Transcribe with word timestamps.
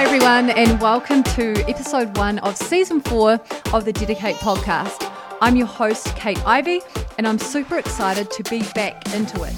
Hi, 0.00 0.06
everyone, 0.06 0.48
and 0.48 0.80
welcome 0.80 1.22
to 1.22 1.52
episode 1.68 2.16
one 2.16 2.38
of 2.38 2.56
season 2.56 3.02
four 3.02 3.32
of 3.74 3.84
the 3.84 3.92
DediKate 3.92 4.36
podcast. 4.36 5.12
I'm 5.42 5.56
your 5.56 5.66
host, 5.66 6.16
Kate 6.16 6.42
Ivey, 6.46 6.80
and 7.18 7.28
I'm 7.28 7.38
super 7.38 7.76
excited 7.76 8.30
to 8.30 8.42
be 8.44 8.62
back 8.74 9.14
into 9.14 9.42
it, 9.42 9.52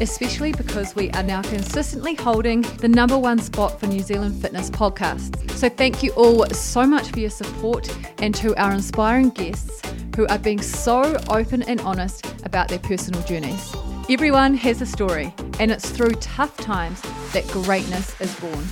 especially 0.00 0.52
because 0.52 0.94
we 0.94 1.10
are 1.10 1.24
now 1.24 1.42
consistently 1.42 2.14
holding 2.14 2.62
the 2.78 2.86
number 2.86 3.18
one 3.18 3.40
spot 3.40 3.80
for 3.80 3.88
New 3.88 3.98
Zealand 3.98 4.40
fitness 4.40 4.70
podcasts. 4.70 5.50
So, 5.50 5.68
thank 5.68 6.04
you 6.04 6.12
all 6.12 6.46
so 6.50 6.86
much 6.86 7.08
for 7.10 7.18
your 7.18 7.30
support 7.30 7.92
and 8.22 8.32
to 8.36 8.54
our 8.54 8.70
inspiring 8.70 9.30
guests 9.30 9.82
who 10.14 10.28
are 10.28 10.38
being 10.38 10.62
so 10.62 11.16
open 11.28 11.62
and 11.62 11.80
honest 11.80 12.24
about 12.44 12.68
their 12.68 12.78
personal 12.78 13.20
journeys. 13.22 13.74
Everyone 14.08 14.54
has 14.54 14.80
a 14.80 14.86
story, 14.86 15.34
and 15.58 15.72
it's 15.72 15.90
through 15.90 16.12
tough 16.20 16.56
times 16.56 17.02
that 17.32 17.44
greatness 17.48 18.18
is 18.20 18.32
born. 18.36 18.64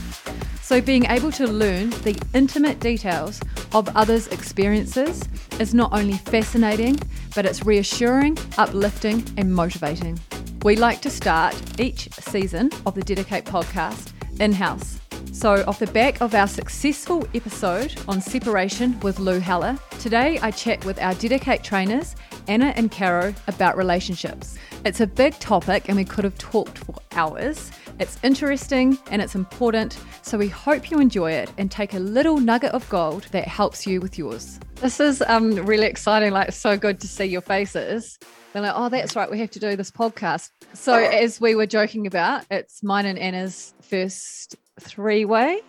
So, 0.67 0.81
being 0.81 1.05
able 1.05 1.31
to 1.31 1.47
learn 1.47 1.91
the 1.91 2.21
intimate 2.35 2.81
details 2.81 3.41
of 3.73 3.89
others' 3.97 4.27
experiences 4.27 5.23
is 5.61 5.75
not 5.75 5.93
only 5.93 6.15
fascinating, 6.15 6.99
but 7.37 7.47
it's 7.47 7.65
reassuring, 7.65 8.37
uplifting, 8.59 9.23
and 9.37 9.55
motivating. 9.55 10.19
We 10.65 10.75
like 10.75 11.01
to 11.03 11.09
start 11.09 11.55
each 11.79 12.13
season 12.15 12.71
of 12.85 12.97
the 12.97 13.03
DediKate 13.03 13.45
podcast 13.45 14.11
in 14.41 14.53
house. 14.53 14.99
So, 15.37 15.63
off 15.67 15.81
the 15.81 15.87
back 15.89 16.23
of 16.23 16.35
our 16.35 16.47
successful 16.47 17.29
episode 17.35 17.95
on 18.09 18.23
separation 18.23 18.99
with 19.01 19.19
Lou 19.19 19.39
Heller, 19.39 19.79
today 20.01 20.39
I 20.41 20.51
chat 20.51 20.83
with 20.87 20.99
our 20.99 21.13
DediKate 21.13 21.63
trainers, 21.63 22.17
Anna 22.49 22.73
and 22.75 22.91
Caro, 22.91 23.35
about 23.47 23.77
relationships. 23.77 24.57
It's 24.87 25.03
a 25.03 25.07
big 25.07 25.39
topic 25.39 25.91
and 25.91 25.97
we 25.99 26.07
could 26.07 26.25
have 26.25 26.39
talked 26.39 26.79
for 26.79 26.95
hours. 27.13 27.71
It's 28.01 28.19
interesting 28.25 28.97
and 29.11 29.21
it's 29.21 29.35
important, 29.35 29.99
so 30.23 30.39
we 30.39 30.49
hope 30.49 30.91
you 30.91 31.01
enjoy 31.01 31.33
it 31.33 31.53
and 31.59 31.71
take 31.71 31.93
a 31.93 31.99
little 31.99 32.39
nugget 32.39 32.73
of 32.73 32.89
gold 32.89 33.25
that 33.33 33.47
helps 33.47 33.87
you 33.87 34.01
with 34.01 34.17
yours. 34.17 34.59
This 34.77 35.01
is 35.01 35.23
um, 35.27 35.55
really 35.67 35.87
exciting, 35.87 36.33
like 36.33 36.53
so 36.53 36.79
good 36.79 36.99
to 37.01 37.07
see 37.07 37.27
your 37.27 37.43
faces. 37.43 38.19
They're 38.55 38.63
like, 38.63 38.73
oh, 38.75 38.89
that's 38.89 39.15
right, 39.15 39.31
we 39.31 39.39
have 39.41 39.51
to 39.51 39.59
do 39.59 39.77
this 39.77 39.91
podcast. 39.91 40.49
So, 40.73 40.95
as 40.95 41.43
we 41.43 41.55
were 41.55 41.67
joking 41.67 42.07
about, 42.07 42.47
it's 42.51 42.83
mine 42.83 43.05
and 43.05 43.19
Anna's 43.19 43.75
first 43.83 44.57
three 44.81 45.25
way, 45.25 45.61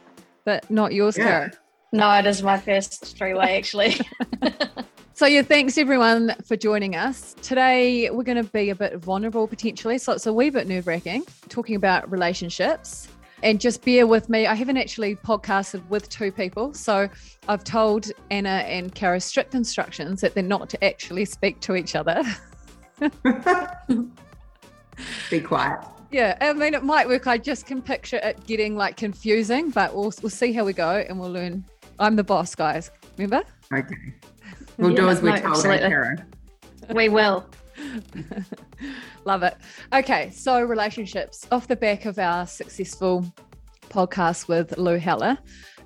but 0.46 0.70
not 0.70 0.94
yours, 0.94 1.18
Yeah. 1.18 1.50
Caro. 1.50 1.52
No, 1.94 2.12
it 2.20 2.26
is 2.26 2.44
my 2.44 2.58
first 2.58 3.18
three 3.18 3.34
way 3.34 3.58
actually. 3.58 3.96
So, 5.18 5.26
yeah, 5.26 5.42
thanks 5.42 5.80
everyone 5.80 6.36
for 6.46 6.56
joining 6.56 6.96
us. 6.96 7.34
Today, 7.42 8.08
we're 8.12 8.22
going 8.22 8.38
to 8.38 8.44
be 8.52 8.70
a 8.70 8.76
bit 8.76 8.98
vulnerable 8.98 9.48
potentially. 9.48 9.98
So, 9.98 10.14
it's 10.14 10.28
a 10.28 10.32
wee 10.32 10.52
bit 10.52 10.68
nerve 10.68 10.86
wracking 10.86 11.24
talking 11.50 11.76
about 11.76 12.12
relationships. 12.12 13.08
And 13.42 13.60
just 13.60 13.84
bear 13.84 14.06
with 14.06 14.30
me. 14.30 14.46
I 14.46 14.54
haven't 14.54 14.78
actually 14.78 15.16
podcasted 15.16 15.84
with 15.90 16.08
two 16.10 16.32
people. 16.32 16.72
So, 16.76 17.10
I've 17.48 17.64
told 17.64 18.12
Anna 18.30 18.64
and 18.68 18.94
Caro 18.94 19.18
strict 19.18 19.56
instructions 19.56 20.22
that 20.22 20.36
they're 20.36 20.44
not 20.44 20.70
to 20.70 20.86
actually 20.86 21.26
speak 21.26 21.62
to 21.62 21.76
each 21.76 21.96
other. 21.96 22.22
Be 25.32 25.42
quiet. 25.42 25.80
Yeah, 26.12 26.38
I 26.40 26.54
mean, 26.54 26.74
it 26.74 26.84
might 26.84 27.08
work. 27.08 27.28
I 27.28 27.38
just 27.38 27.66
can 27.66 27.82
picture 27.82 28.18
it 28.18 28.46
getting 28.46 28.76
like 28.76 28.96
confusing, 28.96 29.70
but 29.72 29.94
we'll, 29.94 30.14
we'll 30.22 30.30
see 30.30 30.54
how 30.54 30.64
we 30.64 30.74
go 30.74 31.06
and 31.08 31.20
we'll 31.20 31.32
learn. 31.32 31.66
I'm 32.00 32.16
the 32.16 32.24
boss, 32.24 32.56
guys. 32.56 32.92
Remember? 33.18 33.44
Okay. 33.74 33.96
We'll 34.80 34.94
do 34.94 35.10
as 35.10 35.24
we're 35.24 35.36
no, 35.40 35.56
told, 35.56 36.24
we 36.94 37.10
will. 37.10 37.50
Love 39.26 39.42
it. 39.42 39.58
Okay, 39.92 40.30
so 40.30 40.62
relationships 40.62 41.48
off 41.52 41.68
the 41.68 41.76
back 41.76 42.06
of 42.06 42.20
our 42.20 42.46
successful 42.46 43.26
podcast 43.90 44.48
with 44.48 44.78
Lou 44.78 44.98
Heller, 44.98 45.38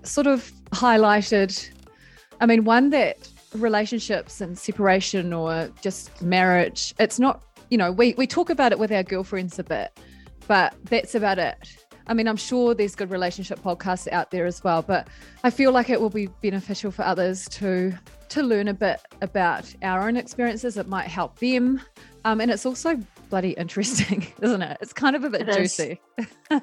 sort 0.03 0.27
of 0.27 0.51
highlighted. 0.71 1.69
I 2.39 2.45
mean, 2.45 2.65
one 2.65 2.89
that 2.89 3.29
relationships 3.53 4.41
and 4.41 4.57
separation 4.57 5.33
or 5.33 5.69
just 5.81 6.21
marriage, 6.21 6.93
it's 6.99 7.19
not, 7.19 7.43
you 7.69 7.77
know, 7.77 7.91
we, 7.91 8.13
we 8.17 8.27
talk 8.27 8.49
about 8.49 8.71
it 8.71 8.79
with 8.79 8.91
our 8.91 9.03
girlfriends 9.03 9.59
a 9.59 9.63
bit, 9.63 9.97
but 10.47 10.75
that's 10.85 11.15
about 11.15 11.39
it. 11.39 11.57
I 12.07 12.13
mean, 12.13 12.27
I'm 12.27 12.37
sure 12.37 12.73
there's 12.73 12.95
good 12.95 13.11
relationship 13.11 13.59
podcasts 13.59 14.11
out 14.11 14.31
there 14.31 14.45
as 14.45 14.63
well, 14.63 14.81
but 14.81 15.07
I 15.43 15.49
feel 15.49 15.71
like 15.71 15.89
it 15.89 16.01
will 16.01 16.09
be 16.09 16.27
beneficial 16.41 16.91
for 16.91 17.03
others 17.03 17.47
to 17.49 17.93
to 18.29 18.43
learn 18.43 18.69
a 18.69 18.73
bit 18.73 19.01
about 19.21 19.73
our 19.81 20.07
own 20.07 20.15
experiences. 20.15 20.77
It 20.77 20.87
might 20.87 21.07
help 21.07 21.37
them. 21.39 21.81
Um, 22.23 22.39
and 22.39 22.49
it's 22.49 22.65
also 22.65 22.97
bloody 23.29 23.51
interesting, 23.51 24.25
isn't 24.41 24.61
it? 24.61 24.77
It's 24.81 24.93
kind 24.93 25.15
of 25.15 25.23
a 25.23 25.29
bit 25.29 25.47
It 25.47 25.57
juicy. 25.57 26.01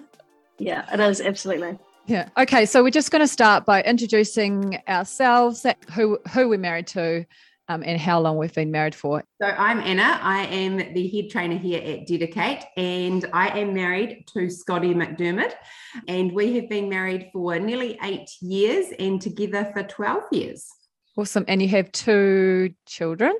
Yeah, 0.58 0.92
it 0.92 0.98
is 0.98 1.20
absolutely. 1.20 1.78
Yeah. 2.06 2.28
Okay. 2.36 2.66
So 2.66 2.82
we're 2.82 2.90
just 2.90 3.10
going 3.10 3.20
to 3.20 3.28
start 3.28 3.64
by 3.64 3.82
introducing 3.82 4.82
ourselves, 4.88 5.64
who 5.92 6.18
who 6.32 6.48
we're 6.48 6.58
married 6.58 6.88
to, 6.88 7.24
um, 7.68 7.82
and 7.84 8.00
how 8.00 8.20
long 8.20 8.38
we've 8.38 8.54
been 8.54 8.70
married 8.70 8.94
for. 8.94 9.22
So 9.40 9.48
I'm 9.48 9.80
Anna. 9.80 10.18
I 10.22 10.46
am 10.46 10.78
the 10.94 11.08
head 11.08 11.30
trainer 11.30 11.56
here 11.56 11.80
at 11.80 12.08
DediKate, 12.08 12.64
and 12.76 13.26
I 13.32 13.58
am 13.58 13.74
married 13.74 14.24
to 14.32 14.48
Scotty 14.48 14.94
McDermott. 14.94 15.52
And 16.06 16.32
we 16.32 16.54
have 16.56 16.68
been 16.68 16.88
married 16.88 17.30
for 17.32 17.58
nearly 17.58 17.98
eight 18.02 18.30
years 18.40 18.86
and 18.98 19.20
together 19.20 19.70
for 19.74 19.82
12 19.82 20.22
years. 20.32 20.66
Awesome. 21.16 21.44
And 21.48 21.60
you 21.60 21.68
have 21.68 21.92
two 21.92 22.74
children. 22.86 23.34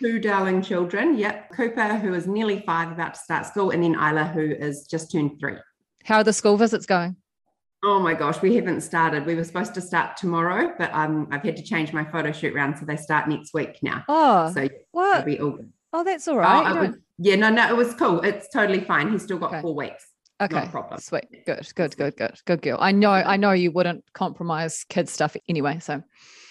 Two 0.00 0.18
darling 0.18 0.62
children. 0.62 1.16
Yep. 1.16 1.50
Cooper, 1.52 1.96
who 1.96 2.14
is 2.14 2.26
nearly 2.26 2.62
five, 2.66 2.90
about 2.90 3.14
to 3.14 3.20
start 3.20 3.46
school, 3.46 3.70
and 3.70 3.82
then 3.82 3.94
Isla, 3.94 4.24
who 4.24 4.40
is 4.40 4.86
just 4.86 5.12
turned 5.12 5.38
three. 5.38 5.56
How 6.04 6.16
are 6.16 6.24
the 6.24 6.32
school 6.32 6.56
visits 6.56 6.86
going? 6.86 7.16
Oh 7.84 7.98
my 7.98 8.14
gosh, 8.14 8.40
we 8.40 8.54
haven't 8.54 8.82
started. 8.82 9.26
We 9.26 9.34
were 9.34 9.42
supposed 9.44 9.74
to 9.74 9.80
start 9.80 10.16
tomorrow, 10.16 10.72
but 10.78 10.92
um, 10.94 11.26
I've 11.32 11.42
had 11.42 11.56
to 11.56 11.62
change 11.64 11.92
my 11.92 12.04
photo 12.04 12.30
shoot 12.30 12.54
round, 12.54 12.78
so 12.78 12.84
they 12.84 12.96
start 12.96 13.28
next 13.28 13.52
week 13.54 13.78
now. 13.82 14.04
Oh, 14.08 14.52
So 14.54 14.68
what? 14.92 15.24
be 15.26 15.40
all 15.40 15.50
good. 15.50 15.72
Oh, 15.92 16.04
that's 16.04 16.28
all 16.28 16.38
right. 16.38 16.60
Oh, 16.60 16.62
right. 16.62 16.74
You 16.84 16.88
was- 16.90 16.98
yeah, 17.18 17.36
no, 17.36 17.50
no, 17.50 17.68
it 17.68 17.76
was 17.76 17.92
cool. 17.94 18.20
It's 18.20 18.48
totally 18.48 18.80
fine. 18.80 19.10
He's 19.10 19.22
still 19.24 19.38
got 19.38 19.50
Okay. 19.52 19.62
four 19.62 19.74
weeks. 19.74 20.06
okay. 20.40 20.66
problem. 20.70 20.98
Sweet. 21.00 21.44
Good. 21.44 21.68
Good. 21.74 21.96
Good. 21.96 22.16
Good. 22.16 22.34
Good 22.46 22.62
girl. 22.62 22.78
I 22.80 22.90
know. 22.92 23.10
I 23.12 23.36
know 23.36 23.52
you 23.52 23.70
wouldn't 23.72 24.04
compromise 24.12 24.84
kids 24.88 25.12
stuff 25.12 25.36
anyway. 25.48 25.78
So, 25.80 26.02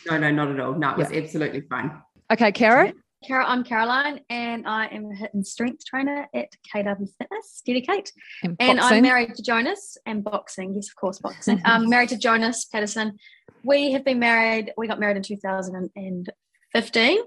No, 0.09 0.18
no, 0.18 0.31
not 0.31 0.50
at 0.52 0.59
all. 0.59 0.74
No, 0.74 0.92
it 0.92 0.98
was 0.98 1.12
absolutely 1.12 1.62
fine. 1.62 1.92
okay, 2.31 2.52
Caro. 2.52 2.92
Carol, 3.25 3.45
I'm 3.47 3.63
Caroline 3.63 4.21
and 4.29 4.67
I 4.67 4.87
am 4.87 5.05
a 5.05 5.13
HIIT 5.13 5.33
and 5.33 5.45
strength 5.45 5.85
trainer 5.85 6.27
at 6.33 6.49
KW 6.73 7.07
Fitness, 7.19 7.61
DediKate. 7.67 8.09
And, 8.43 8.55
And. 8.59 8.79
I'm 8.79 9.03
married 9.03 9.35
to 9.35 9.43
Jonas 9.43 9.95
and 10.07 10.23
boxing. 10.23 10.73
Yes, 10.73 10.89
of 10.89 10.95
course, 10.95 11.19
boxing. 11.19 11.61
I'm 11.63 11.87
married 11.93 12.09
to 12.09 12.17
Jonas 12.17 12.65
Patterson. 12.65 13.19
We 13.63 13.91
have 13.91 14.03
been 14.03 14.17
married, 14.17 14.73
we 14.75 14.87
got 14.87 14.99
married 14.99 15.17
in 15.17 15.23
2015. 15.23 17.17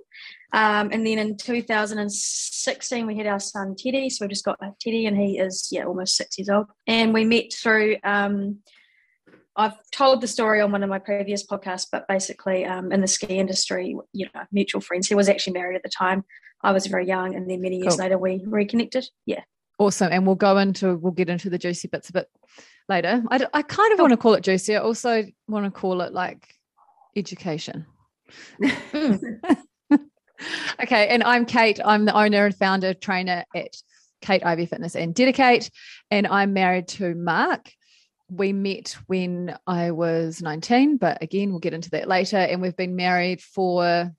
Um, 0.53 0.91
and 0.93 1.07
then 1.07 1.19
in 1.19 1.37
2016, 1.37 3.07
we 3.07 3.17
had 3.17 3.29
our 3.29 3.39
son 3.39 3.77
Teddy. 3.79 4.11
So 4.11 4.25
we 4.25 4.29
just 4.31 4.45
got 4.45 4.59
Teddy, 4.81 5.07
and 5.07 5.17
he 5.17 5.39
is, 5.39 5.69
yeah, 5.71 5.85
almost 5.85 6.17
six 6.17 6.39
years 6.39 6.49
old. 6.49 6.67
And 6.89 7.15
we 7.15 7.25
met 7.25 7.53
through, 7.53 7.99
um, 8.03 8.59
I've 9.57 9.75
told 9.93 10.21
the 10.21 10.27
story 10.27 10.61
on 10.61 10.73
one 10.73 10.83
of 10.83 10.89
my 10.91 10.99
previous 10.99 11.47
podcasts, 11.47 11.87
but 11.91 12.09
basically 12.09 12.65
um, 12.65 12.91
in 12.93 13.01
the 13.01 13.07
ski 13.07 13.39
industry, 13.39 13.97
you 14.13 14.27
know, 14.35 14.43
mutual 14.51 14.81
friends. 14.81 15.07
He 15.09 15.15
was 15.15 15.29
actually 15.29 15.53
married 15.55 15.77
at 15.77 15.83
the 15.83 15.89
time. 15.89 16.25
I 16.63 16.73
was 16.73 16.87
very 16.87 17.07
young, 17.07 17.35
and 17.35 17.49
then 17.49 17.61
many 17.61 17.77
years 17.77 17.95
Cool. 17.97 18.05
later, 18.05 18.19
we 18.19 18.43
reconnected. 18.47 19.07
Yeah. 19.27 19.43
Awesome. 19.79 20.11
And 20.13 20.27
we'll 20.27 20.35
go 20.37 20.57
into, 20.59 20.97
we'll 20.97 21.13
get 21.13 21.29
into 21.29 21.51
the 21.51 21.59
juicy 21.59 21.89
bits 21.89 22.09
a 22.09 22.13
bit 22.13 22.29
later. 22.89 23.23
I 23.31 23.39
kind 23.39 23.93
of 23.93 23.99
Cool. 23.99 24.05
want 24.05 24.13
to 24.13 24.17
call 24.17 24.35
it 24.35 24.43
juicy. 24.43 24.75
I 24.77 24.81
also 24.81 25.25
want 25.47 25.67
to 25.67 25.71
call 25.71 26.01
it 26.01 26.13
like 26.13 26.55
education. 27.17 27.87
okay. 30.83 31.09
And 31.09 31.23
I'm 31.23 31.45
Kate. 31.47 31.81
I'm 31.85 32.05
the 32.05 32.17
owner 32.17 32.47
and 32.47 32.57
founder 32.57 32.95
trainer 32.95 33.45
at 33.55 33.77
Kate 34.21 34.45
Ivey 34.45 34.67
Fitness 34.67 34.97
and 34.97 35.15
DediKate. 35.15 35.71
And 36.11 36.27
I'm 36.27 36.53
married 36.53 36.89
to 36.89 37.15
Mark. 37.15 37.71
We 38.31 38.53
met 38.53 38.97
when 39.07 39.57
I 39.67 39.91
was 39.91 40.43
19, 40.43 40.97
but 40.97 41.23
again, 41.23 41.51
we'll 41.51 41.61
get 41.61 41.75
into 41.75 41.91
that 41.91 42.09
later. 42.09 42.39
And 42.39 42.63
we've 42.63 42.77
been 42.77 42.97
married 42.97 43.41
for 43.41 44.13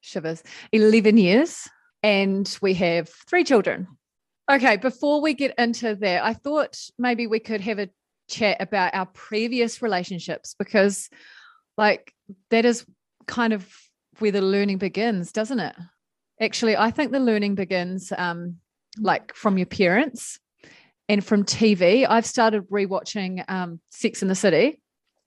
shivers 0.00 0.42
11 0.72 1.16
years. 1.18 1.68
And 2.02 2.58
we 2.62 2.74
have 2.74 3.10
three 3.28 3.44
children. 3.44 3.86
Okay, 4.50 4.76
before 4.76 5.20
we 5.20 5.34
get 5.34 5.54
into 5.58 5.94
that, 5.96 6.24
I 6.24 6.32
thought 6.32 6.76
maybe 6.98 7.26
we 7.26 7.38
could 7.38 7.60
have 7.60 7.78
a 7.78 7.90
chat 8.28 8.56
about 8.60 8.94
our 8.94 9.06
previous 9.06 9.82
relationships 9.82 10.54
because, 10.58 11.10
like, 11.76 12.12
that 12.50 12.64
is 12.64 12.84
kind 13.26 13.52
of 13.52 13.68
where 14.18 14.32
the 14.32 14.42
learning 14.42 14.78
begins, 14.78 15.30
doesn't 15.30 15.60
it? 15.60 15.76
Actually, 16.40 16.76
I 16.76 16.90
think 16.90 17.12
the 17.12 17.20
learning 17.20 17.54
begins 17.54 18.12
um, 18.16 18.56
like 18.98 19.34
from 19.34 19.58
your 19.58 19.66
parents 19.66 20.40
and 21.10 21.26
from 21.26 21.44
TV. 21.44 22.06
I've 22.08 22.24
started 22.24 22.70
rewatching 22.70 23.44
um, 23.50 23.80
Sex 23.90 24.22
and 24.22 24.30
the 24.30 24.36
City 24.36 24.80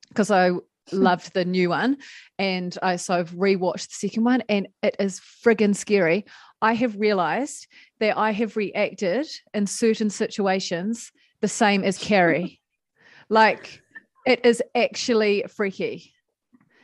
because 0.08 0.32
I 0.32 0.52
loved 0.94 1.34
the 1.34 1.44
new 1.44 1.70
one, 1.70 1.98
and 2.40 2.76
I 2.82 2.96
so 2.96 3.16
I've 3.16 3.32
rewatched 3.32 3.90
the 3.90 4.08
second 4.08 4.24
one, 4.24 4.44
and 4.48 4.70
it 4.82 4.96
is 4.98 5.20
friggin' 5.20 5.76
scary. 5.76 6.26
I 6.62 6.74
have 6.74 6.98
realized 6.98 7.68
that 8.00 8.18
I 8.18 8.32
have 8.32 8.56
reacted 8.56 9.28
in 9.54 9.68
certain 9.68 10.10
situations 10.10 11.12
the 11.42 11.50
same 11.50 11.84
as 11.84 11.98
Carrie. 11.98 12.62
like 13.30 13.82
it 14.26 14.46
is 14.46 14.64
actually 14.74 15.44
freaky. 15.50 16.14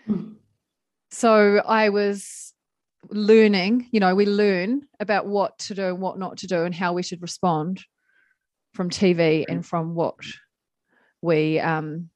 Mm. 0.09 0.35
So 1.09 1.61
I 1.65 1.87
was 1.87 2.53
learning, 3.09 3.87
you 3.91 4.01
know, 4.01 4.13
we 4.13 4.25
learn 4.25 4.81
about 4.99 5.25
what 5.25 5.57
to 5.59 5.73
do 5.73 5.85
and 5.85 6.01
what 6.01 6.19
not 6.19 6.39
to 6.39 6.47
do 6.47 6.63
and 6.63 6.75
how 6.75 6.91
we 6.91 7.01
should 7.01 7.21
respond 7.21 7.81
from 8.79 8.89
TV 8.89 9.43
and 9.49 9.65
from 9.65 9.93
what 9.93 10.15
we 11.21 11.59
um, 11.59 12.09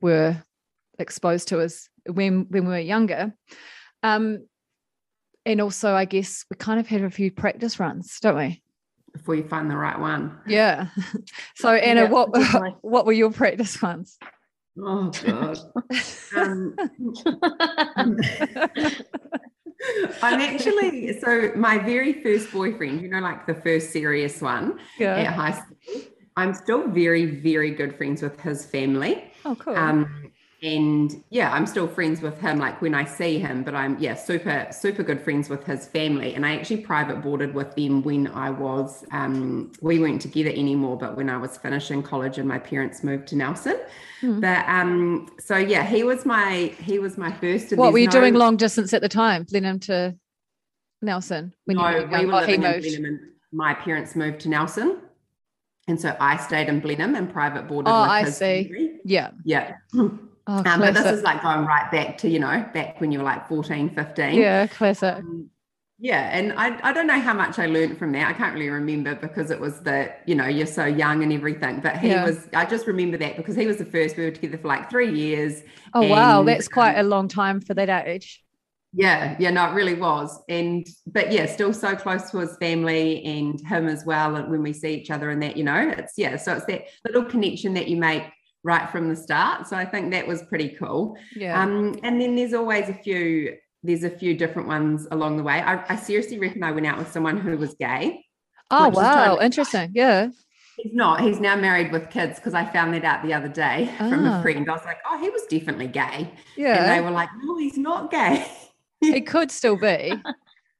were 0.00 0.40
exposed 0.96 1.48
to 1.48 1.60
as 1.60 1.88
when 2.06 2.46
when 2.50 2.66
we 2.66 2.70
were 2.70 2.78
younger. 2.78 3.34
Um, 4.04 4.46
and 5.44 5.60
also, 5.60 5.92
I 5.92 6.04
guess 6.04 6.44
we 6.48 6.56
kind 6.56 6.78
of 6.78 6.86
had 6.86 7.02
a 7.02 7.10
few 7.10 7.32
practice 7.32 7.80
runs, 7.80 8.20
don't 8.20 8.36
we? 8.36 8.62
Before 9.12 9.34
you 9.34 9.42
find 9.42 9.68
the 9.68 9.76
right 9.76 9.98
one. 9.98 10.38
Yeah. 10.46 10.86
So 11.56 11.70
Anna, 11.70 12.02
Yeah, 12.02 12.10
what 12.10 12.32
definitely. 12.32 12.76
what 12.82 13.06
were 13.06 13.12
your 13.12 13.32
practice 13.32 13.82
ones? 13.82 14.16
Oh 14.78 15.10
god. 15.24 15.58
um, 16.36 16.76
I'm 20.22 20.40
actually 20.40 21.18
so 21.20 21.52
my 21.56 21.78
very 21.78 22.22
first 22.22 22.52
boyfriend, 22.52 23.02
you 23.02 23.08
know, 23.08 23.20
like 23.20 23.46
the 23.46 23.54
first 23.54 23.90
serious 23.90 24.40
one 24.40 24.78
at 24.98 25.00
yeah. 25.00 25.32
high 25.32 25.52
school. 25.52 25.76
I'm 26.36 26.52
still 26.54 26.88
very, 26.88 27.26
very 27.26 27.70
good 27.70 27.96
friends 27.96 28.22
with 28.22 28.40
his 28.40 28.64
family. 28.64 29.24
Oh, 29.44 29.54
cool. 29.54 29.76
Um, 29.76 30.32
and 30.64 31.22
yeah, 31.28 31.52
I'm 31.52 31.66
still 31.66 31.86
friends 31.86 32.22
with 32.22 32.40
him, 32.40 32.58
like 32.58 32.80
when 32.80 32.94
I 32.94 33.04
see 33.04 33.38
him, 33.38 33.62
but 33.62 33.74
I'm 33.74 33.98
yeah, 33.98 34.14
super, 34.14 34.66
super 34.70 35.02
good 35.02 35.20
friends 35.20 35.50
with 35.50 35.62
his 35.64 35.86
family. 35.86 36.34
And 36.34 36.46
I 36.46 36.56
actually 36.56 36.78
private 36.78 37.20
boarded 37.20 37.52
with 37.52 37.74
them 37.76 38.02
when 38.02 38.28
I 38.28 38.48
was 38.48 39.04
um 39.12 39.72
we 39.82 39.98
weren't 39.98 40.22
together 40.22 40.48
anymore, 40.50 40.96
but 40.96 41.16
when 41.18 41.28
I 41.28 41.36
was 41.36 41.58
finishing 41.58 42.02
college 42.02 42.38
and 42.38 42.48
my 42.48 42.58
parents 42.58 43.04
moved 43.04 43.26
to 43.28 43.36
Nelson. 43.36 43.78
Hmm. 44.22 44.40
But 44.40 44.66
um, 44.66 45.28
so 45.38 45.56
yeah, 45.58 45.84
he 45.84 46.02
was 46.02 46.24
my 46.24 46.72
he 46.80 46.98
was 46.98 47.18
my 47.18 47.30
first. 47.30 47.72
what 47.76 47.92
were 47.92 47.98
you 47.98 48.06
no- 48.06 48.12
doing 48.12 48.34
long 48.34 48.56
distance 48.56 48.94
at 48.94 49.02
the 49.02 49.08
time? 49.10 49.42
Blenheim 49.44 49.78
to 49.80 50.14
Nelson 51.02 51.52
when 51.66 51.76
no, 51.76 51.90
you 51.90 51.96
were 51.96 52.06
we 52.20 52.26
were 52.26 52.32
Oh, 52.34 52.38
he 52.46 52.52
living 52.56 52.62
in 52.62 52.70
moved. 52.72 52.82
Blenheim 52.84 53.04
and 53.04 53.20
my 53.52 53.74
parents 53.74 54.16
moved 54.16 54.40
to 54.40 54.48
Nelson. 54.48 55.02
And 55.86 56.00
so 56.00 56.16
I 56.18 56.38
stayed 56.38 56.68
in 56.68 56.80
Blenheim 56.80 57.14
and 57.14 57.30
private 57.30 57.68
boarded 57.68 57.92
Oh, 57.92 58.00
with 58.00 58.10
I 58.10 58.24
his 58.24 58.38
see. 58.38 58.64
family. 58.64 59.00
Yeah. 59.04 59.32
Yeah. 59.44 59.74
Oh, 60.46 60.64
Um, 60.64 60.80
but 60.80 60.94
this 60.94 61.10
is 61.10 61.22
like 61.22 61.42
going 61.42 61.66
right 61.66 61.90
back 61.90 62.18
to, 62.18 62.28
you 62.28 62.38
know, 62.38 62.64
back 62.72 63.00
when 63.00 63.12
you 63.12 63.18
were 63.18 63.24
like 63.24 63.48
14, 63.48 63.90
15. 63.94 64.46
yeah, 64.46 64.66
classic. 64.66 65.18
Um, 65.18 65.50
yeah, 65.98 66.30
and 66.36 66.52
I, 66.54 66.78
I 66.88 66.92
don't 66.92 67.06
know 67.06 67.20
how 67.20 67.34
much 67.34 67.58
I 67.58 67.66
learned 67.66 67.98
from 67.98 68.12
that. 68.12 68.28
I 68.28 68.32
can't 68.32 68.54
really 68.54 68.68
remember 68.70 69.14
because 69.14 69.50
it 69.50 69.60
was 69.60 69.80
the, 69.80 70.12
you 70.26 70.34
know, 70.34 70.46
you're 70.46 70.66
so 70.66 70.84
young 70.86 71.22
and 71.22 71.32
everything. 71.32 71.80
But 71.80 71.98
he 71.98 72.08
Yeah. 72.08 72.18
was, 72.18 72.48
I 72.52 72.66
just 72.66 72.86
remember 72.86 73.16
that 73.18 73.36
because 73.36 73.56
he 73.56 73.66
was 73.66 73.78
the 73.78 73.84
first. 73.86 74.16
We 74.16 74.24
were 74.24 74.30
together 74.32 74.58
for 74.58 74.68
like 74.68 74.90
three 74.90 75.12
years. 75.14 75.62
Oh 75.94 76.02
wow, 76.04 76.42
that's 76.42 76.68
quite 76.68 76.94
um, 76.94 76.98
a 76.98 77.02
long 77.02 77.26
time 77.28 77.60
for 77.60 77.72
that 77.74 78.06
age. 78.06 78.44
Yeah, 78.96 79.36
yeah, 79.40 79.50
no, 79.50 79.68
it 79.70 79.74
really 79.74 79.94
was. 79.94 80.40
And 80.48 80.86
but 81.06 81.32
yeah, 81.32 81.46
still 81.46 81.72
so 81.72 81.96
close 81.96 82.30
to 82.30 82.38
his 82.38 82.56
family 82.58 83.24
and 83.24 83.60
him 83.66 83.88
as 83.88 84.04
well. 84.04 84.36
And 84.36 84.48
when 84.48 84.62
we 84.62 84.72
see 84.72 84.94
each 84.94 85.10
other 85.10 85.30
and 85.30 85.42
that, 85.42 85.56
you 85.56 85.64
know, 85.64 85.92
it's 85.98 86.12
yeah, 86.16 86.36
so 86.36 86.54
it's 86.54 86.66
that 86.66 86.84
little 87.04 87.24
connection 87.24 87.74
that 87.74 87.88
you 87.88 87.96
make 87.96 88.22
right 88.64 88.88
from 88.90 89.08
the 89.08 89.14
start. 89.16 89.66
So 89.68 89.76
I 89.76 89.84
think 89.84 90.10
that 90.12 90.26
was 90.26 90.42
pretty 90.44 90.70
cool. 90.70 91.16
Yeah. 91.36 91.60
Um, 91.62 91.98
and 92.02 92.20
then 92.20 92.34
there's 92.34 92.54
always 92.54 92.88
a 92.88 92.94
few, 92.94 93.56
there's 93.82 94.02
a 94.04 94.10
few 94.10 94.34
different 94.36 94.66
ones 94.68 95.06
along 95.10 95.36
the 95.36 95.42
way. 95.42 95.60
I, 95.60 95.84
I 95.92 95.96
seriously 95.96 96.38
reckon 96.38 96.62
I 96.62 96.72
went 96.72 96.86
out 96.86 96.96
with 96.98 97.12
someone 97.12 97.36
who 97.38 97.56
was 97.56 97.74
gay. 97.74 98.24
oh 98.70 98.88
wow, 98.88 99.26
totally 99.26 99.44
interesting. 99.46 99.90
Yeah. 99.94 100.28
He's 100.78 100.92
not, 100.92 101.20
he's 101.20 101.38
now 101.38 101.54
married 101.54 101.92
with 101.92 102.10
kids 102.10 102.40
because 102.40 102.52
I 102.54 102.64
found 102.64 102.94
that 102.94 103.04
out 103.04 103.22
the 103.22 103.32
other 103.32 103.48
day 103.48 103.88
from 103.98 104.26
Ah. 104.26 104.40
a 104.40 104.42
friend. 104.42 104.68
I 104.68 104.72
was 104.72 104.84
like, 104.84 104.98
oh, 105.08 105.18
he 105.20 105.28
was 105.30 105.42
definitely 105.48 105.86
gay. 105.88 106.30
Yeah. 106.56 106.82
And 106.82 106.90
they 106.90 107.00
were 107.04 107.12
like, 107.12 107.28
no, 107.44 107.56
he's 107.58 107.76
not 107.78 108.10
gay. 108.10 108.44
He 109.00 109.20
could 109.20 109.50
still 109.50 109.76
be. 109.76 110.14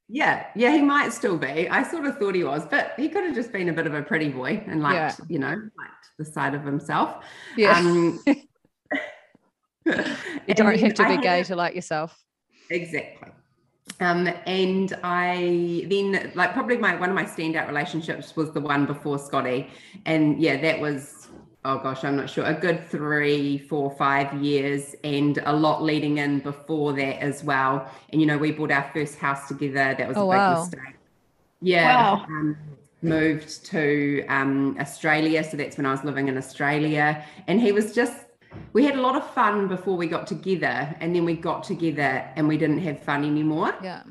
Yeah, 0.08 0.46
yeah, 0.54 0.70
he 0.70 0.82
might 0.82 1.12
still 1.12 1.38
be. 1.38 1.68
I 1.68 1.82
sort 1.82 2.04
of 2.04 2.18
thought 2.18 2.34
he 2.34 2.44
was, 2.44 2.66
but 2.66 2.92
he 2.96 3.08
could 3.08 3.24
have 3.24 3.34
just 3.34 3.52
been 3.52 3.70
a 3.70 3.72
bit 3.72 3.86
of 3.86 3.94
a 3.94 4.02
pretty 4.02 4.28
boy 4.28 4.62
and 4.66 4.82
liked, 4.82 5.18
Yeah. 5.18 5.24
you 5.28 5.38
know, 5.38 5.48
liked 5.48 6.10
the 6.18 6.24
side 6.24 6.54
of 6.54 6.62
himself. 6.62 7.24
Yeah. 7.56 7.78
Um, 7.78 8.20
you 9.86 10.54
don't 10.54 10.78
have 10.78 10.94
to 10.94 11.08
be 11.08 11.16
gay 11.18 11.42
to 11.44 11.56
like 11.56 11.74
yourself. 11.74 12.22
Exactly. 12.70 13.30
Um, 14.00 14.28
and 14.46 14.98
I 15.04 15.86
then 15.88 16.32
like 16.34 16.52
probably 16.52 16.76
my 16.78 16.96
one 16.96 17.08
of 17.10 17.14
my 17.14 17.24
standout 17.24 17.68
relationships 17.68 18.34
was 18.34 18.52
the 18.52 18.60
one 18.60 18.86
before 18.86 19.18
Scotty. 19.18 19.68
And 20.04 20.40
yeah, 20.40 20.60
that 20.60 20.80
was 20.80 21.23
oh 21.64 21.78
gosh, 21.78 22.04
I'm 22.04 22.16
not 22.16 22.28
sure, 22.30 22.44
a 22.44 22.54
good 22.54 22.88
three, 22.88 23.58
four, 23.58 23.90
five 23.90 24.32
years, 24.42 24.94
and 25.04 25.38
a 25.44 25.52
lot 25.52 25.82
leading 25.82 26.18
in 26.18 26.40
before 26.40 26.92
that 26.94 27.22
as 27.22 27.42
well. 27.44 27.90
And 28.10 28.20
you 28.20 28.26
know, 28.26 28.38
we 28.38 28.52
bought 28.52 28.70
our 28.70 28.90
first 28.92 29.18
house 29.18 29.48
together. 29.48 29.94
That 29.98 30.08
was 30.08 30.16
Oh, 30.16 30.22
a 30.22 30.28
big 30.28 30.28
wow. 30.38 30.54
mistake. 30.54 30.96
Yeah. 31.60 31.94
Wow. 31.96 32.24
Um, 32.28 32.56
moved 33.02 33.64
to 33.66 34.24
um, 34.28 34.76
Australia. 34.80 35.44
So 35.44 35.56
that's 35.56 35.76
when 35.76 35.86
I 35.86 35.90
was 35.92 36.04
living 36.04 36.28
in 36.28 36.38
Australia. 36.38 37.24
And 37.46 37.60
he 37.60 37.72
was 37.72 37.94
just, 37.94 38.26
we 38.72 38.84
had 38.84 38.96
a 38.96 39.00
lot 39.00 39.16
of 39.16 39.28
fun 39.34 39.68
before 39.68 39.96
we 39.96 40.06
got 40.06 40.26
together. 40.26 40.94
And 41.00 41.14
then 41.14 41.24
we 41.24 41.36
got 41.36 41.64
together 41.64 42.30
and 42.36 42.48
we 42.48 42.56
didn't 42.58 42.80
have 42.80 43.00
fun 43.02 43.24
anymore. 43.24 43.74
Yeah. 43.80 44.02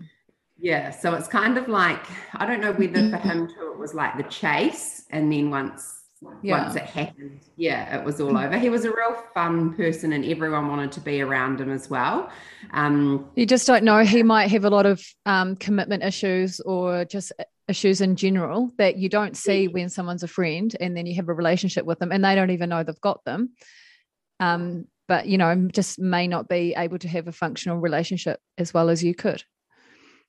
Yeah. 0.58 0.92
So 0.92 1.16
it's 1.16 1.28
kind 1.28 1.58
of 1.58 1.68
like, 1.68 2.06
I 2.36 2.46
don't 2.46 2.62
know 2.62 2.74
whether 2.74 3.04
for 3.04 3.18
him 3.18 3.48
too, 3.48 3.72
it 3.74 3.80
was 3.80 3.94
like 3.94 4.18
the 4.18 4.24
chase. 4.24 5.06
And 5.10 5.32
then 5.32 5.50
once, 5.50 6.03
Yeah. 6.42 6.64
once 6.64 6.75
it 6.75 6.84
happened, 6.84 7.40
yeah, 7.56 7.98
it 7.98 8.04
was 8.04 8.20
all 8.20 8.38
over. 8.38 8.58
He 8.58 8.70
was 8.70 8.86
a 8.86 8.90
real 8.90 9.16
fun 9.34 9.74
person 9.75 10.14
and 10.14 10.25
everyone 10.25 10.68
wanted 10.68 10.92
to 10.94 11.02
be 11.02 11.22
around 11.22 11.62
him 11.62 11.72
as 11.72 11.90
well. 11.90 12.30
Um, 12.72 13.30
You 13.36 13.46
just 13.46 13.68
don't 13.68 13.84
know. 13.84 14.04
He 14.04 14.24
might 14.24 14.52
have 14.52 14.66
a 14.66 14.70
lot 14.70 14.86
of 14.86 15.02
um, 15.25 15.56
commitment 15.56 16.04
issues 16.04 16.60
or 16.60 17.06
just 17.06 17.31
issues 17.68 18.02
in 18.02 18.16
general 18.16 18.72
that 18.78 18.98
you 18.98 19.08
don't 19.10 19.38
see 19.38 19.68
when 19.68 19.90
someone's 19.90 20.24
a 20.24 20.28
friend 20.28 20.75
and 20.80 20.98
then 20.98 21.06
you 21.06 21.16
have 21.16 21.30
a 21.30 21.34
relationship 21.34 21.86
with 21.86 22.00
them 22.00 22.12
and 22.12 22.24
they 22.24 22.36
don't 22.36 22.52
even 22.52 22.69
know 22.69 22.84
they've 22.84 23.00
got 23.02 23.24
them. 23.24 23.52
Um, 24.40 24.86
but, 25.08 25.28
you 25.28 25.38
know, 25.38 25.69
just 25.72 26.00
may 26.00 26.28
not 26.28 26.48
be 26.48 26.74
able 26.76 27.00
to 27.00 27.08
have 27.08 27.28
a 27.28 27.31
functional 27.31 27.78
relationship 27.78 28.40
as 28.58 28.74
well 28.74 28.90
as 28.90 29.04
you 29.04 29.14
could. 29.14 29.44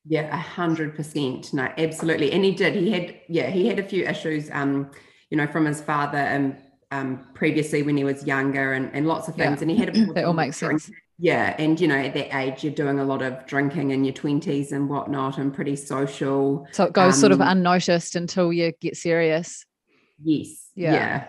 Yeah, 0.06 0.32
a 0.34 0.36
hundred 0.36 0.94
percent. 0.94 1.54
No, 1.54 1.66
absolutely. 1.78 2.30
And 2.32 2.44
he 2.44 2.52
did. 2.52 2.74
He 2.74 2.90
had, 2.90 3.20
yeah, 3.28 3.48
he 3.48 3.66
had 3.66 3.78
a 3.78 3.82
few 3.82 4.04
issues, 4.04 4.50
um, 4.52 4.90
you 5.34 5.38
know, 5.38 5.48
from 5.48 5.64
his 5.64 5.80
father 5.80 6.18
and 6.18 6.56
um, 6.92 7.26
previously 7.34 7.82
when 7.82 7.96
he 7.96 8.04
was 8.04 8.24
younger 8.24 8.72
and, 8.74 8.88
and 8.94 9.08
lots 9.08 9.26
of 9.26 9.36
Yeah. 9.36 9.46
things. 9.48 9.62
And 9.62 9.68
he 9.72 9.76
had 9.76 9.88
a 9.88 10.04
That 10.14 10.26
all 10.26 10.32
makes 10.32 10.58
sense. 10.58 10.92
Yeah. 11.18 11.56
And, 11.58 11.80
you 11.80 11.88
know, 11.88 11.96
at 11.96 12.14
that 12.14 12.32
age, 12.36 12.62
you're 12.62 12.72
doing 12.72 13.00
a 13.00 13.04
lot 13.04 13.20
of 13.20 13.44
drinking 13.46 13.90
in 13.90 14.04
your 14.04 14.14
20s 14.14 14.70
and 14.70 14.88
whatnot 14.88 15.38
and 15.38 15.52
pretty 15.52 15.74
social. 15.74 16.68
So 16.70 16.84
it 16.84 16.92
goes 16.92 17.18
sort 17.18 17.32
of 17.32 17.40
Um, 17.40 17.48
unnoticed 17.48 18.14
until 18.14 18.52
you 18.52 18.70
get 18.80 18.96
serious. 18.96 19.66
Yes. 20.22 20.68
Yeah. 20.76 20.92
Yeah. 20.92 21.24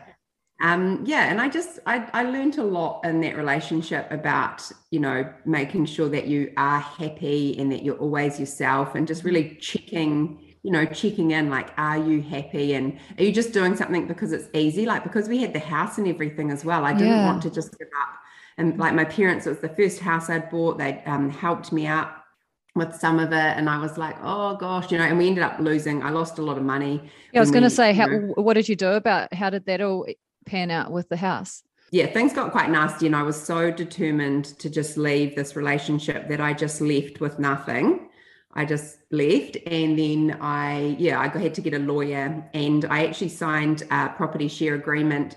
Um, 0.61 1.03
yeah. 1.07 1.31
And 1.31 1.41
I 1.41 1.49
just, 1.49 1.79
I, 1.87 2.07
I 2.13 2.23
learned 2.25 2.59
a 2.59 2.63
lot 2.63 3.03
in 3.03 3.21
that 3.21 3.35
relationship 3.35 4.11
about, 4.11 4.71
you 4.91 4.99
know, 4.99 5.27
making 5.47 5.87
sure 5.87 6.09
that 6.09 6.27
you 6.27 6.53
are 6.57 6.79
happy 6.79 7.57
and 7.57 7.71
that 7.71 7.81
you're 7.83 7.97
always 7.97 8.39
yourself 8.39 8.93
and 8.93 9.07
just 9.07 9.23
really 9.23 9.57
checking, 9.59 10.44
you 10.65 10.71
know, 10.71 10.83
checking 10.83 11.29
in 11.29 11.51
like, 11.51 11.69
are 11.77 11.99
you 11.99 12.23
happy? 12.23 12.73
And 12.73 12.97
are 13.19 13.23
you 13.23 13.31
just 13.31 13.53
doing 13.53 13.75
something 13.75 14.07
because 14.07 14.31
it's 14.31 14.49
easy? 14.55 14.87
Like, 14.87 15.03
because 15.03 15.29
we 15.29 15.37
had 15.37 15.53
the 15.53 15.59
house 15.59 15.99
and 15.99 16.07
everything 16.07 16.49
as 16.49 16.65
well. 16.65 16.83
I 16.83 16.93
didn't 16.93 17.09
Yeah. 17.09 17.25
want 17.27 17.43
to 17.43 17.51
just 17.51 17.77
give 17.77 17.87
up. 18.01 18.09
And 18.57 18.79
like 18.79 18.95
my 18.95 19.05
parents, 19.05 19.45
it 19.45 19.49
was 19.49 19.59
the 19.59 19.69
first 19.69 19.99
house 19.99 20.27
I'd 20.27 20.49
bought. 20.49 20.79
They 20.79 21.03
um, 21.05 21.29
helped 21.29 21.71
me 21.71 21.85
out 21.85 22.09
with 22.73 22.95
some 22.95 23.19
of 23.19 23.31
it. 23.31 23.35
And 23.57 23.69
I 23.69 23.77
was 23.77 23.95
like, 23.95 24.15
oh 24.23 24.55
gosh, 24.55 24.91
you 24.91 24.97
know, 24.97 25.03
and 25.03 25.19
we 25.19 25.27
ended 25.27 25.43
up 25.43 25.59
losing, 25.59 26.01
I 26.01 26.09
lost 26.09 26.39
a 26.39 26.41
lot 26.41 26.57
of 26.57 26.63
money. 26.63 26.99
Yeah, 27.31 27.41
I 27.41 27.41
was 27.41 27.51
going 27.51 27.63
to 27.63 27.69
say, 27.69 27.93
how, 27.93 28.07
know- 28.07 28.33
what 28.37 28.55
did 28.55 28.67
you 28.67 28.75
do 28.75 28.89
about 28.93 29.31
how 29.35 29.51
did 29.51 29.67
that 29.67 29.81
all 29.81 30.07
pan 30.47 30.71
out 30.71 30.91
with 30.91 31.09
the 31.09 31.17
house? 31.17 31.61
yeah, 31.91 32.07
things 32.07 32.33
got 32.33 32.51
quite 32.51 32.71
nasty, 32.71 33.05
and 33.05 33.15
I 33.15 33.21
was 33.21 33.41
so 33.41 33.71
determined 33.71 34.45
to 34.59 34.69
just 34.69 34.97
leave 34.97 35.35
this 35.35 35.55
relationship 35.55 36.27
that 36.27 36.41
I 36.41 36.51
just 36.51 36.81
left 36.81 37.21
with 37.21 37.37
nothing. 37.39 38.09
I 38.55 38.63
just 38.63 38.97
left, 39.11 39.57
and 39.67 39.99
then 39.99 40.37
I, 40.39 40.95
yeah, 40.97 41.19
I 41.19 41.27
had 41.27 41.53
to 41.55 41.61
get 41.61 41.73
a 41.73 41.79
lawyer, 41.79 42.49
and 42.53 42.85
I 42.85 43.05
actually 43.05 43.29
signed 43.29 43.83
a 43.91 44.09
property 44.09 44.47
share 44.47 44.75
agreement 44.75 45.35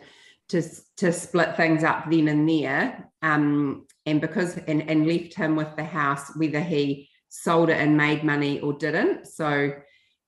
to 0.50 0.62
to 0.98 1.12
split 1.12 1.56
things 1.56 1.82
up 1.82 2.10
then 2.10 2.28
and 2.28 2.48
there, 2.48 3.10
um, 3.22 3.86
and 4.06 4.20
because 4.20 4.56
and 4.56 4.88
and 4.88 5.06
left 5.06 5.34
him 5.34 5.56
with 5.56 5.74
the 5.76 5.84
house, 5.84 6.30
whether 6.36 6.60
he 6.60 7.08
sold 7.28 7.70
it 7.70 7.78
and 7.78 7.96
made 7.96 8.22
money 8.24 8.60
or 8.60 8.72
didn't. 8.72 9.26
So. 9.26 9.72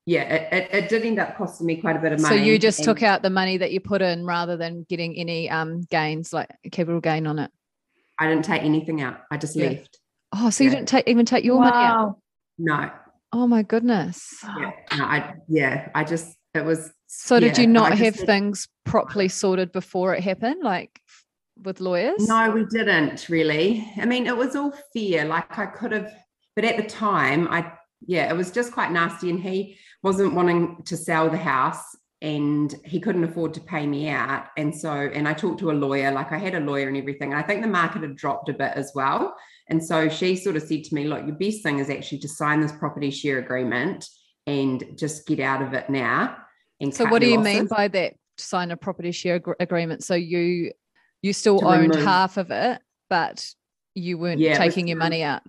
Yeah, 0.07 0.23
it, 0.23 0.53
it, 0.53 0.75
it 0.75 0.89
did 0.89 1.05
end 1.05 1.21
up 1.21 1.37
costing 1.37 1.67
me 1.67 1.77
quite 1.77 1.95
a 1.95 2.01
bit 2.01 2.11
of 2.13 2.21
money. 2.21 2.39
So 2.39 2.43
you 2.43 2.59
just 2.59 2.81
and- 2.81 2.87
took 2.87 3.03
out 3.03 3.23
the 3.23 3.31
money 3.31 3.59
that 3.59 3.71
you 3.71 3.81
put 3.81 4.03
in 4.03 4.25
rather 4.25 4.57
than 4.57 4.85
getting 4.89 5.15
any 5.17 5.49
um, 5.49 5.83
gains, 5.83 6.33
like 6.33 6.49
capital 6.73 7.01
gain 7.01 7.27
on 7.29 7.39
it. 7.39 7.51
I 8.19 8.27
didn't 8.29 8.45
take 8.45 8.63
anything 8.63 9.03
out. 9.03 9.21
I 9.31 9.37
just 9.37 9.55
Yeah. 9.55 9.69
left. 9.69 10.01
Oh, 10.33 10.51
so 10.51 10.65
you 10.65 10.71
didn't 10.71 10.89
take 10.89 11.07
even 11.07 11.27
take 11.27 11.45
your 11.45 11.61
money 11.61 11.77
out? 11.77 12.19
No, 12.63 12.91
Oh 13.33 13.47
my 13.47 13.63
goodness. 13.63 14.39
yeah, 14.43 14.73
no, 14.97 15.05
I 15.05 15.35
yeah, 15.49 15.89
I 15.95 16.05
just 16.05 16.37
it 16.53 16.65
was. 16.65 16.93
So 17.07 17.39
did 17.39 17.59
you 17.59 17.67
not 17.67 17.97
have 17.97 18.17
things 18.17 18.69
properly 18.85 19.29
sorted 19.29 19.73
before 19.73 20.15
it 20.15 20.23
happened, 20.23 20.63
like 20.63 21.01
with 21.63 21.81
lawyers? 21.81 22.27
No, 22.29 22.51
we 22.51 22.65
didn't 22.67 23.29
really. 23.29 23.87
I 23.97 24.05
mean, 24.05 24.27
it 24.27 24.37
was 24.37 24.57
all 24.57 24.73
fear. 24.93 25.25
Like 25.25 25.59
I 25.59 25.67
could 25.67 25.93
have, 25.93 26.13
but 26.57 26.65
at 26.65 26.77
the 26.77 26.83
time, 26.83 27.47
I 27.49 27.73
yeah, 28.07 28.29
it 28.31 28.37
was 28.37 28.51
just 28.51 28.73
quite 28.73 28.91
nasty. 28.91 29.31
And 29.31 29.41
he 29.41 29.77
wasn't 30.03 30.35
wanting 30.35 30.83
to 30.87 30.97
sell 30.97 31.31
the 31.31 31.37
house 31.37 31.85
and 32.23 32.75
he 32.85 32.99
couldn't 32.99 33.25
afford 33.25 33.55
to 33.55 33.61
pay 33.61 33.87
me 33.87 34.09
out. 34.09 34.47
And 34.57 34.75
so, 34.75 34.91
and 34.91 35.29
I 35.29 35.35
talked 35.35 35.61
to 35.61 35.71
a 35.71 35.73
lawyer, 35.73 36.11
like 36.11 36.33
I 36.33 36.39
had 36.39 36.55
a 36.55 36.61
lawyer 36.61 36.89
and 36.89 36.97
everything. 36.97 37.33
And 37.33 37.41
I 37.41 37.47
think 37.47 37.63
the 37.63 37.69
market 37.69 38.03
had 38.03 38.17
dropped 38.17 38.49
a 38.49 38.55
bit 38.55 38.73
as 38.75 38.93
well. 38.95 39.37
And 39.71 39.83
so 39.83 40.09
she 40.09 40.35
sort 40.35 40.57
of 40.57 40.63
said 40.63 40.83
to 40.85 40.95
me, 40.95 41.05
look, 41.05 41.25
your 41.25 41.37
best 41.37 41.63
thing 41.63 41.79
is 41.79 41.89
actually 41.89 42.19
to 42.19 42.29
sign 42.29 42.61
this 42.61 42.73
property 42.73 43.11
share 43.11 43.39
agreement 43.39 44.05
and 44.47 44.85
just 44.97 45.27
get 45.27 45.39
out 45.39 45.63
of 45.63 45.73
it 45.75 45.89
now. 45.89 46.37
And 46.81 46.93
so 46.95 47.05
what 47.07 47.21
do 47.21 47.29
you 47.29 47.37
losses. 47.37 47.55
mean 47.55 47.67
by 47.67 47.89
that? 47.89 48.15
Sign 48.37 48.73
a 48.73 48.77
property 48.77 49.13
share 49.13 49.37
ag- 49.37 49.55
agreement. 49.61 50.03
So 50.03 50.15
you 50.15 50.73
you 51.23 51.33
still 51.33 51.65
owned 51.65 51.91
remove. 51.91 52.05
half 52.05 52.37
of 52.37 52.51
it, 52.51 52.81
but 53.09 53.47
you 53.95 54.19
weren't 54.19 54.41
yeah, 54.41 54.57
taking 54.57 54.89
your 54.89 54.97
money 54.97 55.23
out. 55.23 55.43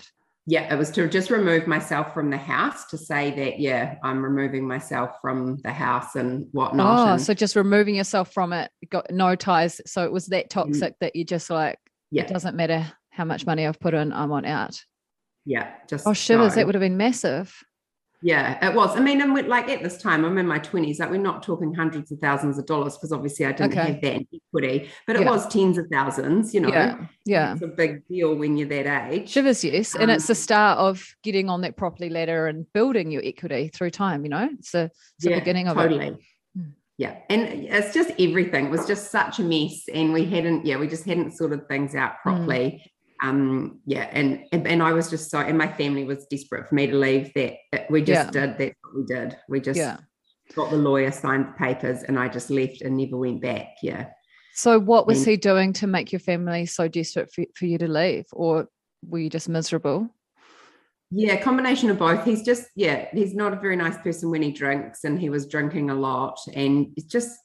Yeah, 0.46 0.72
it 0.74 0.78
was 0.78 0.92
to 0.92 1.08
just 1.08 1.30
remove 1.30 1.66
myself 1.68 2.14
from 2.14 2.30
the 2.30 2.38
house 2.38 2.86
to 2.88 2.98
say 2.98 3.32
that, 3.32 3.60
yeah, 3.60 3.96
I'm 4.04 4.22
removing 4.22 4.68
myself 4.68 5.12
from 5.22 5.58
the 5.64 5.72
house 5.72 6.16
and 6.16 6.48
whatnot. 6.52 7.00
Oh, 7.00 7.12
and, 7.14 7.22
so 7.22 7.34
just 7.34 7.56
removing 7.56 7.96
yourself 7.96 8.34
from 8.34 8.52
it, 8.52 8.70
got 8.90 9.10
no 9.10 9.36
ties. 9.36 9.80
So 9.86 10.04
it 10.04 10.12
was 10.12 10.28
that 10.28 10.48
mm. 10.48 10.50
toxic 10.50 10.94
mm, 10.94 11.00
that 11.00 11.16
you 11.16 11.24
just 11.24 11.50
like, 11.50 11.80
yeah. 12.10 12.24
it 12.24 12.28
doesn't 12.28 12.58
matter 12.58 12.92
how 13.12 13.26
much 13.26 13.46
money 13.46 13.68
I've 13.68 13.80
put 13.80 13.94
in, 13.94 14.12
I 14.12 14.26
want 14.26 14.46
out. 14.46 14.84
Yeah, 15.46 15.72
just 15.88 16.08
oh 16.08 16.14
shivers, 16.14 16.56
that 16.56 16.66
would 16.66 16.76
have 16.76 16.82
been 16.82 16.98
massive. 16.98 17.54
Yeah, 18.24 18.70
it 18.70 18.76
was. 18.76 18.96
I 18.96 19.00
mean, 19.00 19.20
and 19.20 19.34
like 19.48 19.68
at 19.70 19.82
this 19.82 19.98
time, 19.98 20.24
I'm 20.26 20.38
in 20.38 20.46
my 20.46 20.60
20s, 20.60 21.00
like 21.00 21.10
we're 21.10 21.18
not 21.18 21.42
talking 21.42 21.74
hundreds 21.74 22.12
of 22.12 22.20
thousands 22.20 22.60
of 22.60 22.68
dollars 22.68 22.96
because 22.96 23.12
obviously 23.12 23.48
I 23.48 23.52
didn't 23.52 23.72
okay. 23.72 23.94
have 23.94 24.02
that 24.02 24.26
equity, 24.32 24.92
but 25.08 25.16
it 25.16 25.24
yeah. 25.24 25.32
was 25.32 25.48
tens 25.48 25.80
of 25.80 25.88
thousands, 25.92 26.54
you 26.54 26.60
know. 26.60 26.70
Yeah. 26.70 27.06
Yeah. 27.26 27.54
It's 27.54 27.64
a 27.64 27.68
big 27.68 28.08
deal 28.08 28.36
when 28.36 28.58
you're 28.58 28.70
that 28.70 29.12
age. 29.12 29.30
Shivers, 29.30 29.64
yes. 29.64 29.96
Um, 29.96 30.02
and 30.02 30.12
it's 30.12 30.28
the 30.28 30.34
um, 30.34 30.36
start 30.36 30.78
of 30.78 31.04
getting 31.24 31.50
on 31.50 31.62
that 31.62 31.78
property 31.78 32.10
ladder 32.10 32.46
and 32.46 32.72
building 32.74 33.12
your 33.12 33.24
equity 33.26 33.70
through 33.70 33.90
time, 33.90 34.24
you 34.24 34.30
know. 34.30 34.50
It's 34.54 34.72
the, 34.72 34.84
it's 34.84 35.26
yeah, 35.26 35.36
the 35.36 35.42
beginning 35.42 35.68
of 35.68 35.78
totally. 35.78 36.08
it. 36.10 36.18
Hmm. 36.56 36.70
Yeah. 37.00 37.18
And 37.28 37.42
it's 37.42 37.92
just 37.92 38.12
everything. 38.20 38.68
It 38.68 38.72
was 38.72 38.86
just 38.86 39.10
such 39.10 39.40
a 39.40 39.44
mess. 39.44 39.86
And 39.92 40.14
we 40.14 40.26
hadn't, 40.26 40.68
yeah, 40.68 40.78
we 40.78 40.88
just 40.88 41.06
hadn't 41.06 41.32
sorted 41.32 41.68
things 41.68 41.96
out 41.96 42.14
hmm. 42.22 42.30
properly. 42.30 42.92
Um 43.22 43.80
yeah 43.86 44.10
and, 44.12 44.46
and, 44.52 44.68
and 44.68 44.82
i 44.82 44.92
was 44.92 45.10
just 45.10 45.30
so 45.30 45.40
and 45.40 45.58
my 45.58 45.72
family 45.72 46.04
was 46.04 46.26
desperate 46.26 46.68
for 46.68 46.76
me 46.76 46.88
to 46.88 46.96
leave 46.96 47.32
that 47.36 47.56
we 47.90 48.02
just 48.02 48.34
yeah. 48.34 48.48
did 48.48 48.58
that's 48.58 48.76
what 48.82 48.96
we 48.96 49.06
did 49.06 49.38
we 49.48 49.60
just 49.60 49.78
yeah. 49.78 49.98
got 50.56 50.72
the 50.72 50.78
lawyer 50.78 51.12
signed 51.12 51.48
the 51.48 51.54
papers 51.54 52.04
and 52.04 52.18
i 52.18 52.28
just 52.28 52.50
left 52.50 52.82
and 52.82 52.98
never 52.98 53.18
went 53.18 53.42
back 53.42 53.76
yeah 53.84 54.08
so 54.54 54.80
what 54.80 55.06
was 55.06 55.20
and, 55.20 55.28
he 55.28 55.38
doing 55.38 55.72
to 55.72 55.88
make 55.88 56.12
your 56.12 56.20
family 56.20 56.66
so 56.66 56.88
desperate 56.88 57.32
for, 57.32 57.46
for 57.56 57.66
you 57.66 57.78
to 57.78 57.88
leave 57.88 58.26
or 58.34 58.68
were 59.04 59.20
you 59.20 59.30
just 59.30 59.48
miserable 59.48 60.10
yeah 61.12 61.36
combination 61.42 61.90
of 61.90 62.00
both 62.00 62.24
he's 62.24 62.42
just 62.42 62.70
yeah 62.76 63.08
he's 63.14 63.36
not 63.36 63.54
a 63.54 63.60
very 63.60 63.76
nice 63.76 63.98
person 63.98 64.32
when 64.32 64.42
he 64.42 64.52
drinks 64.52 65.04
and 65.04 65.20
he 65.20 65.30
was 65.30 65.46
drinking 65.46 65.90
a 65.90 65.96
lot 65.96 66.40
and 66.56 66.88
it's 66.96 67.06
just 67.06 67.38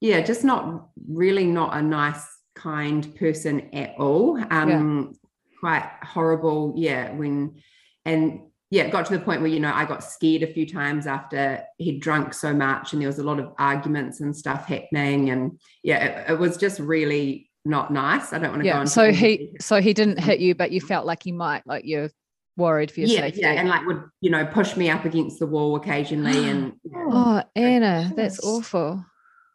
yeah 0.00 0.20
just 0.20 0.44
not 0.44 0.88
really 1.08 1.46
not 1.46 1.76
a 1.76 1.80
nice 1.80 2.26
kind 2.54 3.14
person 3.16 3.74
at 3.74 3.94
all. 3.98 4.38
Um, 4.50 5.12
yeah. 5.12 5.18
Quite 5.60 5.90
horrible, 6.02 6.74
yeah. 6.76 7.12
When 7.12 7.62
and 8.04 8.40
yeah, 8.70 8.84
it 8.84 8.90
got 8.90 9.06
to 9.06 9.16
the 9.16 9.24
point 9.24 9.40
where 9.40 9.50
you 9.50 9.60
know 9.60 9.72
I 9.72 9.84
got 9.84 10.02
scared 10.02 10.42
a 10.42 10.52
few 10.52 10.66
times 10.66 11.06
after 11.06 11.62
he'd 11.78 12.00
drunk 12.00 12.34
so 12.34 12.52
much, 12.52 12.92
and 12.92 13.00
there 13.00 13.08
was 13.08 13.18
a 13.18 13.24
lot 13.24 13.38
of 13.38 13.52
arguments 13.58 14.20
and 14.20 14.36
stuff 14.36 14.66
happening, 14.66 15.30
and 15.30 15.60
yeah, 15.82 16.04
it, 16.04 16.30
it 16.32 16.38
was 16.38 16.56
just 16.56 16.80
really 16.80 17.50
not 17.64 17.92
nice. 17.92 18.32
I 18.32 18.38
don't 18.38 18.50
want 18.50 18.62
to 18.62 18.66
yeah, 18.66 18.80
go. 18.80 18.84
So 18.86 19.12
he, 19.12 19.54
so 19.60 19.80
he 19.80 19.94
didn't 19.94 20.18
hit 20.18 20.40
you, 20.40 20.54
but 20.54 20.70
you 20.70 20.80
felt 20.80 21.06
like 21.06 21.22
he 21.22 21.32
might, 21.32 21.66
like 21.66 21.84
you're 21.86 22.10
worried 22.56 22.90
for 22.90 23.00
your 23.00 23.08
yeah, 23.08 23.20
safety. 23.20 23.40
Yeah, 23.40 23.52
and 23.52 23.68
like 23.68 23.86
would 23.86 24.02
you 24.20 24.30
know 24.30 24.44
push 24.44 24.76
me 24.76 24.90
up 24.90 25.04
against 25.04 25.38
the 25.38 25.46
wall 25.46 25.76
occasionally, 25.76 26.48
and 26.48 26.72
oh, 26.96 27.42
Anna, 27.54 28.12
that's 28.16 28.40
awful. 28.40 29.04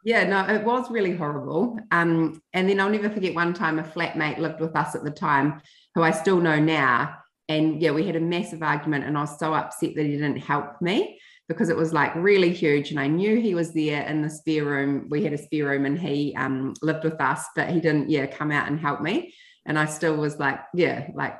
Yeah, 0.04 0.28
no, 0.28 0.54
it 0.54 0.64
was 0.64 0.90
really 0.90 1.16
horrible. 1.16 1.78
Um, 1.92 2.42
and 2.54 2.70
then 2.70 2.80
I'll 2.80 2.90
never 2.90 3.10
forget 3.10 3.36
one 3.36 3.54
time 3.54 3.80
a 3.80 3.84
flatmate 3.84 4.38
lived 4.38 4.62
with 4.62 4.76
us 4.76 4.96
at 4.96 5.04
the 5.04 5.12
time, 5.12 5.62
who 5.96 6.04
I 6.04 6.12
still 6.12 6.40
know 6.40 6.60
now. 6.60 7.16
And 7.50 7.82
yeah, 7.82 7.92
we 7.92 8.06
had 8.06 8.16
a 8.16 8.22
massive 8.22 8.62
argument, 8.64 9.06
and 9.06 9.18
I 9.18 9.22
was 9.22 9.40
so 9.40 9.54
upset 9.54 9.96
that 9.96 10.06
he 10.06 10.12
didn't 10.12 10.38
help 10.38 10.82
me 10.82 11.20
because 11.48 11.70
it 11.70 11.76
was 11.76 11.92
like 11.92 12.14
really 12.16 12.54
huge. 12.54 12.92
And 12.92 13.00
I 13.00 13.08
knew 13.08 13.42
he 13.42 13.56
was 13.56 13.74
there 13.74 14.06
in 14.06 14.22
the 14.22 14.30
spare 14.30 14.66
room. 14.66 15.08
We 15.10 15.24
had 15.24 15.34
a 15.34 15.38
spare 15.38 15.66
room, 15.66 15.86
and 15.86 16.00
he 16.00 16.36
um, 16.36 16.76
lived 16.82 17.04
with 17.04 17.20
us, 17.20 17.46
but 17.56 17.70
he 17.70 17.82
didn't, 17.82 18.10
yeah, 18.10 18.28
come 18.28 18.52
out 18.52 18.68
and 18.68 18.80
help 18.80 19.02
me. 19.02 19.34
And 19.66 19.78
I 19.78 19.86
still 19.86 20.16
was 20.16 20.38
like, 20.38 20.60
yeah, 20.74 21.08
like 21.14 21.38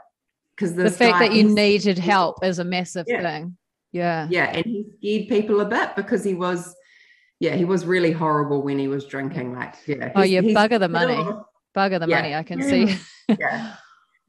because 0.60 0.76
the 0.76 0.92
fact 0.92 1.20
that 1.20 1.34
you 1.34 1.44
needed 1.46 1.98
help 2.00 2.44
is 2.44 2.60
a 2.60 2.66
massive 2.66 3.06
yeah. 3.08 3.22
thing. 3.22 3.58
Yeah. 3.92 4.28
Yeah. 4.30 4.46
And 4.46 4.66
he 4.66 4.86
scared 4.98 5.30
people 5.30 5.62
a 5.62 5.66
bit 5.66 5.96
because 5.96 6.24
he 6.24 6.34
was 6.34 6.76
yeah, 7.40 7.56
he 7.56 7.66
was 7.66 7.86
really 7.86 8.12
horrible 8.12 8.62
when 8.62 8.78
he 8.78 8.88
was 8.88 9.06
drinking. 9.06 9.54
Like, 9.56 9.76
yeah. 9.88 10.12
Oh, 10.16 10.24
yeah, 10.24 10.42
bugger 10.42 10.80
the 10.80 10.90
money. 10.90 11.16
Bugger 11.76 12.00
the 12.00 12.08
yeah. 12.08 12.22
money, 12.22 12.36
I 12.36 12.44
can 12.44 12.62
see. 12.62 12.98
yeah. 13.40 13.76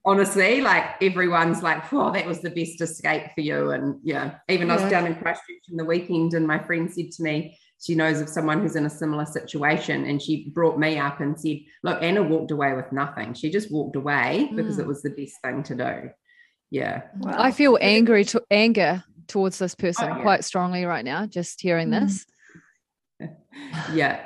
Honestly, 0.05 0.61
like 0.61 1.03
everyone's 1.03 1.63
like, 1.63 1.93
oh, 1.93 2.11
that 2.13 2.25
was 2.25 2.41
the 2.41 2.51
best 2.51 2.81
escape 2.81 3.25
for 3.35 3.41
you. 3.41 3.73
And 3.73 3.97
yeah, 4.03 4.37
even 4.49 4.69
yeah. 4.69 4.77
I 4.77 4.81
was 4.81 4.91
down 4.91 5.07
in 5.07 5.15
Christchurch 5.17 5.69
in 5.71 5.77
the 5.77 5.85
weekend, 5.85 6.35
and 6.35 6.47
my 6.47 6.59
friend 6.59 6.91
said 6.91 7.11
to 7.13 7.23
me, 7.23 7.59
she 7.83 7.95
knows 7.95 8.21
of 8.21 8.29
someone 8.29 8.61
who's 8.61 8.77
in 8.77 8.87
a 8.87 8.91
similar 8.91 9.27
situation. 9.27 10.05
And 10.05 10.21
she 10.21 10.51
brought 10.51 10.79
me 10.79 10.99
up 10.99 11.21
and 11.21 11.39
said, 11.39 11.61
Look, 11.83 12.03
Anna 12.03 12.23
walked 12.23 12.51
away 12.51 12.75
with 12.75 12.93
nothing. 12.93 13.35
She 13.35 13.51
just 13.51 13.73
walked 13.73 13.97
away 13.97 14.49
mm. 14.51 14.57
because 14.57 14.79
it 14.79 14.87
was 14.87 15.03
the 15.03 15.11
best 15.11 15.35
thing 15.43 15.63
to 15.65 15.75
do. 15.75 16.11
Yeah. 16.71 17.03
Wow. 17.19 17.35
I 17.37 17.51
feel 17.51 17.79
angry 17.81 18.25
to 18.27 18.43
anger 18.51 19.03
towards 19.27 19.59
this 19.59 19.75
person 19.75 20.11
oh, 20.11 20.17
yeah. 20.17 20.23
quite 20.23 20.45
strongly 20.45 20.85
right 20.85 21.05
now, 21.05 21.27
just 21.27 21.61
hearing 21.61 21.89
mm. 21.89 22.01
this 22.01 22.27
yeah. 23.93 24.21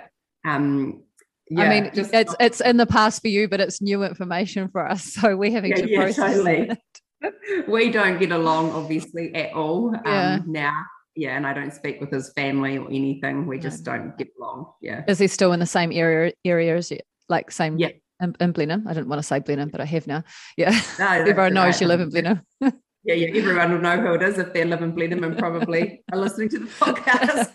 Um, 0.47 1.03
yeah, 1.51 1.63
I 1.63 1.69
mean, 1.69 1.91
just, 1.95 2.13
it's 2.15 2.35
it's 2.41 2.61
in 2.61 2.79
the 2.79 2.87
past 2.87 3.21
for 3.21 3.29
you, 3.29 3.49
but 3.49 3.61
it's 3.61 3.83
new 3.83 4.03
information 4.03 4.69
for 4.69 4.89
us. 4.89 5.15
So 5.15 5.37
we're 5.37 5.51
having 5.51 5.71
yeah, 5.71 5.83
to 5.83 5.91
yeah, 5.91 5.99
process 5.99 6.37
totally. 6.37 6.71
it. 6.71 6.79
We 7.69 7.91
don't 7.91 8.19
get 8.19 8.33
along, 8.33 8.73
obviously, 8.73 9.35
at 9.35 9.55
all 9.55 9.95
yeah. 10.05 10.35
um, 10.35 10.53
now. 10.53 10.85
Yeah, 11.17 11.37
and 11.37 11.47
I 11.47 11.55
don't 11.55 11.73
speak 11.73 12.01
with 12.01 12.11
his 12.11 12.33
family 12.35 12.77
or 12.77 12.87
anything. 12.89 13.47
We 13.47 13.59
just 13.59 13.85
don't 13.85 14.17
get 14.19 14.29
along. 14.39 14.73
Yeah. 14.83 15.05
Is 15.07 15.19
he 15.19 15.27
still 15.27 15.53
in 15.53 15.61
the 15.61 15.67
same 15.67 15.93
area 15.93 16.33
area 16.45 16.77
as 16.77 16.91
you? 16.91 16.99
Like 17.29 17.51
same 17.51 17.79
yeah. 17.79 17.91
in, 18.21 18.35
in 18.41 18.53
Blenheim? 18.53 18.87
I 18.87 18.93
didn't 18.93 19.09
want 19.09 19.21
to 19.21 19.23
say 19.23 19.39
Blenheim, 19.39 19.71
but 19.71 19.81
I 19.81 19.85
have 19.85 20.07
now. 20.07 20.25
Yeah. 20.57 20.79
No, 20.99 21.07
Everyone 21.09 21.55
knows 21.55 21.75
right. 21.75 21.81
you 21.81 21.87
live 21.87 22.01
in 22.01 22.11
Blenheim. 22.11 22.43
yeah, 23.05 23.15
yeah, 23.15 23.39
everyone 23.39 23.73
will 23.73 23.81
know 23.81 24.01
who 24.01 24.15
it 24.15 24.23
is 24.23 24.39
if 24.39 24.53
they 24.53 24.65
live 24.65 24.83
in 24.83 24.93
Blenheim 24.93 25.25
and 25.25 25.39
probably 25.39 26.03
are 26.13 26.19
listening 26.19 26.49
to 26.51 26.59
the 26.61 26.67
podcast. 26.67 27.53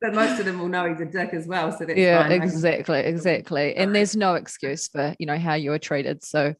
but 0.00 0.14
most 0.14 0.38
of 0.38 0.46
them 0.46 0.60
will 0.60 0.68
know 0.68 0.88
he's 0.88 1.00
a 1.00 1.04
dick 1.04 1.34
as 1.34 1.46
well. 1.46 1.72
So 1.72 1.84
that's 1.84 1.98
yeah, 1.98 2.22
fine. 2.22 2.32
exactly, 2.32 3.00
exactly. 3.00 3.74
And 3.74 3.94
there's 3.94 4.14
no 4.16 4.34
excuse 4.34 4.88
for 4.88 5.14
you 5.18 5.26
know 5.26 5.38
how 5.38 5.54
you 5.54 5.70
were 5.70 5.78
treated. 5.78 6.22
So 6.24 6.54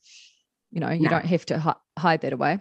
you 0.72 0.80
know 0.80 0.90
you 0.90 1.02
no. 1.02 1.10
don't 1.10 1.26
have 1.26 1.46
to 1.46 1.58
hi- 1.58 1.76
hide 1.98 2.22
that 2.22 2.32
away. 2.32 2.58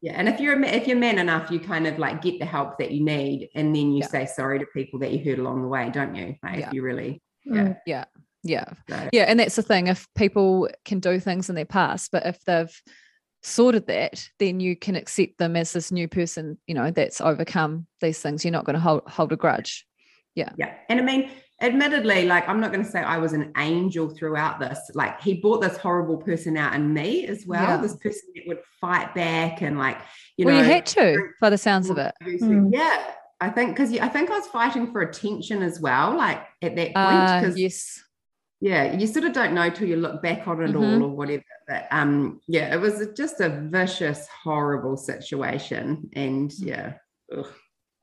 Yeah, 0.00 0.12
and 0.16 0.28
if 0.28 0.40
you're 0.40 0.62
if 0.62 0.86
you're 0.86 0.98
man 0.98 1.18
enough, 1.18 1.50
you 1.50 1.60
kind 1.60 1.86
of 1.86 1.98
like 1.98 2.22
get 2.22 2.38
the 2.38 2.46
help 2.46 2.78
that 2.78 2.90
you 2.90 3.04
need, 3.04 3.50
and 3.54 3.74
then 3.74 3.92
you 3.92 4.00
yeah. 4.00 4.06
say 4.06 4.26
sorry 4.26 4.58
to 4.58 4.66
people 4.66 4.98
that 5.00 5.12
you 5.12 5.18
hurt 5.24 5.38
along 5.38 5.62
the 5.62 5.68
way, 5.68 5.90
don't 5.90 6.14
you? 6.14 6.36
Like 6.42 6.58
yeah. 6.58 6.68
if 6.68 6.72
you 6.72 6.82
really, 6.82 7.22
yeah, 7.44 7.74
mm. 7.86 8.06
Yeah. 8.44 8.66
Yeah. 8.88 9.08
Yeah. 9.12 9.22
And 9.24 9.40
that's 9.40 9.56
the 9.56 9.62
thing. 9.62 9.88
If 9.88 10.06
people 10.14 10.68
can 10.84 11.00
do 11.00 11.18
things 11.18 11.48
in 11.48 11.56
their 11.56 11.64
past, 11.64 12.12
but 12.12 12.26
if 12.26 12.44
they've 12.44 12.82
sorted 13.42 13.86
that, 13.88 14.28
then 14.38 14.60
you 14.60 14.76
can 14.76 14.96
accept 14.96 15.38
them 15.38 15.56
as 15.56 15.72
this 15.72 15.90
new 15.90 16.06
person, 16.06 16.58
you 16.66 16.74
know, 16.74 16.90
that's 16.90 17.20
overcome 17.20 17.86
these 18.00 18.20
things. 18.20 18.44
You're 18.44 18.52
not 18.52 18.64
going 18.64 18.74
to 18.74 18.80
hold, 18.80 19.02
hold 19.06 19.32
a 19.32 19.36
grudge. 19.36 19.86
Yeah. 20.34 20.50
Yeah. 20.56 20.74
And 20.88 21.00
I 21.00 21.02
mean, 21.02 21.30
admittedly, 21.60 22.26
like 22.26 22.48
I'm 22.48 22.60
not 22.60 22.72
going 22.72 22.84
to 22.84 22.90
say 22.90 23.00
I 23.00 23.18
was 23.18 23.32
an 23.32 23.52
angel 23.56 24.10
throughout 24.10 24.60
this. 24.60 24.78
Like 24.94 25.20
he 25.22 25.34
brought 25.34 25.62
this 25.62 25.78
horrible 25.78 26.18
person 26.18 26.56
out 26.56 26.74
in 26.74 26.92
me 26.92 27.26
as 27.26 27.44
well. 27.46 27.62
Yeah. 27.62 27.76
This 27.78 27.96
person 27.96 28.28
that 28.34 28.44
would 28.46 28.60
fight 28.80 29.14
back 29.14 29.62
and 29.62 29.78
like, 29.78 29.98
you 30.36 30.44
well, 30.44 30.56
know, 30.56 30.62
you 30.62 30.68
had 30.68 30.86
to 30.86 31.28
by 31.40 31.50
the 31.50 31.58
sounds 31.58 31.88
of 31.88 31.98
it. 31.98 32.12
Mm. 32.22 32.70
Yeah. 32.72 33.12
I 33.40 33.50
think 33.50 33.76
because 33.76 33.92
I 33.98 34.08
think 34.08 34.30
I 34.30 34.38
was 34.38 34.46
fighting 34.46 34.90
for 34.90 35.02
attention 35.02 35.62
as 35.62 35.80
well, 35.80 36.16
like 36.16 36.40
at 36.62 36.76
that 36.76 36.94
point. 36.94 37.42
Because 37.42 37.54
uh, 37.54 37.58
yes 37.58 38.03
yeah, 38.64 38.94
you 38.94 39.06
sort 39.06 39.26
of 39.26 39.34
don't 39.34 39.52
know 39.52 39.68
till 39.68 39.86
you 39.86 39.96
look 39.96 40.22
back 40.22 40.48
on 40.48 40.62
it 40.62 40.70
mm-hmm. 40.70 40.78
all 40.78 41.02
or 41.02 41.10
whatever. 41.10 41.44
But 41.68 41.86
um, 41.90 42.40
yeah, 42.48 42.74
it 42.74 42.80
was 42.80 43.06
just 43.14 43.38
a 43.40 43.50
vicious, 43.50 44.26
horrible 44.42 44.96
situation. 44.96 46.08
And 46.14 46.50
mm. 46.50 46.64
yeah. 46.64 46.94
Ugh. 47.36 47.46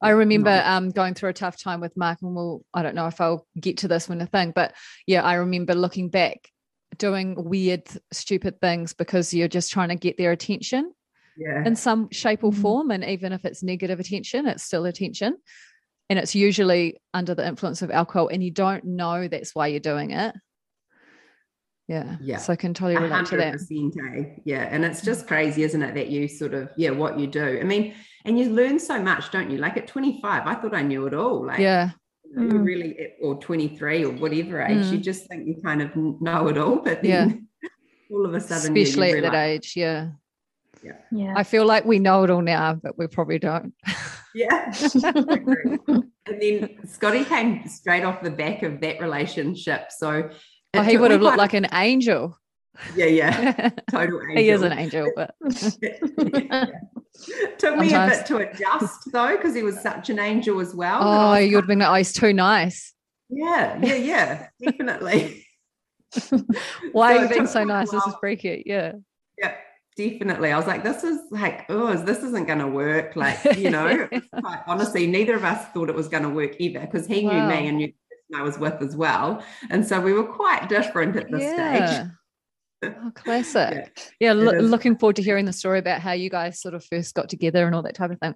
I 0.04 0.12
remember 0.12 0.62
um, 0.64 0.92
going 0.92 1.16
through 1.16 1.30
a 1.30 1.34
tough 1.34 1.60
time 1.60 1.82
with 1.82 1.98
Mark, 1.98 2.20
and 2.22 2.36
we'll, 2.36 2.64
I 2.76 2.84
don't 2.84 2.94
know 2.94 3.08
if 3.08 3.20
I'll 3.20 3.48
get 3.60 3.78
to 3.78 3.88
this 3.88 4.08
when 4.08 4.22
a 4.22 4.28
thing, 4.28 4.52
but 4.56 4.76
yeah, 5.08 5.24
I 5.24 5.34
remember 5.36 5.74
looking 5.74 6.10
back, 6.10 6.48
doing 6.96 7.34
weird, 7.44 7.88
stupid 8.14 8.62
things 8.62 8.94
because 8.94 9.34
you're 9.34 9.48
just 9.48 9.72
trying 9.72 9.90
to 9.90 9.96
get 9.96 10.18
their 10.18 10.32
attention 10.32 10.94
yeah. 11.38 11.66
in 11.66 11.76
some 11.76 12.12
shape 12.12 12.44
or 12.44 12.52
mm-hmm. 12.52 12.62
form. 12.62 12.92
And 12.92 13.04
even 13.04 13.34
if 13.34 13.46
it's 13.46 13.64
negative 13.64 14.00
attention, 14.00 14.46
it's 14.46 14.64
still 14.64 14.86
attention. 14.86 15.38
And 16.08 16.20
it's 16.20 16.36
usually 16.36 17.02
under 17.16 17.34
the 17.34 17.48
influence 17.48 17.82
of 17.82 17.90
alcohol, 17.90 18.28
and 18.28 18.44
you 18.44 18.52
don't 18.52 18.84
know 18.84 19.28
that's 19.28 19.56
why 19.56 19.66
you're 19.66 19.80
doing 19.80 20.12
it 20.12 20.36
Yeah. 21.92 22.16
Yeah. 22.22 22.38
So 22.38 22.54
I 22.54 22.56
can 22.56 22.74
totally 22.74 22.96
relate 23.02 23.26
to 23.26 23.38
that. 23.38 23.56
100%, 23.56 24.18
eh? 24.18 24.40
Yeah. 24.46 24.62
And 24.72 24.86
it's 24.86 25.02
just 25.02 25.28
crazy, 25.28 25.64
isn't 25.64 25.82
it, 25.82 25.94
that 25.96 26.08
you 26.08 26.30
sort 26.30 26.54
of, 26.54 26.70
yeah, 26.78 26.92
what 26.92 27.20
you 27.20 27.28
do. 27.28 27.60
I 27.60 27.64
mean, 27.66 27.94
and 28.24 28.40
you 28.40 28.50
learn 28.50 28.80
so 28.80 28.98
much, 29.02 29.30
don't 29.32 29.52
you? 29.52 29.58
Like 29.58 29.76
at 29.76 29.88
25, 29.88 30.48
I 30.48 30.56
thought 30.56 30.74
I 30.74 30.84
knew 30.84 31.06
it 31.08 31.14
all. 31.14 31.46
Like, 31.46 31.60
Yeah. 31.60 31.90
you 32.24 32.44
Mm. 32.44 32.64
really, 32.66 32.98
or 33.22 33.36
23 33.42 34.06
or 34.06 34.12
whatever 34.14 34.62
age, 34.62 34.86
you 34.86 35.00
Mm. 35.00 35.04
just 35.04 35.28
think 35.28 35.46
you 35.48 35.56
kind 35.62 35.82
of 35.82 35.94
know 36.22 36.48
it 36.48 36.58
all. 36.58 36.78
But 36.78 37.04
Yeah. 37.04 37.26
then 37.26 37.48
all 38.10 38.26
of 38.26 38.34
a 38.34 38.40
sudden, 38.40 38.74
yeah, 38.74 38.80
you 38.80 38.88
Especially 38.88 39.12
at 39.18 39.24
that 39.24 39.36
age. 39.36 39.74
Yeah. 39.76 40.12
Yeah. 41.12 41.34
I 41.36 41.44
feel 41.44 41.66
like 41.66 41.84
we 41.84 42.00
know 42.00 42.24
it 42.24 42.30
all 42.30 42.42
now, 42.42 42.74
but 42.76 42.98
we 42.98 43.08
probably 43.08 43.38
don't. 43.40 43.74
Yeah. 44.34 44.72
And 46.28 46.40
then 46.42 46.78
Scotty 46.88 47.26
came 47.26 47.68
straight 47.68 48.06
off 48.06 48.22
the 48.22 48.30
back 48.32 48.64
of 48.64 48.80
that 48.80 49.02
relationship. 49.02 49.92
So 49.92 50.30
Oh, 50.74 50.82
he 50.84 50.98
would 50.98 51.12
have 51.12 51.22
looked 51.22 51.38
like 51.38 51.54
an 51.54 51.68
angel. 51.74 52.38
yeah, 52.96 53.06
yeah, 53.06 53.70
total 53.92 54.22
angel. 54.22 54.38
he 54.38 54.50
is 54.50 54.62
an 54.62 54.72
angel, 54.72 55.12
but 55.16 55.36
Yeah. 55.82 56.66
Took 57.60 57.78
me 57.78 57.94
a 57.94 58.08
bit 58.08 58.26
to 58.28 58.38
adjust 58.38 59.12
though, 59.12 59.36
because 59.36 59.54
he 59.54 59.64
was 59.64 59.80
such 59.80 60.10
an 60.10 60.18
angel 60.18 60.60
as 60.62 60.74
well. 60.74 61.00
Oh, 61.04 61.36
you 61.36 61.56
would 61.58 61.64
have 61.64 61.68
been 61.68 61.80
like, 61.80 61.90
oh, 61.90 61.94
he's 61.96 62.14
too 62.14 62.34
nice. 62.34 62.94
Yeah, 63.30 63.78
yeah, 63.82 63.96
yeah, 63.96 64.48
definitely. 64.64 65.46
Why 66.94 67.14
So 67.16 67.20
are 67.20 67.24
you 67.24 67.30
being 67.30 67.48
so 67.48 67.64
nice? 67.64 67.92
This 67.92 68.06
is 68.08 68.14
freaky. 68.20 68.64
Yeah. 68.66 68.94
Yeah, 69.38 69.54
definitely. 69.96 70.52
I 70.52 70.58
was 70.58 70.68
like, 70.68 70.84
this 70.84 71.04
is 71.04 71.20
like, 71.32 71.66
oh, 71.70 71.96
this 71.96 72.24
isn't 72.24 72.48
going 72.48 72.60
to 72.60 72.68
work. 72.68 73.16
Like, 73.16 73.44
you 73.58 73.70
know, 73.70 74.08
quite, 74.40 74.62
honestly, 74.68 75.06
neither 75.08 75.36
of 75.36 75.44
us 75.44 75.66
thought 75.74 75.90
it 75.90 75.96
was 75.96 76.08
going 76.08 76.24
to 76.24 76.30
work 76.30 76.56
either 76.60 76.80
because 76.80 77.08
he 77.08 77.22
knew 77.22 77.42
me 77.44 77.68
and 77.68 77.78
knew 77.78 77.92
I 78.36 78.42
was 78.42 78.58
with 78.58 78.82
as 78.82 78.96
well. 78.96 79.44
And 79.70 79.86
so 79.86 80.00
we 80.00 80.14
were 80.14 80.24
quite 80.24 80.70
different 80.70 81.16
at 81.16 81.30
this 81.32 81.42
stage. 81.54 82.08
Oh, 82.84 83.12
classic. 83.14 83.92
Yeah, 84.20 84.28
Yeah, 84.28 84.32
it 84.32 84.36
loo- 84.36 84.60
is. 84.60 84.70
looking 84.72 84.98
forward 84.98 85.18
to 85.18 85.22
hearing 85.24 85.46
the 85.46 85.54
story 85.54 85.80
about 85.80 86.02
how 86.02 86.14
you 86.14 86.30
guys 86.30 86.62
sort 86.62 86.74
of 86.74 86.84
first 86.86 87.14
got 87.14 87.30
together 87.30 87.66
and 87.66 87.76
all 87.76 87.84
that 87.84 87.96
type 87.96 88.12
of 88.12 88.20
thing. 88.20 88.36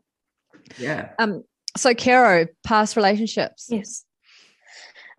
Yeah. 0.77 1.09
Um, 1.19 1.43
so 1.77 1.93
Caro, 1.93 2.47
past 2.63 2.95
relationships. 2.95 3.67
Yes. 3.69 4.03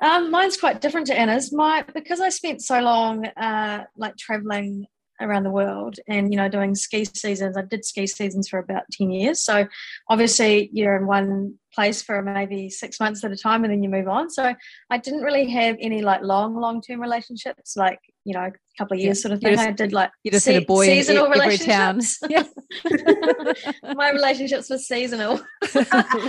Um, 0.03 0.31
mine's 0.31 0.57
quite 0.59 0.81
different 0.81 1.07
to 1.09 1.19
Anna's. 1.19 1.53
My 1.53 1.83
because 1.95 2.21
I 2.21 2.29
spent 2.29 2.63
so 2.63 2.81
long 2.81 3.27
uh, 3.27 3.85
like 3.97 4.17
traveling 4.17 4.87
around 5.21 5.45
the 5.45 5.51
world 5.51 5.97
and 6.09 6.33
you 6.33 6.37
know 6.37 6.49
doing 6.49 6.75
ski 6.75 7.05
seasons. 7.05 7.57
I 7.57 7.63
did 7.63 7.85
ski 7.85 8.07
seasons 8.07 8.49
for 8.49 8.59
about 8.59 8.85
ten 8.93 9.11
years. 9.11 9.43
So 9.43 9.67
obviously 10.09 10.71
you're 10.73 10.97
in 10.97 11.07
one 11.07 11.55
place 11.75 12.01
for 12.03 12.23
maybe 12.23 12.71
six 12.71 12.99
months 12.99 13.23
at 13.23 13.31
a 13.33 13.37
time 13.37 13.63
and 13.65 13.73
then 13.73 13.83
you 13.83 13.89
move 13.91 14.09
on. 14.09 14.31
So 14.31 14.55
I 14.91 14.99
didn't 14.99 15.23
really 15.23 15.49
have 15.51 15.77
any 15.81 16.01
like 16.03 16.23
long 16.23 16.57
long 16.57 16.81
term 16.81 17.01
relationships, 17.01 17.77
like 17.77 17.99
you 18.25 18.35
know 18.35 18.45
a 18.47 18.53
couple 18.79 18.97
of 18.97 19.01
years 19.01 19.23
sort 19.23 19.33
of 19.33 19.41
thing. 19.41 19.55
just- 19.55 19.67
I 19.69 19.73
did 19.73 19.93
like 19.93 20.11
You 20.25 20.31
just 20.31 20.47
had 20.47 20.57
a 20.57 20.61
se- 20.61 20.65
boy 20.67 20.83
in 20.89 21.05
seasonal 21.05 21.33
every 21.33 21.57
town. 21.59 21.97
relationships. 21.97 22.19
Yeah. 22.31 23.93
My 23.95 24.11
relationships 24.11 24.69
were 24.71 24.79
seasonal. 24.79 25.41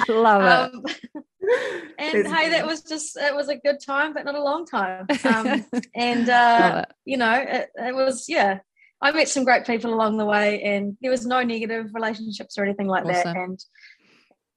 Love 0.10 0.74
it. 0.74 0.76
Um, 0.76 0.84
and 1.98 2.28
hey, 2.28 2.50
that 2.50 2.66
was 2.68 2.84
just 2.84 3.16
it 3.18 3.34
was 3.34 3.48
a 3.50 3.56
good 3.56 3.78
time, 3.86 4.14
but 4.14 4.26
not 4.26 4.36
a 4.36 4.44
long 4.44 4.66
time. 4.66 5.08
Um, 5.24 5.66
and 5.96 6.30
uh, 6.30 6.84
you 7.06 7.16
know, 7.18 7.34
it, 7.34 7.70
it 7.76 7.96
was 7.96 8.26
yeah. 8.28 8.60
I 9.02 9.12
met 9.12 9.30
some 9.30 9.44
great 9.44 9.66
people 9.66 9.94
along 9.94 10.18
the 10.18 10.26
way, 10.26 10.62
and 10.64 10.98
there 11.02 11.12
was 11.12 11.26
no 11.26 11.44
negative 11.44 11.92
relationships 11.94 12.58
or 12.58 12.64
anything 12.64 12.88
like 12.88 13.06
that. 13.06 13.28
And 13.28 13.64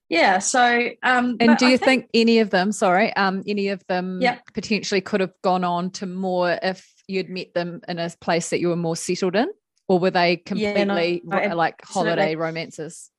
yeah, 0.09 0.39
so 0.39 0.89
um, 1.03 1.37
And 1.39 1.57
do 1.59 1.67
you 1.67 1.79
think 1.79 2.09
any 2.15 2.39
of 2.39 2.51
them, 2.51 2.73
sorry, 2.73 3.15
um, 3.17 3.43
any 3.47 3.69
of 3.69 3.87
them 3.87 4.21
Yeah. 4.21 4.39
potentially 4.55 5.01
could 5.01 5.21
have 5.21 5.35
gone 5.43 5.63
on 5.65 5.91
to 5.93 6.07
more 6.07 6.59
if 6.63 6.91
you'd 7.07 7.29
met 7.29 7.55
them 7.55 7.81
in 7.87 7.99
a 7.99 8.11
place 8.21 8.51
that 8.51 8.61
you 8.61 8.69
were 8.69 8.77
more 8.77 8.97
settled 8.97 9.37
in? 9.37 9.49
Or 9.89 9.99
were 9.99 10.11
they 10.11 10.43
Yeah, 10.53 10.85
no, 10.85 10.95
completely 10.95 11.23
no, 11.25 11.55
like 11.55 11.85
holiday 11.85 12.35
romances? 12.35 13.11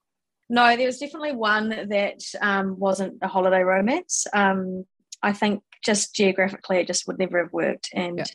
No, 0.50 0.76
there 0.76 0.88
was 0.88 1.00
definitely 1.00 1.34
one 1.34 1.70
that 1.70 2.22
um, 2.42 2.80
wasn't 2.80 3.20
a 3.22 3.28
holiday 3.28 3.62
romance. 3.62 4.26
Um, 4.34 4.86
I 5.22 5.34
think 5.34 5.64
just 5.84 6.16
geographically, 6.16 6.78
it 6.78 6.88
just 6.88 7.08
would 7.08 7.20
never 7.20 7.44
have 7.44 7.54
worked. 7.54 7.90
And, 7.94 8.18
Yeah. 8.18 8.26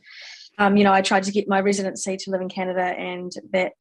Um, 0.59 0.77
you 0.77 0.85
know, 0.85 0.92
I 0.92 1.03
tried 1.03 1.25
to 1.25 1.33
get 1.33 1.49
my 1.49 1.61
residency 1.61 2.16
to 2.16 2.31
live 2.31 2.40
in 2.40 2.49
Canada 2.49 2.83
and 2.83 3.33
that 3.53 3.73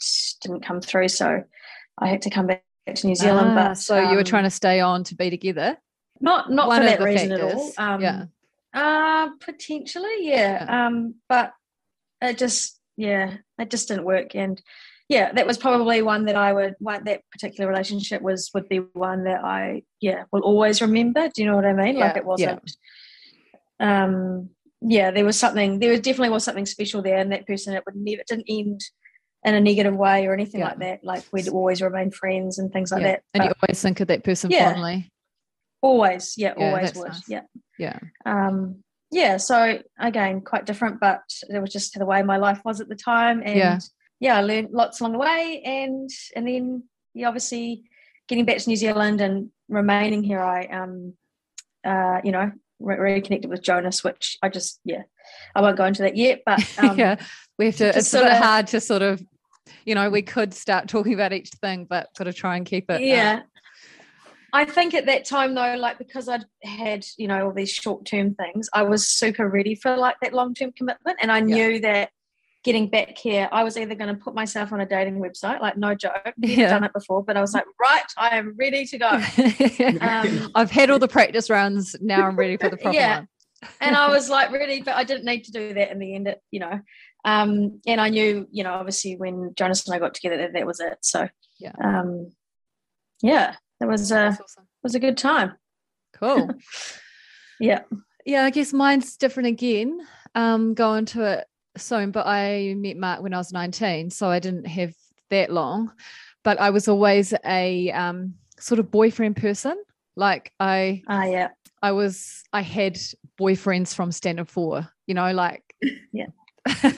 didn't 0.42 0.66
come 0.66 0.82
through. 0.82 1.10
So 1.10 1.44
I 1.98 2.08
had 2.08 2.22
to 2.24 2.30
come 2.30 2.48
back 2.48 2.64
to 2.94 3.08
New 3.08 3.16
Zealand. 3.16 3.58
Ah, 3.58 3.70
but 3.70 3.78
so 3.78 3.98
you 3.98 4.16
were 4.16 4.20
um, 4.20 4.24
trying 4.26 4.44
to 4.44 4.50
stay 4.50 4.80
on 4.80 5.04
to 5.06 5.16
be 5.16 5.30
together? 5.30 5.78
not 6.20 6.52
not 6.52 6.68
one 6.68 6.82
for 6.82 6.88
that 6.88 7.02
reason 7.02 7.32
at 7.32 7.42
all. 7.42 7.50
factors, 7.50 7.74
Um, 7.78 8.02
yeah. 8.02 8.26
Uh, 8.74 9.30
potentially, 9.40 10.18
yeah. 10.22 10.66
Um, 10.68 11.16
but 11.30 11.54
it 12.22 12.38
just, 12.38 12.80
yeah, 12.98 13.38
it 13.58 13.70
just 13.70 13.88
didn't 13.88 14.04
work. 14.06 14.36
And 14.36 14.62
yeah, 15.08 15.32
that 15.32 15.48
was 15.48 15.58
probably 15.58 16.02
one 16.02 16.26
that 16.26 16.36
I 16.36 16.52
would, 16.52 16.76
one, 16.80 17.06
that 17.06 17.22
particular 17.32 17.70
relationship 17.70 18.22
was, 18.22 18.52
would 18.54 18.68
be 18.68 18.78
one 18.78 19.26
that 19.26 19.44
I, 19.44 19.84
yeah, 20.02 20.24
will 20.32 20.42
always 20.42 20.82
remember. 20.82 21.30
Do 21.30 21.42
you 21.42 21.50
know 21.50 21.56
what 21.56 21.66
I 21.66 21.74
mean? 21.74 21.98
like 21.98 22.18
it 22.18 22.26
wasn't, 22.26 22.70
um, 23.80 24.50
yeah, 24.82 25.12
there 25.12 25.26
was 25.26 25.40
something, 25.40 25.80
there 25.80 25.92
was 25.92 26.00
definitely 26.02 26.30
was 26.30 26.44
something 26.44 26.66
special 26.66 27.02
there. 27.02 27.18
And 27.18 27.32
that 27.32 27.48
person, 27.48 27.74
it 27.74 27.84
would 27.86 27.96
never, 27.96 28.22
it 28.22 28.28
didn't 28.28 28.46
end 28.50 28.82
in 29.44 29.54
a 29.56 29.62
negative 29.62 29.96
way 29.96 30.26
or 30.26 30.34
anything 30.34 30.62
Yeah. 30.62 30.68
like 30.70 30.80
that. 30.80 31.04
Like 31.04 31.24
we'd 31.32 31.48
always 31.50 31.82
remain 31.82 32.12
friends 32.12 32.58
and 32.60 32.72
things 32.72 32.92
like 32.92 33.02
Yeah. 33.02 33.08
that. 33.12 33.24
And 33.34 33.44
you 33.44 33.52
always 33.62 33.82
think 33.82 34.00
of 34.00 34.08
that 34.08 34.24
person 34.24 34.52
Yeah. 34.52 34.72
fondly. 34.74 35.12
always, 35.82 36.36
yeah, 36.38 36.54
always 36.58 36.96
would. 36.96 37.10
nice. 37.10 37.30
Yeah. 37.30 37.42
Yeah. 37.78 38.00
um 38.26 38.84
yeah 39.12 39.38
so 39.38 39.78
again 40.00 40.42
quite 40.42 40.66
different 40.66 41.00
but 41.00 41.22
it 41.50 41.60
was 41.60 41.72
just 41.72 41.94
the 41.94 42.06
way 42.06 42.24
my 42.24 42.38
life 42.38 42.60
was 42.66 42.82
at 42.82 42.90
the 42.90 42.96
time 42.96 43.42
and 43.46 43.56
Yeah. 43.58 43.80
yeah, 44.20 44.38
i 44.38 44.42
learned 44.42 44.70
lots 44.72 45.00
along 45.00 45.12
the 45.12 45.20
way 45.20 45.62
and 45.64 46.10
and 46.36 46.48
then 46.48 46.84
yeah 47.14 47.28
obviously 47.28 47.84
getting 48.28 48.46
back 48.46 48.58
to 48.58 48.70
new 48.70 48.76
zealand 48.78 49.22
and 49.22 49.52
remaining 49.70 50.24
here 50.24 50.40
i 50.42 50.66
um 50.66 51.14
uh 51.86 52.20
you 52.24 52.32
know 52.32 52.52
re- 52.80 52.98
reconnected 52.98 53.50
with 53.50 53.64
jonas 53.64 54.04
which 54.04 54.38
i 54.42 54.50
just 54.50 54.80
yeah 54.84 55.04
i 55.56 55.62
won't 55.62 55.78
go 55.78 55.86
into 55.86 56.02
that 56.02 56.16
yet 56.16 56.42
but 56.46 56.60
um, 56.84 56.98
yeah. 56.98 57.16
We 57.58 57.68
have 57.68 57.78
to, 57.78 57.88
it's 57.88 58.14
a 58.14 58.20
bit 58.20 58.24
sorta- 58.24 58.36
hard 58.36 58.68
to 58.68 58.82
sort 58.82 59.02
of, 59.02 59.24
you 59.86 59.96
know, 59.96 60.10
we 60.10 60.22
could 60.22 60.54
start 60.54 60.88
talking 60.88 61.14
about 61.14 61.32
each 61.32 61.50
thing, 61.50 61.86
but 61.90 62.10
got 62.18 62.26
to 62.26 62.34
try 62.34 62.58
and 62.58 62.66
keep 62.66 62.90
it. 62.90 62.96
um, 62.96 63.02
yeah 63.02 63.42
I 64.54 64.64
think 64.64 64.94
at 64.94 65.06
that 65.08 65.26
time 65.26 65.54
though, 65.54 65.76
like 65.76 65.98
because 65.98 66.30
I'd 66.30 66.46
had, 66.64 67.06
you 67.18 67.28
know, 67.28 67.48
all 67.48 67.52
these 67.52 67.72
short 67.72 68.06
term 68.06 68.36
things, 68.36 68.70
I 68.74 68.84
was 68.84 69.06
super 69.06 69.50
ready 69.50 69.76
for 69.76 69.98
like 69.98 70.16
that 70.22 70.34
long 70.34 70.54
term 70.54 70.72
commitment. 70.72 71.18
And 71.22 71.30
I 71.30 71.42
knew 71.42 71.82
that 71.82 72.12
getting 72.66 72.90
back 72.90 73.16
here, 73.16 73.48
I 73.52 73.64
was 73.64 73.78
either 73.78 73.94
going 73.94 74.14
to 74.14 74.20
put 74.20 74.34
myself 74.34 74.74
on 74.74 74.82
a 74.82 74.88
dating 74.88 75.20
website, 75.22 75.62
like 75.62 75.78
no 75.78 75.94
joke, 75.94 76.34
Yeah. 76.38 76.72
done 76.72 76.84
it 76.84 76.92
before, 76.94 77.24
but 77.24 77.38
I 77.38 77.42
was 77.42 77.54
like, 77.54 77.64
right, 77.80 78.04
I 78.18 78.38
am 78.38 78.56
ready 78.60 78.86
to 78.88 78.98
go. 78.98 79.12
Um, 80.02 80.52
I've 80.56 80.72
had 80.72 80.90
all 80.90 80.98
the 81.00 81.08
practice 81.08 81.50
rounds. 81.50 81.96
Now 82.02 82.28
I'm 82.28 82.36
ready 82.36 82.58
for 82.58 82.70
the 82.70 82.78
proper 82.78 82.98
Yeah. 82.98 83.18
one. 83.20 83.28
and 83.82 83.96
I 83.96 84.10
was 84.10 84.30
like 84.30 84.52
ready, 84.52 84.82
but 84.82 84.96
I 84.96 85.04
didn't 85.04 85.26
need 85.26 85.44
to 85.46 85.52
do 85.52 85.74
that 85.76 85.92
in 85.92 86.00
the 86.00 86.16
end, 86.16 86.28
it, 86.28 86.42
you 86.52 86.60
know. 86.60 86.80
Um, 87.24 87.82
and 87.86 88.02
I 88.02 88.10
knew, 88.10 88.48
you 88.52 88.64
know, 88.64 88.74
obviously 88.74 89.16
when 89.16 89.54
Jonas 89.56 89.88
and 89.88 89.96
I 89.96 90.00
got 90.00 90.16
together, 90.16 90.38
that, 90.38 90.54
that 90.54 90.66
was 90.66 90.80
it. 90.80 90.98
So, 91.02 91.30
Yeah. 91.60 91.74
um, 91.84 92.32
yeah, 93.22 93.56
it 93.80 93.86
was 93.86 94.12
a, 94.12 94.28
awesome. 94.30 94.68
was 94.84 94.96
a 94.96 95.00
good 95.00 95.18
time. 95.18 95.54
Cool. 96.14 96.50
Yeah. 97.60 97.82
Yeah, 98.26 98.44
I 98.44 98.50
guess 98.50 98.74
mine's 98.74 99.18
different 99.18 99.48
again. 99.50 100.00
Um, 100.34 100.74
go 100.74 100.96
into 100.96 101.24
it 101.24 101.48
soon, 101.78 102.12
but 102.12 102.26
I 102.26 102.74
met 102.78 102.98
Mark 102.98 103.22
when 103.22 103.34
I 103.34 103.38
was 103.38 103.54
19, 103.54 104.10
so 104.10 104.30
I 104.30 104.40
didn't 104.40 104.66
have 104.66 104.94
that 105.30 105.52
long. 105.52 105.92
But 106.44 106.60
I 106.60 106.70
was 106.70 106.88
always 106.88 107.34
a 107.46 107.92
um, 107.92 108.36
sort 108.60 108.80
of 108.80 108.92
boyfriend 108.92 109.38
person. 109.38 109.82
Like 110.16 110.52
I, 110.60 111.02
Ah, 111.08 111.26
yeah. 111.26 111.50
I 111.82 111.92
was, 111.92 112.44
I 112.54 112.62
had 112.62 112.98
boyfriends 113.40 113.94
from 113.94 114.12
standard 114.12 114.50
four. 114.50 114.88
You 115.08 115.16
know, 115.16 115.32
like 115.32 115.64
Yeah. 116.12 116.28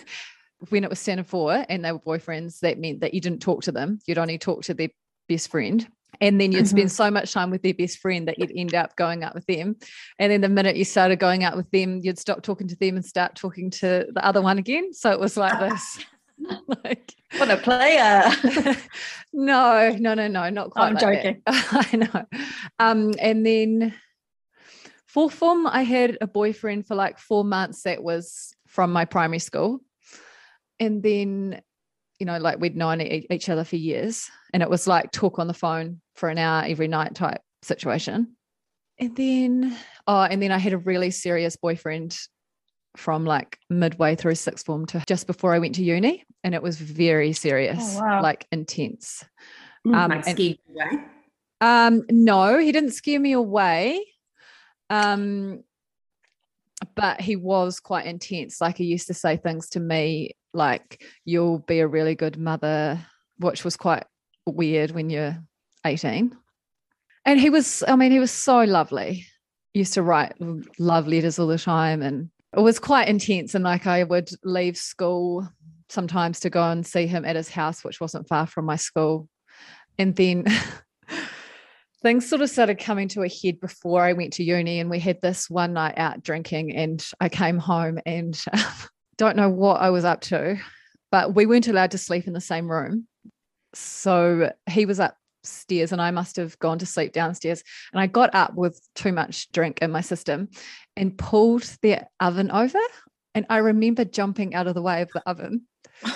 when 0.69 0.83
it 0.83 0.89
was 0.89 0.99
standard 0.99 1.27
four 1.27 1.65
and 1.69 1.83
they 1.83 1.91
were 1.91 1.99
boyfriends, 1.99 2.59
that 2.59 2.79
meant 2.79 3.01
that 3.01 3.13
you 3.13 3.21
didn't 3.21 3.41
talk 3.41 3.63
to 3.63 3.71
them. 3.71 3.99
You'd 4.05 4.17
only 4.17 4.37
talk 4.37 4.63
to 4.63 4.73
their 4.73 4.89
best 5.27 5.49
friend. 5.49 5.87
And 6.19 6.41
then 6.41 6.51
you'd 6.51 6.67
spend 6.67 6.91
so 6.91 7.11
much 7.11 7.31
time 7.31 7.51
with 7.51 7.61
their 7.61 7.73
best 7.73 7.99
friend 7.99 8.27
that 8.27 8.39
you'd 8.39 8.51
end 8.55 8.73
up 8.73 8.95
going 8.95 9.23
out 9.23 9.35
with 9.35 9.45
them. 9.45 9.75
And 10.17 10.31
then 10.31 10.41
the 10.41 10.49
minute 10.49 10.75
you 10.75 10.83
started 10.83 11.19
going 11.19 11.43
out 11.43 11.55
with 11.55 11.69
them, 11.71 11.99
you'd 12.01 12.17
stop 12.17 12.41
talking 12.41 12.67
to 12.69 12.75
them 12.75 12.95
and 12.95 13.05
start 13.05 13.35
talking 13.35 13.69
to 13.71 14.07
the 14.11 14.25
other 14.25 14.41
one 14.41 14.57
again. 14.57 14.93
So 14.93 15.11
it 15.11 15.19
was 15.19 15.37
like 15.37 15.59
this. 15.59 16.05
like 16.85 17.13
What 17.37 17.51
a 17.51 17.57
player. 17.57 18.23
no, 19.33 19.95
no, 19.99 20.13
no, 20.13 20.27
no, 20.27 20.49
not 20.49 20.71
quite. 20.71 20.87
I'm 20.87 20.93
like 20.95 21.01
joking. 21.01 21.41
I 21.47 21.95
know. 21.95 22.25
Um, 22.79 23.13
and 23.19 23.45
then 23.45 23.93
fourth 25.05 25.33
form, 25.33 25.67
I 25.67 25.83
had 25.83 26.17
a 26.21 26.27
boyfriend 26.27 26.87
for 26.87 26.95
like 26.95 27.19
four 27.19 27.43
months 27.43 27.83
that 27.83 28.03
was 28.03 28.55
from 28.67 28.91
my 28.91 29.05
primary 29.05 29.39
school. 29.39 29.81
And 30.79 31.01
then, 31.01 31.61
you 32.19 32.25
know, 32.25 32.37
like 32.37 32.59
we'd 32.59 32.75
known 32.75 33.01
e- 33.01 33.27
each 33.29 33.49
other 33.49 33.63
for 33.63 33.75
years. 33.75 34.29
And 34.53 34.63
it 34.63 34.69
was 34.69 34.87
like 34.87 35.11
talk 35.11 35.39
on 35.39 35.47
the 35.47 35.53
phone 35.53 36.01
for 36.15 36.29
an 36.29 36.37
hour 36.37 36.63
every 36.67 36.87
night 36.87 37.15
type 37.15 37.41
situation. 37.61 38.35
And 38.99 39.15
then, 39.15 39.77
oh, 40.07 40.21
and 40.21 40.41
then 40.41 40.51
I 40.51 40.57
had 40.57 40.73
a 40.73 40.77
really 40.77 41.11
serious 41.11 41.55
boyfriend 41.55 42.17
from 42.95 43.25
like 43.25 43.59
midway 43.69 44.15
through 44.15 44.33
sixth 44.35 44.65
form 44.65 44.87
to 44.87 45.03
just 45.07 45.27
before 45.27 45.53
I 45.53 45.59
went 45.59 45.75
to 45.75 45.83
uni, 45.83 46.25
and 46.43 46.55
it 46.55 46.63
was 46.63 46.79
very 46.79 47.31
serious, 47.33 47.97
Oh, 47.97 48.01
wow. 48.01 48.23
like 48.23 48.47
intense. 48.51 49.23
Um, 49.85 49.93
Um, 49.93 50.09
like 50.11 50.25
ski 50.25 50.59
away. 50.69 51.03
Um, 51.61 52.03
no, 52.09 52.57
he 52.57 52.71
didn't 52.71 52.91
scare 52.91 53.19
me 53.19 53.33
away. 53.33 54.03
Um, 54.89 55.63
but 56.95 57.21
he 57.21 57.35
was 57.35 57.79
quite 57.79 58.05
intense. 58.05 58.61
Like 58.61 58.77
he 58.77 58.85
used 58.85 59.07
to 59.07 59.13
say 59.13 59.37
things 59.37 59.69
to 59.69 59.79
me 59.79 60.35
like, 60.53 61.03
"You'll 61.25 61.59
be 61.59 61.79
a 61.79 61.87
really 61.87 62.15
good 62.15 62.37
mother," 62.37 63.05
which 63.37 63.63
was 63.63 63.77
quite 63.77 64.05
weird 64.45 64.91
when 64.91 65.09
you're 65.09 65.37
18. 65.85 66.35
And 67.25 67.39
he 67.39 67.49
was, 67.49 67.83
I 67.87 67.95
mean, 67.95 68.11
he 68.11 68.19
was 68.19 68.31
so 68.31 68.63
lovely. 68.63 69.25
Used 69.73 69.93
to 69.95 70.01
write 70.01 70.33
love 70.79 71.07
letters 71.07 71.37
all 71.37 71.47
the 71.47 71.57
time, 71.57 72.01
and 72.01 72.29
it 72.55 72.61
was 72.61 72.79
quite 72.79 73.09
intense. 73.09 73.53
And 73.53 73.63
like 73.63 73.85
I 73.85 74.03
would 74.03 74.29
leave 74.43 74.77
school 74.77 75.47
sometimes 75.89 76.39
to 76.41 76.49
go 76.49 76.63
and 76.63 76.85
see 76.85 77.05
him 77.05 77.25
at 77.25 77.35
his 77.35 77.49
house, 77.49 77.83
which 77.83 78.01
wasn't 78.01 78.27
far 78.27 78.47
from 78.47 78.65
my 78.65 78.75
school. 78.75 79.29
And 79.99 80.15
then 80.15 80.45
things 82.01 82.27
sort 82.29 82.41
of 82.41 82.49
started 82.49 82.79
coming 82.79 83.07
to 83.09 83.23
a 83.23 83.29
head 83.29 83.59
before 83.59 84.03
I 84.03 84.13
went 84.13 84.33
to 84.33 84.43
uni, 84.43 84.79
and 84.79 84.89
we 84.89 84.99
had 84.99 85.21
this 85.21 85.49
one 85.49 85.73
night 85.73 85.95
out 85.97 86.23
drinking, 86.23 86.75
and 86.75 87.05
I 87.19 87.29
came 87.29 87.57
home 87.57 87.99
and 88.05 88.41
don't 89.17 89.35
know 89.35 89.49
what 89.49 89.81
I 89.81 89.89
was 89.89 90.05
up 90.05 90.21
to, 90.21 90.59
but 91.11 91.35
we 91.35 91.45
weren't 91.45 91.67
allowed 91.67 91.91
to 91.91 91.97
sleep 91.97 92.27
in 92.27 92.33
the 92.33 92.41
same 92.41 92.69
room. 92.69 93.07
So 93.73 94.51
he 94.69 94.85
was 94.85 94.99
upstairs, 94.99 95.91
and 95.91 96.01
I 96.01 96.11
must 96.11 96.35
have 96.35 96.57
gone 96.59 96.79
to 96.79 96.85
sleep 96.85 97.13
downstairs. 97.13 97.63
And 97.91 98.01
I 98.01 98.07
got 98.07 98.33
up 98.33 98.55
with 98.55 98.79
too 98.95 99.11
much 99.11 99.51
drink 99.51 99.79
in 99.81 99.91
my 99.91 100.01
system 100.01 100.49
and 100.95 101.17
pulled 101.17 101.63
the 101.81 101.99
oven 102.19 102.51
over. 102.51 102.79
And 103.35 103.45
I 103.49 103.57
remember 103.57 104.05
jumping 104.05 104.55
out 104.55 104.67
of 104.67 104.73
the 104.73 104.81
way 104.81 105.01
of 105.01 105.09
the 105.13 105.21
oven 105.27 105.67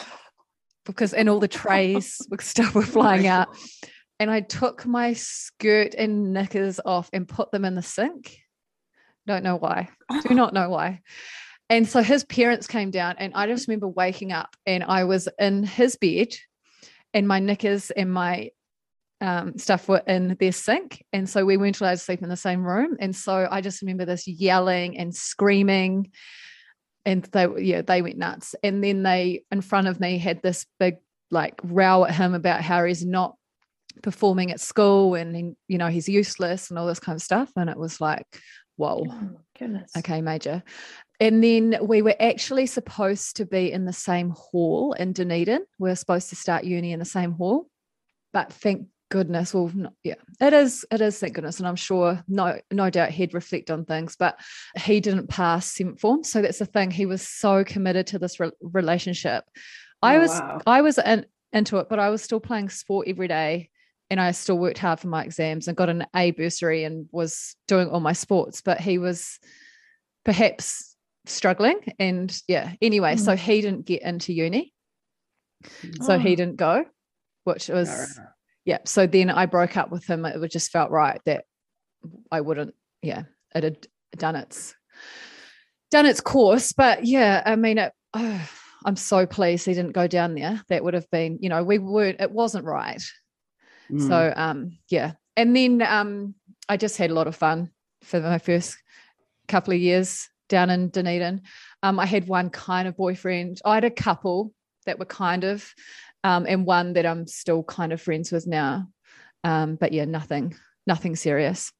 because, 0.85 1.13
and 1.13 1.29
all 1.29 1.39
the 1.39 1.47
trays 1.47 2.17
were 2.29 2.37
stuff 2.41 2.73
were 2.73 2.81
flying 2.81 3.27
out 3.27 3.49
and 4.21 4.29
I 4.29 4.41
took 4.41 4.85
my 4.85 5.13
skirt 5.13 5.95
and 5.95 6.31
knickers 6.31 6.79
off 6.85 7.09
and 7.11 7.27
put 7.27 7.49
them 7.49 7.65
in 7.65 7.73
the 7.73 7.81
sink. 7.81 8.37
Don't 9.25 9.43
know 9.43 9.55
why. 9.55 9.89
Do 10.27 10.35
not 10.35 10.53
know 10.53 10.69
why. 10.69 11.01
And 11.71 11.87
so 11.87 12.03
his 12.03 12.25
parents 12.25 12.67
came 12.67 12.91
down, 12.91 13.15
and 13.17 13.31
I 13.33 13.47
just 13.47 13.67
remember 13.67 13.87
waking 13.87 14.33
up 14.33 14.55
and 14.65 14.83
I 14.83 15.05
was 15.05 15.29
in 15.39 15.63
his 15.63 15.95
bed, 15.95 16.35
and 17.13 17.25
my 17.27 17.39
knickers 17.39 17.91
and 17.91 18.11
my 18.11 18.49
um, 19.21 19.57
stuff 19.57 19.87
were 19.87 20.03
in 20.05 20.35
their 20.39 20.51
sink. 20.51 21.05
And 21.13 21.29
so 21.29 21.45
we 21.45 21.55
weren't 21.55 21.79
allowed 21.79 21.91
to 21.91 21.97
sleep 21.97 22.21
in 22.21 22.29
the 22.29 22.35
same 22.35 22.63
room. 22.65 22.97
And 22.99 23.15
so 23.15 23.47
I 23.49 23.61
just 23.61 23.81
remember 23.81 24.03
this 24.03 24.27
yelling 24.27 24.97
and 24.97 25.15
screaming. 25.15 26.11
And 27.05 27.23
they, 27.31 27.47
yeah, 27.59 27.83
they 27.83 28.01
went 28.01 28.17
nuts. 28.17 28.53
And 28.63 28.83
then 28.83 29.03
they, 29.03 29.43
in 29.51 29.61
front 29.61 29.87
of 29.87 29.99
me, 29.99 30.17
had 30.17 30.41
this 30.41 30.65
big 30.79 30.97
like 31.29 31.59
row 31.63 32.03
at 32.03 32.13
him 32.13 32.33
about 32.33 32.61
how 32.61 32.83
he's 32.83 33.05
not 33.05 33.35
performing 34.03 34.51
at 34.51 34.59
school 34.59 35.15
and 35.15 35.55
you 35.67 35.77
know 35.77 35.87
he's 35.87 36.09
useless 36.09 36.69
and 36.69 36.79
all 36.79 36.87
this 36.87 36.99
kind 36.99 37.15
of 37.15 37.21
stuff 37.21 37.51
and 37.55 37.69
it 37.69 37.77
was 37.77 37.99
like 37.99 38.25
whoa 38.77 39.05
Oh, 39.07 39.29
goodness. 39.57 39.91
okay 39.97 40.21
major 40.21 40.63
and 41.21 41.41
then 41.41 41.77
we 41.81 42.01
were 42.01 42.15
actually 42.19 42.65
supposed 42.65 43.37
to 43.37 43.45
be 43.45 43.71
in 43.71 43.85
the 43.85 43.93
same 43.93 44.31
hall 44.31 44.93
in 44.93 45.13
Dunedin 45.13 45.65
we 45.79 45.89
are 45.89 45.95
supposed 45.95 46.29
to 46.29 46.35
start 46.35 46.65
uni 46.65 46.91
in 46.91 46.99
the 46.99 47.05
same 47.05 47.31
hall 47.31 47.69
but 48.33 48.51
thank 48.51 48.87
goodness 49.09 49.53
well 49.53 49.71
no, 49.73 49.89
yeah 50.03 50.15
it 50.41 50.53
is 50.53 50.85
it 50.91 50.99
is 51.01 51.19
thank 51.19 51.33
goodness 51.33 51.59
and 51.59 51.67
i'm 51.67 51.75
sure 51.75 52.23
no 52.29 52.57
no 52.71 52.89
doubt 52.89 53.09
he'd 53.09 53.33
reflect 53.33 53.69
on 53.69 53.83
things 53.83 54.15
but 54.15 54.39
he 54.77 55.01
didn't 55.01 55.27
pass 55.27 55.65
seventh 55.65 55.99
form 55.99 56.23
so 56.23 56.41
that's 56.41 56.59
the 56.59 56.65
thing 56.65 56.89
he 56.89 57.05
was 57.05 57.21
so 57.21 57.63
committed 57.65 58.07
to 58.07 58.17
this 58.17 58.39
re- 58.39 58.51
relationship 58.61 59.43
oh, 60.01 60.07
i 60.07 60.15
Oh, 60.15 60.19
was 60.21 60.29
wow. 60.31 60.61
I 60.65 60.81
was 60.81 60.97
in, 60.97 61.25
into 61.53 61.77
it, 61.77 61.89
but 61.89 61.99
I 61.99 62.09
was 62.09 62.21
still 62.21 62.39
playing 62.39 62.69
sport 62.69 63.07
every 63.07 63.27
day 63.27 63.69
and 64.09 64.19
I 64.19 64.31
still 64.31 64.57
worked 64.57 64.77
hard 64.77 64.99
for 64.99 65.07
my 65.07 65.23
exams 65.23 65.67
and 65.67 65.77
got 65.77 65.89
an 65.89 66.05
A 66.15 66.31
bursary 66.31 66.83
and 66.83 67.07
was 67.11 67.55
doing 67.67 67.89
all 67.89 67.99
my 67.99 68.13
sports. 68.13 68.61
But 68.61 68.79
he 68.79 68.97
was 68.97 69.39
perhaps 70.25 70.90
struggling. 71.25 71.79
And 71.99 72.35
yeah, 72.47 72.73
anyway, 72.81 73.15
so 73.17 73.35
he 73.35 73.61
didn't 73.61 73.85
get 73.85 74.01
into 74.01 74.33
uni. 74.33 74.73
So 76.01 76.17
he 76.17 76.33
Oh. 76.33 76.35
didn't 76.35 76.57
go, 76.57 76.85
which 77.43 77.69
was, 77.69 77.89
Alright. 77.89 78.31
yeah. 78.65 78.79
So 78.85 79.05
then 79.07 79.29
I 79.29 79.45
broke 79.45 79.77
up 79.77 79.91
with 79.91 80.05
him. 80.05 80.25
It 80.25 80.51
just 80.51 80.71
felt 80.71 80.89
right 80.91 81.21
that 81.25 81.45
I 82.31 82.41
wouldn't, 82.41 82.73
yeah, 83.01 83.23
it 83.53 83.63
had 83.63 83.87
done 84.17 84.35
its 84.35 84.75
done 85.91 86.05
its 86.05 86.21
course. 86.21 86.71
But 86.71 87.05
yeah, 87.05 87.43
I 87.45 87.55
mean, 87.55 87.77
it, 87.77 87.91
oh, 88.13 88.49
I'm 88.85 88.95
so 88.95 89.27
pleased 89.27 89.67
he 89.67 89.73
didn't 89.75 89.91
go 89.93 90.07
down 90.07 90.33
there. 90.33 90.63
That 90.69 90.83
would 90.83 90.95
have 90.95 91.09
been, 91.11 91.37
you 91.41 91.49
know, 91.49 91.63
we 91.63 91.77
weren't, 91.77 92.19
it 92.19 92.31
wasn't 92.31 92.65
right. 92.65 93.01
Mm. 93.91 94.07
So 94.07 94.33
um, 94.35 94.77
yeah. 94.89 95.11
And 95.37 95.55
then 95.55 95.83
um, 95.83 96.33
I 96.67 96.77
just 96.77 96.97
had 96.97 97.11
a 97.11 97.13
lot 97.13 97.27
of 97.27 97.35
fun 97.35 97.69
for 98.03 98.19
my 98.19 98.39
first 98.39 98.75
couple 99.47 99.73
of 99.73 99.79
years 99.79 100.27
down 100.51 100.69
in 100.69 100.89
Dunedin. 100.89 101.41
Um, 101.81 101.99
I 101.99 102.05
had 102.05 102.27
one 102.27 102.51
kind 102.51 102.87
of 102.87 102.95
boyfriend. 102.95 103.59
I 103.65 103.75
had 103.75 103.85
a 103.85 103.89
couple 103.89 104.53
that 104.85 104.99
were 104.99 105.05
kind 105.05 105.43
of, 105.43 105.67
um, 106.23 106.45
and 106.47 106.65
one 106.65 106.93
that 106.93 107.05
I'm 107.07 107.25
still 107.25 107.63
kind 107.63 107.91
of 107.93 108.01
friends 108.01 108.31
with 108.31 108.45
now. 108.45 108.87
Um, 109.43 109.75
but 109.77 109.91
yeah, 109.93 110.05
nothing, 110.05 110.53
nothing 110.85 111.15
serious. 111.15 111.71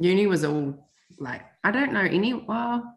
uni 0.00 0.26
was 0.26 0.44
all 0.44 0.88
like 1.20 1.42
I 1.64 1.70
don't 1.70 1.92
know 1.92 2.00
any 2.18 2.32
well 2.34 2.94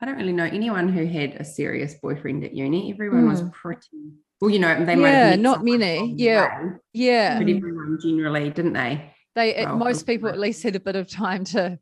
I 0.00 0.04
don't 0.06 0.16
really 0.16 0.32
know 0.32 0.44
anyone 0.44 0.88
who 0.88 1.04
had 1.06 1.34
a 1.36 1.44
serious 1.44 1.94
boyfriend 1.94 2.42
at 2.44 2.52
uni. 2.54 2.90
Everyone 2.92 3.28
was 3.28 3.42
pretty 3.52 4.00
well, 4.40 4.50
you 4.50 4.58
know, 4.58 4.84
they 4.84 4.96
might 4.96 5.10
Hmm. 5.10 5.16
Yeah, 5.16 5.30
have 5.30 5.40
not 5.40 5.64
many. 5.64 6.14
Yeah. 6.16 6.64
way, 6.64 6.70
Yeah. 6.92 7.38
but 7.38 7.48
everyone 7.48 7.98
generally 8.02 8.50
didn't 8.50 8.72
they? 8.74 9.14
they 9.36 9.62
Well, 9.64 9.76
most 9.76 10.04
people 10.06 10.28
at 10.28 10.38
least 10.38 10.62
had 10.64 10.74
a 10.76 10.80
bit 10.80 10.96
of 10.96 11.08
time 11.08 11.44
to 11.54 11.78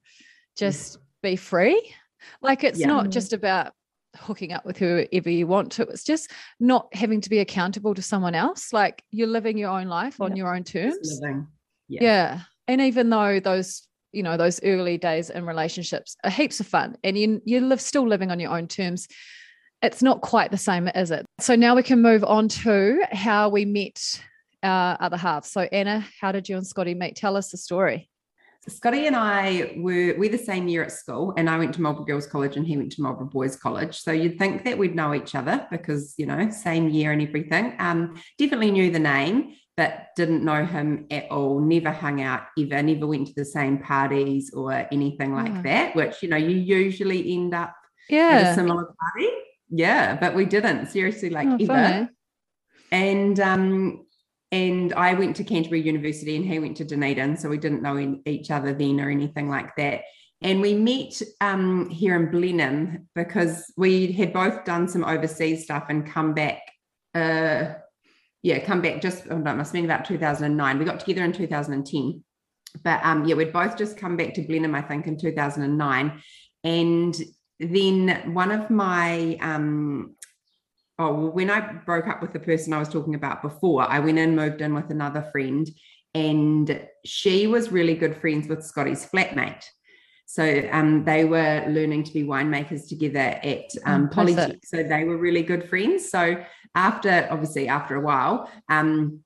just 0.56 0.98
be 1.22 1.36
free 1.36 1.80
like 2.42 2.64
it's 2.64 2.78
Yeah. 2.78 2.86
not 2.86 3.10
just 3.10 3.32
about 3.32 3.72
hooking 4.16 4.52
up 4.52 4.66
with 4.66 4.76
whoever 4.76 5.30
you 5.30 5.46
want 5.46 5.70
to 5.70 5.82
it's 5.82 6.02
just 6.02 6.30
not 6.58 6.88
having 6.92 7.20
to 7.20 7.30
be 7.30 7.38
accountable 7.38 7.94
to 7.94 8.02
someone 8.02 8.34
else 8.34 8.72
like 8.72 9.04
you're 9.12 9.28
living 9.28 9.56
your 9.56 9.70
own 9.70 9.86
life 9.86 10.20
on 10.20 10.30
Yeah. 10.32 10.36
your 10.42 10.54
own 10.54 10.64
terms 10.64 11.20
living. 11.22 11.46
yeah. 11.88 12.40
and 12.66 12.80
even 12.80 13.08
though 13.10 13.38
those 13.38 13.86
you 14.12 14.24
know 14.24 14.36
those 14.36 14.60
early 14.64 14.98
days 14.98 15.30
in 15.30 15.46
relationships 15.46 16.16
are 16.24 16.30
heaps 16.30 16.58
of 16.58 16.66
fun 16.66 16.96
and 17.04 17.16
you 17.16 17.40
you 17.44 17.60
live 17.60 17.80
still 17.80 18.06
living 18.06 18.32
on 18.32 18.40
your 18.40 18.50
own 18.50 18.66
terms 18.66 19.06
it's 19.80 20.02
not 20.02 20.20
quite 20.20 20.50
the 20.50 20.58
same 20.58 20.88
is 20.88 21.12
it 21.12 21.24
so 21.38 21.54
now 21.54 21.76
we 21.76 21.82
can 21.84 22.02
move 22.02 22.24
on 22.24 22.48
to 22.48 23.00
how 23.12 23.48
we 23.48 23.64
met 23.64 24.20
our 24.64 24.96
other 25.00 25.16
half. 25.16 25.44
so 25.46 25.60
anna 25.70 26.04
how 26.20 26.32
did 26.32 26.48
you 26.48 26.56
and 26.56 26.66
scotty 26.66 26.94
meet 26.94 27.14
tell 27.14 27.36
us 27.36 27.50
the 27.52 27.56
story 27.56 28.09
Scotty 28.68 29.06
and 29.06 29.16
I 29.16 29.72
were 29.78 30.14
we're 30.18 30.28
the 30.30 30.36
same 30.38 30.68
year 30.68 30.82
at 30.84 30.92
school, 30.92 31.32
and 31.38 31.48
I 31.48 31.56
went 31.56 31.72
to 31.74 31.80
Marlborough 31.82 32.04
Girls 32.04 32.26
College 32.26 32.56
and 32.56 32.66
he 32.66 32.76
went 32.76 32.92
to 32.92 33.02
Marlborough 33.02 33.28
Boys 33.30 33.56
College. 33.56 33.98
So 33.98 34.12
you'd 34.12 34.38
think 34.38 34.64
that 34.64 34.76
we'd 34.76 34.94
know 34.94 35.14
each 35.14 35.34
other 35.34 35.66
because 35.70 36.14
you 36.18 36.26
know 36.26 36.50
same 36.50 36.88
year 36.90 37.12
and 37.12 37.22
everything. 37.22 37.74
Um, 37.78 38.20
definitely 38.38 38.70
knew 38.70 38.90
the 38.90 38.98
name, 38.98 39.54
but 39.78 40.08
didn't 40.14 40.44
know 40.44 40.64
him 40.66 41.06
at 41.10 41.30
all. 41.30 41.58
Never 41.60 41.90
hung 41.90 42.20
out 42.20 42.42
ever. 42.58 42.82
Never 42.82 43.06
went 43.06 43.28
to 43.28 43.34
the 43.34 43.46
same 43.46 43.78
parties 43.78 44.52
or 44.52 44.72
anything 44.92 45.34
like 45.34 45.52
Oh. 45.56 45.62
that. 45.62 45.96
Which 45.96 46.22
you 46.22 46.28
know 46.28 46.36
you 46.36 46.54
usually 46.56 47.32
end 47.32 47.54
up 47.54 47.74
at 48.10 48.12
a 48.12 48.14
yeah 48.14 48.54
similar 48.54 48.84
party. 48.84 49.28
Yeah, 49.70 50.16
but 50.16 50.34
we 50.34 50.44
didn't 50.44 50.88
seriously 50.88 51.30
like 51.30 51.48
Oh, 51.48 51.54
ever 51.54 51.66
funny. 51.66 52.08
and 52.92 53.40
um 53.40 54.06
and 54.52 54.92
I 54.94 55.14
went 55.14 55.36
to 55.36 55.44
Canterbury 55.44 55.82
University 55.82 56.36
and 56.36 56.44
he 56.44 56.58
went 56.58 56.76
to 56.78 56.84
Dunedin, 56.84 57.36
so 57.36 57.48
we 57.48 57.58
didn't 57.58 57.82
know 57.82 58.18
each 58.26 58.50
other 58.50 58.72
then 58.74 59.00
or 59.00 59.08
anything 59.08 59.48
like 59.48 59.76
that. 59.76 60.02
And 60.42 60.60
we 60.60 60.74
met 60.74 61.20
um, 61.40 61.88
here 61.90 62.16
in 62.16 62.30
Blenheim 62.30 63.08
because 63.14 63.72
we 63.76 64.10
had 64.12 64.32
both 64.32 64.64
done 64.64 64.88
some 64.88 65.04
overseas 65.04 65.64
stuff 65.64 65.86
and 65.88 66.10
come 66.10 66.34
back. 66.34 66.62
Uh, 67.14 67.74
yeah, 68.42 68.58
come 68.64 68.80
back 68.80 69.02
just 69.02 69.24
oh, 69.30 69.36
no, 69.36 69.52
it 69.52 69.56
must 69.56 69.68
have 69.68 69.74
been 69.74 69.84
about 69.84 70.06
2009. 70.06 70.78
We 70.78 70.84
got 70.84 71.00
together 71.00 71.24
in 71.24 71.32
2010, 71.32 72.24
but 72.82 73.00
um, 73.04 73.26
yeah, 73.26 73.34
we'd 73.34 73.52
both 73.52 73.76
just 73.76 73.98
come 73.98 74.16
back 74.16 74.34
to 74.34 74.42
Blenheim, 74.42 74.74
I 74.74 74.82
think, 74.82 75.06
in 75.06 75.18
2009. 75.18 76.22
And 76.64 77.16
then 77.60 78.34
one 78.34 78.50
of 78.50 78.70
my 78.70 79.36
um, 79.42 80.16
oh 81.00 81.12
well 81.14 81.30
when 81.30 81.50
i 81.50 81.60
broke 81.90 82.06
up 82.06 82.20
with 82.22 82.32
the 82.32 82.38
person 82.38 82.72
i 82.72 82.78
was 82.78 82.88
talking 82.88 83.14
about 83.14 83.42
before 83.42 83.82
i 83.88 83.98
went 83.98 84.18
and 84.18 84.36
moved 84.36 84.60
in 84.60 84.74
with 84.74 84.90
another 84.90 85.22
friend 85.32 85.68
and 86.14 86.80
she 87.04 87.46
was 87.46 87.72
really 87.72 87.94
good 87.94 88.16
friends 88.16 88.48
with 88.48 88.64
scotty's 88.64 89.06
flatmate 89.06 89.64
so 90.26 90.44
um, 90.70 91.04
they 91.04 91.24
were 91.24 91.64
learning 91.68 92.04
to 92.04 92.12
be 92.12 92.22
winemakers 92.22 92.88
together 92.88 93.18
at 93.18 93.64
um, 93.84 94.04
is 94.04 94.10
it? 94.10 94.14
Polytech. 94.16 94.58
So 94.64 94.84
they 94.84 95.02
were 95.02 95.16
really 95.16 95.42
good 95.42 95.68
friends. 95.68 96.08
So 96.08 96.36
after, 96.76 97.26
obviously, 97.32 97.66
after 97.66 97.96
a 97.96 98.00
while, 98.00 98.48
um, 98.68 99.24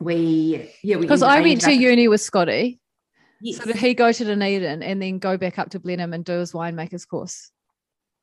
we 0.00 0.70
yeah 0.82 0.96
because 0.98 1.22
ended- 1.22 1.38
i 1.38 1.40
went 1.42 1.60
to 1.60 1.72
uni 1.72 2.08
with 2.08 2.20
scotty 2.20 2.80
Yes. 3.40 3.58
so 3.58 3.64
did 3.66 3.76
he 3.76 3.92
go 3.92 4.12
to 4.12 4.24
dunedin 4.24 4.82
and 4.82 5.02
then 5.02 5.18
go 5.18 5.36
back 5.36 5.58
up 5.58 5.70
to 5.70 5.78
blenheim 5.78 6.14
and 6.14 6.24
do 6.24 6.38
his 6.38 6.52
winemaker's 6.52 7.04
course 7.04 7.50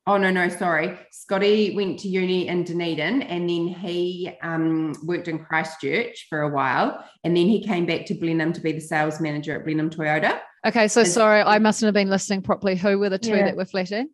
Oh 0.06 0.18
no, 0.18 0.30
no, 0.30 0.50
sorry. 0.50 0.98
Scotty 1.10 1.74
went 1.74 1.98
to 2.00 2.08
uni 2.08 2.46
in 2.48 2.64
Dunedin 2.64 3.22
and 3.22 3.48
then 3.48 3.68
he 3.68 4.30
um, 4.42 4.94
worked 5.02 5.28
in 5.28 5.38
Christchurch 5.38 6.26
for 6.28 6.42
a 6.42 6.50
while. 6.50 7.02
And 7.24 7.34
then 7.34 7.46
he 7.46 7.64
came 7.64 7.86
back 7.86 8.04
to 8.06 8.14
Blenheim 8.14 8.52
to 8.52 8.60
be 8.60 8.72
the 8.72 8.80
sales 8.82 9.18
manager 9.18 9.58
at 9.58 9.64
Blenheim 9.64 9.88
Toyota. 9.88 10.40
Okay, 10.66 10.88
so 10.88 11.04
sorry, 11.04 11.40
I 11.40 11.58
mustn't 11.58 11.86
have 11.86 11.94
been 11.94 12.10
listening 12.10 12.42
properly. 12.42 12.76
Who 12.76 12.98
were 12.98 13.08
the 13.08 13.18
two 13.18 13.30
Yeah. 13.30 13.44
that 13.46 13.56
were 13.56 13.64
flatting? 13.64 14.10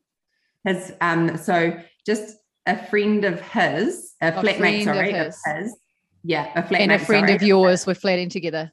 His 0.65 0.93
um, 1.01 1.37
so 1.37 1.77
just 2.07 2.37
a 2.67 2.77
friend 2.87 3.25
of 3.25 3.41
his, 3.41 4.15
a, 4.21 4.31
flatmate, 4.31 4.59
friend 4.59 4.89
of 4.89 4.95
sorry, 4.95 5.11
of 5.11 5.27
his. 5.27 5.41
his. 5.45 5.77
Yeah, 6.23 6.53
a 6.55 6.63
flatmate. 6.63 6.81
and 6.81 6.93
a 6.93 6.99
friend 6.99 7.27
sorry. 7.27 7.37
of 7.37 7.43
yours 7.43 7.87
were 7.87 7.95
flatting 7.95 8.29
together. 8.29 8.71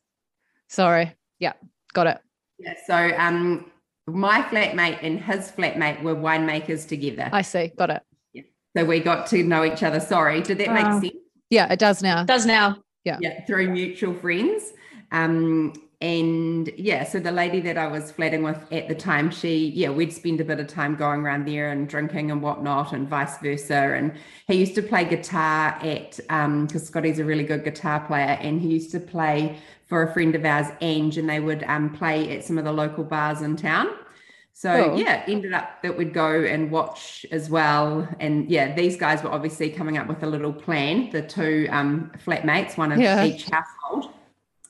Sorry. 0.67 1.15
Yeah, 1.39 1.53
got 1.93 2.07
it. 2.07 2.19
Yeah, 2.59 2.73
so 2.85 3.17
um, 3.17 3.71
my 4.07 4.41
flatmate 4.43 4.99
and 5.01 5.19
his 5.19 5.51
flatmate 5.51 6.01
were 6.01 6.15
winemakers 6.15 6.87
together. 6.87 7.29
I 7.31 7.41
see. 7.41 7.71
Got 7.77 7.89
it. 7.91 8.01
Yeah. 8.33 8.43
so 8.75 8.85
we 8.85 8.99
got 8.99 9.27
to 9.27 9.43
know 9.43 9.63
each 9.65 9.83
other. 9.83 9.99
Sorry, 9.99 10.41
did 10.41 10.57
that 10.59 10.67
Wow. 10.69 10.99
make 10.99 11.11
sense? 11.11 11.23
Yeah, 11.49 11.71
it 11.71 11.79
does 11.79 12.01
now. 12.01 12.23
Does 12.23 12.45
now. 12.45 12.77
yeah 13.05 13.17
Yeah. 13.21 13.45
through 13.45 13.69
mutual 13.71 14.13
friends 14.13 14.73
um 15.13 15.71
and 16.01 16.67
yeah 16.77 17.03
so 17.05 17.17
the 17.19 17.31
lady 17.31 17.59
that 17.61 17.77
i 17.77 17.87
was 17.87 18.11
flatting 18.11 18.43
with 18.43 18.59
at 18.73 18.87
the 18.89 18.93
time 18.93 19.31
she 19.31 19.69
yeah 19.69 19.89
we'd 19.89 20.11
spend 20.11 20.41
a 20.41 20.43
bit 20.43 20.59
of 20.59 20.67
time 20.67 20.93
going 20.95 21.21
around 21.21 21.47
there 21.47 21.71
and 21.71 21.87
drinking 21.87 22.29
and 22.31 22.41
whatnot 22.41 22.91
and 22.91 23.07
vice 23.07 23.37
versa 23.37 23.73
and 23.97 24.11
he 24.47 24.55
used 24.55 24.75
to 24.75 24.81
play 24.83 25.05
guitar 25.05 25.69
at 25.81 26.19
um 26.29 26.65
because 26.67 26.85
scotty's 26.85 27.17
a 27.19 27.23
really 27.23 27.43
good 27.45 27.63
guitar 27.63 27.99
player 28.01 28.37
and 28.41 28.61
he 28.61 28.67
used 28.67 28.91
to 28.91 28.99
play 28.99 29.57
for 29.87 30.03
a 30.03 30.13
friend 30.13 30.35
of 30.35 30.43
ours 30.45 30.67
ange 30.81 31.17
and 31.17 31.29
they 31.29 31.39
would 31.39 31.63
um 31.63 31.89
play 31.91 32.35
at 32.37 32.43
some 32.43 32.57
of 32.57 32.65
the 32.65 32.71
local 32.71 33.03
bars 33.03 33.41
in 33.41 33.55
town 33.55 33.87
so 34.53 34.89
Cool. 34.89 34.99
yeah, 34.99 35.23
ended 35.27 35.53
up 35.53 35.81
that 35.83 35.95
we'd 35.97 36.15
go 36.15 36.41
and 36.43 36.71
watch 36.71 37.27
as 37.31 37.47
well. 37.47 38.09
And 38.19 38.49
yeah, 38.49 38.73
these 38.73 38.97
guys 38.97 39.21
were 39.21 39.29
obviously 39.29 39.69
coming 39.69 39.99
up 39.99 40.07
with 40.07 40.23
a 40.23 40.25
little 40.25 40.51
plan, 40.51 41.11
the 41.11 41.21
two 41.21 41.67
um, 41.69 42.11
flatmates, 42.25 42.75
one 42.75 42.91
of 42.91 42.97
Yeah. 42.99 43.23
each 43.23 43.47
household, 43.51 44.11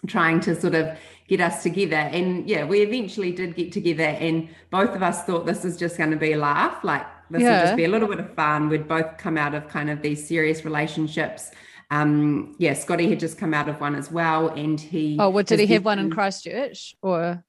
trying 0.05 0.41
to 0.41 0.59
sort 0.59 0.75
of 0.75 0.97
get 1.29 1.39
us 1.39 1.63
together. 1.63 1.95
And 1.95 2.49
yeah, 2.49 2.65
we 2.65 2.81
eventually 2.81 3.31
did 3.31 3.55
get 3.55 3.71
together, 3.71 4.03
and 4.03 4.49
both 4.71 4.93
of 4.93 5.01
us 5.03 5.23
thought 5.23 5.45
this 5.45 5.63
is 5.63 5.77
just 5.77 5.97
going 5.97 6.11
to 6.11 6.17
be 6.17 6.33
a 6.33 6.37
laugh. 6.37 6.83
Like 6.83 7.05
this 7.29 7.43
would 7.43 7.47
Yeah. 7.47 7.63
just 7.63 7.77
be 7.77 7.85
a 7.85 7.89
little 7.89 8.09
bit 8.09 8.19
of 8.19 8.33
fun. 8.35 8.67
We'd 8.67 8.89
both 8.89 9.17
come 9.17 9.37
out 9.37 9.55
of 9.55 9.69
kind 9.69 9.89
of 9.89 10.01
these 10.01 10.27
serious 10.27 10.65
relationships. 10.65 11.51
Um, 11.89 12.55
yeah, 12.59 12.73
Scotty 12.73 13.09
had 13.09 13.19
just 13.19 13.37
come 13.37 13.53
out 13.53 13.69
of 13.69 13.79
one 13.79 13.95
as 13.95 14.11
well, 14.11 14.49
and 14.49 14.79
he. 14.79 15.17
Oh, 15.19 15.29
what 15.29 15.45
did 15.47 15.59
he 15.59 15.67
have 15.67 15.85
one 15.85 15.99
in 15.99 16.09
Christchurch 16.09 16.95
or 17.01 17.43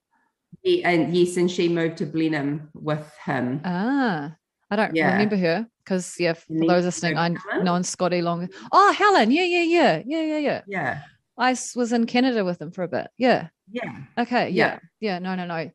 he- 0.62 0.84
and 0.84 1.14
yes, 1.14 1.36
and 1.36 1.50
she 1.50 1.68
moved 1.68 1.98
to 1.98 2.06
Blenheim 2.06 2.70
with 2.74 3.10
him. 3.24 3.60
ah? 3.64 4.34
I 4.70 4.76
don't 4.76 4.94
Yeah. 4.94 5.12
remember 5.12 5.36
her 5.36 5.66
because 5.82 6.14
yeah, 6.20 6.34
for 6.34 6.44
And 6.52 6.68
those 6.68 6.84
listening, 6.84 7.16
I 7.16 7.34
known 7.62 7.82
Scotty 7.82 8.20
long. 8.22 8.48
Oh, 8.70 8.92
Helen, 8.92 9.30
yeah, 9.30 9.44
yeah, 9.44 9.62
yeah, 9.62 10.02
yeah, 10.06 10.22
yeah, 10.22 10.38
yeah. 10.38 10.62
yeah, 10.66 11.02
I 11.38 11.50
was 11.74 11.92
in 11.92 12.04
Canada 12.06 12.44
with 12.44 12.60
him 12.60 12.70
for 12.70 12.82
a 12.84 12.88
bit. 12.88 13.08
Yeah. 13.16 13.48
yeah. 13.70 13.96
Okay. 14.18 14.50
Yeah. 14.50 14.74
Yeah. 14.74 14.78
Yeah. 15.00 15.18
No, 15.20 15.34
no, 15.36 15.46
no. 15.46 15.70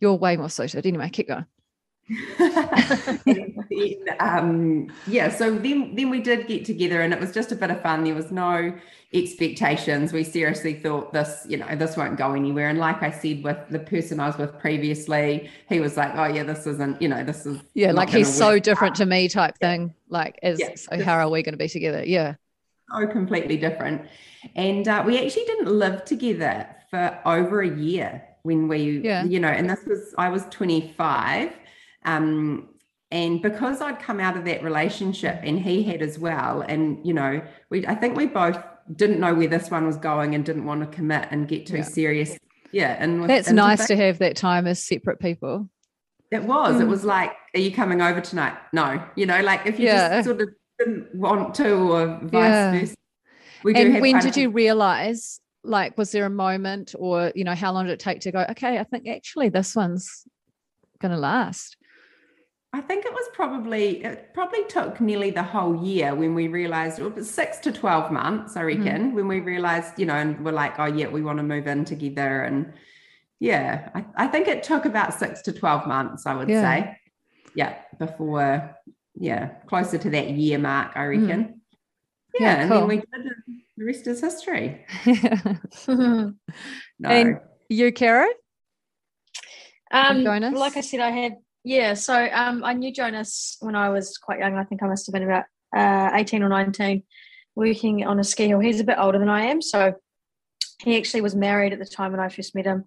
You're 0.00 0.14
way 0.14 0.36
more 0.36 0.48
suited. 0.48 0.86
Anyway, 0.86 1.10
keep 1.10 1.28
going. 1.28 1.44
then, 3.26 3.96
um, 4.20 4.88
yeah, 5.06 5.28
so 5.28 5.54
then 5.54 5.94
then 5.94 6.10
we 6.10 6.20
did 6.20 6.46
get 6.46 6.64
together, 6.64 7.00
and 7.02 7.12
it 7.12 7.20
was 7.20 7.32
just 7.32 7.52
a 7.52 7.56
bit 7.56 7.70
of 7.70 7.82
fun. 7.82 8.04
There 8.04 8.14
was 8.14 8.30
no 8.30 8.74
expectations. 9.12 10.12
We 10.12 10.24
seriously 10.24 10.74
thought 10.74 11.12
this, 11.12 11.46
you 11.48 11.56
know, 11.56 11.74
this 11.76 11.96
won't 11.96 12.16
go 12.18 12.32
anywhere. 12.34 12.68
And 12.68 12.78
like 12.78 13.02
I 13.02 13.10
said, 13.10 13.42
with 13.42 13.58
the 13.70 13.78
person 13.78 14.20
I 14.20 14.26
was 14.26 14.38
with 14.38 14.58
previously, 14.58 15.50
he 15.68 15.80
was 15.80 15.96
like, 15.96 16.12
"Oh 16.14 16.26
yeah, 16.26 16.44
this 16.44 16.66
isn't, 16.66 17.00
you 17.00 17.08
know, 17.08 17.24
this 17.24 17.46
is 17.46 17.60
Yeah, 17.74 17.92
like 17.92 18.10
he's 18.10 18.32
so 18.32 18.58
different 18.58 18.94
to 18.96 19.06
me 19.06 19.28
type 19.28 19.56
thing. 19.58 19.94
Like, 20.08 20.38
as 20.42 20.58
Yeah, 20.60 20.70
so 20.76 21.00
how 21.00 21.18
are 21.18 21.28
we 21.30 21.42
going 21.42 21.52
to 21.54 21.58
be 21.58 21.68
together? 21.68 22.04
Yeah. 22.04 22.34
so 22.92 23.06
completely 23.06 23.56
different." 23.56 24.02
And 24.56 24.86
uh, 24.88 25.02
we 25.06 25.18
actually 25.24 25.44
didn't 25.46 25.68
live 25.68 26.04
together 26.04 26.66
for 26.90 27.18
over 27.26 27.60
a 27.62 27.68
year 27.68 28.22
when 28.42 28.68
we, 28.68 29.00
Yeah. 29.00 29.24
you 29.24 29.40
know, 29.40 29.48
and 29.48 29.68
this 29.68 29.84
was 29.86 30.14
I 30.18 30.28
was 30.28 30.44
twenty 30.50 30.94
five. 30.96 31.52
Um, 32.16 32.68
and 33.10 33.40
because 33.40 33.80
I'd 33.80 33.98
come 34.00 34.20
out 34.20 34.36
of 34.36 34.44
that 34.44 34.62
relationship 34.62 35.40
and 35.42 35.58
he 35.58 35.82
had 35.82 36.02
as 36.02 36.18
well, 36.18 36.60
and 36.62 37.04
you 37.06 37.14
know, 37.14 37.40
we 37.70 37.86
I 37.86 37.94
think 37.94 38.16
we 38.16 38.26
both 38.26 38.58
didn't 38.94 39.20
know 39.20 39.34
where 39.34 39.48
this 39.48 39.70
one 39.70 39.86
was 39.86 39.96
going 39.96 40.34
and 40.34 40.44
didn't 40.44 40.64
want 40.64 40.80
to 40.80 40.86
commit 40.96 41.28
and 41.30 41.48
get 41.48 41.66
too 41.66 41.78
Yeah. 41.78 41.82
serious. 41.82 42.38
Yeah, 42.72 42.96
and 42.98 43.20
with- 43.20 43.28
That's 43.28 43.48
into 43.48 43.62
nice 43.62 43.78
things. 43.86 43.88
to 43.88 43.96
have 43.96 44.18
that 44.18 44.36
time 44.36 44.66
as 44.66 44.82
separate 44.84 45.20
people. 45.20 45.68
It 46.30 46.44
was. 46.44 46.78
It 46.80 46.84
Mm. 46.84 46.90
was 46.90 47.04
like, 47.04 47.32
are 47.54 47.60
you 47.60 47.72
coming 47.72 48.02
over 48.02 48.20
tonight? 48.20 48.54
No, 48.74 49.02
you 49.16 49.24
know, 49.24 49.40
like 49.40 49.66
if 49.66 49.78
you 49.78 49.86
Yeah. 49.86 50.16
just 50.16 50.26
sort 50.28 50.40
of 50.42 50.48
didn't 50.78 51.14
want 51.14 51.54
to, 51.56 51.70
or 51.74 52.06
vice 52.24 52.32
Yeah. 52.32 52.70
versa. 52.72 52.94
We 53.64 53.72
do 53.72 53.80
And 53.80 54.00
when 54.02 54.18
did 54.20 54.34
few- 54.34 54.42
you 54.44 54.50
realize, 54.50 55.40
like, 55.64 55.96
was 55.96 56.12
there 56.12 56.26
a 56.26 56.30
moment 56.30 56.94
or, 56.98 57.32
you 57.34 57.44
know, 57.44 57.54
how 57.54 57.72
long 57.72 57.86
did 57.86 57.92
it 57.92 58.00
take 58.00 58.20
to 58.20 58.32
go, 58.32 58.44
okay, 58.50 58.78
I 58.78 58.84
think 58.84 59.08
actually 59.08 59.48
this 59.48 59.74
one's 59.74 60.24
going 61.00 61.12
to 61.12 61.18
last? 61.18 61.77
I 62.78 62.80
think 62.80 63.04
it 63.04 63.12
was 63.12 63.26
probably 63.34 64.04
it 64.04 64.32
probably 64.32 64.62
took 64.68 65.00
nearly 65.00 65.30
the 65.32 65.42
whole 65.42 65.84
year 65.84 66.14
when 66.14 66.32
we 66.36 66.46
realized 66.46 67.00
it 67.00 67.12
was 67.12 67.28
six 67.28 67.58
to 67.58 67.72
twelve 67.72 68.12
months, 68.12 68.56
I 68.56 68.62
Mm-hmm. 68.62 68.84
reckon, 68.84 69.14
when 69.16 69.26
we 69.26 69.40
realized, 69.40 69.98
you 69.98 70.06
know, 70.06 70.14
and 70.14 70.44
we're 70.44 70.52
like, 70.52 70.78
oh 70.78 70.84
yeah, 70.84 71.08
we 71.08 71.20
want 71.20 71.38
to 71.38 71.42
move 71.42 71.66
in 71.66 71.84
together. 71.84 72.42
And 72.42 72.72
yeah, 73.40 73.88
I, 73.96 74.04
I 74.16 74.26
think 74.28 74.46
it 74.46 74.62
took 74.62 74.84
about 74.84 75.12
six 75.14 75.42
to 75.42 75.52
twelve 75.52 75.88
months, 75.88 76.24
I 76.24 76.34
would 76.36 76.48
Yeah. 76.48 76.62
say. 76.62 76.96
Yeah, 77.56 77.74
before 77.98 78.76
yeah, 79.16 79.48
closer 79.66 79.98
to 79.98 80.10
that 80.10 80.30
year 80.30 80.58
mark, 80.58 80.92
I 80.94 81.04
reckon. 81.06 81.28
Yeah, 81.28 81.34
Mm. 81.44 81.54
Yeah, 82.40 82.60
and 82.60 82.70
cool. 82.70 82.78
then 82.80 82.88
we 82.88 82.96
did. 82.98 83.60
The 83.76 83.84
rest 83.84 84.06
is 84.06 84.20
history. 84.20 84.86
No. 85.88 87.08
And- 87.08 87.40
you, 87.68 87.90
Caro? 87.92 88.26
Um, 89.90 90.22
like 90.24 90.76
I 90.76 90.80
said, 90.82 91.00
I 91.00 91.10
had 91.10 91.36
yeah. 91.64 91.94
So 91.94 92.28
um, 92.32 92.64
I 92.64 92.72
knew 92.72 92.92
Jonas 92.92 93.56
when 93.60 93.74
I 93.74 93.90
was 93.90 94.16
quite 94.18 94.40
young. 94.40 94.56
I 94.56 94.64
think 94.64 94.82
I 94.82 94.88
must 94.88 95.06
have 95.06 95.12
been 95.12 95.24
about 95.24 95.44
uh, 95.76 96.16
eighteen 96.16 96.42
or 96.42 96.48
nineteen, 96.48 97.02
working 97.54 98.04
on 98.06 98.18
a 98.18 98.24
ski 98.24 98.48
hill. 98.48 98.60
He's 98.60 98.80
a 98.80 98.84
bit 98.84 98.98
older 98.98 99.18
than 99.18 99.28
I 99.28 99.46
am, 99.46 99.60
so 99.60 99.94
he 100.82 100.96
actually 100.96 101.20
was 101.20 101.34
married 101.34 101.72
at 101.72 101.78
the 101.78 101.84
time 101.84 102.12
when 102.12 102.20
I 102.20 102.28
first 102.28 102.54
met 102.54 102.66
him, 102.66 102.84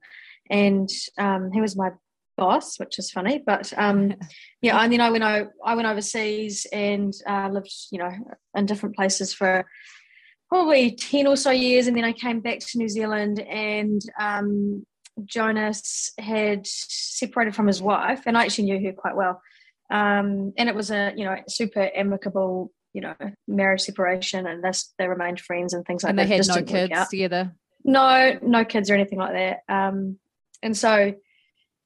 and 0.49 0.89
um, 1.17 1.51
he 1.51 1.62
was 1.62 1.75
my 1.75 1.91
boss, 2.38 2.79
which 2.79 2.97
is 2.97 3.12
funny. 3.12 3.41
But 3.45 3.71
um, 3.77 4.13
yeah, 4.62 4.77
and 4.77 4.91
then 4.91 5.01
I 5.01 5.10
went 5.10 5.23
o- 5.23 5.51
I 5.63 5.75
went 5.75 5.88
overseas 5.88 6.65
and 6.71 7.13
uh, 7.27 7.49
lived, 7.51 7.73
you 7.91 7.99
know, 7.99 8.12
in 8.55 8.65
different 8.65 8.95
places 8.95 9.34
for 9.34 9.65
probably 10.49 10.95
ten 10.95 11.27
or 11.27 11.38
so 11.38 11.51
years, 11.51 11.88
and 11.88 11.95
then 11.95 12.05
I 12.05 12.13
came 12.13 12.39
back 12.39 12.60
to 12.60 12.77
New 12.77 12.89
Zealand, 12.89 13.39
and 13.39 14.01
um, 14.19 14.86
Jonas 15.26 16.12
had 16.17 16.65
separated 16.65 17.56
from 17.56 17.67
his 17.67 17.82
wife, 17.82 18.24
and 18.26 18.38
I 18.38 18.43
actually 18.45 18.65
knew 18.65 18.86
her 18.86 18.93
quite 18.93 19.15
well, 19.15 19.41
um, 19.91 20.54
and 20.58 20.69
it 20.69 20.76
was 20.76 20.91
a 20.91 21.13
you 21.15 21.26
know 21.26 21.38
super 21.47 21.89
amicable. 21.95 22.71
You 22.93 23.02
know, 23.02 23.15
marriage 23.47 23.82
separation, 23.82 24.45
and 24.45 24.62
this 24.63 24.93
they 24.97 25.08
remained 25.08 25.39
friends 25.39 25.74
and 25.74 25.86
things 25.86 26.04
like 26.04 26.10
and 26.10 26.19
that. 26.19 26.28
they 26.28 26.38
had 26.38 26.47
no 26.47 26.62
kids 26.62 27.10
together. 27.10 27.56
no 27.84 28.38
no 28.41 28.65
kids 28.65 28.89
or 28.89 28.95
anything 28.95 29.17
like 29.17 29.34
that 29.34 29.60
um 29.74 30.17
and 30.62 30.78
so 30.78 31.13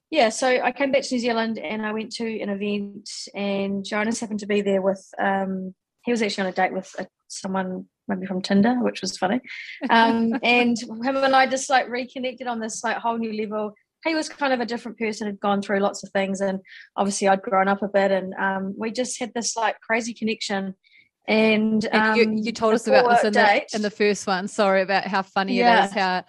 yeah 0.10 0.30
so 0.30 0.48
i 0.48 0.72
came 0.72 0.92
back 0.92 1.04
to 1.04 1.14
new 1.16 1.20
zealand 1.20 1.58
and 1.58 1.86
i 1.86 1.94
went 1.94 2.12
to 2.12 2.26
an 2.42 2.50
event 2.50 3.10
and 3.34 3.86
jonas 3.86 4.20
happened 4.20 4.40
to 4.40 4.46
be 4.48 4.62
there 4.62 4.82
with 4.82 5.08
um 5.20 5.74
he 6.04 6.12
was 6.12 6.22
actually 6.22 6.44
on 6.44 6.50
a 6.50 6.56
date 6.56 6.74
with 6.74 6.94
uh 7.00 7.06
someone 7.28 7.86
maybe 8.08 8.26
from 8.26 8.42
tinder 8.42 8.76
which 8.82 9.02
was 9.02 9.18
funny 9.18 9.40
um 9.90 10.34
and 10.44 10.78
him 10.80 11.18
and 11.18 11.36
i 11.36 11.46
just 11.48 11.70
like 11.70 11.90
reconnected 11.90 12.48
on 12.48 12.60
this 12.60 12.84
like 12.84 12.98
whole 12.98 13.18
new 13.18 13.34
level 13.34 13.74
he 14.04 14.14
was 14.14 14.30
kind 14.30 14.54
of 14.54 14.60
a 14.60 14.66
different 14.66 15.00
person 15.00 15.26
had 15.26 15.40
gone 15.40 15.62
through 15.62 15.80
lots 15.80 16.04
of 16.04 16.12
things 16.12 16.42
and 16.42 16.60
obviously 16.96 17.28
i'd 17.28 17.42
grown 17.42 17.68
up 17.68 17.82
a 17.82 17.88
bit 17.88 18.12
and 18.12 18.34
um 18.36 18.74
we 18.78 18.92
just 18.92 19.20
had 19.20 19.34
this 19.34 19.56
like 19.56 19.80
crazy 19.82 20.14
connection 20.14 20.76
and, 21.28 21.86
And 21.86 22.04
um, 22.04 22.16
you, 22.18 22.44
you 22.44 22.52
told 22.52 22.74
us 22.74 22.88
about 22.88 23.10
this 23.10 23.24
in 23.24 23.34
the, 23.34 23.40
date- 23.40 23.74
in 23.74 23.82
the 23.82 23.90
first 23.90 24.28
one. 24.28 24.48
Sorry 24.48 24.82
about 24.82 25.06
how 25.06 25.24
funny 25.24 25.60
it 25.60 25.64
Yeah. 25.64 25.86
is 25.86 25.92
how 25.92 26.24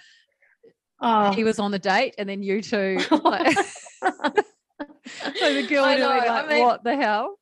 oh. 1.01 1.33
he 1.33 1.45
was 1.45 1.59
on 1.59 1.71
the 1.71 1.79
date 1.79 2.15
and 2.19 2.29
then 2.29 2.43
you 2.43 2.63
two. 2.63 2.99
Like, 3.11 3.57
so 4.03 5.55
the 5.55 5.67
girl 5.69 5.85
I 5.85 5.97
know, 5.97 6.21
been 6.21 6.31
I 6.31 6.47
mean- 6.47 6.65
what 6.65 6.85
the 6.85 6.97
hell? 6.97 7.39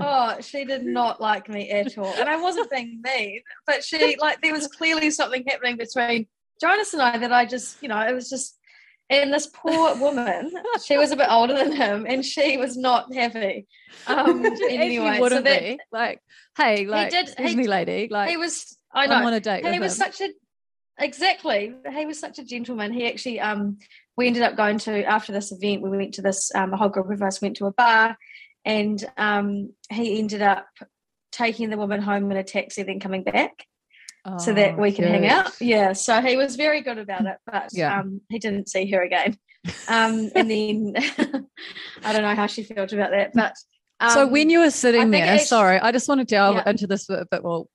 Oh, 0.00 0.36
she 0.40 0.64
did 0.64 0.84
not 0.84 1.20
like 1.20 1.48
me 1.48 1.70
at 1.70 1.96
all. 1.96 2.12
And 2.14 2.28
I 2.28 2.40
wasn't 2.40 2.70
being 2.70 3.00
mean, 3.02 3.42
but 3.66 3.84
she, 3.84 4.16
like, 4.20 4.40
there 4.42 4.52
was 4.52 4.66
clearly 4.66 5.10
something 5.10 5.44
happening 5.46 5.76
between 5.76 6.26
Jonas 6.60 6.92
and 6.94 7.02
I 7.02 7.18
that 7.18 7.32
I 7.32 7.44
just, 7.44 7.80
you 7.82 7.88
know, 7.88 8.00
it 8.00 8.12
was 8.12 8.28
just, 8.28 8.58
and 9.08 9.32
this 9.32 9.46
poor 9.46 9.94
woman, 9.96 10.52
she 10.84 10.96
was 10.96 11.12
a 11.12 11.16
bit 11.16 11.28
older 11.30 11.54
than 11.54 11.72
him 11.72 12.06
and 12.08 12.24
she 12.24 12.56
was 12.56 12.76
not 12.76 13.14
happy. 13.14 13.66
Um, 14.06 14.44
anyway, 14.68 15.18
so 15.28 15.40
that, 15.40 15.60
be. 15.60 15.78
Like, 15.92 16.20
hey, 16.56 16.86
like, 16.86 17.10
did- 17.10 17.28
excuse 17.28 17.50
he- 17.50 17.56
me, 17.56 17.68
lady. 17.68 18.08
Like, 18.10 18.30
he 18.30 18.36
was, 18.36 18.76
I 18.92 19.04
I'm 19.04 19.10
know, 19.10 19.26
on 19.28 19.34
a 19.34 19.40
date 19.40 19.64
he 19.66 19.78
was 19.78 19.92
him. 20.00 20.06
such 20.12 20.20
a 20.20 20.32
exactly 21.00 21.74
he 21.92 22.06
was 22.06 22.20
such 22.20 22.38
a 22.38 22.44
gentleman 22.44 22.92
he 22.92 23.08
actually 23.08 23.40
um 23.40 23.78
we 24.16 24.28
ended 24.28 24.44
up 24.44 24.56
going 24.56 24.78
to 24.78 25.02
after 25.02 25.32
this 25.32 25.50
event 25.50 25.82
we 25.82 25.90
went 25.90 26.14
to 26.14 26.22
this 26.22 26.54
um 26.54 26.72
a 26.72 26.76
whole 26.76 26.88
group 26.88 27.10
of 27.10 27.20
us 27.20 27.42
went 27.42 27.56
to 27.56 27.66
a 27.66 27.72
bar 27.72 28.16
and 28.64 29.04
um, 29.16 29.72
he 29.90 30.18
ended 30.18 30.42
up 30.42 30.66
taking 31.32 31.70
the 31.70 31.76
woman 31.76 32.00
home 32.00 32.30
in 32.30 32.36
a 32.36 32.44
taxi, 32.44 32.82
then 32.82 33.00
coming 33.00 33.22
back. 33.24 33.66
Oh, 34.26 34.38
so 34.38 34.54
that 34.54 34.78
we 34.78 34.90
can 34.90 35.04
hang 35.04 35.26
out. 35.26 35.52
Yeah, 35.60 35.92
so 35.92 36.22
he 36.22 36.36
was 36.36 36.56
very 36.56 36.80
good 36.80 36.96
about 36.96 37.26
it, 37.26 37.36
but 37.44 37.68
Yeah. 37.72 38.00
um, 38.00 38.22
he 38.30 38.38
didn't 38.38 38.70
see 38.70 38.90
her 38.90 39.02
again. 39.02 39.36
Um, 39.86 40.30
and 40.34 40.50
then 40.50 40.94
I 42.04 42.12
don't 42.12 42.22
know 42.22 42.34
how 42.34 42.46
she 42.46 42.62
felt 42.62 42.94
about 42.94 43.10
that, 43.10 43.32
but 43.34 43.54
um, 44.00 44.10
so 44.10 44.26
when 44.26 44.48
you 44.48 44.60
were 44.60 44.70
sitting 44.70 45.10
there, 45.10 45.26
actu- 45.26 45.44
sorry, 45.44 45.78
I 45.78 45.92
just 45.92 46.08
want 46.08 46.20
to 46.20 46.24
delve 46.24 46.56
Yeah. 46.56 46.70
into 46.70 46.86
this 46.86 47.08
a 47.10 47.26
bit 47.30 47.42
more. 47.42 47.66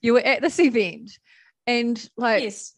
You 0.00 0.14
were 0.14 0.20
at 0.20 0.40
this 0.40 0.58
event, 0.58 1.10
and 1.66 2.08
like 2.16 2.42
yes, 2.42 2.74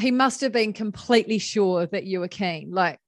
he 0.00 0.10
must 0.10 0.40
have 0.40 0.52
been 0.52 0.72
completely 0.72 1.38
sure 1.38 1.86
that 1.86 2.04
you 2.04 2.18
were 2.20 2.28
keen, 2.28 2.72
like 2.72 3.00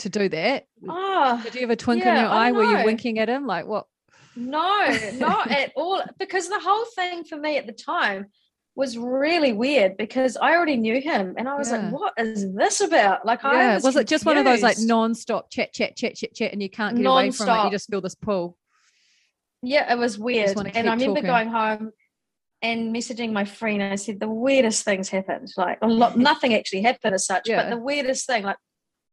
to 0.00 0.08
do 0.08 0.28
that. 0.28 0.66
oh 0.88 0.90
ah, 0.90 1.40
Did 1.42 1.54
you 1.54 1.60
have 1.62 1.70
a 1.70 1.76
twinkle 1.76 2.10
in 2.10 2.16
your 2.16 2.26
eye? 2.28 2.52
Were 2.52 2.64
you 2.64 2.84
winking 2.84 3.18
at 3.18 3.28
him? 3.28 3.46
Like 3.46 3.66
what? 3.66 3.86
no, 4.36 4.96
not 5.14 5.50
at 5.50 5.72
all, 5.76 6.02
because 6.18 6.48
the 6.48 6.60
whole 6.60 6.84
thing 6.94 7.24
for 7.24 7.36
me 7.36 7.56
at 7.58 7.66
the 7.66 7.72
time 7.72 8.26
was 8.76 8.96
really 8.96 9.52
weird 9.52 9.96
because 9.96 10.36
I 10.36 10.54
already 10.54 10.76
knew 10.76 11.00
him, 11.00 11.34
and 11.36 11.48
I 11.48 11.56
was 11.58 11.70
Yeah. 11.70 11.78
like, 11.90 11.92
"What 11.92 12.12
is 12.16 12.52
this 12.54 12.80
about?" 12.80 13.26
Like, 13.26 13.44
I 13.44 13.74
was, 13.74 13.82
Was, 13.84 13.96
it 13.96 14.06
just 14.06 14.24
one 14.24 14.38
of 14.38 14.44
those 14.44 14.62
like 14.62 14.78
non-stop 14.78 15.50
chat, 15.50 15.72
chat, 15.72 15.96
chat, 15.96 16.14
chat, 16.14 16.34
chat, 16.34 16.52
and 16.52 16.62
you 16.62 16.70
can't 16.70 16.96
get 16.96 17.06
away 17.06 17.30
from 17.30 17.48
it? 17.48 17.64
You 17.64 17.70
just 17.70 17.90
feel 17.90 18.00
this 18.00 18.14
pull. 18.14 18.56
Yeah, 19.62 19.92
it 19.92 19.98
was 19.98 20.18
weird. 20.18 20.56
And 20.56 20.68
I 20.88 20.94
remember 20.94 21.06
talking. 21.06 21.24
going 21.24 21.48
home 21.48 21.90
and 22.62 22.94
messaging 22.94 23.32
my 23.32 23.44
friend. 23.44 23.82
I 23.82 23.96
said 23.96 24.20
the 24.20 24.28
weirdest 24.28 24.84
things 24.84 25.08
happened. 25.08 25.52
Like 25.56 25.78
a 25.82 25.88
lot, 25.88 26.16
nothing 26.16 26.54
actually 26.54 26.82
happened 26.82 27.14
as 27.14 27.26
such, 27.26 27.48
Yeah. 27.48 27.64
but 27.64 27.70
the 27.70 27.76
weirdest 27.76 28.26
thing, 28.26 28.44
like 28.44 28.56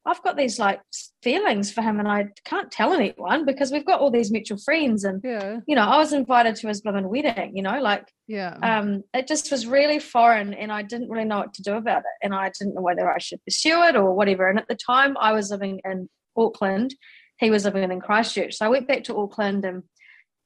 I've 0.08 0.24
got 0.24 0.38
these 0.38 0.58
like 0.58 0.80
feelings 1.22 1.72
for 1.72 1.82
him, 1.82 2.00
and 2.00 2.08
I 2.08 2.28
can't 2.46 2.72
tell 2.72 2.94
anyone 2.94 3.46
because 3.46 3.72
we've 3.72 3.86
got 3.86 4.00
all 4.00 4.10
these 4.10 4.32
mutual 4.32 4.58
friends, 4.58 5.04
and 5.04 5.22
Yeah. 5.24 5.60
you 5.68 5.76
know, 5.76 5.84
I 5.84 5.98
was 5.98 6.14
invited 6.14 6.56
to 6.58 6.68
his 6.70 6.82
blooming 6.82 7.10
wedding. 7.10 7.56
You 7.56 7.64
know, 7.64 7.80
like 7.82 8.08
Yeah. 8.28 8.56
um, 8.64 9.04
it 9.14 9.28
just 9.28 9.52
was 9.52 9.68
really 9.68 10.00
foreign, 10.00 10.54
and 10.54 10.72
I 10.72 10.82
didn't 10.82 11.10
really 11.10 11.26
know 11.26 11.40
what 11.40 11.54
to 11.56 11.62
do 11.62 11.74
about 11.76 12.00
it, 12.00 12.18
and 12.24 12.34
I 12.34 12.52
didn't 12.58 12.76
know 12.76 12.82
whether 12.82 13.12
I 13.12 13.20
should 13.20 13.44
pursue 13.44 13.84
it 13.84 13.96
or 13.96 14.14
whatever. 14.14 14.50
And 14.50 14.58
at 14.58 14.68
the 14.70 14.76
time, 14.76 15.18
I 15.20 15.34
was 15.34 15.52
living 15.52 15.82
in 15.84 16.10
Auckland. 16.38 16.96
He 17.40 17.52
was 17.52 17.66
living 17.66 17.92
in 17.92 18.00
Christchurch, 18.02 18.56
so 18.56 18.66
I 18.66 18.70
went 18.70 18.88
back 18.88 19.04
to 19.06 19.18
Auckland 19.18 19.66
and. 19.66 19.84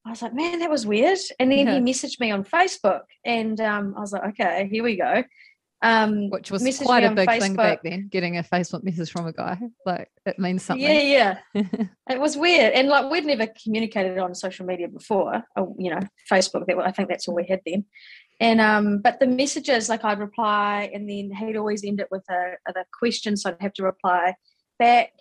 I 0.03 0.09
was 0.09 0.23
like, 0.23 0.33
man, 0.33 0.57
that 0.61 0.69
was 0.71 0.87
weird. 0.87 1.19
And 1.39 1.51
then 1.51 1.67
Yeah. 1.67 1.75
he 1.75 1.79
messaged 1.79 2.19
me 2.19 2.31
on 2.31 2.43
Facebook, 2.43 3.03
and 3.23 3.61
um, 3.61 3.93
I 3.95 3.99
was 3.99 4.11
like, 4.11 4.23
okay, 4.29 4.67
here 4.67 4.83
we 4.83 4.95
go. 4.95 5.23
Um, 5.83 6.29
Which 6.29 6.51
was 6.51 6.79
quite 6.79 7.03
a 7.03 7.11
big 7.11 7.27
thing 7.39 7.55
back 7.55 7.81
then, 7.83 8.07
getting 8.07 8.37
a 8.37 8.43
Facebook 8.43 8.83
message 8.83 9.11
from 9.11 9.25
a 9.25 9.33
guy. 9.33 9.57
Like 9.83 10.11
it 10.27 10.37
means 10.37 10.61
something. 10.61 10.85
Yeah, 10.85 11.39
yeah. 11.53 11.63
it 12.09 12.19
was 12.19 12.37
weird, 12.37 12.73
and 12.73 12.87
like 12.87 13.09
we'd 13.09 13.25
never 13.25 13.47
communicated 13.63 14.19
on 14.19 14.35
social 14.35 14.65
media 14.65 14.87
before. 14.87 15.43
Or, 15.55 15.73
you 15.79 15.89
know, 15.89 16.01
Facebook. 16.31 16.67
That 16.67 16.77
I 16.77 16.91
think 16.91 17.09
that's 17.09 17.27
all 17.27 17.35
we 17.35 17.47
had 17.47 17.61
then. 17.65 17.85
And 18.39 18.61
um, 18.61 18.99
but 18.99 19.19
the 19.19 19.27
messages, 19.27 19.89
like 19.89 20.03
I'd 20.03 20.19
reply, 20.19 20.91
and 20.93 21.09
then 21.09 21.31
he'd 21.31 21.57
always 21.57 21.83
end 21.83 21.99
it 21.99 22.07
with 22.11 22.23
a, 22.29 22.53
a 22.67 22.85
question, 22.97 23.35
so 23.35 23.49
I'd 23.49 23.61
have 23.61 23.73
to 23.73 23.83
reply 23.83 24.35
back. 24.77 25.13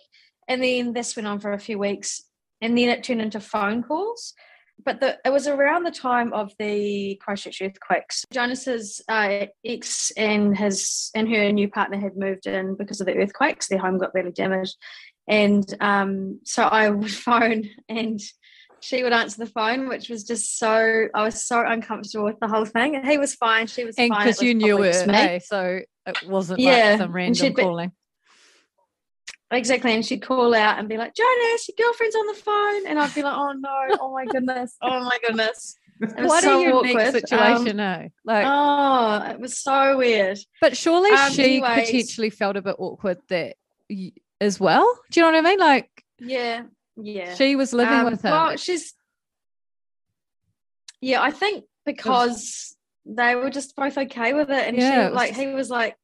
And 0.47 0.63
then 0.63 0.93
this 0.93 1.15
went 1.15 1.27
on 1.27 1.39
for 1.39 1.53
a 1.53 1.59
few 1.59 1.79
weeks, 1.79 2.23
and 2.61 2.77
then 2.77 2.89
it 2.89 3.03
turned 3.03 3.21
into 3.21 3.39
phone 3.39 3.81
calls. 3.81 4.33
But 4.83 4.99
the, 4.99 5.17
it 5.25 5.31
was 5.31 5.47
around 5.47 5.83
the 5.83 5.91
time 5.91 6.33
of 6.33 6.53
the 6.57 7.19
Christchurch 7.21 7.61
earthquakes. 7.61 8.23
Jonas's 8.31 9.01
uh, 9.07 9.45
ex 9.65 10.11
and 10.17 10.57
his 10.57 11.11
and 11.15 11.29
her 11.29 11.51
new 11.51 11.69
partner 11.69 11.99
had 11.99 12.17
moved 12.17 12.47
in 12.47 12.75
because 12.75 13.01
of 13.01 13.07
the 13.07 13.17
earthquakes. 13.17 13.67
Their 13.67 13.79
home 13.79 13.97
got 13.97 14.13
really 14.13 14.31
damaged, 14.31 14.77
and 15.27 15.65
um, 15.81 16.39
so 16.43 16.63
I 16.63 16.89
would 16.89 17.11
phone 17.27 17.69
and 17.89 18.19
she 18.81 19.03
would 19.03 19.13
answer 19.13 19.37
the 19.37 19.51
phone, 19.51 19.87
which 19.87 20.09
was 20.09 20.23
just 20.23 20.57
so 20.57 21.07
I 21.13 21.23
was 21.23 21.45
so 21.45 21.63
uncomfortable 21.65 22.25
with 22.25 22.39
the 22.39 22.47
whole 22.47 22.65
thing. 22.65 22.95
And 22.95 23.07
he 23.07 23.17
was 23.17 23.35
fine, 23.35 23.67
she 23.67 23.85
was 23.85 23.95
and 23.97 24.09
fine. 24.09 24.25
because 24.25 24.41
you 24.41 24.53
knew 24.55 24.75
probably 24.75 24.89
it, 24.89 24.93
just 24.93 25.07
me. 25.07 25.13
eh? 25.13 25.39
so 25.39 25.79
it 26.07 26.27
wasn't 26.27 26.59
Yeah, 26.59 26.89
like 26.89 26.97
some 26.97 27.13
random 27.13 27.53
calling. 27.53 27.91
Exactly. 29.51 29.93
And 29.93 30.05
she'd 30.05 30.21
call 30.21 30.53
out 30.55 30.79
and 30.79 30.87
be 30.87 30.97
like, 30.97 31.13
Jonas, 31.13 31.67
your 31.67 31.75
girlfriend's 31.87 32.15
on 32.15 32.27
the 32.27 32.33
phone. 32.35 32.87
And 32.87 32.97
I'd 32.99 33.13
be 33.13 33.21
like, 33.21 33.35
oh 33.35 33.51
no, 33.51 33.97
oh 33.99 34.13
my 34.13 34.25
goodness, 34.25 34.75
oh 34.81 35.01
my 35.03 35.17
goodness. 35.27 35.75
What 35.99 36.43
so 36.43 36.59
a 36.59 36.63
unique 36.63 36.95
awkward. 36.97 37.11
situation, 37.11 37.79
Um, 37.79 38.01
eh? 38.01 38.07
Like, 38.25 38.45
oh, 38.47 39.29
it 39.31 39.39
was 39.39 39.57
so 39.57 39.97
weird. 39.97 40.39
but 40.61 40.75
surely 40.75 41.11
um, 41.11 41.31
she 41.31 41.43
anyways. 41.61 41.85
potentially 41.89 42.29
felt 42.31 42.55
a 42.57 42.61
bit 42.61 42.75
awkward 42.79 43.19
that 43.27 43.55
y- 43.89 44.13
as 44.39 44.59
well. 44.59 44.87
Do 45.11 45.19
you 45.19 45.25
know 45.27 45.31
what 45.33 45.45
I 45.45 45.49
mean? 45.49 45.59
Like 45.59 46.03
Yeah. 46.19 46.63
Yeah. 46.95 47.35
she 47.35 47.55
was 47.55 47.71
living 47.73 47.93
Um, 47.93 48.05
with 48.11 48.21
him. 48.23 48.31
Well, 48.31 48.57
she's 48.57 48.93
yeah, 51.01 51.21
I 51.21 51.31
think 51.31 51.65
because 51.85 52.75
they 53.05 53.35
were 53.35 53.49
just 53.49 53.75
both 53.75 53.97
okay 53.97 54.33
with 54.33 54.49
it, 54.51 54.67
and 54.67 54.77
Yeah, 54.77 54.89
it 54.89 55.03
she 55.03 55.07
was 55.09 55.15
like 55.15 55.33
he 55.35 55.47
was 55.47 55.69
like 55.69 55.97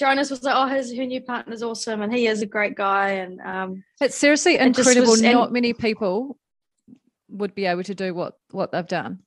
Jonas 0.00 0.30
was 0.30 0.42
like, 0.42 0.54
oh, 0.56 0.66
his 0.66 0.96
her 0.96 1.04
new 1.04 1.20
partner's 1.20 1.62
awesome, 1.62 2.00
and 2.00 2.10
he 2.12 2.26
is 2.26 2.40
a 2.40 2.46
great 2.46 2.74
guy, 2.74 3.10
and 3.10 3.38
um, 3.42 3.84
it's 4.00 4.16
seriously 4.16 4.54
it 4.54 4.62
incredible. 4.62 5.10
was- 5.10 5.22
and- 5.22 5.34
Not 5.34 5.52
many 5.52 5.74
people 5.74 6.38
would 7.28 7.54
be 7.54 7.66
able 7.66 7.84
to 7.84 7.94
do 7.94 8.14
what 8.14 8.34
what 8.50 8.72
they've 8.72 8.86
done. 8.88 9.18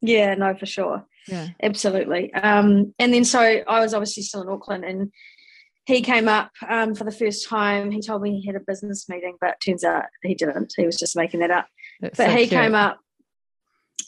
yeah, 0.00 0.34
no, 0.34 0.54
for 0.56 0.66
sure, 0.66 1.06
Yeah. 1.28 1.48
absolutely. 1.62 2.34
Um, 2.34 2.92
and 2.98 3.14
then 3.14 3.24
so 3.24 3.38
I 3.40 3.80
was 3.80 3.94
obviously 3.94 4.24
still 4.24 4.42
in 4.42 4.48
Auckland, 4.48 4.84
and 4.84 5.12
he 5.86 6.02
came 6.02 6.26
up 6.28 6.50
um, 6.68 6.94
for 6.96 7.04
the 7.04 7.12
first 7.12 7.48
time. 7.48 7.92
He 7.92 8.00
told 8.00 8.20
me 8.22 8.40
he 8.40 8.46
had 8.46 8.56
a 8.56 8.60
business 8.66 9.08
meeting, 9.08 9.36
but 9.40 9.60
turns 9.64 9.84
out 9.84 10.04
he 10.22 10.34
didn't. 10.34 10.72
He 10.76 10.86
was 10.86 10.98
just 10.98 11.16
making 11.16 11.38
that 11.40 11.50
up. 11.52 11.66
That's 12.00 12.16
but 12.18 12.26
so 12.30 12.32
he 12.36 12.48
cute. 12.48 12.50
came 12.60 12.74
up 12.74 12.98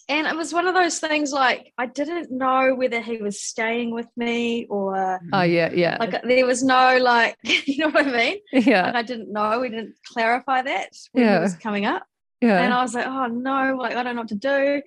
and 0.08 0.26
it 0.26 0.36
was 0.36 0.52
one 0.52 0.66
of 0.66 0.74
those 0.74 0.98
things 0.98 1.32
like 1.32 1.72
i 1.78 1.86
didn't 1.86 2.30
know 2.30 2.74
whether 2.74 3.00
he 3.00 3.16
was 3.22 3.40
staying 3.40 3.90
with 3.90 4.06
me 4.16 4.66
or 4.68 5.18
Oh 5.32 5.42
yeah, 5.42 5.70
yeah, 5.72 5.96
like 5.98 6.22
there 6.22 6.44
was 6.46 6.62
no 6.62 6.98
like 6.98 7.36
you 7.42 7.78
know 7.78 7.88
what 7.90 8.06
i 8.06 8.12
mean? 8.16 8.38
Yeah, 8.52 8.86
like 8.86 8.94
i 8.96 9.02
didn't 9.02 9.32
know 9.32 9.60
we 9.60 9.68
didn't 9.70 9.94
clarify 10.12 10.62
that 10.62 10.90
when 11.12 11.24
Yeah. 11.24 11.36
he 11.36 11.40
was 11.42 11.54
coming 11.56 11.86
up. 11.86 12.02
Yeah. 12.40 12.60
and 12.62 12.74
i 12.74 12.82
was 12.82 12.94
like 12.94 13.06
oh 13.06 13.26
no 13.26 13.76
like 13.78 13.94
i 13.96 14.02
don't 14.02 14.14
know 14.16 14.22
what 14.22 14.28
to 14.28 14.34
do. 14.34 14.82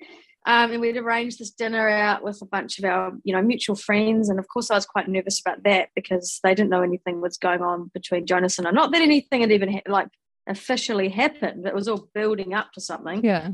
Um, 0.46 0.72
and 0.72 0.80
we'd 0.80 0.96
arranged 0.96 1.40
this 1.40 1.50
dinner 1.52 1.90
out 1.90 2.24
with 2.24 2.42
a 2.42 2.46
bunch 2.46 2.80
of 2.80 2.86
our 2.86 3.12
you 3.26 3.34
know 3.36 3.42
mutual 3.42 3.76
friends. 3.76 4.30
And 4.30 4.40
of 4.40 4.48
course 4.48 4.70
i 4.72 4.76
was 4.76 4.86
quite 4.86 5.08
nervous 5.10 5.42
about 5.42 5.64
that 5.64 5.90
because 5.96 6.40
they 6.44 6.54
didn't 6.56 6.70
know 6.70 6.84
anything 6.84 7.20
was 7.22 7.38
going 7.38 7.62
on 7.62 7.90
between 7.94 8.26
jonas 8.26 8.58
and 8.58 8.66
i 8.68 8.72
not 8.72 8.92
that 8.94 9.02
anything 9.02 9.42
had 9.42 9.52
even 9.52 9.74
ha- 9.74 9.82
like 9.88 10.08
officially 10.48 11.10
happened. 11.10 11.66
It 11.68 11.76
was 11.76 11.88
all 11.90 12.08
building 12.14 12.54
up 12.54 12.72
to 12.74 12.80
something. 12.82 13.24
Yeah. 13.26 13.50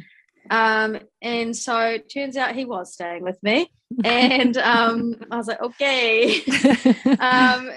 Um, 0.49 0.99
and 1.21 1.55
so 1.55 1.77
it 1.79 2.11
turns 2.11 2.37
out 2.37 2.55
he 2.55 2.65
was 2.65 2.93
staying 2.93 3.23
with 3.23 3.41
me. 3.43 3.69
And 4.03 4.57
um, 4.57 5.15
I 5.29 5.37
was 5.37 5.47
like, 5.47 5.61
okay. 5.61 6.41
um, 7.19 7.69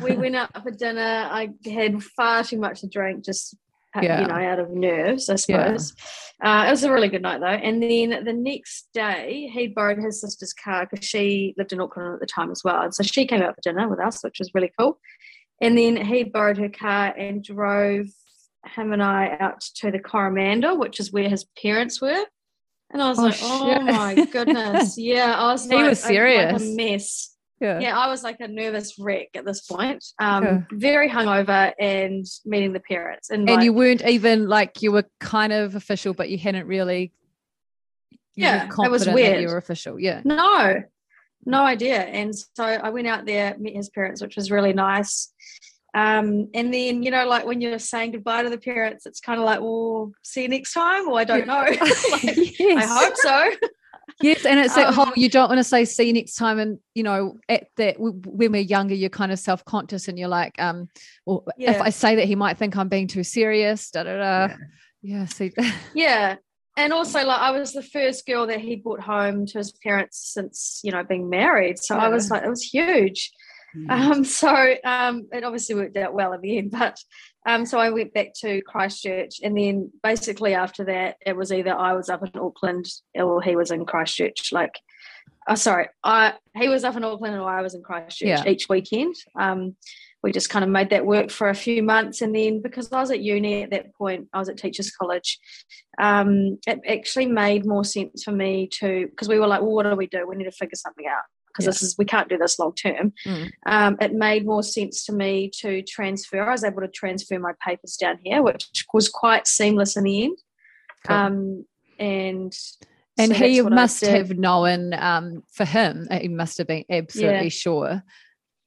we 0.02 0.16
went 0.16 0.34
out 0.36 0.62
for 0.62 0.70
dinner. 0.70 1.00
I 1.30 1.50
had 1.64 2.02
far 2.02 2.42
too 2.42 2.58
much 2.58 2.80
to 2.80 2.88
drink, 2.88 3.24
just 3.24 3.56
uh, 3.96 4.00
Yeah. 4.02 4.20
you 4.20 4.26
know, 4.26 4.34
out 4.34 4.58
of 4.58 4.70
nerves, 4.70 5.28
I 5.30 5.34
Yeah. 5.34 5.36
suppose. 5.36 5.94
Uh, 6.42 6.64
it 6.66 6.70
was 6.70 6.84
a 6.84 6.92
really 6.92 7.08
good 7.08 7.22
night 7.22 7.40
though. 7.40 7.46
And 7.46 7.82
then 7.82 8.24
the 8.24 8.32
next 8.32 8.88
day, 8.92 9.48
he 9.52 9.68
borrowed 9.68 9.98
his 9.98 10.20
sister's 10.20 10.52
car 10.52 10.86
because 10.90 11.06
she 11.06 11.54
lived 11.56 11.72
in 11.72 11.80
Auckland 11.80 12.14
at 12.14 12.20
the 12.20 12.26
time 12.26 12.50
as 12.50 12.62
well. 12.64 12.82
And 12.82 12.94
so 12.94 13.02
she 13.02 13.26
came 13.26 13.42
out 13.42 13.54
for 13.54 13.60
dinner 13.62 13.88
with 13.88 14.00
us, 14.00 14.22
which 14.22 14.38
was 14.40 14.50
really 14.54 14.72
cool. 14.78 14.98
And 15.60 15.78
then 15.78 15.96
he 15.96 16.24
borrowed 16.24 16.58
her 16.58 16.68
car 16.68 17.14
and 17.16 17.42
drove 17.42 18.08
him 18.74 18.92
and 18.92 19.02
I 19.02 19.36
out 19.40 19.60
to 19.76 19.90
the 19.90 19.98
Coromandel, 19.98 20.78
which 20.78 21.00
is 21.00 21.12
where 21.12 21.28
his 21.28 21.44
parents 21.60 22.00
were. 22.00 22.24
And 22.90 23.02
I 23.02 23.08
was 23.08 23.18
Oh, 23.18 23.22
like, 23.22 23.38
oh 23.42 23.80
my 23.82 24.24
goodness. 24.26 24.96
Yeah, 24.98 25.34
I 25.36 25.52
was 25.52 25.64
He 25.64 25.74
like, 25.74 25.88
was 25.88 26.02
like- 26.02 26.10
like 26.10 26.14
serious. 26.14 26.62
a 26.62 26.76
mess 26.76 27.32
yeah. 27.58 27.80
yeah, 27.80 27.98
I 27.98 28.08
was 28.10 28.22
like 28.22 28.38
a 28.40 28.48
nervous 28.48 28.98
wreck 28.98 29.28
at 29.34 29.46
this 29.46 29.62
point. 29.62 30.04
Um, 30.18 30.44
Yeah. 30.44 30.60
very 30.72 31.08
hungover 31.08 31.72
and 31.80 32.26
meeting 32.44 32.74
the 32.74 32.80
parents, 32.80 33.30
and, 33.30 33.48
And 33.48 33.56
like, 33.56 33.64
you 33.64 33.72
weren't 33.72 34.04
even 34.04 34.46
like 34.46 34.82
you 34.82 34.92
were 34.92 35.04
kind 35.20 35.54
of 35.54 35.74
official, 35.74 36.12
but 36.12 36.28
you 36.28 36.36
hadn't 36.36 36.66
really. 36.66 37.12
you 38.10 38.44
Yeah, 38.44 38.68
it 38.68 38.90
was 38.90 39.08
weird. 39.08 39.40
You 39.40 39.48
were 39.48 39.56
official, 39.56 39.98
yeah. 39.98 40.20
no, 40.24 40.82
no 41.46 41.62
idea. 41.62 42.00
And 42.02 42.34
so 42.36 42.62
I 42.62 42.90
went 42.90 43.06
out 43.06 43.24
there, 43.24 43.56
met 43.58 43.72
his 43.74 43.88
parents, 43.88 44.20
which 44.20 44.36
was 44.36 44.50
really 44.50 44.74
nice. 44.74 45.32
Um, 45.96 46.50
and 46.52 46.74
then 46.74 47.02
you 47.02 47.10
know, 47.10 47.26
like 47.26 47.46
when 47.46 47.62
you're 47.62 47.78
saying 47.78 48.12
goodbye 48.12 48.42
to 48.42 48.50
the 48.50 48.58
parents, 48.58 49.06
it's 49.06 49.18
kind 49.18 49.40
of 49.40 49.46
like, 49.46 49.60
well, 49.60 50.12
see 50.22 50.42
you 50.42 50.48
next 50.48 50.74
time, 50.74 51.08
or 51.08 51.18
I 51.18 51.24
don't 51.24 51.46
know. 51.46 51.64
Like, 52.12 52.60
yes. 52.60 52.90
I 52.90 53.04
hope 53.04 53.16
so. 53.16 53.68
Yes, 54.20 54.44
and 54.44 54.60
it's 54.60 54.74
that 54.74 54.88
Um, 54.88 54.94
whole 54.94 55.12
you 55.16 55.30
don't 55.30 55.48
want 55.48 55.58
to 55.58 55.64
say 55.64 55.86
see 55.86 56.04
you 56.04 56.12
next 56.12 56.34
time, 56.34 56.58
and 56.58 56.78
you 56.94 57.02
know 57.02 57.38
at 57.48 57.68
that 57.78 57.96
when 57.98 58.52
we're 58.52 58.60
younger, 58.60 58.94
you're 58.94 59.08
kind 59.08 59.32
of 59.32 59.38
self 59.38 59.64
conscious, 59.64 60.06
and 60.06 60.18
you're 60.18 60.28
like, 60.28 60.54
um, 60.60 60.88
well, 61.24 61.46
if 61.56 61.80
I 61.80 61.88
say 61.88 62.14
that, 62.16 62.26
he 62.26 62.34
might 62.34 62.58
think 62.58 62.76
I'm 62.76 62.88
being 62.88 63.06
too 63.06 63.24
serious. 63.24 63.90
Da 63.90 64.02
da 64.02 64.18
da. 64.18 64.54
Yeah. 65.02 65.24
see, 65.26 65.52
Yeah. 65.94 66.36
And 66.78 66.92
also, 66.92 67.24
like, 67.24 67.40
I 67.40 67.52
was 67.52 67.72
the 67.72 67.82
first 67.82 68.26
girl 68.26 68.46
that 68.48 68.60
he 68.60 68.76
brought 68.76 69.00
home 69.00 69.46
to 69.46 69.58
his 69.58 69.72
parents 69.72 70.32
since, 70.34 70.80
you 70.84 70.92
know, 70.92 71.02
being 71.02 71.30
married. 71.30 71.78
So 71.78 71.96
I 71.96 72.08
was 72.08 72.30
like, 72.30 72.42
it 72.42 72.50
was 72.50 72.62
huge. 72.62 73.32
Mm. 73.74 73.90
Um, 73.90 74.24
so 74.24 74.74
um, 74.84 75.28
it 75.32 75.44
obviously 75.44 75.74
worked 75.74 75.96
out 75.96 76.14
well 76.14 76.32
in 76.32 76.40
the 76.40 76.58
end. 76.58 76.70
But 76.70 76.98
um, 77.46 77.66
so 77.66 77.78
I 77.78 77.90
went 77.90 78.14
back 78.14 78.32
to 78.40 78.62
Christchurch, 78.62 79.40
and 79.42 79.56
then 79.56 79.90
basically 80.02 80.54
after 80.54 80.84
that, 80.84 81.16
it 81.24 81.36
was 81.36 81.52
either 81.52 81.74
I 81.74 81.94
was 81.94 82.08
up 82.08 82.22
in 82.22 82.40
Auckland 82.40 82.86
or 83.14 83.42
he 83.42 83.56
was 83.56 83.70
in 83.70 83.86
Christchurch. 83.86 84.52
Like, 84.52 84.78
oh, 85.48 85.54
sorry, 85.54 85.88
I 86.02 86.34
he 86.54 86.68
was 86.68 86.84
up 86.84 86.96
in 86.96 87.04
Auckland 87.04 87.36
or 87.36 87.48
I 87.48 87.62
was 87.62 87.74
in 87.74 87.82
Christchurch 87.82 88.28
yeah. 88.28 88.46
each 88.46 88.68
weekend. 88.68 89.14
Um, 89.38 89.76
we 90.22 90.32
just 90.32 90.50
kind 90.50 90.64
of 90.64 90.70
made 90.70 90.90
that 90.90 91.06
work 91.06 91.30
for 91.30 91.50
a 91.50 91.54
few 91.54 91.82
months, 91.82 92.20
and 92.20 92.34
then 92.34 92.60
because 92.60 92.90
I 92.92 93.00
was 93.00 93.10
at 93.10 93.20
uni 93.20 93.62
at 93.62 93.70
that 93.70 93.94
point, 93.94 94.28
I 94.32 94.38
was 94.38 94.48
at 94.48 94.56
Teachers 94.56 94.90
College. 94.90 95.38
Um, 96.00 96.58
it 96.66 96.80
actually 96.88 97.26
made 97.26 97.64
more 97.64 97.84
sense 97.84 98.24
for 98.24 98.32
me 98.32 98.68
to 98.80 99.06
because 99.08 99.28
we 99.28 99.38
were 99.38 99.46
like, 99.46 99.60
well, 99.60 99.72
what 99.72 99.84
do 99.84 99.94
we 99.94 100.08
do? 100.08 100.26
We 100.26 100.36
need 100.36 100.44
to 100.44 100.50
figure 100.50 100.74
something 100.74 101.06
out 101.06 101.22
because 101.56 101.66
yeah. 101.66 101.70
this 101.70 101.82
is 101.82 101.98
we 101.98 102.04
can't 102.04 102.28
do 102.28 102.38
this 102.38 102.58
long 102.58 102.74
term. 102.74 103.12
Mm. 103.24 103.50
Um, 103.66 103.96
it 104.00 104.12
made 104.12 104.44
more 104.44 104.62
sense 104.62 105.04
to 105.06 105.12
me 105.12 105.50
to 105.60 105.82
transfer. 105.82 106.42
I 106.42 106.52
was 106.52 106.64
able 106.64 106.82
to 106.82 106.88
transfer 106.88 107.38
my 107.38 107.52
papers 107.64 107.96
down 107.96 108.18
here, 108.22 108.42
which 108.42 108.84
was 108.92 109.08
quite 109.08 109.46
seamless 109.46 109.96
in 109.96 110.04
the 110.04 110.24
end. 110.24 110.38
Cool. 111.06 111.16
Um, 111.16 111.66
and 111.98 112.54
and 113.18 113.32
so 113.32 113.38
he 113.38 113.62
must 113.62 114.02
have 114.02 114.36
known 114.36 114.92
um, 114.94 115.42
for 115.50 115.64
him, 115.64 116.06
he 116.10 116.28
must 116.28 116.58
have 116.58 116.66
been 116.66 116.84
absolutely 116.90 117.44
yeah. 117.44 117.48
sure 117.48 118.02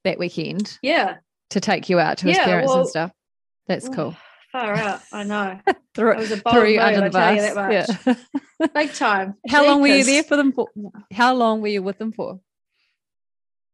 that 0.03 0.17
weekend. 0.17 0.79
Yeah. 0.81 1.17
To 1.51 1.59
take 1.59 1.89
you 1.89 1.99
out 1.99 2.19
to 2.19 2.27
his 2.27 2.37
yeah, 2.37 2.45
parents 2.45 2.69
well, 2.69 2.81
and 2.81 2.89
stuff. 2.89 3.11
That's 3.67 3.89
cool. 3.89 4.15
Far 4.51 4.73
out, 4.75 5.01
I 5.13 5.23
know. 5.23 5.59
threw, 5.95 6.11
it 6.11 6.17
was 6.17 6.31
a 6.31 6.37
bold 6.37 6.67
you 6.67 6.79
under 6.79 7.01
the 7.01 7.09
bus. 7.09 7.95
Yeah. 8.05 8.67
Big 8.73 8.93
time. 8.93 9.35
How 9.47 9.65
long 9.65 9.81
were 9.81 9.87
you 9.87 10.03
there 10.03 10.23
for 10.23 10.35
them 10.35 10.51
for? 10.51 10.67
How 11.13 11.35
long 11.35 11.61
were 11.61 11.67
you 11.67 11.83
with 11.83 11.97
them 11.97 12.11
for? 12.11 12.39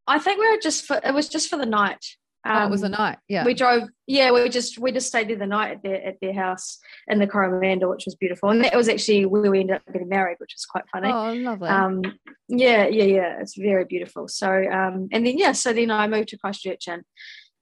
I 0.08 0.20
think 0.20 0.40
we 0.40 0.50
were 0.50 0.62
just 0.62 0.86
for 0.86 1.00
it 1.04 1.14
was 1.14 1.30
just 1.30 1.50
for 1.50 1.58
the 1.58 1.66
night. 1.66 2.06
Um, 2.48 2.58
oh, 2.58 2.66
it 2.68 2.70
was 2.70 2.84
a 2.84 2.88
um, 2.88 2.92
night. 2.92 3.18
Yeah. 3.28 3.44
We 3.44 3.56
drove. 3.56 3.90
Yeah, 4.06 4.32
we 4.32 4.48
just 4.50 4.78
we 4.78 4.92
just 4.92 5.08
stayed 5.08 5.30
there 5.30 5.38
the 5.38 5.48
night 5.48 5.72
at 5.72 5.84
their 5.84 6.06
at 6.06 6.18
their 6.22 6.34
house 6.34 6.78
in 7.08 7.18
the 7.18 7.26
Coromandel, 7.26 7.90
which 7.90 8.06
was 8.06 8.16
beautiful, 8.16 8.50
and 8.50 8.64
that 8.64 8.76
was 8.76 8.88
actually 8.88 9.26
where 9.26 9.50
we 9.50 9.62
ended 9.62 9.78
up 9.78 9.82
getting 9.92 10.10
married, 10.10 10.38
which 10.38 10.54
was 10.56 10.66
quite 10.66 10.84
funny. 10.92 11.12
Oh, 11.12 11.34
lovely. 11.34 11.70
Um, 11.70 12.04
yeah, 12.48 12.86
yeah, 12.86 13.06
yeah. 13.06 13.38
It's 13.42 13.58
very 13.58 13.86
beautiful. 13.86 14.28
So, 14.28 14.48
um, 14.48 15.08
and 15.12 15.26
then 15.26 15.40
yeah, 15.40 15.54
so 15.54 15.74
then 15.74 15.90
I 15.90 16.08
moved 16.08 16.30
to 16.30 16.38
Christchurch, 16.38 16.88
and 16.88 17.04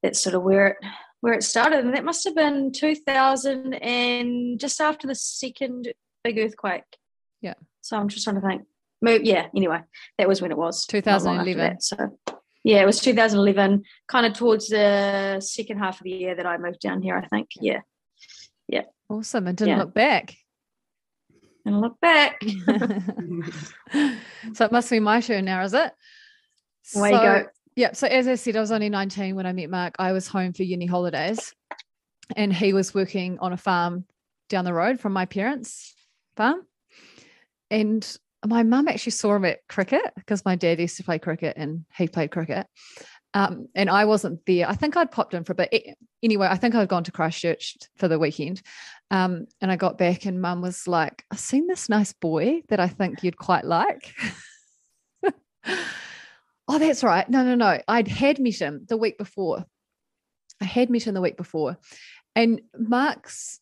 that's 0.02 0.22
sort 0.22 0.36
of 0.36 0.44
where 0.44 0.68
it 0.68 0.78
where 1.22 1.34
it 1.34 1.44
started, 1.44 1.86
and 1.86 1.96
that 1.96 2.04
must 2.04 2.26
have 2.26 2.36
been 2.36 2.74
two 2.74 2.96
thousand 2.96 3.76
and 3.76 4.60
just 4.60 4.82
after 4.82 5.08
the 5.08 5.16
second 5.16 5.94
big 6.26 6.38
earthquake. 6.38 6.84
Yeah. 7.42 7.54
So 7.80 7.98
I'm 7.98 8.10
just 8.10 8.26
trying 8.26 8.36
to 8.36 8.46
think 8.46 8.64
yeah 9.04 9.48
anyway 9.56 9.80
that 10.18 10.28
was 10.28 10.42
when 10.42 10.52
it 10.52 10.58
was 10.58 10.86
2011 10.86 11.58
that, 11.58 11.84
so 11.84 12.18
yeah 12.64 12.82
it 12.82 12.86
was 12.86 13.00
2011 13.00 13.84
kind 14.08 14.26
of 14.26 14.34
towards 14.34 14.70
the 14.70 15.40
second 15.40 15.80
half 15.80 16.00
of 16.00 16.04
the 16.04 16.12
year 16.12 16.36
that 16.36 16.46
i 16.46 16.58
moved 16.58 16.80
down 16.80 17.02
here 17.02 17.18
i 17.18 17.28
think 17.28 17.50
yeah. 17.60 17.80
Yeah. 18.68 18.84
Awesome 19.10 19.48
and 19.48 19.58
didn't 19.58 19.78
yeah. 19.78 19.84
look 19.84 19.94
back. 19.94 20.36
And 21.66 21.82
look 21.82 22.00
back. 22.00 22.42
So 24.54 24.66
it 24.66 24.72
must 24.72 24.90
be 24.90 25.00
my 25.00 25.22
turn 25.22 25.46
now 25.46 25.64
is 25.64 25.74
it? 25.74 25.94
Way 26.96 27.12
so, 27.12 27.16
you 27.16 27.22
go. 27.22 27.46
yeah 27.76 27.94
so 27.94 28.08
as 28.08 28.28
i 28.28 28.36
said 28.36 28.58
i 28.58 28.60
was 28.60 28.72
only 28.72 28.90
19 28.90 29.36
when 29.36 29.46
i 29.46 29.54
met 29.54 29.70
mark. 29.70 29.96
I 30.00 30.12
was 30.12 30.28
home 30.28 30.52
for 30.54 30.64
uni 30.64 30.86
holidays 30.86 31.54
and 32.36 32.52
he 32.54 32.74
was 32.74 32.94
working 32.94 33.40
on 33.40 33.54
a 33.54 33.58
farm 33.58 34.06
down 34.50 34.66
the 34.66 34.74
road 34.74 35.00
from 35.00 35.14
my 35.14 35.26
parents 35.26 35.96
farm. 36.36 36.66
And 37.72 38.18
my 38.46 38.64
mum 38.64 38.88
actually 38.88 39.12
saw 39.12 39.36
him 39.36 39.46
at 39.46 39.60
cricket 39.70 40.14
because 40.16 40.46
my 40.46 40.56
dad 40.56 40.80
used 40.80 40.98
to 40.98 41.04
play 41.04 41.20
cricket 41.20 41.56
and 41.58 41.86
he 41.96 42.08
played 42.08 42.32
cricket. 42.32 42.68
Um, 43.34 43.68
and 43.74 43.90
I 43.90 44.06
wasn't 44.06 44.46
there. 44.46 44.70
I 44.70 44.76
think 44.76 44.96
I'd 44.96 45.12
popped 45.12 45.34
in 45.34 45.44
for 45.44 45.54
a 45.54 45.56
bit. 45.56 45.98
Anyway, 46.22 46.48
I 46.50 46.58
think 46.58 46.76
I'd 46.76 46.88
gone 46.88 47.04
to 47.06 47.12
Christchurch 47.12 47.78
for 47.98 48.08
the 48.08 48.20
weekend. 48.20 48.62
Um, 49.10 49.48
and 49.60 49.72
I 49.72 49.76
got 49.76 49.98
back, 49.98 50.26
and 50.26 50.42
mum 50.42 50.62
was 50.62 50.88
like, 50.88 51.24
I've 51.32 51.40
seen 51.40 51.68
this 51.68 51.90
nice 51.90 52.14
boy 52.14 52.62
that 52.70 52.80
I 52.80 52.88
think 52.88 53.24
you'd 53.24 53.38
quite 53.38 53.66
like. 53.66 54.14
oh, 56.68 56.80
that's 56.80 57.04
right. 57.04 57.28
No, 57.28 57.44
no, 57.44 57.56
no. 57.56 57.80
I'd 57.88 58.08
had 58.08 58.40
met 58.40 58.60
him 58.60 58.86
the 58.88 58.98
week 58.98 59.18
before. 59.18 59.66
I 60.62 60.66
had 60.66 60.90
met 60.90 61.08
him 61.08 61.16
the 61.16 61.22
week 61.22 61.38
before. 61.38 61.78
And 62.36 62.62
Mark's 62.78 63.60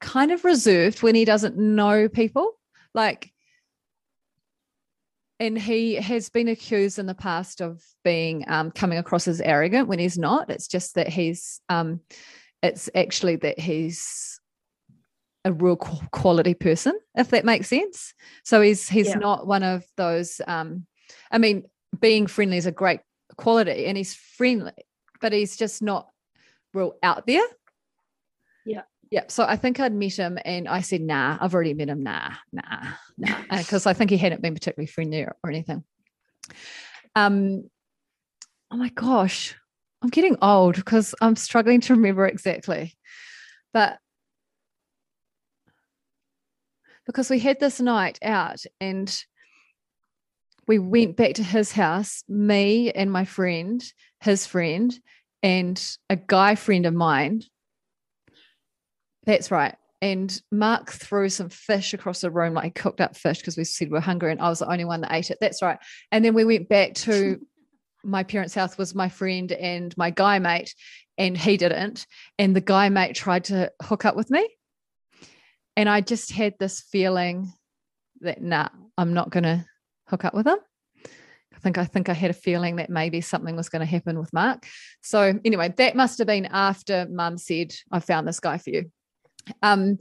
kind 0.00 0.32
of 0.32 0.44
reserved 0.44 1.02
when 1.02 1.14
he 1.14 1.24
doesn't 1.24 1.56
know 1.56 2.08
people. 2.08 2.52
Like, 2.94 3.31
and 5.42 5.58
he 5.58 5.96
has 5.96 6.28
been 6.28 6.46
accused 6.46 7.00
in 7.00 7.06
the 7.06 7.16
past 7.16 7.60
of 7.60 7.82
being 8.04 8.44
um, 8.46 8.70
coming 8.70 8.98
across 8.98 9.26
as 9.26 9.40
arrogant 9.40 9.88
when 9.88 9.98
he's 9.98 10.16
not. 10.16 10.50
It's 10.50 10.68
just 10.68 10.94
that 10.94 11.08
he's, 11.08 11.60
um, 11.68 11.98
it's 12.62 12.88
actually 12.94 13.34
that 13.36 13.58
he's 13.58 14.38
a 15.44 15.52
real 15.52 15.74
quality 15.74 16.54
person, 16.54 16.96
if 17.16 17.30
that 17.30 17.44
makes 17.44 17.66
sense. 17.66 18.14
So 18.44 18.60
he's 18.60 18.88
he's 18.88 19.08
yeah. 19.08 19.16
not 19.16 19.44
one 19.44 19.64
of 19.64 19.84
those. 19.96 20.40
Um, 20.46 20.86
I 21.28 21.38
mean, 21.38 21.64
being 21.98 22.28
friendly 22.28 22.56
is 22.56 22.66
a 22.66 22.70
great 22.70 23.00
quality, 23.36 23.86
and 23.86 23.96
he's 23.96 24.14
friendly, 24.14 24.70
but 25.20 25.32
he's 25.32 25.56
just 25.56 25.82
not 25.82 26.08
real 26.72 26.94
out 27.02 27.26
there. 27.26 27.42
Yeah. 28.64 28.82
Yeah. 29.12 29.24
So 29.28 29.44
I 29.44 29.56
think 29.56 29.78
I'd 29.78 29.92
met 29.92 30.14
him 30.14 30.38
and 30.42 30.66
I 30.66 30.80
said, 30.80 31.02
nah, 31.02 31.36
I've 31.38 31.52
already 31.52 31.74
met 31.74 31.90
him. 31.90 32.02
Nah, 32.02 32.30
nah, 32.50 32.92
nah. 33.18 33.36
Because 33.58 33.86
I 33.86 33.92
think 33.92 34.08
he 34.08 34.16
hadn't 34.16 34.40
been 34.40 34.54
particularly 34.54 34.86
friendly 34.86 35.20
or, 35.20 35.36
or 35.44 35.50
anything. 35.50 35.84
Um, 37.14 37.68
oh 38.70 38.76
my 38.78 38.88
gosh, 38.88 39.54
I'm 40.00 40.08
getting 40.08 40.38
old 40.40 40.76
because 40.76 41.14
I'm 41.20 41.36
struggling 41.36 41.82
to 41.82 41.94
remember 41.94 42.26
exactly. 42.26 42.96
But 43.74 43.98
because 47.04 47.28
we 47.28 47.38
had 47.38 47.60
this 47.60 47.80
night 47.80 48.18
out 48.22 48.64
and 48.80 49.14
we 50.66 50.78
went 50.78 51.18
back 51.18 51.34
to 51.34 51.42
his 51.42 51.70
house, 51.70 52.24
me 52.30 52.90
and 52.92 53.12
my 53.12 53.26
friend, 53.26 53.84
his 54.20 54.46
friend, 54.46 54.98
and 55.42 55.78
a 56.08 56.16
guy 56.16 56.54
friend 56.54 56.86
of 56.86 56.94
mine 56.94 57.42
that's 59.24 59.50
right. 59.50 59.74
And 60.00 60.40
Mark 60.50 60.90
threw 60.90 61.28
some 61.28 61.48
fish 61.48 61.94
across 61.94 62.22
the 62.22 62.30
room, 62.30 62.54
like 62.54 62.74
cooked 62.74 63.00
up 63.00 63.16
fish, 63.16 63.38
because 63.38 63.56
we 63.56 63.64
said 63.64 63.90
we 63.90 63.98
are 63.98 64.02
hungry, 64.02 64.32
and 64.32 64.40
I 64.40 64.48
was 64.48 64.58
the 64.58 64.70
only 64.70 64.84
one 64.84 65.00
that 65.02 65.12
ate 65.12 65.30
it. 65.30 65.38
That's 65.40 65.62
right. 65.62 65.78
And 66.10 66.24
then 66.24 66.34
we 66.34 66.44
went 66.44 66.68
back 66.68 66.94
to 66.94 67.40
my 68.04 68.24
parents' 68.24 68.54
house 68.54 68.76
was 68.76 68.96
my 68.96 69.08
friend 69.08 69.52
and 69.52 69.96
my 69.96 70.10
guy 70.10 70.40
mate, 70.40 70.74
and 71.18 71.36
he 71.36 71.56
didn't. 71.56 72.06
And 72.36 72.56
the 72.56 72.60
guy 72.60 72.88
mate 72.88 73.14
tried 73.14 73.44
to 73.44 73.70
hook 73.80 74.04
up 74.04 74.16
with 74.16 74.28
me. 74.28 74.48
And 75.76 75.88
I 75.88 76.00
just 76.00 76.32
had 76.32 76.54
this 76.58 76.80
feeling 76.80 77.52
that 78.22 78.42
nah, 78.42 78.68
I'm 78.98 79.14
not 79.14 79.30
gonna 79.30 79.66
hook 80.08 80.24
up 80.24 80.34
with 80.34 80.48
him. 80.48 80.58
I 81.54 81.58
think 81.60 81.78
I 81.78 81.84
think 81.84 82.08
I 82.08 82.12
had 82.12 82.30
a 82.30 82.34
feeling 82.34 82.76
that 82.76 82.90
maybe 82.90 83.20
something 83.20 83.54
was 83.54 83.68
going 83.68 83.80
to 83.80 83.86
happen 83.86 84.18
with 84.18 84.32
Mark. 84.32 84.66
So 85.02 85.38
anyway, 85.44 85.72
that 85.76 85.94
must 85.94 86.18
have 86.18 86.26
been 86.26 86.46
after 86.46 87.06
mum 87.08 87.38
said, 87.38 87.72
I 87.92 88.00
found 88.00 88.26
this 88.26 88.40
guy 88.40 88.58
for 88.58 88.70
you. 88.70 88.90
Um, 89.62 89.98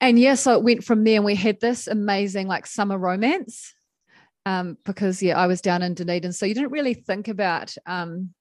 and 0.00 0.18
yeah, 0.18 0.34
so 0.34 0.54
it 0.54 0.64
went 0.64 0.84
from 0.84 1.04
there, 1.04 1.16
and 1.16 1.24
we 1.24 1.34
had 1.34 1.60
this 1.60 1.86
amazing 1.86 2.48
like 2.48 2.66
summer 2.66 2.98
romance. 2.98 3.74
Um, 4.44 4.76
because 4.84 5.22
yeah, 5.22 5.38
I 5.38 5.46
was 5.46 5.60
down 5.60 5.82
in 5.82 5.94
Dunedin, 5.94 6.32
so 6.32 6.46
you 6.46 6.54
didn't 6.54 6.72
really 6.72 6.94
think 6.94 7.28
about 7.28 7.74
um 7.86 8.34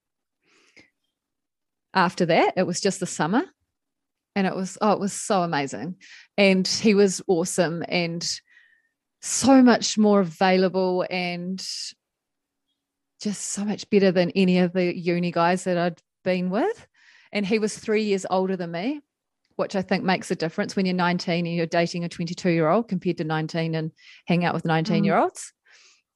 after 1.94 2.26
that. 2.26 2.54
It 2.58 2.66
was 2.66 2.82
just 2.82 3.00
the 3.00 3.06
summer, 3.06 3.44
and 4.36 4.48
it 4.48 4.56
was 4.56 4.78
oh, 4.82 4.94
it 4.94 5.00
was 5.00 5.14
so 5.14 5.44
amazing, 5.44 5.98
and 6.38 6.68
he 6.68 6.96
was 6.96 7.22
awesome 7.28 7.84
and 7.88 8.28
so 9.22 9.62
much 9.62 9.98
more 10.00 10.22
available 10.22 11.06
and 11.10 11.64
just 13.22 13.42
so 13.50 13.64
much 13.64 13.88
better 13.92 14.12
than 14.12 14.32
any 14.32 14.58
of 14.60 14.74
the 14.74 14.98
uni 14.98 15.32
guys 15.32 15.66
that 15.66 15.78
I'd 15.78 16.02
been 16.24 16.50
with. 16.50 16.88
And 17.32 17.46
he 17.46 17.60
was 17.60 17.78
three 17.78 18.04
years 18.04 18.26
older 18.30 18.58
than 18.58 18.72
me 18.72 19.02
which 19.56 19.76
I 19.76 19.82
think 19.82 20.04
makes 20.04 20.32
a 20.32 20.36
difference 20.36 20.76
when 20.76 20.86
you're 20.86 20.96
19 20.96 21.46
and 21.46 21.56
you're 21.56 21.66
dating 21.66 22.04
a 22.04 22.10
22 22.10 22.50
year 22.50 22.70
old 22.70 22.88
compared 22.88 23.18
to 23.18 23.24
19 23.24 23.76
and 23.76 23.92
hang 24.26 24.46
out 24.46 24.54
with 24.54 24.66
19 24.66 25.04
year 25.04 25.18
olds. 25.18 25.54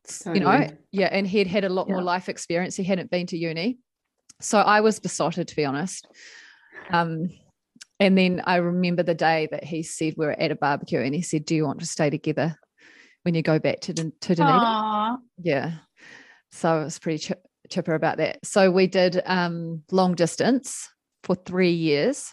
Mm. 0.07 0.35
You 0.35 0.41
know, 0.41 0.69
yeah. 0.91 1.09
And 1.11 1.27
he'd 1.27 1.47
had 1.47 1.65
a 1.65 1.69
lot 1.69 1.87
yeah. 1.87 1.95
more 1.95 2.03
life 2.03 2.29
experience. 2.29 2.75
He 2.75 2.83
hadn't 2.83 3.11
been 3.11 3.27
to 3.27 3.37
uni. 3.37 3.79
So 4.41 4.59
I 4.59 4.81
was 4.81 4.99
besotted, 4.99 5.47
to 5.47 5.55
be 5.55 5.65
honest. 5.65 6.07
Um, 6.89 7.29
and 7.99 8.17
then 8.17 8.41
I 8.45 8.57
remember 8.57 9.03
the 9.03 9.15
day 9.15 9.47
that 9.51 9.63
he 9.63 9.81
said 9.83 10.15
we 10.17 10.25
were 10.25 10.39
at 10.39 10.51
a 10.51 10.55
barbecue 10.55 10.99
and 10.99 11.15
he 11.15 11.21
said, 11.21 11.45
Do 11.45 11.55
you 11.55 11.65
want 11.65 11.79
to 11.79 11.85
stay 11.85 12.09
together 12.09 12.57
when 13.23 13.33
you 13.33 13.41
go 13.41 13.59
back 13.59 13.79
to, 13.81 13.93
to 13.93 14.35
Dunedin? 14.35 14.45
Aww. 14.45 15.17
Yeah. 15.41 15.75
So 16.51 16.69
I 16.69 16.83
was 16.83 16.99
pretty 16.99 17.19
ch- 17.19 17.39
chipper 17.69 17.95
about 17.95 18.17
that. 18.17 18.45
So 18.45 18.69
we 18.69 18.87
did 18.87 19.21
um, 19.25 19.83
long 19.91 20.15
distance 20.15 20.89
for 21.23 21.35
three 21.35 21.71
years. 21.71 22.31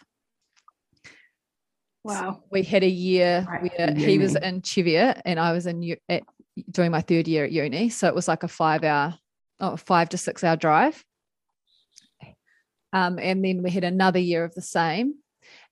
Wow. 2.04 2.14
So 2.14 2.44
we 2.50 2.62
had 2.62 2.82
a 2.82 2.88
year 2.88 3.46
right. 3.48 3.72
where 3.78 3.94
he 3.94 4.18
was 4.18 4.34
in 4.34 4.62
Cheviot 4.62 5.22
and 5.24 5.38
I 5.38 5.52
was 5.52 5.66
in 5.66 5.96
at, 6.08 6.24
doing 6.70 6.90
my 6.90 7.00
third 7.00 7.28
year 7.28 7.44
at 7.44 7.52
uni. 7.52 7.90
So 7.90 8.08
it 8.08 8.14
was 8.14 8.28
like 8.28 8.42
a 8.42 8.48
five 8.48 8.82
hour, 8.84 9.14
oh, 9.60 9.76
five 9.76 10.08
to 10.10 10.18
six 10.18 10.42
hour 10.42 10.56
drive. 10.56 11.02
Um, 12.92 13.18
and 13.18 13.44
then 13.44 13.62
we 13.62 13.70
had 13.70 13.84
another 13.84 14.18
year 14.18 14.44
of 14.44 14.54
the 14.54 14.62
same. 14.62 15.14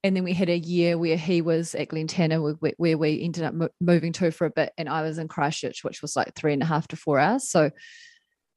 And 0.02 0.16
then 0.16 0.24
we 0.24 0.32
had 0.32 0.48
a 0.48 0.58
year 0.58 0.96
where 0.96 1.16
he 1.16 1.42
was 1.42 1.74
at 1.74 1.88
Glentanner, 1.88 2.56
where, 2.58 2.72
where 2.78 2.96
we 2.96 3.22
ended 3.22 3.44
up 3.44 3.54
mo- 3.54 3.68
moving 3.80 4.12
to 4.14 4.30
for 4.30 4.46
a 4.46 4.50
bit. 4.50 4.72
And 4.78 4.88
I 4.88 5.02
was 5.02 5.18
in 5.18 5.28
Christchurch, 5.28 5.84
which 5.84 6.00
was 6.00 6.16
like 6.16 6.34
three 6.34 6.54
and 6.54 6.62
a 6.62 6.66
half 6.66 6.88
to 6.88 6.96
four 6.96 7.18
hours. 7.18 7.48
So 7.48 7.70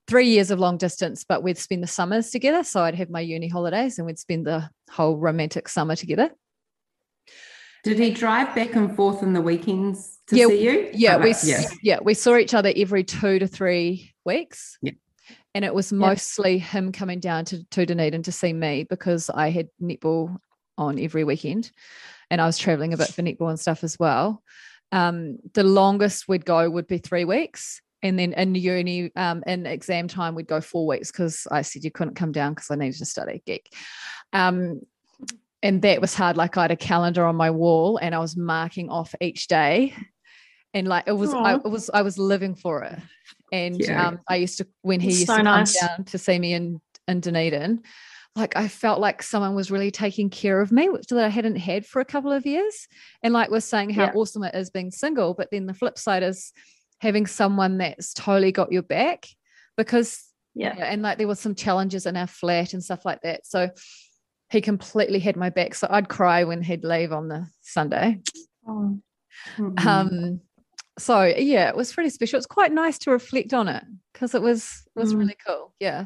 three 0.07 0.29
years 0.29 0.51
of 0.51 0.59
long 0.59 0.77
distance, 0.77 1.25
but 1.27 1.43
we'd 1.43 1.57
spend 1.57 1.83
the 1.83 1.87
summers 1.87 2.29
together. 2.29 2.63
So 2.63 2.81
I'd 2.81 2.95
have 2.95 3.09
my 3.09 3.19
uni 3.19 3.49
holidays 3.49 3.97
and 3.97 4.05
we'd 4.05 4.19
spend 4.19 4.47
the 4.47 4.69
whole 4.89 5.17
romantic 5.17 5.67
summer 5.67 5.95
together. 5.95 6.31
Did 7.83 7.99
he 7.99 8.11
drive 8.11 8.55
back 8.55 8.75
and 8.75 8.95
forth 8.95 9.21
in 9.21 9.33
the 9.33 9.41
weekends 9.41 10.19
to 10.27 10.37
yeah, 10.37 10.47
see 10.47 10.63
you? 10.63 10.89
Yeah, 10.93 11.17
we 11.17 11.35
yeah. 11.43 11.63
yeah. 11.81 11.99
we 12.01 12.13
saw 12.13 12.37
each 12.37 12.53
other 12.53 12.71
every 12.75 13.03
two 13.03 13.39
to 13.39 13.47
three 13.47 14.13
weeks. 14.25 14.77
Yeah. 14.81 14.93
And 15.53 15.63
it 15.65 15.73
was 15.73 15.93
mostly 15.93 16.55
yeah. 16.55 16.63
him 16.63 16.91
coming 16.91 17.19
down 17.19 17.45
to, 17.45 17.63
to 17.71 17.85
Dunedin 17.85 18.23
to 18.23 18.31
see 18.31 18.53
me 18.53 18.85
because 18.89 19.29
I 19.29 19.49
had 19.49 19.67
netball 19.81 20.37
on 20.77 20.97
every 20.97 21.23
weekend 21.23 21.71
and 22.31 22.41
I 22.41 22.45
was 22.45 22.57
traveling 22.57 22.93
a 22.93 22.97
bit 22.97 23.09
for 23.09 23.21
netball 23.21 23.49
and 23.49 23.59
stuff 23.59 23.83
as 23.83 23.99
well. 23.99 24.41
Um, 24.91 25.37
the 25.53 25.63
longest 25.63 26.27
we'd 26.27 26.45
go 26.45 26.69
would 26.69 26.87
be 26.87 26.97
three 26.97 27.25
weeks. 27.25 27.81
And 28.01 28.17
then 28.19 28.33
in 28.33 28.55
uni, 28.55 29.11
um, 29.15 29.43
in 29.47 29.65
exam 29.65 30.07
time, 30.07 30.35
we'd 30.35 30.47
go 30.47 30.59
four 30.59 30.85
weeks 30.85 31.11
because 31.11 31.47
I 31.51 31.61
said 31.61 31.83
you 31.83 31.91
couldn't 31.91 32.15
come 32.15 32.31
down 32.31 32.53
because 32.53 32.69
I 32.69 32.75
needed 32.75 32.97
to 32.97 33.05
study 33.05 33.41
geek. 33.45 33.73
Um, 34.33 34.81
and 35.63 35.81
that 35.81 36.01
was 36.01 36.13
hard. 36.13 36.35
Like 36.35 36.57
I 36.57 36.63
had 36.63 36.71
a 36.71 36.75
calendar 36.75 37.25
on 37.25 37.37
my 37.37 37.49
wall 37.49 37.97
and 37.97 38.13
I 38.13 38.19
was 38.19 38.35
marking 38.35 38.89
off 38.89 39.15
each 39.21 39.47
day. 39.47 39.95
And 40.73 40.87
like 40.87 41.05
it 41.07 41.13
was, 41.13 41.33
I, 41.33 41.55
it 41.55 41.63
was, 41.63 41.89
I 41.91 42.01
was 42.01 42.17
living 42.17 42.53
for 42.53 42.83
it. 42.83 42.99
And 43.51 43.79
yeah. 43.79 44.07
um, 44.07 44.19
I 44.27 44.35
used 44.35 44.57
to, 44.57 44.67
when 44.81 44.99
he 44.99 45.07
used 45.07 45.27
so 45.27 45.37
to 45.37 45.43
nice. 45.43 45.79
come 45.79 45.87
down 45.87 46.05
to 46.05 46.17
see 46.17 46.37
me 46.37 46.53
in, 46.53 46.81
in 47.07 47.21
Dunedin, 47.21 47.81
like 48.35 48.57
I 48.57 48.67
felt 48.67 48.99
like 48.99 49.23
someone 49.23 49.55
was 49.55 49.71
really 49.71 49.91
taking 49.91 50.29
care 50.29 50.59
of 50.59 50.71
me, 50.71 50.89
which 50.89 51.07
that 51.07 51.23
I 51.23 51.29
hadn't 51.29 51.55
had 51.55 51.85
for 51.85 52.01
a 52.01 52.05
couple 52.05 52.33
of 52.33 52.45
years. 52.45 52.87
And 53.21 53.33
like 53.33 53.49
we're 53.49 53.61
saying 53.61 53.91
how 53.91 54.05
yeah. 54.05 54.13
awesome 54.15 54.43
it 54.43 54.55
is 54.55 54.69
being 54.69 54.91
single. 54.91 55.33
But 55.33 55.49
then 55.49 55.65
the 55.65 55.73
flip 55.73 55.97
side 55.97 56.23
is 56.23 56.51
having 56.99 57.25
someone 57.25 57.77
that's 57.77 58.13
totally 58.13 58.51
got 58.51 58.71
your 58.71 58.81
back 58.81 59.27
because 59.77 60.23
yeah. 60.55 60.75
yeah. 60.77 60.85
And 60.85 61.01
like 61.03 61.19
there 61.19 61.27
was 61.27 61.39
some 61.39 61.55
challenges 61.55 62.05
in 62.05 62.17
our 62.17 62.27
flat 62.27 62.73
and 62.73 62.83
stuff 62.83 63.05
like 63.05 63.21
that. 63.21 63.45
So 63.45 63.69
he 64.53 64.61
completely 64.61 65.19
had 65.19 65.35
my 65.35 65.49
back. 65.49 65.73
So 65.73 65.87
I'd 65.89 66.09
cry 66.09 66.43
when 66.43 66.61
he'd 66.61 66.83
leave 66.83 67.11
on 67.11 67.27
the 67.27 67.47
Sunday. 67.61 68.21
Oh. 68.67 68.99
Mm-hmm. 69.57 69.87
Um, 69.87 70.41
so 70.99 71.23
yeah, 71.23 71.69
it 71.69 71.75
was 71.75 71.91
pretty 71.91 72.11
special. 72.11 72.37
It's 72.37 72.45
quite 72.45 72.71
nice 72.71 72.99
to 72.99 73.11
reflect 73.11 73.53
on 73.53 73.67
it 73.67 73.83
because 74.13 74.35
it 74.35 74.41
was 74.41 74.87
was 74.95 75.13
mm. 75.13 75.19
really 75.19 75.37
cool. 75.45 75.73
Yeah. 75.79 76.05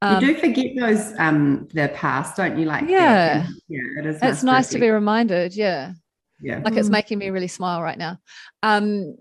Um, 0.00 0.22
you 0.22 0.34
do 0.34 0.40
forget 0.40 0.66
those 0.78 1.12
um 1.18 1.68
the 1.74 1.88
past, 1.88 2.36
don't 2.36 2.56
you? 2.56 2.66
Like 2.66 2.88
yeah, 2.88 3.48
yeah, 3.68 3.80
it 3.98 4.06
is. 4.06 4.18
It's 4.22 4.44
nice, 4.44 4.68
to, 4.68 4.74
to 4.74 4.80
be 4.80 4.90
reminded. 4.90 5.56
Yeah, 5.56 5.92
yeah, 6.40 6.60
like 6.64 6.74
mm. 6.74 6.78
it's 6.78 6.88
making 6.88 7.18
me 7.18 7.30
really 7.30 7.48
smile 7.48 7.82
right 7.82 7.98
now. 7.98 8.18
Um, 8.62 9.16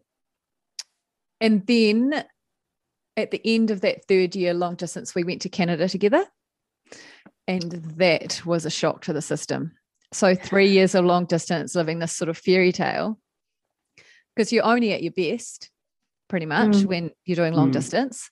and 1.39 1.65
then 1.65 2.23
at 3.17 3.31
the 3.31 3.41
end 3.43 3.71
of 3.71 3.81
that 3.81 4.05
third 4.07 4.35
year 4.35 4.53
long 4.53 4.75
distance, 4.75 5.15
we 5.15 5.23
went 5.23 5.41
to 5.41 5.49
Canada 5.49 5.89
together. 5.89 6.25
And 7.47 7.71
that 7.97 8.45
was 8.45 8.65
a 8.65 8.69
shock 8.69 9.01
to 9.03 9.13
the 9.13 9.21
system. 9.21 9.73
So, 10.13 10.35
three 10.35 10.69
years 10.69 10.93
of 10.95 11.05
long 11.05 11.25
distance 11.25 11.75
living 11.75 11.99
this 11.99 12.15
sort 12.15 12.29
of 12.29 12.37
fairy 12.37 12.71
tale, 12.71 13.19
because 14.35 14.51
you're 14.51 14.65
only 14.65 14.93
at 14.93 15.03
your 15.03 15.13
best 15.13 15.69
pretty 16.27 16.45
much 16.45 16.71
mm. 16.71 16.85
when 16.85 17.11
you're 17.25 17.35
doing 17.35 17.53
long 17.53 17.69
mm. 17.69 17.73
distance. 17.73 18.29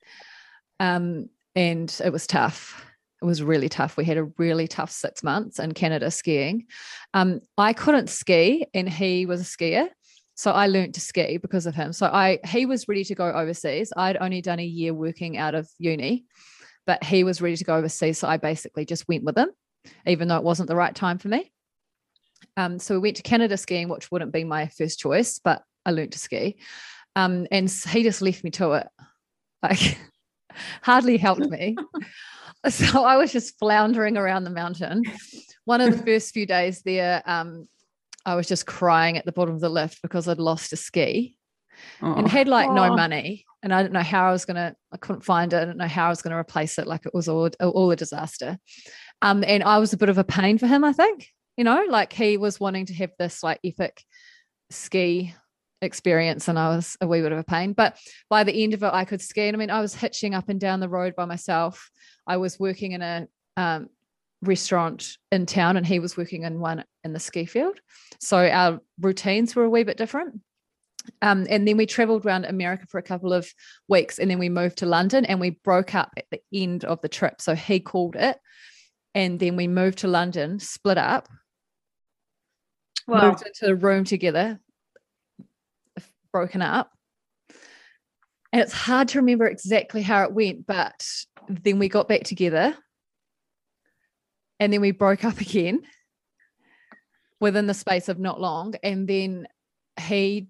Um, 0.79 1.29
and 1.55 1.93
it 2.03 2.11
was 2.11 2.27
tough. 2.27 2.85
It 3.21 3.25
was 3.25 3.43
really 3.43 3.67
tough. 3.67 3.97
We 3.97 4.05
had 4.05 4.17
a 4.17 4.29
really 4.37 4.67
tough 4.67 4.91
six 4.91 5.23
months 5.23 5.59
in 5.59 5.73
Canada 5.73 6.09
skiing. 6.09 6.67
Um, 7.13 7.41
I 7.57 7.73
couldn't 7.73 8.09
ski, 8.09 8.67
and 8.73 8.87
he 8.87 9.25
was 9.25 9.41
a 9.41 9.43
skier. 9.43 9.89
So 10.35 10.51
I 10.51 10.67
learned 10.67 10.93
to 10.93 11.01
ski 11.01 11.37
because 11.37 11.65
of 11.65 11.75
him. 11.75 11.91
So 11.91 12.07
I 12.07 12.39
he 12.47 12.65
was 12.65 12.87
ready 12.87 13.03
to 13.03 13.15
go 13.15 13.29
overseas. 13.29 13.91
I'd 13.97 14.15
only 14.21 14.41
done 14.41 14.59
a 14.59 14.65
year 14.65 14.93
working 14.93 15.37
out 15.37 15.53
of 15.53 15.69
uni 15.77 16.23
but 16.85 17.03
he 17.03 17.23
was 17.23 17.41
ready 17.41 17.55
to 17.55 17.63
go 17.63 17.75
overseas. 17.75 18.19
So 18.19 18.27
I 18.27 18.37
basically 18.37 18.85
just 18.85 19.07
went 19.07 19.23
with 19.23 19.37
him, 19.37 19.49
even 20.05 20.27
though 20.27 20.37
it 20.37 20.43
wasn't 20.43 20.69
the 20.69 20.75
right 20.75 20.93
time 20.93 21.17
for 21.17 21.27
me. 21.27 21.51
Um, 22.57 22.79
so 22.79 22.95
we 22.95 22.99
went 22.99 23.17
to 23.17 23.23
Canada 23.23 23.57
skiing, 23.57 23.89
which 23.89 24.11
wouldn't 24.11 24.33
be 24.33 24.43
my 24.43 24.67
first 24.67 24.99
choice, 24.99 25.39
but 25.39 25.63
I 25.85 25.91
learned 25.91 26.11
to 26.13 26.19
ski. 26.19 26.57
Um, 27.15 27.47
and 27.51 27.69
he 27.69 28.03
just 28.03 28.21
left 28.21 28.43
me 28.43 28.51
to 28.51 28.73
it. 28.73 28.87
Like, 29.63 29.97
hardly 30.81 31.17
helped 31.17 31.49
me. 31.49 31.75
so 32.69 33.03
I 33.03 33.17
was 33.17 33.31
just 33.31 33.57
floundering 33.59 34.17
around 34.17 34.43
the 34.43 34.49
mountain. 34.49 35.03
One 35.65 35.81
of 35.81 35.91
the 35.91 36.03
first 36.03 36.33
few 36.33 36.45
days 36.45 36.81
there, 36.81 37.21
um, 37.25 37.67
I 38.25 38.35
was 38.35 38.47
just 38.47 38.65
crying 38.65 39.17
at 39.17 39.25
the 39.25 39.31
bottom 39.31 39.55
of 39.55 39.61
the 39.61 39.69
lift 39.69 40.01
because 40.01 40.27
I'd 40.27 40.39
lost 40.39 40.73
a 40.73 40.75
ski 40.75 41.37
oh. 42.01 42.13
and 42.13 42.27
had 42.27 42.47
like 42.47 42.71
no 42.71 42.95
money 42.95 43.45
and 43.61 43.73
I 43.73 43.81
don't 43.81 43.91
know 43.91 44.01
how 44.01 44.29
I 44.29 44.31
was 44.31 44.45
gonna. 44.45 44.75
I 44.91 44.97
couldn't 44.97 45.23
find 45.23 45.51
it. 45.53 45.57
I 45.57 45.65
don't 45.65 45.77
know 45.77 45.87
how 45.87 46.07
I 46.07 46.09
was 46.09 46.21
gonna 46.21 46.37
replace 46.37 46.79
it. 46.79 46.87
Like 46.87 47.05
it 47.05 47.13
was 47.13 47.27
all 47.27 47.49
all 47.59 47.91
a 47.91 47.95
disaster. 47.95 48.57
Um, 49.21 49.43
and 49.45 49.63
I 49.63 49.79
was 49.79 49.91
a 49.91 49.97
bit 49.97 50.09
of 50.09 50.17
a 50.17 50.23
pain 50.23 50.57
for 50.57 50.67
him. 50.67 50.83
I 50.83 50.93
think 50.93 51.27
you 51.57 51.63
know, 51.63 51.85
like 51.89 52.13
he 52.13 52.37
was 52.37 52.59
wanting 52.59 52.85
to 52.85 52.93
have 52.95 53.11
this 53.19 53.43
like 53.43 53.59
epic 53.65 54.03
ski 54.69 55.33
experience, 55.81 56.47
and 56.47 56.57
I 56.57 56.69
was 56.69 56.95
a 57.01 57.07
wee 57.07 57.21
bit 57.21 57.31
of 57.31 57.37
a 57.37 57.43
pain. 57.43 57.73
But 57.73 57.97
by 58.29 58.43
the 58.43 58.63
end 58.63 58.73
of 58.73 58.83
it, 58.83 58.93
I 58.93 59.05
could 59.05 59.21
ski. 59.21 59.47
And 59.47 59.55
I 59.55 59.59
mean, 59.59 59.69
I 59.69 59.81
was 59.81 59.95
hitching 59.95 60.33
up 60.33 60.49
and 60.49 60.59
down 60.59 60.79
the 60.79 60.89
road 60.89 61.15
by 61.15 61.25
myself. 61.25 61.89
I 62.25 62.37
was 62.37 62.59
working 62.59 62.93
in 62.93 63.01
a 63.01 63.27
um, 63.57 63.89
restaurant 64.41 65.17
in 65.33 65.45
town, 65.45 65.75
and 65.75 65.85
he 65.85 65.99
was 65.99 66.15
working 66.15 66.43
in 66.43 66.61
one 66.61 66.85
in 67.03 67.11
the 67.11 67.19
ski 67.19 67.43
field. 67.43 67.77
So 68.21 68.37
our 68.37 68.79
routines 69.01 69.53
were 69.53 69.65
a 69.65 69.69
wee 69.69 69.83
bit 69.83 69.97
different. 69.97 70.39
Um, 71.21 71.47
and 71.49 71.67
then 71.67 71.77
we 71.77 71.85
traveled 71.85 72.25
around 72.25 72.45
America 72.45 72.85
for 72.87 72.97
a 72.97 73.03
couple 73.03 73.33
of 73.33 73.51
weeks 73.87 74.19
and 74.19 74.29
then 74.29 74.39
we 74.39 74.49
moved 74.49 74.77
to 74.79 74.85
London 74.85 75.25
and 75.25 75.39
we 75.39 75.51
broke 75.51 75.95
up 75.95 76.11
at 76.17 76.25
the 76.31 76.41
end 76.53 76.85
of 76.85 77.01
the 77.01 77.09
trip. 77.09 77.41
So 77.41 77.55
he 77.55 77.79
called 77.79 78.15
it. 78.15 78.37
And 79.15 79.39
then 79.39 79.55
we 79.55 79.67
moved 79.67 79.99
to 79.99 80.07
London, 80.07 80.59
split 80.59 80.97
up, 80.97 81.27
wow. 83.07 83.29
moved 83.29 83.43
into 83.45 83.73
a 83.73 83.75
room 83.75 84.03
together, 84.03 84.59
broken 86.31 86.61
up. 86.61 86.91
And 88.51 88.61
it's 88.61 88.73
hard 88.73 89.09
to 89.09 89.19
remember 89.19 89.47
exactly 89.47 90.01
how 90.01 90.23
it 90.23 90.33
went, 90.33 90.65
but 90.65 91.05
then 91.47 91.79
we 91.79 91.89
got 91.89 92.07
back 92.07 92.23
together 92.23 92.75
and 94.59 94.73
then 94.73 94.81
we 94.81 94.91
broke 94.91 95.23
up 95.23 95.39
again 95.41 95.81
within 97.39 97.67
the 97.67 97.73
space 97.73 98.09
of 98.09 98.19
not 98.19 98.39
long. 98.39 98.75
And 98.83 99.07
then 99.07 99.47
he 99.99 100.47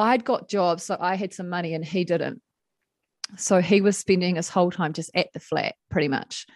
I'd 0.00 0.24
got 0.24 0.48
jobs, 0.48 0.84
so 0.84 0.96
I 0.98 1.14
had 1.14 1.32
some 1.32 1.48
money 1.48 1.74
and 1.74 1.84
he 1.84 2.04
didn't. 2.04 2.40
So 3.36 3.60
he 3.60 3.80
was 3.80 3.96
spending 3.96 4.36
his 4.36 4.48
whole 4.48 4.70
time 4.70 4.92
just 4.92 5.10
at 5.14 5.32
the 5.32 5.40
flat, 5.40 5.74
pretty 5.90 6.08
much. 6.08 6.46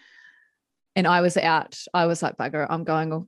And 0.95 1.07
I 1.07 1.21
was 1.21 1.37
out. 1.37 1.77
I 1.93 2.05
was 2.05 2.21
like, 2.21 2.37
bugger, 2.37 2.65
I'm 2.69 2.83
going. 2.83 3.27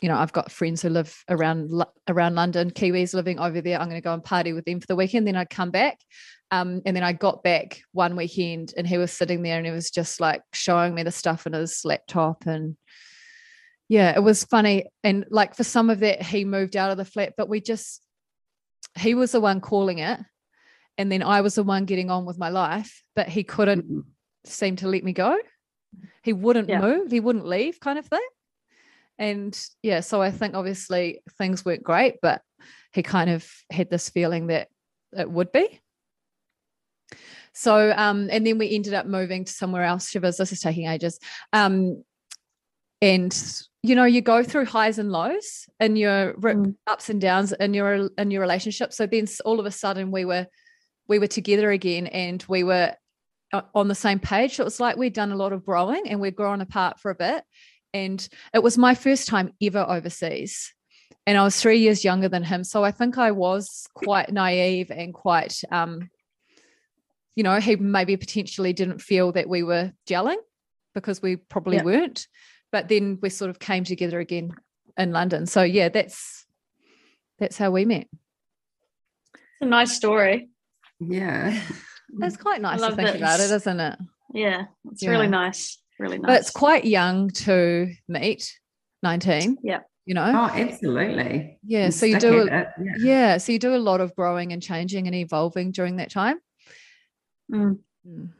You 0.00 0.08
know, 0.08 0.16
I've 0.16 0.32
got 0.32 0.52
friends 0.52 0.80
who 0.80 0.90
live 0.90 1.24
around 1.28 1.70
around 2.08 2.36
London, 2.36 2.70
Kiwis 2.70 3.14
living 3.14 3.38
over 3.40 3.60
there. 3.60 3.80
I'm 3.80 3.88
going 3.88 4.00
to 4.00 4.04
go 4.04 4.14
and 4.14 4.22
party 4.22 4.52
with 4.52 4.64
them 4.64 4.80
for 4.80 4.86
the 4.86 4.96
weekend. 4.96 5.26
Then 5.26 5.34
I'd 5.34 5.50
come 5.50 5.70
back, 5.70 5.98
um, 6.52 6.82
and 6.86 6.96
then 6.96 7.02
I 7.02 7.12
got 7.12 7.42
back 7.42 7.80
one 7.92 8.14
weekend, 8.14 8.74
and 8.76 8.86
he 8.86 8.96
was 8.96 9.12
sitting 9.12 9.42
there, 9.42 9.56
and 9.56 9.66
he 9.66 9.72
was 9.72 9.90
just 9.90 10.20
like 10.20 10.42
showing 10.52 10.94
me 10.94 11.02
the 11.02 11.10
stuff 11.10 11.46
in 11.48 11.52
his 11.52 11.80
laptop, 11.84 12.46
and 12.46 12.76
yeah, 13.88 14.14
it 14.14 14.22
was 14.22 14.44
funny. 14.44 14.84
And 15.02 15.24
like 15.30 15.56
for 15.56 15.64
some 15.64 15.90
of 15.90 15.98
that, 16.00 16.22
he 16.22 16.44
moved 16.44 16.76
out 16.76 16.92
of 16.92 16.96
the 16.96 17.04
flat, 17.04 17.34
but 17.36 17.48
we 17.48 17.60
just 17.60 18.00
he 18.96 19.14
was 19.14 19.32
the 19.32 19.40
one 19.40 19.60
calling 19.60 19.98
it 19.98 20.20
and 20.98 21.12
then 21.12 21.22
I 21.22 21.40
was 21.40 21.54
the 21.54 21.62
one 21.62 21.84
getting 21.84 22.10
on 22.10 22.26
with 22.26 22.38
my 22.38 22.48
life, 22.48 23.04
but 23.14 23.28
he 23.28 23.44
couldn't 23.44 23.84
mm-hmm. 23.84 24.00
seem 24.44 24.76
to 24.76 24.88
let 24.88 25.04
me 25.04 25.12
go. 25.12 25.38
He 26.22 26.32
wouldn't 26.32 26.68
yeah. 26.68 26.80
move, 26.80 27.10
he 27.10 27.20
wouldn't 27.20 27.46
leave, 27.46 27.78
kind 27.80 27.98
of 27.98 28.06
thing. 28.06 28.26
And 29.16 29.58
yeah, 29.82 30.00
so 30.00 30.20
I 30.20 30.32
think 30.32 30.54
obviously 30.54 31.22
things 31.38 31.64
weren't 31.64 31.84
great, 31.84 32.16
but 32.20 32.42
he 32.92 33.02
kind 33.02 33.30
of 33.30 33.48
had 33.70 33.90
this 33.90 34.10
feeling 34.10 34.48
that 34.48 34.68
it 35.16 35.30
would 35.30 35.52
be. 35.52 35.80
So, 37.54 37.92
um, 37.96 38.28
and 38.30 38.46
then 38.46 38.58
we 38.58 38.74
ended 38.74 38.94
up 38.94 39.06
moving 39.06 39.44
to 39.44 39.52
somewhere 39.52 39.84
else. 39.84 40.10
Shivers, 40.10 40.36
this 40.36 40.52
is 40.52 40.60
taking 40.60 40.86
ages. 40.86 41.18
Um, 41.52 42.04
and 43.00 43.32
you 43.82 43.94
know 43.94 44.04
you 44.04 44.20
go 44.20 44.42
through 44.42 44.64
highs 44.64 44.98
and 44.98 45.12
lows 45.12 45.66
and 45.78 45.98
your 45.98 46.34
mm. 46.34 46.74
ups 46.86 47.08
and 47.08 47.20
downs 47.20 47.52
in 47.52 47.74
your 47.74 48.10
in 48.18 48.30
your 48.30 48.40
relationship 48.40 48.92
so 48.92 49.06
then 49.06 49.26
all 49.44 49.60
of 49.60 49.66
a 49.66 49.70
sudden 49.70 50.10
we 50.10 50.24
were 50.24 50.46
we 51.06 51.18
were 51.18 51.26
together 51.26 51.70
again 51.70 52.06
and 52.08 52.44
we 52.48 52.64
were 52.64 52.92
uh, 53.52 53.62
on 53.74 53.88
the 53.88 53.94
same 53.94 54.18
page 54.18 54.56
so 54.56 54.62
it 54.62 54.64
was 54.64 54.80
like 54.80 54.96
we'd 54.96 55.12
done 55.12 55.32
a 55.32 55.36
lot 55.36 55.52
of 55.52 55.64
growing 55.64 56.08
and 56.08 56.20
we'd 56.20 56.36
grown 56.36 56.60
apart 56.60 56.98
for 56.98 57.10
a 57.10 57.14
bit 57.14 57.44
and 57.94 58.28
it 58.52 58.62
was 58.62 58.76
my 58.76 58.94
first 58.94 59.28
time 59.28 59.52
ever 59.62 59.84
overseas 59.88 60.74
and 61.26 61.38
i 61.38 61.42
was 61.42 61.60
three 61.60 61.78
years 61.78 62.04
younger 62.04 62.28
than 62.28 62.44
him 62.44 62.64
so 62.64 62.84
i 62.84 62.90
think 62.90 63.16
i 63.16 63.30
was 63.30 63.86
quite 63.94 64.30
naive 64.32 64.90
and 64.90 65.14
quite 65.14 65.62
um 65.70 66.10
you 67.36 67.44
know 67.44 67.60
he 67.60 67.76
maybe 67.76 68.16
potentially 68.16 68.72
didn't 68.72 69.00
feel 69.00 69.30
that 69.32 69.48
we 69.48 69.62
were 69.62 69.92
gelling 70.06 70.38
because 70.94 71.22
we 71.22 71.36
probably 71.36 71.76
Yeah. 71.76 71.84
weren't. 71.84 72.26
But 72.72 72.88
then 72.88 73.18
we 73.22 73.30
sort 73.30 73.50
of 73.50 73.58
came 73.58 73.84
together 73.84 74.18
again 74.20 74.52
in 74.96 75.12
London. 75.12 75.46
So 75.46 75.62
yeah, 75.62 75.88
that's 75.88 76.46
that's 77.38 77.56
how 77.56 77.70
we 77.70 77.84
met. 77.84 78.06
It's 79.34 79.62
a 79.62 79.66
nice 79.66 79.92
story. 79.94 80.48
Yeah. 81.00 81.58
It's 82.22 82.38
quite 82.38 82.62
nice 82.62 82.80
to 82.80 82.86
think 82.96 83.06
that 83.06 83.16
about 83.16 83.34
it's- 83.38 83.50
isn't 83.50 83.80
it? 83.80 83.98
Yeah, 84.32 84.62
it's 84.90 85.02
Yeah. 85.02 85.10
really 85.10 85.26
nice. 85.28 85.76
Really 85.98 86.16
nice. 86.18 86.26
But 86.26 86.40
it's 86.40 86.50
quite 86.50 86.86
young 86.86 87.28
to 87.44 87.92
meet, 88.08 88.50
19. 89.02 89.58
Yeah. 89.62 89.80
You 90.06 90.14
know? 90.14 90.24
Oh, 90.24 90.48
absolutely. 90.58 91.58
yeah. 91.64 91.84
And 91.84 91.94
So 91.94 92.06
you 92.06 92.18
do 92.18 92.48
at 92.48 92.62
it, 92.62 92.68
yeah. 92.82 92.92
yeah. 92.98 93.36
So 93.36 93.52
you 93.52 93.58
do 93.58 93.74
a 93.74 93.76
lot 93.76 94.00
of 94.00 94.16
growing 94.16 94.54
and 94.54 94.62
changing 94.62 95.06
and 95.06 95.14
evolving 95.14 95.70
during 95.70 95.96
that 95.96 96.10
time. 96.10 96.38
Mm. 97.52 97.78
Mm. 98.08 98.30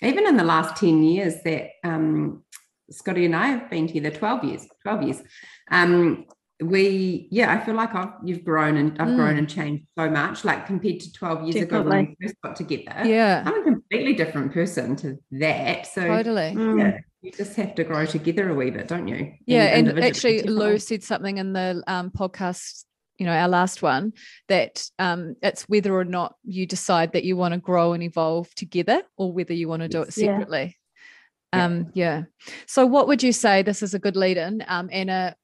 even 0.00 0.28
in 0.28 0.36
the 0.36 0.44
last 0.44 0.76
10 0.76 1.02
years 1.02 1.42
that 1.42 1.70
um, 1.82 2.43
Scotty 2.90 3.24
and 3.24 3.34
I 3.36 3.48
have 3.48 3.70
been 3.70 3.86
together, 3.86 4.10
12 4.10 4.44
years, 4.44 4.66
12 4.82 5.02
years. 5.02 5.22
Um, 5.70 6.26
we, 6.62 7.26
yeah, 7.30 7.52
I 7.52 7.64
feel 7.64 7.74
like 7.74 7.94
I've, 7.94 8.12
you've 8.22 8.44
grown 8.44 8.76
and 8.76 8.92
I've 9.00 9.16
grown 9.16 9.34
Mm. 9.34 9.38
and 9.38 9.48
changed 9.48 9.84
so 9.98 10.08
much, 10.08 10.44
like 10.44 10.66
compared 10.66 11.00
to 11.00 11.12
12 11.12 11.42
years 11.48 11.56
ago 11.64 11.82
when 11.82 12.16
we 12.20 12.26
first 12.26 12.40
got 12.42 12.56
together. 12.56 13.02
Yeah. 13.04 13.42
I'm 13.44 13.60
a 13.60 13.64
completely 13.64 14.12
different 14.14 14.52
person 14.52 14.94
to 14.96 15.18
that. 15.32 15.86
So, 15.86 16.02
Totally. 16.02 16.54
Mm. 16.54 16.78
yeah, 16.78 16.98
you 17.22 17.32
just 17.32 17.56
have 17.56 17.74
to 17.74 17.84
grow 17.84 18.06
together 18.06 18.50
a 18.50 18.54
wee 18.54 18.70
bit, 18.70 18.86
don't 18.86 19.08
you? 19.08 19.32
Yeah, 19.46 19.64
and 19.64 19.98
actually, 19.98 20.42
Lou 20.42 20.78
said 20.78 21.02
something 21.02 21.38
in 21.38 21.52
the 21.54 21.82
um, 21.88 22.10
podcast, 22.10 22.84
you 23.18 23.26
know, 23.26 23.32
our 23.32 23.48
last 23.48 23.82
one, 23.82 24.12
that 24.48 24.84
um, 25.00 25.34
it's 25.42 25.62
whether 25.68 25.92
or 25.92 26.04
not 26.04 26.36
you 26.44 26.66
decide 26.66 27.12
that 27.14 27.24
you 27.24 27.36
want 27.36 27.54
to 27.54 27.60
grow 27.60 27.94
and 27.94 28.02
evolve 28.02 28.54
together, 28.54 29.02
or 29.16 29.32
whether 29.32 29.54
you 29.54 29.68
want 29.68 29.82
to 29.82 29.88
do 29.88 30.02
it 30.02 30.12
separately. 30.12 30.76
Yeah. 31.56 31.64
Um, 31.64 31.90
yeah. 31.94 32.22
So, 32.66 32.86
what 32.86 33.06
would 33.08 33.22
you 33.22 33.32
say? 33.32 33.62
This 33.62 33.82
is 33.82 33.94
a 33.94 33.98
good 33.98 34.16
lead 34.16 34.36
in. 34.36 34.64
Um, 34.68 34.88
Anna, 34.92 35.36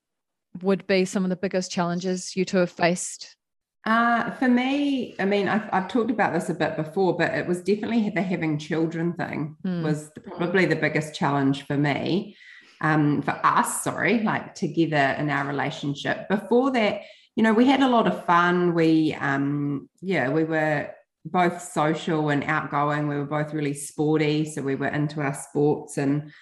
would 0.63 0.87
be 0.87 1.05
some 1.05 1.25
of 1.25 1.31
the 1.31 1.37
biggest 1.37 1.71
challenges 1.71 2.35
you 2.37 2.45
two 2.45 2.59
have 2.59 2.71
faced. 2.71 3.37
Uh, 3.87 4.31
for 4.33 4.49
me, 4.49 5.15
I 5.19 5.25
mean, 5.25 5.49
I've, 5.49 5.69
I've 5.73 5.89
talked 5.89 6.11
about 6.11 6.35
this 6.35 6.51
a 6.51 6.55
bit 6.55 6.77
before, 6.77 7.17
but 7.17 7.33
it 7.33 7.47
was 7.47 7.63
definitely 7.63 8.11
the 8.11 8.21
having 8.21 8.59
children 8.59 9.15
thing 9.15 9.57
Mm. 9.65 9.83
was 9.83 10.11
the- 10.13 10.21
probably 10.21 10.67
the 10.67 10.77
biggest 10.77 11.15
challenge 11.15 11.67
for 11.67 11.79
me, 11.79 12.37
um, 12.83 13.23
for 13.23 13.39
us, 13.45 13.83
sorry, 13.83 14.23
like 14.23 14.55
together 14.55 15.17
in 15.19 15.31
our 15.31 15.47
relationship. 15.47 16.29
Before 16.29 16.71
that, 16.73 17.03
you 17.37 17.43
know, 17.43 17.55
we 17.55 17.65
had 17.65 17.81
a 17.81 17.89
lot 17.89 18.07
of 18.07 18.25
fun. 18.27 18.75
We, 18.75 19.15
um, 19.15 19.89
yeah, 20.03 20.29
we 20.29 20.45
were 20.45 20.91
both 21.25 21.61
social 21.61 22.31
and 22.31 22.45
outgoing. 22.45 23.09
We 23.09 23.17
were 23.17 23.25
both 23.25 23.53
really 23.53 23.75
sporty. 23.75 24.45
So 24.45 24.63
we 24.63 24.75
were 24.75 24.89
into 24.89 25.21
our 25.21 25.35
sports 25.35 25.99
and 25.99 26.33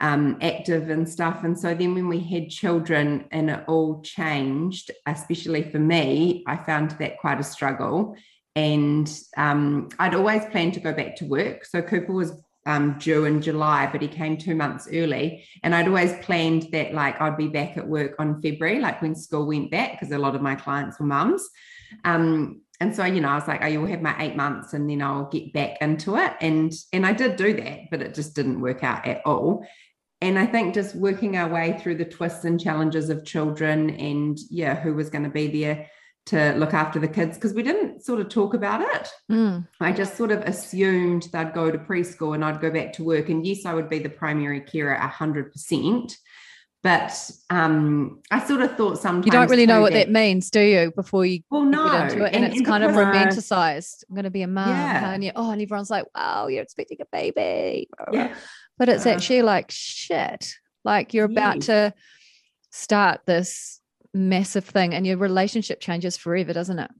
um, 0.00 0.38
active 0.42 0.90
and 0.90 1.08
stuff. 1.08 1.44
And 1.44 1.58
so 1.58 1.74
then 1.74 1.94
when 1.94 2.08
we 2.08 2.20
had 2.20 2.50
children 2.50 3.26
and 3.30 3.50
it 3.50 3.64
all 3.66 4.02
changed, 4.02 4.90
especially 5.06 5.70
for 5.70 5.78
me, 5.78 6.44
I 6.46 6.56
found 6.56 6.92
that 6.92 7.18
quite 7.18 7.40
a 7.40 7.44
struggle. 7.44 8.16
And 8.54 9.10
um, 9.36 9.88
I'd 9.98 10.14
always 10.14 10.44
planned 10.46 10.74
to 10.74 10.80
go 10.80 10.92
back 10.92 11.16
to 11.16 11.26
work. 11.26 11.64
So 11.64 11.82
Cooper 11.82 12.12
was 12.12 12.32
um, 12.66 12.96
due 12.98 13.24
in 13.24 13.40
July, 13.40 13.88
but 13.90 14.02
he 14.02 14.08
came 14.08 14.36
two 14.36 14.54
months 14.54 14.88
early. 14.92 15.46
And 15.62 15.74
I'd 15.74 15.88
always 15.88 16.12
planned 16.24 16.68
that 16.72 16.92
like 16.92 17.20
I'd 17.20 17.36
be 17.36 17.48
back 17.48 17.76
at 17.76 17.86
work 17.86 18.16
on 18.18 18.42
February, 18.42 18.80
like 18.80 19.00
when 19.00 19.14
school 19.14 19.46
went 19.46 19.70
back, 19.70 19.92
because 19.92 20.12
a 20.12 20.18
lot 20.18 20.34
of 20.34 20.42
my 20.42 20.56
clients 20.56 20.98
were 20.98 21.06
mums. 21.06 21.48
Um, 22.04 22.62
and 22.80 22.94
so, 22.94 23.04
you 23.04 23.20
know, 23.20 23.28
I 23.28 23.34
was 23.36 23.48
like, 23.48 23.62
oh, 23.62 23.66
you'll 23.66 23.86
have 23.86 24.02
my 24.02 24.14
eight 24.18 24.36
months 24.36 24.74
and 24.74 24.88
then 24.88 25.02
I'll 25.02 25.30
get 25.30 25.52
back 25.52 25.78
into 25.80 26.16
it. 26.16 26.32
And 26.40 26.72
and 26.92 27.06
I 27.06 27.12
did 27.12 27.36
do 27.36 27.54
that, 27.54 27.90
but 27.90 28.02
it 28.02 28.14
just 28.14 28.34
didn't 28.34 28.60
work 28.60 28.84
out 28.84 29.06
at 29.06 29.22
all. 29.24 29.66
And 30.20 30.38
I 30.38 30.46
think 30.46 30.74
just 30.74 30.94
working 30.94 31.36
our 31.36 31.48
way 31.48 31.78
through 31.78 31.96
the 31.96 32.04
twists 32.04 32.44
and 32.44 32.60
challenges 32.60 33.10
of 33.10 33.24
children 33.24 33.90
and 33.90 34.38
yeah, 34.50 34.74
who 34.74 34.94
was 34.94 35.10
going 35.10 35.24
to 35.24 35.30
be 35.30 35.62
there 35.62 35.88
to 36.26 36.54
look 36.54 36.74
after 36.74 36.98
the 36.98 37.06
kids, 37.06 37.36
because 37.36 37.54
we 37.54 37.62
didn't 37.62 38.04
sort 38.04 38.20
of 38.20 38.28
talk 38.28 38.52
about 38.52 38.80
it. 38.80 39.08
Mm, 39.30 39.68
I 39.80 39.92
just 39.92 40.16
sort 40.16 40.32
of 40.32 40.40
assumed 40.40 41.28
they'd 41.32 41.54
go 41.54 41.70
to 41.70 41.78
preschool 41.78 42.34
and 42.34 42.44
I'd 42.44 42.60
go 42.60 42.70
back 42.70 42.92
to 42.94 43.04
work. 43.04 43.28
And 43.28 43.46
yes, 43.46 43.64
I 43.64 43.74
would 43.74 43.88
be 43.88 44.00
the 44.00 44.08
primary 44.08 44.60
carer 44.60 44.98
100%. 44.98 46.16
But 46.86 47.30
um, 47.50 48.20
I 48.30 48.46
sort 48.46 48.60
of 48.60 48.76
thought 48.76 48.98
sometimes 48.98 49.26
You 49.26 49.32
don't 49.32 49.50
really 49.50 49.66
know 49.66 49.80
what 49.80 49.92
that 49.92 50.08
means, 50.08 50.50
do 50.50 50.60
you? 50.60 50.92
Before 50.94 51.26
you 51.26 51.40
Well, 51.50 51.64
no. 51.64 51.90
get 51.90 52.12
into 52.12 52.24
it, 52.24 52.32
and, 52.32 52.44
it's 52.44 52.60
kind 52.60 52.84
of 52.84 52.92
romanticized. 52.92 54.04
I'm 54.08 54.14
going 54.14 54.22
to 54.22 54.30
be 54.30 54.42
a 54.42 54.46
mum, 54.46 54.68
Yeah. 54.68 55.10
and 55.12 55.24
you, 55.24 55.32
oh, 55.34 55.50
and 55.50 55.60
everyone's 55.60 55.90
like, 55.90 56.04
"Wow, 56.14 56.46
you're 56.46 56.62
expecting 56.62 56.98
a 57.00 57.06
baby." 57.10 57.88
Yeah. 58.12 58.34
but 58.78 58.88
it's 58.88 59.04
Uh, 59.04 59.10
actually 59.10 59.42
like 59.42 59.66
shit. 59.70 60.54
Like 60.84 61.12
you're 61.12 61.24
about 61.24 61.62
to 61.62 61.92
start 62.70 63.22
this 63.26 63.80
massive 64.14 64.64
thing, 64.64 64.94
and 64.94 65.04
your 65.04 65.16
relationship 65.16 65.80
changes 65.80 66.16
forever, 66.16 66.52
doesn't 66.52 66.78
it? 66.78 66.90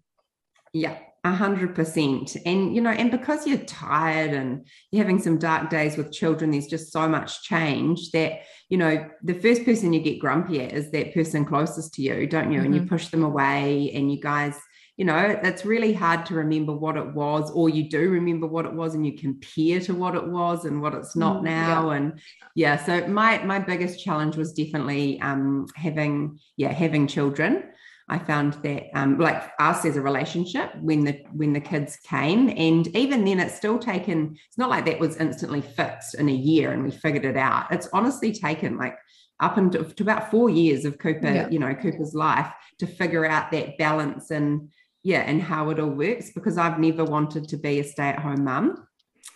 Yeah, 0.72 0.96
a 1.26 1.34
hundred 1.34 1.74
percent. 1.74 2.36
And 2.46 2.74
you 2.74 2.80
know, 2.80 2.90
and 2.90 3.10
because 3.10 3.46
you're 3.46 3.58
tired 3.58 4.32
and 4.32 4.66
you're 4.90 5.02
having 5.04 5.20
some 5.20 5.38
dark 5.38 5.70
days 5.70 5.96
with 5.96 6.12
children, 6.12 6.50
there's 6.50 6.66
just 6.66 6.92
so 6.92 7.08
much 7.08 7.42
change 7.42 8.10
that 8.12 8.40
you 8.68 8.78
know 8.78 9.08
the 9.22 9.34
first 9.34 9.64
person 9.64 9.92
you 9.92 10.00
get 10.00 10.18
grumpy 10.18 10.62
at 10.62 10.72
is 10.72 10.90
that 10.92 11.14
person 11.14 11.44
closest 11.44 11.94
to 11.94 12.02
you, 12.02 12.26
don't 12.26 12.52
you? 12.52 12.60
And 12.60 12.74
you 12.74 12.82
push 12.82 13.08
them 13.08 13.24
away, 13.24 13.90
and 13.94 14.10
you 14.12 14.20
guys, 14.20 14.56
you 14.96 15.04
know, 15.04 15.38
it's 15.42 15.64
really 15.64 15.92
hard 15.92 16.26
to 16.26 16.34
remember 16.34 16.74
what 16.74 16.96
it 16.96 17.14
was, 17.14 17.50
or 17.50 17.68
you 17.68 17.88
do 17.90 18.08
remember 18.08 18.46
what 18.46 18.64
it 18.64 18.72
was, 18.72 18.94
and 18.94 19.04
you 19.04 19.12
compare 19.18 19.80
to 19.80 19.94
what 19.94 20.14
it 20.14 20.26
was 20.26 20.64
and 20.64 20.80
what 20.80 20.94
it's 20.94 21.16
not 21.16 21.42
Mm, 21.42 21.46
yeah. 21.46 21.66
now. 21.66 21.90
And 21.90 22.20
yeah, 22.54 22.76
so 22.76 23.06
my 23.08 23.42
my 23.44 23.58
biggest 23.58 24.02
challenge 24.04 24.36
was 24.36 24.52
definitely 24.52 25.20
um 25.20 25.66
having 25.74 26.38
yeah 26.56 26.72
having 26.72 27.06
children. 27.06 27.64
I 28.08 28.18
found 28.18 28.54
that 28.62 28.84
um, 28.94 29.18
like 29.18 29.50
us 29.58 29.84
as 29.84 29.96
a 29.96 30.00
relationship 30.00 30.70
when 30.80 31.04
the 31.04 31.24
when 31.32 31.52
the 31.52 31.60
kids 31.60 31.96
came, 32.04 32.48
and 32.48 32.86
even 32.96 33.24
then 33.24 33.40
it's 33.40 33.56
still 33.56 33.78
taken. 33.78 34.36
It's 34.46 34.58
not 34.58 34.70
like 34.70 34.84
that 34.86 35.00
was 35.00 35.16
instantly 35.16 35.60
fixed 35.60 36.14
in 36.14 36.28
a 36.28 36.32
year 36.32 36.70
and 36.72 36.84
we 36.84 36.92
figured 36.92 37.24
it 37.24 37.36
out. 37.36 37.66
It's 37.72 37.88
honestly 37.92 38.32
taken 38.32 38.78
like 38.78 38.96
up 39.40 39.58
into 39.58 39.82
to 39.84 40.02
about 40.02 40.30
four 40.30 40.48
years 40.48 40.84
of 40.84 40.98
Cooper, 40.98 41.26
Yeah. 41.32 41.48
you 41.50 41.58
know, 41.58 41.74
Cooper's 41.74 42.14
life 42.14 42.50
to 42.78 42.86
figure 42.86 43.26
out 43.26 43.50
that 43.50 43.76
balance 43.76 44.30
and 44.30 44.70
yeah, 45.02 45.20
and 45.20 45.42
how 45.42 45.70
it 45.70 45.80
all 45.80 45.90
works. 45.90 46.30
Because 46.32 46.58
I've 46.58 46.78
never 46.78 47.04
wanted 47.04 47.48
to 47.48 47.56
be 47.56 47.80
a 47.80 47.84
stay 47.84 48.08
at 48.10 48.20
home 48.20 48.44
mum. 48.44 48.86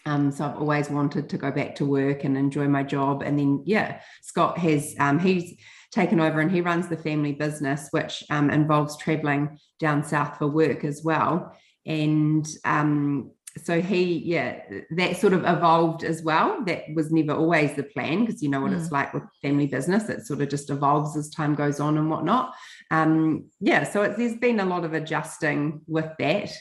Um, 0.06 0.32
so 0.32 0.44
I've 0.44 0.56
always 0.56 0.88
wanted 0.88 1.28
to 1.28 1.36
go 1.36 1.50
back 1.50 1.74
to 1.76 1.84
work 1.84 2.24
and 2.24 2.36
enjoy 2.36 2.68
my 2.68 2.82
job. 2.82 3.22
And 3.22 3.38
then, 3.38 3.62
yeah, 3.66 4.00
Scott 4.22 4.56
has, 4.58 4.94
um, 4.98 5.18
he's 5.18 5.56
taken 5.90 6.20
over 6.20 6.40
and 6.40 6.50
he 6.50 6.60
runs 6.60 6.88
the 6.88 6.96
family 6.96 7.32
business, 7.32 7.88
which 7.90 8.22
um, 8.30 8.50
involves 8.50 8.96
traveling 8.96 9.58
down 9.78 10.04
south 10.04 10.38
for 10.38 10.46
work 10.46 10.84
as 10.84 11.02
well. 11.02 11.54
And 11.86 12.46
um, 12.64 13.32
so 13.58 13.80
he, 13.80 14.18
yeah, 14.18 14.60
that 14.92 15.16
sort 15.16 15.32
of 15.32 15.40
evolved 15.40 16.04
as 16.04 16.22
well. 16.22 16.62
That 16.64 16.84
was 16.94 17.10
never 17.10 17.32
always 17.32 17.74
the 17.74 17.82
plan 17.82 18.24
because 18.24 18.42
you 18.42 18.48
know 18.48 18.60
what 18.60 18.72
it's 18.72 18.92
like 18.92 19.12
with 19.12 19.24
family 19.42 19.66
business. 19.66 20.08
It 20.08 20.24
sort 20.24 20.40
of 20.40 20.48
just 20.48 20.70
evolves 20.70 21.16
as 21.16 21.30
time 21.30 21.54
goes 21.56 21.80
on 21.80 21.98
and 21.98 22.08
whatnot. 22.08 22.54
Um, 22.92 23.46
yeah, 23.60 23.84
so 23.84 24.02
it's, 24.02 24.16
there's 24.16 24.36
been 24.36 24.60
a 24.60 24.64
lot 24.64 24.84
of 24.84 24.94
adjusting 24.94 25.80
with 25.88 26.10
that. 26.20 26.52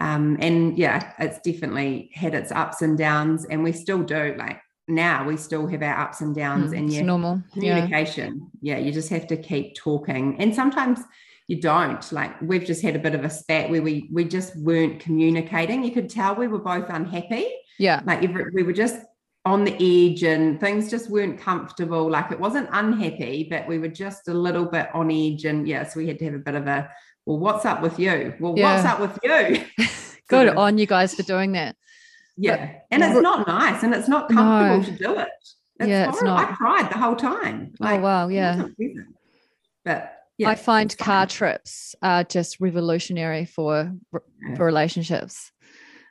Um, 0.00 0.36
and 0.40 0.76
yeah, 0.78 1.12
it's 1.18 1.40
definitely 1.40 2.10
had 2.14 2.34
its 2.34 2.50
ups 2.52 2.82
and 2.82 2.98
downs, 2.98 3.44
and 3.44 3.62
we 3.62 3.72
still 3.72 4.02
do. 4.02 4.34
Like 4.36 4.60
now, 4.88 5.24
we 5.26 5.36
still 5.36 5.66
have 5.66 5.82
our 5.82 5.98
ups 6.00 6.20
and 6.20 6.34
downs, 6.34 6.72
Mm, 6.72 6.78
and 6.78 6.92
yeah, 6.92 7.02
normal. 7.02 7.42
Communication. 7.52 8.50
Yeah. 8.60 8.78
you 8.78 8.92
just 8.92 9.10
have 9.10 9.26
to 9.28 9.36
keep 9.36 9.74
talking, 9.76 10.36
and 10.40 10.54
sometimes 10.54 11.00
you 11.46 11.60
don't. 11.60 12.10
Like 12.12 12.40
we've 12.42 12.64
just 12.64 12.82
had 12.82 12.96
a 12.96 12.98
bit 12.98 13.14
of 13.14 13.24
a 13.24 13.30
spat 13.30 13.70
where 13.70 13.82
we 13.82 14.08
we 14.12 14.24
just 14.24 14.56
weren't 14.56 15.00
communicating. 15.00 15.82
You 15.84 15.92
could 15.92 16.08
tell 16.10 16.34
we 16.34 16.46
were 16.48 16.58
both 16.58 16.88
unhappy. 16.90 17.46
Yeah. 17.78 18.02
Like 18.04 18.22
every, 18.24 18.50
we 18.52 18.62
were 18.62 18.72
just 18.72 18.96
on 19.44 19.64
the 19.64 19.74
edge, 19.74 20.24
and 20.24 20.60
things 20.60 20.90
just 20.90 21.08
weren't 21.10 21.38
comfortable. 21.40 22.10
Like 22.10 22.32
it 22.32 22.40
wasn't 22.40 22.68
unhappy, 22.72 23.46
but 23.50 23.66
we 23.66 23.78
were 23.78 23.88
just 23.88 24.28
a 24.28 24.34
little 24.34 24.66
bit 24.66 24.88
on 24.94 25.10
edge, 25.10 25.44
and 25.44 25.66
yeah, 25.66 25.84
so 25.84 26.00
we 26.00 26.06
had 26.06 26.18
to 26.18 26.24
have 26.26 26.34
a 26.34 26.38
bit 26.38 26.54
of 26.54 26.66
a 26.66 26.90
well, 27.24 27.38
what's 27.38 27.64
up 27.66 27.82
with 27.82 27.98
you? 27.98 28.34
Well, 28.40 28.54
what's 28.54 28.84
up 28.86 29.00
with 29.00 29.18
you? 29.22 29.64
Good 30.28 30.48
on 30.56 30.76
you 30.78 30.86
guys 30.86 31.14
for 31.14 31.22
doing 31.22 31.52
that. 31.52 31.76
Yeah. 32.40 32.72
And 32.90 33.02
it's 33.02 33.20
not 33.20 33.46
nice 33.48 33.82
and 33.82 33.92
it's 33.94 34.08
not 34.08 34.28
comfortable 34.30 34.78
No. 34.78 34.82
to 34.84 34.90
do 34.92 35.18
it. 35.18 35.28
It's 35.80 35.88
Yeah, 35.88 36.08
it's 36.08 36.22
not. 36.22 36.48
I 36.48 36.54
cried 36.54 36.90
the 36.90 36.98
whole 36.98 37.16
time. 37.16 37.74
oh 37.80 37.98
wow, 37.98 38.28
yeah. 38.28 38.66
But 39.84 40.12
yeah, 40.38 40.48
I 40.50 40.54
find 40.54 40.96
car 40.96 41.22
fine. 41.22 41.28
trips 41.28 41.94
are 42.02 42.22
just 42.24 42.60
revolutionary 42.60 43.44
for 43.44 43.92
Yeah. 44.12 44.54
for 44.56 44.64
relationships, 44.64 45.50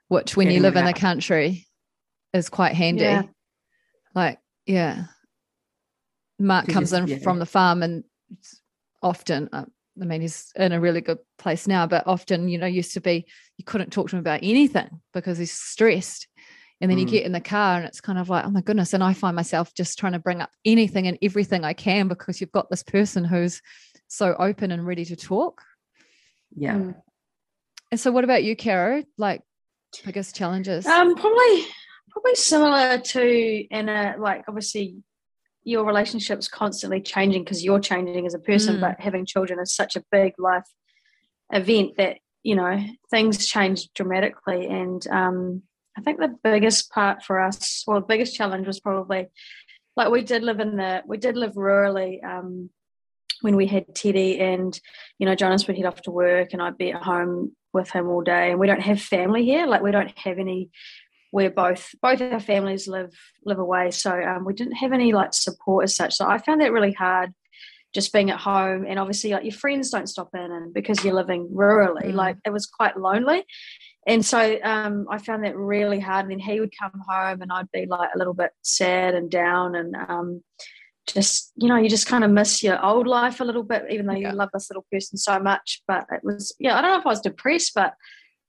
which 0.10 0.36
when 0.38 0.52
you 0.52 0.60
live 0.62 0.76
in 0.76 0.86
the 0.86 0.94
country 0.94 1.66
is 2.34 2.50
quite 2.50 2.76
handy. 2.76 3.04
Yeah. 3.04 3.24
Like, 4.14 4.40
yeah. 4.66 5.06
Mark 6.40 6.66
To 6.66 6.72
comes 6.74 6.92
just- 6.92 7.02
in 7.02 7.08
yeah. 7.08 7.18
from 7.20 7.40
the 7.40 7.46
farm 7.46 7.84
and 7.84 8.04
often, 9.02 9.50
uh, 9.54 9.66
I 10.02 10.06
mean, 10.06 10.22
he's 10.22 10.52
in 10.56 10.72
a 10.72 10.80
really 10.80 11.02
good 11.02 11.20
place 11.38 11.68
now, 11.68 11.88
but 11.88 12.06
often, 12.08 12.48
you 12.48 12.58
know, 12.58 12.66
used 12.68 12.94
to 12.94 13.02
be 13.02 13.26
you 13.58 13.66
couldn't 13.66 13.92
talk 13.92 14.10
to 14.10 14.16
him 14.16 14.20
about 14.20 14.42
anything 14.44 14.90
because 15.14 15.38
he's 15.38 15.52
stressed. 15.52 16.28
And 16.80 16.92
then 16.92 17.00
you 17.00 17.08
Mm. 17.08 17.12
get 17.12 17.26
in 17.26 17.32
the 17.32 17.42
car 17.42 17.78
and 17.78 17.86
it's 17.86 18.02
kind 18.02 18.20
of 18.20 18.30
like, 18.30 18.46
oh 18.46 18.52
my 18.52 18.62
goodness. 18.62 18.94
And 18.94 19.04
I 19.04 19.14
find 19.14 19.36
myself 19.36 19.74
just 19.74 19.98
trying 19.98 20.14
to 20.14 20.20
bring 20.20 20.42
up 20.42 20.52
anything 20.64 21.08
and 21.08 21.18
everything 21.24 21.64
I 21.66 21.74
can 21.74 22.08
because 22.08 22.40
you've 22.40 22.52
got 22.52 22.70
this 22.70 22.84
person 22.84 23.24
who's 23.26 23.62
so 24.08 24.36
open 24.38 24.72
and 24.72 24.86
ready 24.86 25.04
to 25.06 25.16
talk. 25.16 25.64
Yeah. 26.56 26.76
Mm. 26.76 26.96
And 27.92 28.00
so, 28.00 28.12
what 28.12 28.24
about 28.24 28.44
you, 28.44 28.56
Caro? 28.56 29.04
Like, 29.18 29.42
biggest 30.06 30.36
challenges? 30.36 30.86
Um, 30.86 31.16
probably, 31.16 31.66
probably 32.12 32.36
similar 32.36 33.00
to 33.00 33.66
Anna. 33.72 34.16
Like, 34.20 34.44
obviously, 34.48 34.98
your 35.68 35.84
relationship's 35.84 36.48
constantly 36.48 37.02
changing 37.02 37.44
because 37.44 37.62
you're 37.62 37.82
changing 37.82 38.26
as 38.26 38.34
a 38.34 38.40
person. 38.40 38.78
Mm. 38.78 38.82
But 38.82 39.02
having 39.02 39.26
children 39.26 39.60
is 39.60 39.76
such 39.76 39.98
a 39.98 40.04
big 40.12 40.34
life 40.40 40.64
event 41.52 41.98
that 41.98 42.20
you 42.42 42.56
know 42.56 42.82
things 43.12 43.48
change 43.48 43.90
dramatically. 43.94 44.66
And 44.66 45.06
um, 45.08 45.64
I 45.98 46.02
think 46.02 46.20
the 46.20 46.36
biggest 46.42 46.90
part 46.90 47.22
for 47.22 47.42
us, 47.42 47.84
well, 47.86 48.00
the 48.00 48.06
biggest 48.06 48.34
challenge 48.34 48.66
was 48.66 48.80
probably 48.80 49.28
like 49.98 50.10
we 50.10 50.24
did 50.24 50.42
live 50.42 50.62
in 50.62 50.78
the 50.78 51.04
we 51.06 51.18
did 51.18 51.36
live 51.36 51.54
rurally. 51.54 52.24
Um, 52.24 52.70
when 53.42 53.56
we 53.56 53.68
had 53.68 53.94
Teddy 53.94 54.40
and 54.40 54.80
you 55.20 55.28
know 55.28 55.36
Jonas 55.36 55.68
would 55.68 55.76
head 55.76 55.86
off 55.86 56.02
to 56.04 56.12
work 56.12 56.54
and 56.54 56.62
I'd 56.62 56.78
be 56.78 56.92
at 56.92 57.04
home 57.04 57.56
with 57.74 57.92
him 57.92 58.08
all 58.08 58.24
day 58.24 58.50
and 58.50 58.60
we 58.60 58.66
don't 58.66 58.82
have 58.82 59.00
family 59.00 59.46
here 59.46 59.68
like 59.68 59.84
we 59.84 59.92
don't 59.92 60.18
have 60.18 60.40
any 60.40 60.72
we're 61.38 61.52
both 61.66 61.84
both 62.02 62.20
our 62.22 62.40
families 62.40 62.88
live 62.88 63.14
live 63.46 63.60
away. 63.60 63.92
So 63.92 64.12
um, 64.32 64.44
we 64.44 64.54
didn't 64.54 64.78
have 64.84 64.92
any 64.92 65.14
like 65.14 65.34
support 65.34 65.84
as 65.84 65.96
such. 65.96 66.16
So 66.16 66.28
I 66.28 66.38
found 66.40 66.62
that 66.62 66.72
really 66.72 66.94
hard 66.94 67.30
just 67.94 68.12
being 68.12 68.32
at 68.32 68.40
home. 68.40 68.86
And 68.90 68.98
obviously 69.00 69.30
like 69.32 69.44
your 69.44 69.60
friends 69.64 69.92
don't 69.92 70.10
stop 70.16 70.30
in 70.34 70.50
and 70.58 70.74
because 70.74 71.04
you're 71.04 71.14
living 71.22 71.48
rurally 71.54 72.08
Mm. 72.12 72.16
like 72.24 72.38
it 72.44 72.50
was 72.58 72.66
quite 72.66 72.98
lonely. 72.98 73.46
And 74.08 74.26
so 74.26 74.40
um, 74.64 75.06
I 75.12 75.18
found 75.20 75.44
that 75.44 75.56
really 75.56 76.00
hard. 76.00 76.24
And 76.26 76.32
then 76.32 76.40
he 76.40 76.60
would 76.60 76.74
come 76.82 76.96
home 77.08 77.42
and 77.44 77.52
I'd 77.52 77.72
be 77.72 77.86
like 77.86 78.10
a 78.16 78.18
little 78.18 78.34
bit 78.34 78.52
sad 78.64 79.14
and 79.14 79.30
down 79.30 79.76
and 79.76 79.96
um, 79.96 80.44
just 81.06 81.54
you 81.56 81.70
know 81.70 81.78
you 81.78 81.88
just 81.98 82.08
kind 82.08 82.24
of 82.26 82.32
miss 82.32 82.62
your 82.64 82.84
old 82.84 83.08
life 83.08 83.40
a 83.40 83.46
little 83.50 83.64
bit 83.64 83.86
even 83.90 84.06
though 84.08 84.14
Yeah. 84.22 84.32
you 84.32 84.36
love 84.36 84.50
this 84.54 84.70
little 84.72 84.86
person 84.92 85.18
so 85.18 85.40
much. 85.40 85.82
But 85.88 86.04
it 86.12 86.22
was 86.24 86.44
yeah 86.60 86.74
i 86.78 86.82
don't 86.82 86.92
know 86.92 87.00
if 87.00 87.06
i 87.06 87.10
was 87.10 87.22
depressed 87.22 87.74
but 87.76 87.94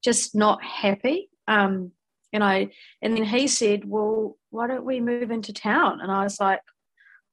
just 0.02 0.34
not 0.34 0.58
happy. 0.64 1.18
Um 1.56 1.92
and 2.32 2.42
i 2.44 2.68
and 3.02 3.16
then 3.16 3.24
he 3.24 3.46
said 3.46 3.84
well 3.84 4.36
why 4.50 4.66
don't 4.66 4.84
we 4.84 5.00
move 5.00 5.30
into 5.30 5.52
town 5.52 6.00
and 6.00 6.10
i 6.10 6.22
was 6.22 6.38
like 6.40 6.60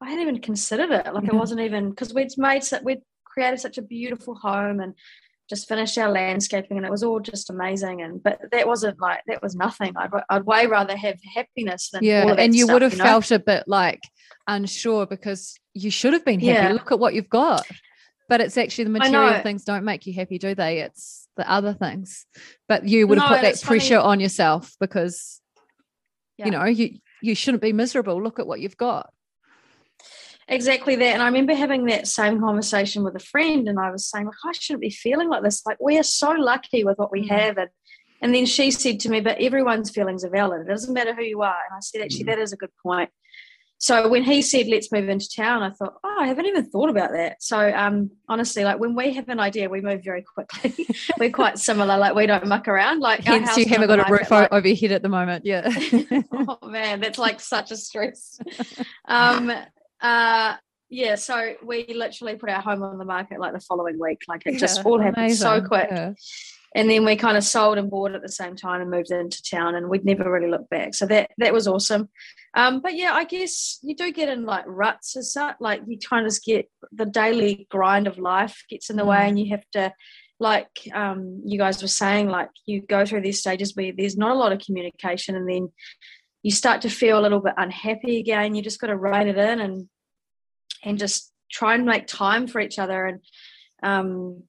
i 0.02 0.10
hadn't 0.10 0.22
even 0.22 0.40
considered 0.40 0.92
it 0.92 1.14
like 1.14 1.24
it 1.24 1.34
Yeah. 1.34 1.40
wasn't 1.40 1.62
even 1.62 1.90
because 1.90 2.14
we'd 2.14 2.32
made 2.38 2.64
we'd 2.84 3.02
created 3.26 3.60
such 3.60 3.78
a 3.78 3.82
beautiful 3.82 4.36
home 4.36 4.80
and 4.80 4.94
just 5.50 5.68
finished 5.68 5.98
our 5.98 6.10
landscaping 6.10 6.78
and 6.78 6.86
it 6.86 6.92
was 6.92 7.04
all 7.04 7.20
just 7.20 7.50
amazing 7.50 8.02
and 8.02 8.24
but 8.24 8.40
that 8.52 8.68
wasn't 8.68 9.00
like 9.00 9.22
that 9.28 9.44
was 9.44 9.56
nothing 9.56 9.94
i'd, 9.98 10.10
I'd 10.30 10.46
way 10.46 10.66
rather 10.66 10.98
have 10.98 11.20
happiness 11.36 11.90
than 11.92 12.04
yeah. 12.04 12.34
And 12.38 12.56
you 12.56 12.64
stuff, 12.66 12.74
would 12.74 12.82
have 12.82 12.98
know? 12.98 13.04
felt 13.04 13.32
a 13.32 13.40
bit 13.40 13.64
like 13.68 14.02
unsure 14.48 15.06
because 15.06 15.56
you 15.74 15.92
should 15.92 16.14
have 16.14 16.24
been 16.26 16.40
happy. 16.40 16.54
Yeah. 16.54 16.72
Look 16.72 16.92
at 16.92 17.00
what 17.00 17.14
you've 17.14 17.30
got. 17.30 17.66
But 18.28 18.42
it's 18.42 18.58
actually 18.58 18.86
the 18.86 18.90
material 18.92 19.42
things 19.42 19.64
don't 19.64 19.84
make 19.86 20.06
you 20.08 20.14
happy, 20.14 20.38
do 20.40 20.56
they? 20.56 20.80
It's 20.80 21.28
the 21.38 21.50
other 21.50 21.74
things. 21.74 22.26
But 22.68 22.88
you 22.88 23.08
would 23.08 23.20
have 23.20 23.30
No, 23.30 23.36
put 23.36 23.42
that 23.44 23.52
it's 23.52 23.64
funny- 23.64 23.80
pressure 23.80 24.00
on 24.00 24.20
yourself 24.20 24.74
because 24.80 25.42
Yeah. 26.38 26.46
you 26.46 26.52
know 26.52 26.66
you 26.66 27.00
you 27.22 27.34
shouldn't 27.36 27.62
be 27.62 27.74
miserable. 27.74 28.22
Look 28.22 28.40
at 28.40 28.48
what 28.48 28.60
you've 28.60 28.78
got. 28.78 29.10
Exactly 30.48 30.96
that. 30.98 31.14
And 31.14 31.22
I 31.24 31.26
remember 31.26 31.56
having 31.56 31.86
that 31.86 32.08
same 32.08 32.40
conversation 32.40 33.04
with 33.04 33.16
a 33.16 33.20
friend, 33.20 33.68
and 33.68 33.80
I 33.80 33.90
was 33.90 34.08
saying, 34.08 34.26
like, 34.28 34.36
I 34.46 34.52
shouldn't 34.52 34.82
be 34.82 34.92
feeling 34.92 35.28
like 35.30 35.42
this. 35.42 35.66
Like, 35.66 35.78
we 35.82 35.98
are 35.98 36.04
so 36.04 36.32
lucky 36.32 36.84
with 36.84 37.00
what 37.00 37.12
we 37.12 37.24
Mm. 37.24 37.30
have. 37.30 37.58
And, 37.58 37.70
and 38.22 38.36
then 38.36 38.46
she 38.46 38.70
said 38.70 39.00
to 39.02 39.10
me, 39.10 39.22
but 39.22 39.40
everyone's 39.40 39.90
feelings 39.90 40.24
are 40.24 40.30
valid. 40.30 40.62
It 40.62 40.68
doesn't 40.70 40.94
matter 40.94 41.16
who 41.16 41.24
you 41.24 41.42
are. 41.42 41.58
And 41.68 41.76
I 41.76 41.80
said, 41.80 42.02
actually, 42.02 42.26
Mm. 42.26 42.28
that 42.28 42.40
is 42.40 42.54
a 42.54 42.58
good 42.58 42.70
point. 42.84 43.10
So 43.86 44.08
when 44.08 44.24
he 44.24 44.42
said, 44.42 44.66
let's 44.66 44.92
move 44.92 45.10
into 45.10 45.30
town, 45.30 45.62
I 45.62 45.70
thought, 45.70 45.94
oh, 46.04 46.18
I 46.20 46.26
haven't 46.26 46.48
even 46.48 46.66
thought 46.66 46.90
about 46.90 47.12
that. 47.12 47.44
So 47.44 47.72
um, 47.72 48.10
honestly, 48.28 48.64
like 48.64 48.80
when 48.80 48.96
we 48.96 49.14
have 49.14 49.30
an 49.30 49.40
idea, 49.40 49.70
we 49.70 49.80
move 49.80 50.04
very 50.04 50.24
quickly. 50.24 50.88
We're 51.20 51.30
quite 51.30 51.60
similar. 51.60 51.96
Like 51.96 52.16
we 52.16 52.26
don't 52.26 52.48
muck 52.48 52.68
around. 52.68 53.02
Like 53.02 53.24
Hence, 53.24 53.56
you 53.58 53.68
haven't 53.68 53.88
got 53.88 54.10
a 54.10 54.12
roof 54.12 54.32
like- 54.32 54.52
over 54.52 54.68
your 54.68 54.76
head 54.76 54.92
at 54.92 55.04
the 55.04 55.10
moment. 55.10 55.46
Yeah. 55.46 55.70
oh 56.32 56.68
man, 56.68 57.00
that's 57.00 57.20
like 57.20 57.40
such 57.40 57.70
a 57.70 57.78
stress. 57.78 58.40
Um, 59.08 59.52
uh, 60.02 60.56
yeah, 60.90 61.14
so 61.14 61.54
we 61.64 61.86
literally 61.94 62.38
put 62.38 62.50
our 62.50 62.62
home 62.62 62.82
on 62.82 62.98
the 62.98 63.06
market 63.06 63.40
like 63.40 63.54
the 63.54 63.60
following 63.60 64.00
week. 64.00 64.24
Like 64.28 64.42
it 64.48 64.58
just 64.58 64.78
Yeah, 64.78 64.84
all 64.84 65.00
happened 65.00 65.36
so 65.36 65.62
quick. 65.62 65.90
Yeah. 65.92 66.14
And 66.76 66.90
then 66.90 67.06
we 67.06 67.16
kind 67.16 67.38
of 67.38 67.44
sold 67.46 67.78
and 67.78 67.90
bought 67.90 68.14
at 68.14 68.22
the 68.22 68.30
same 68.30 68.56
time 68.56 68.82
and 68.82 68.92
moved 68.92 69.10
into 69.10 69.42
town, 69.42 69.76
and 69.76 69.90
we'd 69.90 70.06
never 70.06 70.30
really 70.30 70.50
looked 70.52 70.70
back. 70.70 70.94
So 70.94 71.06
that 71.08 71.32
that 71.38 71.54
was 71.54 71.68
awesome. 71.68 72.10
Um, 72.54 72.82
but 72.82 72.96
yeah, 72.96 73.14
I 73.14 73.24
guess 73.24 73.80
you 73.82 73.96
do 73.96 74.12
get 74.12 74.30
in 74.30 74.46
like 74.46 74.66
ruts 74.68 75.16
as 75.16 75.32
such. 75.32 75.56
Like 75.60 75.82
you 75.88 75.98
kind 75.98 76.26
of 76.26 76.32
just 76.32 76.44
get 76.44 76.70
the 76.92 77.06
daily 77.06 77.66
grind 77.72 78.08
of 78.08 78.18
life 78.18 78.64
gets 78.70 78.90
in 78.90 78.98
the 78.98 79.06
way, 79.06 79.20
Mm. 79.20 79.28
and 79.30 79.40
you 79.40 79.50
have 79.52 79.64
to 79.72 79.94
like 80.40 80.90
um, 80.94 81.42
you 81.46 81.58
guys 81.58 81.82
were 81.82 81.88
saying, 81.88 82.28
like 82.28 82.50
you 82.66 82.82
go 82.82 83.06
through 83.06 83.22
these 83.22 83.40
stages 83.40 83.74
where 83.74 83.94
there's 83.98 84.18
not 84.18 84.32
a 84.36 84.40
lot 84.40 84.52
of 84.52 84.60
communication, 84.60 85.36
and 85.36 85.50
then 85.50 85.72
you 86.44 86.52
start 86.52 86.82
to 86.82 86.90
feel 86.90 87.18
a 87.18 87.24
little 87.26 87.40
bit 87.40 87.54
unhappy 87.58 88.20
again. 88.20 88.54
You 88.54 88.62
just 88.62 88.82
got 88.82 88.88
to 88.88 88.98
rein 88.98 89.30
it 89.30 89.38
in 89.38 89.60
and 89.62 89.88
and 90.84 91.00
just 91.00 91.32
try 91.50 91.74
and 91.76 91.86
make 91.86 92.06
time 92.06 92.48
for 92.48 92.60
each 92.60 92.80
other 92.80 93.06
and 93.06 93.20
um, 93.82 94.44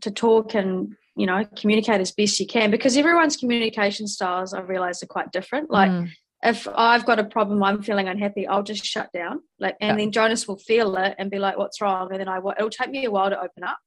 to 0.00 0.10
talk 0.10 0.54
and 0.54 0.96
you 1.18 1.26
know 1.26 1.44
communicate 1.56 2.00
as 2.00 2.12
best 2.12 2.38
you 2.40 2.46
can 2.46 2.70
because 2.70 2.96
everyone's 2.96 3.36
communication 3.36 4.06
styles 4.06 4.54
I've 4.54 4.68
realized 4.68 5.02
are 5.02 5.06
quite 5.06 5.32
different. 5.32 5.70
Like 5.70 5.90
Mm. 5.90 6.08
if 6.44 6.68
I've 6.74 7.04
got 7.04 7.18
a 7.18 7.24
problem, 7.24 7.62
I'm 7.64 7.82
feeling 7.82 8.06
unhappy, 8.08 8.46
I'll 8.46 8.62
just 8.62 8.84
shut 8.84 9.08
down. 9.12 9.40
Like, 9.58 9.76
and 9.80 9.98
Yeah. 9.98 10.04
then 10.04 10.12
Jonas 10.12 10.46
will 10.46 10.58
feel 10.58 10.96
it 10.96 11.16
and 11.18 11.30
be 11.30 11.38
like, 11.40 11.58
"What's 11.58 11.80
wrong?" 11.80 12.08
And 12.12 12.20
then 12.20 12.28
I, 12.28 12.38
will- 12.38 12.54
it'll 12.56 12.70
take 12.70 12.90
me 12.90 13.04
a 13.04 13.10
while 13.10 13.30
to 13.30 13.38
open 13.38 13.64
up. 13.64 13.78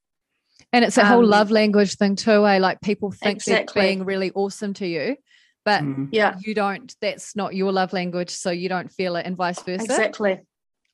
And 0.74 0.84
it's 0.84 0.98
a 0.98 1.04
whole 1.06 1.24
Um, 1.24 1.30
love 1.30 1.50
language 1.50 1.94
thing 1.96 2.14
too, 2.14 2.46
eh? 2.46 2.58
Like 2.58 2.80
people 2.82 3.10
think 3.10 3.36
Exactly. 3.36 3.80
they're 3.80 3.88
being 3.90 4.04
really 4.04 4.30
awesome 4.32 4.74
to 4.74 4.86
you, 4.86 5.16
but 5.64 5.82
Mm. 5.82 6.08
Yeah, 6.12 6.36
you 6.44 6.54
don't, 6.54 6.94
that's 7.00 7.34
not 7.34 7.54
your 7.54 7.72
love 7.72 7.92
language. 7.94 8.30
So 8.30 8.50
you 8.50 8.68
don't 8.68 8.92
feel 8.92 9.16
it 9.16 9.24
and 9.26 9.34
vice 9.36 9.62
versa. 9.62 9.82
exactly. 9.84 10.40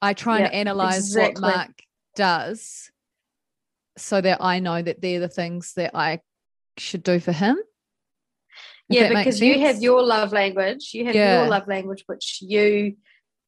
I 0.00 0.14
try 0.14 0.40
and 0.40 0.54
analyze 0.54 1.08
exactly. 1.08 1.42
what 1.42 1.56
Mark 1.56 1.70
does 2.14 2.90
so 3.96 4.20
that 4.20 4.38
I 4.40 4.60
know 4.60 4.80
that 4.80 5.00
they're 5.02 5.18
the 5.18 5.28
things 5.28 5.72
that 5.74 5.90
I 5.94 6.20
should 6.80 7.02
do 7.02 7.20
for 7.20 7.32
him. 7.32 7.58
Yeah, 8.88 9.08
because 9.10 9.40
you 9.40 9.60
have 9.60 9.82
your 9.82 10.02
love 10.02 10.32
language, 10.32 10.90
you 10.94 11.04
have 11.06 11.14
Yeah. 11.14 11.42
your 11.42 11.50
love 11.50 11.68
language, 11.68 12.04
which 12.06 12.38
you 12.40 12.96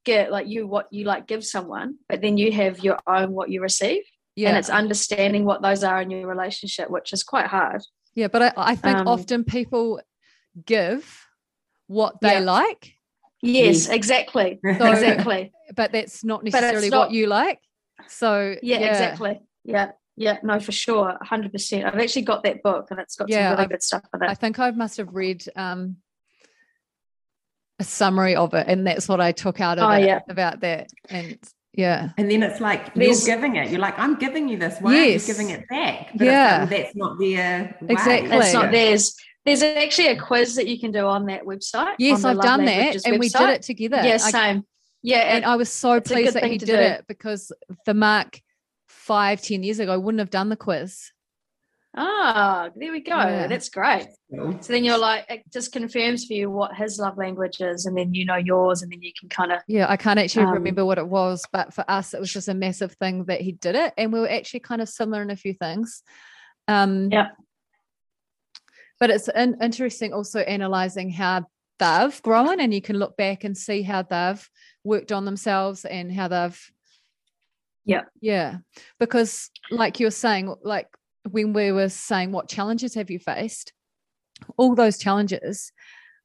get 0.05 0.31
like 0.31 0.47
you 0.49 0.67
what 0.67 0.87
you 0.93 1.05
like 1.05 1.27
give 1.27 1.45
someone, 1.45 1.97
but 2.09 2.21
then 2.21 2.37
you 2.37 2.53
have 2.53 2.81
your 2.81 2.99
own 3.07 3.33
what 3.33 3.51
you 3.51 3.63
receive, 3.63 4.03
yeah. 4.37 4.49
and 4.51 4.59
it's 4.59 4.69
understanding 4.69 5.45
what 5.45 5.63
those 5.63 5.83
are 5.83 6.01
in 6.03 6.11
your 6.11 6.27
relationship, 6.27 6.91
which 6.91 7.13
is 7.13 7.23
quite 7.23 7.47
hard. 7.47 7.83
yeah, 8.15 8.29
but 8.29 8.43
I, 8.43 8.53
I 8.57 8.75
think 8.77 8.99
um, 8.99 9.09
often 9.09 9.45
people 9.45 10.01
give 10.67 11.27
what 11.87 12.21
they 12.21 12.35
Yeah. 12.35 12.41
like, 12.41 12.95
Yes, 13.43 13.87
Yes. 13.87 13.89
exactly, 13.89 14.59
So- 14.79 14.93
exactly. 14.93 15.53
but 15.75 15.93
that's 15.93 16.23
not 16.23 16.45
necessarily 16.45 16.91
not- 16.91 16.99
what 16.99 17.11
you 17.13 17.27
like. 17.29 17.61
So 18.09 18.57
Yeah, 18.63 18.79
exactly. 18.79 19.41
Yeah, 19.65 19.93
yeah, 20.21 20.37
no, 20.43 20.61
for 20.61 20.71
sure, 20.73 21.17
hundred 21.23 21.51
percent. 21.53 21.87
I've 21.87 21.99
actually 21.99 22.23
got 22.23 22.45
that 22.45 22.63
book, 22.63 22.89
and 22.91 23.01
it's 23.01 23.17
got 23.17 23.29
Yeah, 23.31 23.37
some 23.37 23.51
really 23.53 23.63
I've- 23.65 23.71
good 23.73 23.83
stuff 23.83 24.03
in 24.15 24.23
it. 24.23 24.29
I 24.31 24.35
think 24.35 24.59
I 24.59 24.71
must 24.71 24.99
have 24.99 25.09
read 25.15 25.43
um, 25.57 25.97
a 27.79 27.85
summary 27.85 28.37
of 28.37 28.53
it, 28.55 28.67
and 28.69 28.87
that's 28.87 29.09
what 29.09 29.21
I 29.21 29.33
took 29.33 29.61
out 29.61 29.79
of 29.79 29.85
Oh, 29.89 29.93
it 29.93 30.05
yeah. 30.07 30.21
about 30.29 30.61
that. 30.61 30.91
And 31.09 31.39
yeah, 31.73 32.11
And 32.19 32.31
then 32.31 32.43
it's 32.43 32.61
like 32.61 32.95
There's- 32.95 33.27
you're 33.27 33.37
giving 33.37 33.57
it. 33.57 33.71
You're 33.71 33.81
like, 33.81 33.99
I'm 33.99 34.17
giving 34.19 34.49
you 34.49 34.59
this. 34.59 34.77
Why 34.81 34.93
Yes. 35.07 35.25
are 35.25 35.33
you 35.33 35.39
giving 35.39 35.51
it 35.51 35.69
back? 35.69 36.11
But 36.15 36.27
Yeah. 36.27 36.63
it's 36.65 36.71
like, 36.71 36.71
well, 36.71 36.83
that's 36.83 36.97
not 36.97 37.19
their 37.19 37.77
way. 37.81 37.93
Exactly. 37.95 38.37
It's 38.39 38.53
not 38.53 38.71
theirs. 38.73 39.17
There's 39.47 39.63
actually 39.63 40.09
a 40.09 40.21
quiz 40.21 40.57
that 40.57 40.67
you 40.67 40.79
can 40.79 40.93
do 40.93 41.07
on 41.07 41.25
that 41.27 41.45
website. 41.45 41.95
yes, 41.99 42.25
I've 42.25 42.37
Love 42.37 42.45
done 42.45 42.65
that, 42.67 42.77
Languages 42.77 43.05
and 43.07 43.19
we 43.19 43.29
did 43.31 43.49
it 43.49 43.63
together. 43.63 44.03
Yeah, 44.05 44.15
I- 44.15 44.31
same. 44.31 44.65
Yeah, 45.03 45.21
and 45.21 45.37
and 45.37 45.45
I 45.47 45.57
was 45.57 45.73
so 45.73 45.99
pleased 45.99 46.35
that 46.35 46.45
he 46.45 46.59
did 46.59 46.67
do. 46.67 46.75
it 46.75 47.05
because 47.09 47.51
the 47.87 47.95
mark 47.95 48.43
five, 49.01 49.41
ten 49.43 49.63
years 49.63 49.79
ago 49.81 49.93
I 49.93 49.97
wouldn't 49.97 50.21
have 50.21 50.31
done 50.31 50.49
the 50.51 50.57
quiz. 50.57 51.11
ah, 51.97 52.69
there 52.77 52.93
we 52.93 53.01
go. 53.01 53.17
Yeah. 53.17 53.47
That's 53.49 53.69
great. 53.69 54.07
So 54.31 54.73
then 54.73 54.85
you're 54.85 54.97
like, 54.99 55.25
it 55.29 55.43
just 55.53 55.73
confirms 55.73 56.25
for 56.25 56.35
you 56.35 56.49
what 56.49 56.77
his 56.77 57.01
love 57.01 57.17
language 57.19 57.61
is, 57.61 57.87
and 57.87 57.97
then 57.97 58.15
you 58.15 58.25
know 58.25 58.37
yours, 58.37 58.83
and 58.83 58.93
then 58.93 59.03
you 59.03 59.13
can 59.19 59.29
kind 59.29 59.51
of 59.51 59.59
Yeah, 59.67 59.87
I 59.89 59.97
can't 59.97 60.19
actually 60.19 60.45
Um, 60.45 60.53
remember 60.53 60.85
what 60.85 60.99
it 60.99 61.09
was, 61.09 61.43
but 61.53 61.75
for 61.75 61.85
us, 61.89 62.15
it 62.15 62.21
was 62.21 62.33
just 62.33 62.47
a 62.49 62.55
massive 62.55 62.93
thing 63.01 63.25
that 63.25 63.41
he 63.41 63.53
did 63.53 63.75
it, 63.75 63.93
and 63.99 64.13
we 64.13 64.21
were 64.21 64.31
actually 64.31 64.61
kind 64.61 64.81
of 64.81 64.89
similar 64.89 65.21
in 65.23 65.31
a 65.31 65.37
few 65.37 65.55
things. 65.55 66.03
Um, 66.69 67.11
Yeah. 67.11 67.31
But 69.01 69.11
it's 69.11 69.29
in, 69.29 69.57
interesting 69.63 70.13
also 70.13 70.41
analyzing 70.41 71.11
how 71.11 71.47
they've 71.79 72.23
grown, 72.23 72.61
and 72.61 72.73
you 72.73 72.83
can 72.83 72.97
look 72.99 73.17
back 73.17 73.43
and 73.45 73.57
see 73.57 73.83
how 73.83 74.03
they've 74.03 74.49
worked 74.85 75.11
on 75.11 75.25
themselves 75.25 75.85
and 75.85 76.13
how 76.13 76.29
they've. 76.29 76.61
Yeah. 77.91 78.03
Yeah, 78.21 78.59
because 78.99 79.51
like 79.71 80.01
you're 80.01 80.11
saying, 80.11 80.55
like 80.63 80.89
when 81.31 81.53
we 81.53 81.73
were 81.73 81.89
saying, 81.89 82.33
what 82.33 82.49
challenges 82.49 82.95
have 82.95 83.11
you 83.11 83.19
faced? 83.19 83.73
All 84.57 84.75
those 84.75 84.97
challenges 84.99 85.73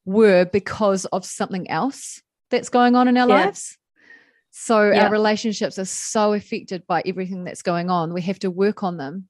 were 0.04 0.44
because 0.44 1.04
of 1.06 1.24
something 1.24 1.68
else 1.70 2.22
that's 2.50 2.68
going 2.68 2.94
on 2.94 3.08
in 3.08 3.16
our 3.18 3.28
Yeah. 3.28 3.44
lives. 3.46 3.76
So 4.50 4.90
Yeah. 4.90 5.04
our 5.04 5.10
relationships 5.10 5.78
are 5.78 5.84
so 5.84 6.32
affected 6.32 6.86
by 6.86 7.02
everything 7.04 7.44
that's 7.44 7.62
going 7.62 7.90
on. 7.90 8.14
We 8.14 8.22
have 8.22 8.38
to 8.40 8.50
work 8.50 8.82
on 8.82 8.96
them 8.96 9.28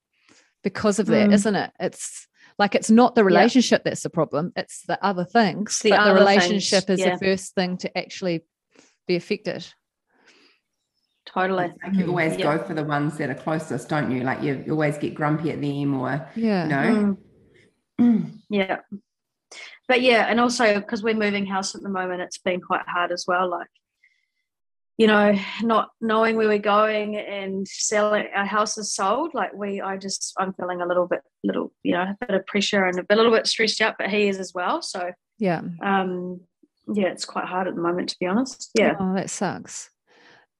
because 0.63 0.99
of 0.99 1.07
that, 1.07 1.31
Mm. 1.31 1.33
not 1.33 1.55
it? 1.57 1.73
It's 1.81 2.29
like 2.59 2.75
it's 2.75 2.91
not 2.91 3.15
the 3.15 3.23
Yeah. 3.23 3.27
relationship 3.27 3.83
that's 3.85 4.03
the 4.03 4.11
problem, 4.11 4.53
it's 4.57 4.83
the 4.87 5.03
other 5.05 5.25
things. 5.25 5.81
the 5.81 5.91
but 5.91 5.97
the 5.97 6.03
other 6.03 6.25
things, 6.25 6.29
relationship 6.29 6.91
is 6.91 7.01
yeah. 7.01 7.17
the 7.17 7.25
first 7.27 7.55
thing 7.55 7.77
to 7.79 7.99
actually 7.99 8.45
be 9.09 9.17
affected. 9.17 9.67
Totally. 11.37 11.71
Like 11.85 11.95
you 11.95 12.07
always 12.09 12.37
Yeah. 12.37 12.57
go 12.57 12.65
for 12.65 12.73
the 12.73 12.85
ones 12.85 13.19
that 13.19 13.29
are 13.29 13.35
closest, 13.35 13.89
don't 13.91 14.11
you? 14.11 14.23
Like 14.23 14.43
you 14.43 14.65
always 14.71 14.97
get 14.97 15.15
grumpy 15.15 15.51
at 15.51 15.61
them 15.61 15.95
or, 16.01 16.27
Yeah. 16.35 16.63
you 16.65 16.69
know. 16.71 17.17
Mm, 18.01 18.39
yeah. 18.49 18.79
But 19.87 20.01
yeah, 20.01 20.27
and 20.29 20.41
also 20.41 20.81
because 20.81 21.03
we're 21.03 21.15
moving 21.15 21.45
house 21.47 21.75
at 21.75 21.83
the 21.83 21.91
moment, 21.91 22.23
it's 22.23 22.39
been 22.39 22.61
quite 22.61 22.87
hard 22.89 23.13
as 23.13 23.25
well. 23.29 23.51
Like, 23.51 23.69
you 24.97 25.07
know, 25.07 25.39
not 25.63 25.91
knowing 26.01 26.37
where 26.37 26.49
we're 26.49 26.59
going 26.59 27.17
and 27.17 27.69
selling 27.69 28.29
our 28.35 28.47
house 28.47 28.79
is 28.79 28.95
sold. 28.95 29.35
Like 29.35 29.53
we, 29.53 29.83
I 29.83 29.99
just, 29.99 30.33
I'm 30.39 30.55
feeling 30.55 30.81
a 30.81 30.87
little 30.87 31.07
bit, 31.07 31.21
little, 31.45 31.71
you 31.83 31.93
know, 31.93 32.03
a 32.03 32.17
bit 32.27 32.35
of 32.35 32.47
pressure 32.47 32.85
and 32.87 32.99
a, 32.99 33.03
bit, 33.03 33.13
a 33.13 33.17
little 33.17 33.31
bit 33.37 33.47
stressed 33.47 33.83
out. 33.83 33.97
But 33.99 34.09
he 34.09 34.27
is 34.29 34.39
as 34.39 34.53
well. 34.55 34.81
So, 34.81 35.13
Yeah. 35.39 35.61
um, 35.83 36.41
yeah, 36.93 37.09
it's 37.09 37.27
quite 37.27 37.45
hard 37.45 37.69
at 37.69 37.75
the 37.75 37.83
moment, 37.83 38.09
to 38.09 38.17
be 38.19 38.27
honest. 38.27 38.71
Yeah. 38.75 38.95
Oh, 38.99 39.13
that 39.15 39.29
sucks. 39.29 39.91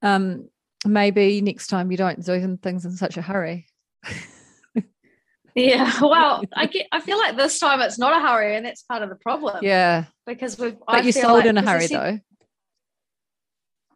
Um, 0.03 0.49
maybe 0.87 1.41
next 1.41 1.67
time 1.67 1.91
you 1.91 1.97
don't 1.97 2.23
do 2.25 2.57
things 2.61 2.85
in 2.85 2.91
such 2.91 3.17
a 3.17 3.21
hurry. 3.21 3.65
Yeah. 5.55 5.91
Well, 6.01 6.43
I 6.55 6.67
get, 6.67 6.85
I 6.91 6.99
feel 6.99 7.17
like 7.17 7.35
this 7.35 7.57
time 7.57 7.81
it's 7.81 7.97
not 7.97 8.13
a 8.15 8.23
hurry, 8.23 8.55
and 8.55 8.63
that's 8.63 8.83
part 8.83 9.01
of 9.01 9.09
the 9.09 9.15
problem. 9.15 9.57
Yeah. 9.63 10.05
Because 10.27 10.55
we've, 10.59 10.77
But 10.85 10.97
I 10.97 11.01
you 11.01 11.11
sold 11.11 11.39
like- 11.39 11.45
in 11.47 11.57
a 11.57 11.63
hurry 11.63 11.87
though. 11.87 12.19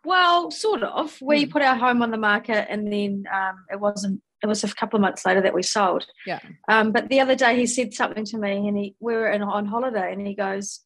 Well, 0.03 0.49
sort 0.49 0.81
of. 0.81 1.15
We 1.21 1.43
Hmm. 1.45 1.51
put 1.51 1.61
our 1.61 1.75
home 1.75 2.01
on 2.01 2.09
the 2.09 2.17
market, 2.17 2.65
and 2.69 2.91
then 2.91 3.25
um, 3.31 3.65
it 3.71 3.79
wasn't. 3.79 4.21
It 4.43 4.47
was 4.47 4.63
a 4.63 4.73
couple 4.73 4.97
of 4.97 5.01
months 5.01 5.23
later 5.23 5.41
that 5.41 5.53
we 5.53 5.61
sold. 5.61 6.07
Yeah. 6.25 6.39
Um, 6.67 6.91
but 6.91 7.09
the 7.09 7.19
other 7.19 7.35
day 7.35 7.55
he 7.55 7.67
said 7.67 7.93
something 7.93 8.25
to 8.25 8.39
me, 8.39 8.67
and 8.67 8.75
he 8.75 8.95
we 8.99 9.13
were 9.13 9.29
in, 9.29 9.43
on 9.43 9.67
holiday, 9.67 10.11
and 10.11 10.25
he 10.25 10.33
goes, 10.33 10.79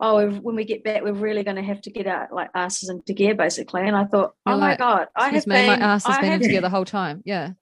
"Oh, 0.00 0.30
when 0.30 0.56
we 0.56 0.64
get 0.64 0.82
back, 0.82 1.02
we're 1.02 1.12
really 1.12 1.44
going 1.44 1.56
to 1.56 1.62
have 1.62 1.80
to 1.82 1.90
get 1.90 2.06
our 2.06 2.28
like 2.32 2.50
asses 2.54 2.88
into 2.88 3.12
gear, 3.12 3.34
basically." 3.34 3.82
And 3.82 3.96
I 3.96 4.04
thought, 4.04 4.34
You're 4.46 4.56
"Oh 4.56 4.58
my 4.58 4.76
god, 4.76 5.08
I 5.14 5.28
have 5.28 5.44
been, 5.44 5.66
my 5.66 5.76
ass 5.76 6.06
has 6.06 6.16
I 6.16 6.20
been 6.20 6.30
have, 6.32 6.40
in 6.42 6.48
together 6.48 6.62
the 6.66 6.70
whole 6.70 6.84
time. 6.84 7.22
Yeah. 7.24 7.52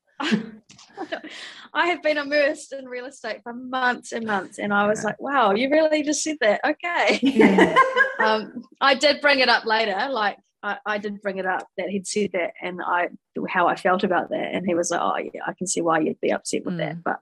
I 1.75 1.87
have 1.87 2.03
been 2.03 2.19
immersed 2.19 2.73
in 2.73 2.87
real 2.87 3.07
estate 3.07 3.41
for 3.43 3.53
months 3.53 4.13
and 4.13 4.27
months, 4.27 4.59
and 4.59 4.73
I 4.73 4.87
was 4.87 5.05
like, 5.05 5.21
"Wow, 5.21 5.53
you 5.53 5.71
really 5.71 6.03
just 6.03 6.23
said 6.23 6.39
that?" 6.41 6.61
Okay. 6.65 7.75
um, 8.19 8.63
I 8.81 8.95
did 8.95 9.21
bring 9.21 9.41
it 9.41 9.49
up 9.49 9.65
later. 9.65 10.09
Like 10.11 10.39
I, 10.63 10.79
I 10.85 10.99
did 10.99 11.21
bring 11.23 11.39
it 11.39 11.47
up 11.47 11.67
that 11.77 11.89
he'd 11.89 12.07
said 12.07 12.31
that, 12.33 12.53
and 12.61 12.81
I 12.85 13.09
how 13.49 13.69
I 13.69 13.77
felt 13.77 14.03
about 14.03 14.31
that, 14.31 14.55
and 14.55 14.67
he 14.67 14.75
was 14.75 14.91
like, 14.91 15.01
"Oh 15.01 15.17
yeah, 15.17 15.43
I 15.47 15.53
can 15.53 15.67
see 15.67 15.81
why 15.81 16.01
you'd 16.01 16.21
be 16.21 16.33
upset 16.33 16.65
with 16.65 16.79
that." 16.79 17.03
But 17.03 17.21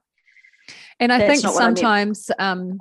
And 0.99 1.13
I 1.13 1.19
think 1.19 1.43
what 1.45 1.55
I 1.55 1.59
sometimes 1.59 2.31
um, 2.39 2.79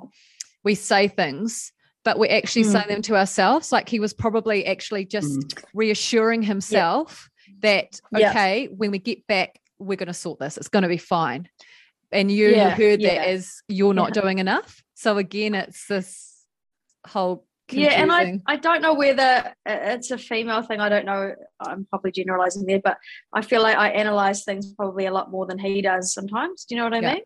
we 0.64 0.74
say 0.74 1.08
things, 1.08 1.72
but 2.06 2.20
we're 2.20 2.30
actually 2.30 2.62
say 2.62 2.78
Mm. 2.82 2.86
them 2.88 3.02
to 3.02 3.16
ourselves. 3.16 3.72
Like 3.72 3.88
he 3.88 3.98
was 3.98 4.14
probably 4.14 4.64
actually 4.64 5.04
just 5.06 5.60
reassuring 5.74 6.40
himself 6.40 7.28
that, 7.62 8.00
Yeah. 8.16 8.30
okay, 8.30 8.68
when 8.68 8.92
we 8.92 9.00
get 9.00 9.26
back, 9.26 9.58
we're 9.80 9.96
going 9.96 10.06
to 10.06 10.14
sort 10.14 10.38
this. 10.38 10.56
It's 10.56 10.68
going 10.68 10.84
to 10.84 10.88
be 10.88 10.98
fine. 10.98 11.48
And 12.12 12.30
you 12.30 12.50
Yeah, 12.50 12.70
heard 12.70 13.00
yeah. 13.00 13.14
that 13.16 13.26
as 13.26 13.60
you're 13.66 13.92
not 13.92 14.14
Yeah. 14.14 14.22
doing 14.22 14.38
enough. 14.38 14.84
So 14.94 15.18
again, 15.18 15.56
it's 15.56 15.88
this 15.88 16.44
whole 17.08 17.44
yeah, 17.72 18.00
and 18.00 18.12
I 18.12 18.40
I 18.46 18.54
don't 18.54 18.80
know 18.82 18.94
whether 18.94 19.52
it's 19.66 20.12
a 20.12 20.18
female 20.18 20.62
thing. 20.62 20.78
I 20.78 20.88
don't 20.88 21.04
know. 21.06 21.34
I'm 21.58 21.84
probably 21.90 22.12
generalizing 22.12 22.64
there, 22.66 22.80
but 22.88 22.98
I 23.32 23.42
feel 23.42 23.60
like 23.62 23.76
I 23.76 23.88
analyze 23.90 24.44
things 24.44 24.72
probably 24.74 25.06
a 25.06 25.12
lot 25.12 25.32
more 25.32 25.46
than 25.46 25.58
he 25.58 25.82
does 25.82 26.14
sometimes. 26.14 26.64
Do 26.66 26.76
you 26.76 26.78
know 26.78 26.84
what 26.84 26.94
I 26.94 27.00
Yeah. 27.00 27.14
mean? 27.14 27.22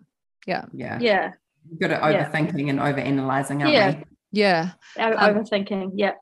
yeah. 0.46 0.64
Yeah, 0.72 0.98
Yeah. 1.02 1.32
Good 1.78 1.90
at 1.90 2.00
Yeah. 2.00 2.30
overthinking 2.30 2.70
and 2.70 2.78
overanalyzing, 2.80 3.60
aren't 3.60 3.74
Yeah. 3.74 3.90
we? 3.98 4.04
Yeah. 4.32 4.70
O- 4.98 5.12
Um, 5.12 5.34
overthinking. 5.34 5.92
Yeah, 5.94 6.12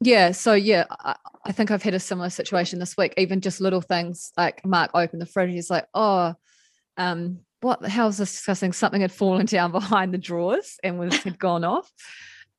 Yeah. 0.00 0.32
So 0.32 0.54
yeah, 0.54 0.84
I, 0.90 1.16
I 1.44 1.52
think 1.52 1.70
I've 1.70 1.82
had 1.82 1.94
a 1.94 2.00
similar 2.00 2.30
situation 2.30 2.78
this 2.78 2.96
week. 2.96 3.14
Even 3.16 3.40
just 3.40 3.60
little 3.60 3.80
things 3.80 4.32
like 4.36 4.64
Mark 4.64 4.90
opened 4.94 5.22
the 5.22 5.26
fridge. 5.26 5.50
He's 5.52 5.70
like, 5.70 5.86
"Oh, 5.94 6.34
um, 6.96 7.40
what 7.60 7.80
the 7.80 7.88
hell 7.88 8.08
is 8.08 8.18
this 8.18 8.32
discussing? 8.32 8.72
Something 8.72 9.00
had 9.00 9.12
fallen 9.12 9.46
down 9.46 9.72
behind 9.80 10.12
the 10.14 10.18
drawers 10.18 10.76
and 10.84 10.98
was 10.98 11.16
had 11.22 11.38
gone 11.38 11.64
off." 11.64 11.90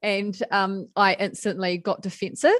And 0.02 0.38
um, 0.52 0.88
I 0.96 1.14
instantly 1.16 1.78
got 1.78 2.02
defensive. 2.02 2.52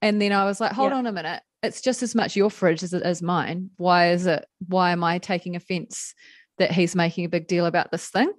And 0.00 0.20
then 0.20 0.32
I 0.32 0.44
was 0.44 0.60
like, 0.60 0.72
"Hold 0.72 0.90
Yeah. 0.92 0.98
on 0.98 1.06
a 1.06 1.12
minute. 1.12 1.42
It's 1.62 1.80
just 1.80 2.02
as 2.02 2.14
much 2.14 2.34
your 2.34 2.50
fridge 2.50 2.82
as 2.82 2.92
it 2.92 3.06
is 3.06 3.22
mine. 3.22 3.70
Why 3.76 4.10
is 4.10 4.26
it? 4.26 4.44
Why 4.66 4.90
am 4.90 5.04
I 5.04 5.18
taking 5.18 5.54
offense 5.56 6.12
that 6.58 6.72
he's 6.72 6.96
making 6.96 7.24
a 7.24 7.28
big 7.28 7.46
deal 7.46 7.66
about 7.66 7.90
this 7.92 8.08
thing?" 8.08 8.32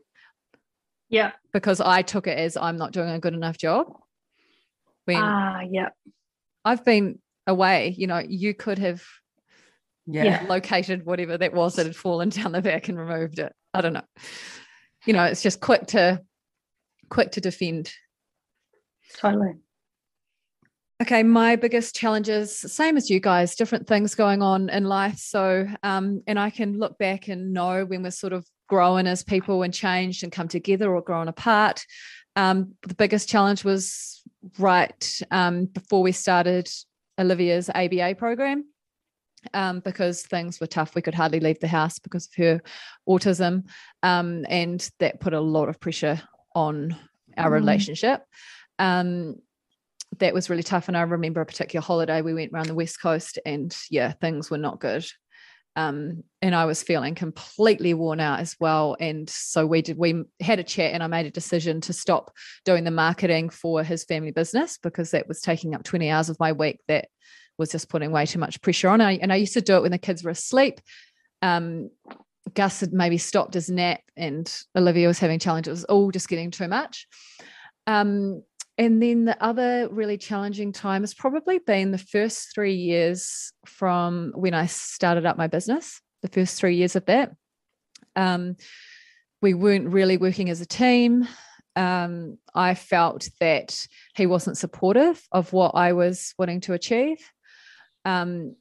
Yeah, 1.13 1.31
Because 1.53 1.79
I 1.79 2.01
took 2.01 2.27
it 2.27 2.37
as 2.37 2.57
I'm 2.57 2.77
not 2.77 2.91
doing 2.91 3.09
a 3.09 3.19
good 3.19 3.33
enough 3.33 3.57
job. 3.57 3.87
When 5.05 5.17
ah, 5.21 5.61
yeah, 5.69 5.89
I've 6.65 6.83
been 6.83 7.19
away, 7.45 7.93
you 7.97 8.07
know, 8.07 8.19
you 8.25 8.53
could 8.53 8.79
have 8.79 9.03
Yeah. 10.07 10.23
Yeah. 10.23 10.45
located 10.49 11.05
whatever 11.05 11.37
that 11.37 11.53
was 11.53 11.75
that 11.75 11.85
had 11.85 11.95
fallen 11.95 12.29
down 12.29 12.51
the 12.51 12.61
back 12.61 12.89
and 12.89 12.97
removed 12.97 13.39
it. 13.39 13.53
I 13.73 13.81
don't 13.81 13.93
know. 13.93 14.07
You 15.05 15.13
know, 15.13 15.25
it's 15.25 15.43
just 15.43 15.59
quick 15.59 15.87
to 15.87 16.21
quick 17.09 17.31
to 17.31 17.41
defend. 17.41 17.93
totally. 19.17 19.53
Okay, 21.01 21.21
my 21.21 21.57
biggest 21.57 21.95
challenges, 21.95 22.55
same 22.57 22.95
as 22.95 23.09
you 23.09 23.19
guys, 23.19 23.55
different 23.55 23.87
things 23.87 24.15
going 24.15 24.41
on 24.41 24.69
in 24.69 24.85
life. 24.85 25.17
So, 25.17 25.67
um, 25.83 26.23
and 26.27 26.39
I 26.39 26.49
can 26.49 26.77
look 26.79 26.97
back 26.97 27.27
and 27.27 27.51
know 27.53 27.83
when 27.83 28.03
we're 28.03 28.11
sort 28.11 28.31
of 28.31 28.47
growing 28.67 29.07
as 29.07 29.23
people 29.23 29.63
and 29.63 29.73
changed 29.73 30.23
and 30.23 30.31
come 30.31 30.47
together 30.47 30.93
or 30.93 31.01
grown 31.01 31.27
apart. 31.27 31.85
Um, 32.35 32.73
the 32.87 32.95
biggest 32.95 33.29
challenge 33.29 33.63
was 33.63 34.21
right 34.57 35.21
um, 35.31 35.65
before 35.65 36.01
we 36.01 36.11
started 36.11 36.69
Olivia's 37.19 37.69
ABA 37.69 38.15
program. 38.15 38.65
Um, 39.53 39.81
because 39.81 40.21
things 40.21 40.61
were 40.61 40.67
tough. 40.67 40.95
We 40.95 41.01
could 41.01 41.13
hardly 41.13 41.41
leave 41.41 41.59
the 41.59 41.67
house 41.67 41.99
because 41.99 42.27
of 42.27 42.33
her 42.35 42.61
autism. 43.09 43.65
Um, 44.01 44.45
and 44.47 44.89
that 44.99 45.19
put 45.19 45.33
a 45.33 45.41
lot 45.41 45.67
of 45.67 45.81
pressure 45.81 46.21
on 46.55 46.95
our 47.37 47.49
Mm. 47.49 47.53
relationship. 47.53 48.23
Um, 48.79 49.35
that 50.19 50.33
was 50.33 50.49
really 50.49 50.63
tough. 50.63 50.87
And 50.87 50.95
I 50.95 51.01
remember 51.01 51.41
a 51.41 51.45
particular 51.45 51.83
holiday 51.83 52.21
we 52.21 52.33
went 52.33 52.53
around 52.53 52.67
the 52.67 52.73
West 52.73 53.01
Coast 53.01 53.37
and 53.45 53.75
yeah, 53.89 54.13
things 54.13 54.49
were 54.49 54.57
not 54.57 54.79
good. 54.79 55.05
Um, 55.75 56.23
and 56.41 56.53
I 56.53 56.65
was 56.65 56.83
feeling 56.83 57.15
completely 57.15 57.93
worn 57.93 58.19
out 58.19 58.39
as 58.39 58.55
well. 58.59 58.95
And 58.99 59.29
so 59.29 59.65
we 59.65 59.81
did, 59.81 59.97
we 59.97 60.23
had 60.39 60.59
a 60.59 60.63
chat 60.63 60.93
and 60.93 61.01
I 61.01 61.07
made 61.07 61.25
a 61.25 61.31
decision 61.31 61.81
to 61.81 61.93
stop 61.93 62.31
doing 62.63 62.83
the 62.83 62.91
marketing 62.91 63.49
for 63.49 63.83
his 63.83 64.03
family 64.03 64.31
business 64.31 64.77
because 64.77 65.11
that 65.11 65.27
was 65.27 65.41
taking 65.41 65.73
up 65.73 65.83
20 65.83 66.09
hours 66.09 66.29
of 66.29 66.39
my 66.39 66.51
week. 66.51 66.79
That 66.87 67.07
was 67.57 67.71
just 67.71 67.89
putting 67.89 68.11
way 68.11 68.25
too 68.25 68.39
much 68.39 68.61
pressure 68.61 68.89
on. 68.89 69.01
I, 69.01 69.13
and 69.13 69.33
I 69.33 69.37
used 69.37 69.53
to 69.53 69.61
do 69.61 69.77
it 69.77 69.81
when 69.81 69.91
the 69.91 69.97
kids 69.97 70.23
were 70.23 70.31
asleep. 70.31 70.79
Um, 71.41 71.89
Gus 72.53 72.81
had 72.81 72.93
maybe 72.93 73.17
stopped 73.17 73.53
his 73.53 73.69
nap 73.69 74.01
and 74.15 74.51
Olivia 74.75 75.07
was 75.07 75.19
having 75.19 75.39
challenges. 75.39 75.69
It 75.69 75.71
was 75.71 75.83
all 75.85 76.11
just 76.11 76.29
getting 76.29 76.51
too 76.51 76.67
much. 76.67 77.07
Um, 77.87 78.43
and 78.83 79.01
then 79.01 79.23
the 79.23 79.41
other 79.41 79.87
really 79.89 80.17
challenging 80.17 80.73
time 80.73 81.03
has 81.03 81.13
probably 81.13 81.57
been 81.59 81.91
the 81.91 81.97
first 81.97 82.53
three 82.53 82.75
years 82.75 83.53
from 83.65 84.33
when 84.35 84.53
I 84.53 84.65
started 84.65 85.25
up 85.25 85.37
my 85.37 85.47
business, 85.47 86.01
the 86.21 86.27
first 86.27 86.59
three 86.59 86.75
years 86.75 86.97
of 86.97 87.05
that. 87.05 87.31
Um, 88.17 88.57
we 89.41 89.53
weren't 89.53 89.87
really 89.87 90.17
working 90.17 90.49
as 90.49 90.59
a 90.59 90.65
team. 90.65 91.25
Um, 91.77 92.37
I 92.53 92.75
felt 92.75 93.29
that 93.39 93.87
he 94.15 94.25
wasn't 94.25 94.57
supportive 94.57 95.25
of 95.31 95.53
what 95.53 95.75
I 95.75 95.93
was 95.93 96.33
wanting 96.37 96.59
to 96.61 96.73
achieve. 96.73 97.19
Um, 98.03 98.57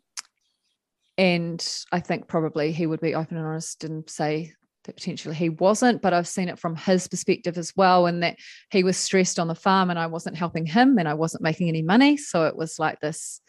and 1.18 1.66
I 1.90 1.98
think 1.98 2.28
probably 2.28 2.70
he 2.70 2.86
would 2.86 3.00
be 3.00 3.16
open 3.16 3.38
and 3.38 3.46
honest 3.46 3.82
and 3.82 4.08
say 4.08 4.52
that 4.85 4.97
potentially 4.97 5.35
he 5.35 5.49
wasn't, 5.49 6.03
but 6.03 6.12
I've 6.12 6.28
seen 6.28 6.49
it 6.49 6.59
from 6.59 6.74
his 6.76 7.07
perspective 7.09 7.57
as 7.57 7.72
well, 7.76 8.07
and 8.07 8.22
that 8.22 8.37
he 8.70 8.83
was 8.83 8.97
stressed 8.97 9.39
on 9.39 9.49
the 9.49 9.55
farm 9.55 9.91
and 9.91 9.99
I 9.99 10.07
wasn't 10.07 10.37
helping 10.37 10.66
him 10.66 10.99
and 10.99 11.09
I 11.09 11.14
wasn't 11.14 11.43
making 11.43 11.68
any 11.68 11.83
money. 11.83 12.16
So 12.16 12.47
it 12.47 12.57
was 12.57 12.78
like 12.78 13.01
this 13.01 13.41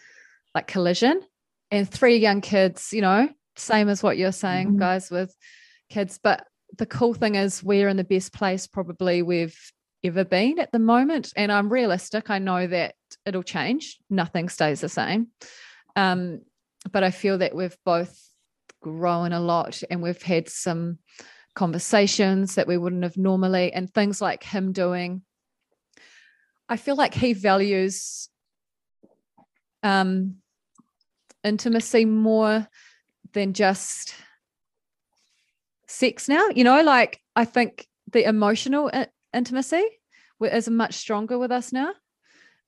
like 0.54 0.68
collision. 0.68 1.22
And 1.72 1.90
three 1.90 2.18
young 2.18 2.42
kids, 2.42 2.94
you 2.94 3.02
know, 3.02 3.30
same 3.56 3.90
as 3.90 4.04
what 4.04 4.18
you're 4.18 4.32
saying, 4.32 4.74
Mhm. 4.74 4.80
guys, 4.80 5.10
with 5.10 5.36
kids. 5.90 6.20
But 6.22 6.46
the 6.78 6.86
cool 6.86 7.16
thing 7.16 7.36
is 7.36 7.64
we're 7.64 7.90
in 7.90 7.98
the 7.98 8.04
best 8.04 8.34
place 8.34 8.68
probably 8.68 9.24
we've 9.24 9.58
ever 10.04 10.24
been 10.24 10.60
at 10.60 10.72
the 10.72 10.80
moment. 10.80 11.34
And 11.36 11.52
I'm 11.52 11.72
realistic. 11.72 12.30
I 12.30 12.38
know 12.38 12.68
that 12.68 12.96
it'll 13.26 13.42
change. 13.44 13.98
Nothing 14.10 14.50
stays 14.50 14.82
the 14.82 14.90
same. 14.90 15.28
Um, 15.96 16.42
but 16.92 17.04
I 17.04 17.12
feel 17.12 17.38
that 17.40 17.56
we've 17.56 17.78
both 17.86 18.20
grown 18.84 19.34
a 19.34 19.40
lot 19.40 19.82
and 19.90 20.02
we've 20.02 20.22
had 20.22 20.48
some 20.48 21.00
conversations 21.56 22.56
that 22.56 22.68
we 22.68 22.78
wouldn't 22.78 23.04
have 23.04 23.18
normally 23.18 23.74
and 23.74 23.92
things 23.92 24.22
like 24.22 24.44
him 24.44 24.72
doing 24.72 25.24
I 26.70 26.78
feel 26.78 26.96
like 26.96 27.14
he 27.14 27.34
values 27.34 28.30
um, 29.84 30.38
intimacy 31.44 32.06
more 32.06 32.68
than 33.34 33.54
just 33.54 34.16
sex 35.88 36.30
now. 36.30 36.48
You 36.56 36.64
know, 36.64 36.82
like 36.84 37.20
I 37.36 37.46
think 37.46 37.86
the 38.12 38.28
emotional 38.28 38.90
intimacy 39.34 39.86
is 40.42 40.70
much 40.70 40.96
stronger 40.96 41.38
with 41.38 41.52
us 41.52 41.72
now. 41.72 41.92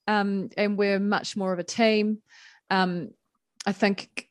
Um, 0.07 0.49
and 0.55 0.77
we're 0.77 0.99
much 0.99 1.35
more 1.35 1.51
of 1.51 1.59
a 1.59 1.63
team. 1.63 2.19
Um, 2.69 3.09
I 3.65 3.71
think 3.71 4.24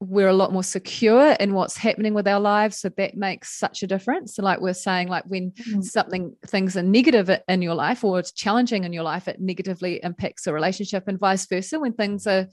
we're 0.00 0.28
a 0.28 0.32
lot 0.32 0.52
more 0.52 0.62
secure 0.62 1.32
in 1.40 1.54
what's 1.54 1.76
happening 1.76 2.14
with 2.14 2.28
our 2.28 2.38
lives 2.38 2.78
so 2.78 2.88
that 2.90 3.16
makes 3.16 3.58
such 3.58 3.82
a 3.82 3.86
difference 3.86 4.36
so 4.36 4.42
like 4.42 4.60
we're 4.60 4.72
saying 4.72 5.08
like 5.08 5.24
when 5.24 5.50
mm. 5.50 5.82
something 5.82 6.34
things 6.46 6.76
are 6.76 6.82
negative 6.82 7.30
in 7.48 7.62
your 7.62 7.74
life 7.74 8.04
or 8.04 8.18
it's 8.18 8.30
challenging 8.30 8.84
in 8.84 8.92
your 8.92 9.02
life 9.02 9.26
it 9.26 9.40
negatively 9.40 10.00
impacts 10.04 10.44
the 10.44 10.52
relationship 10.52 11.08
and 11.08 11.18
vice 11.18 11.46
versa 11.46 11.80
when 11.80 11.92
things 11.92 12.26
are 12.26 12.46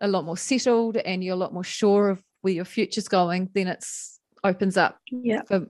a 0.00 0.08
lot 0.08 0.24
more 0.24 0.36
settled 0.36 0.96
and 0.98 1.24
you're 1.24 1.34
a 1.34 1.38
lot 1.38 1.54
more 1.54 1.64
sure 1.64 2.10
of 2.10 2.22
where 2.42 2.52
your 2.52 2.64
future's 2.64 3.08
going 3.08 3.48
then 3.54 3.68
it's 3.68 4.20
opens 4.44 4.76
up 4.76 4.98
yeah. 5.10 5.42
for 5.42 5.66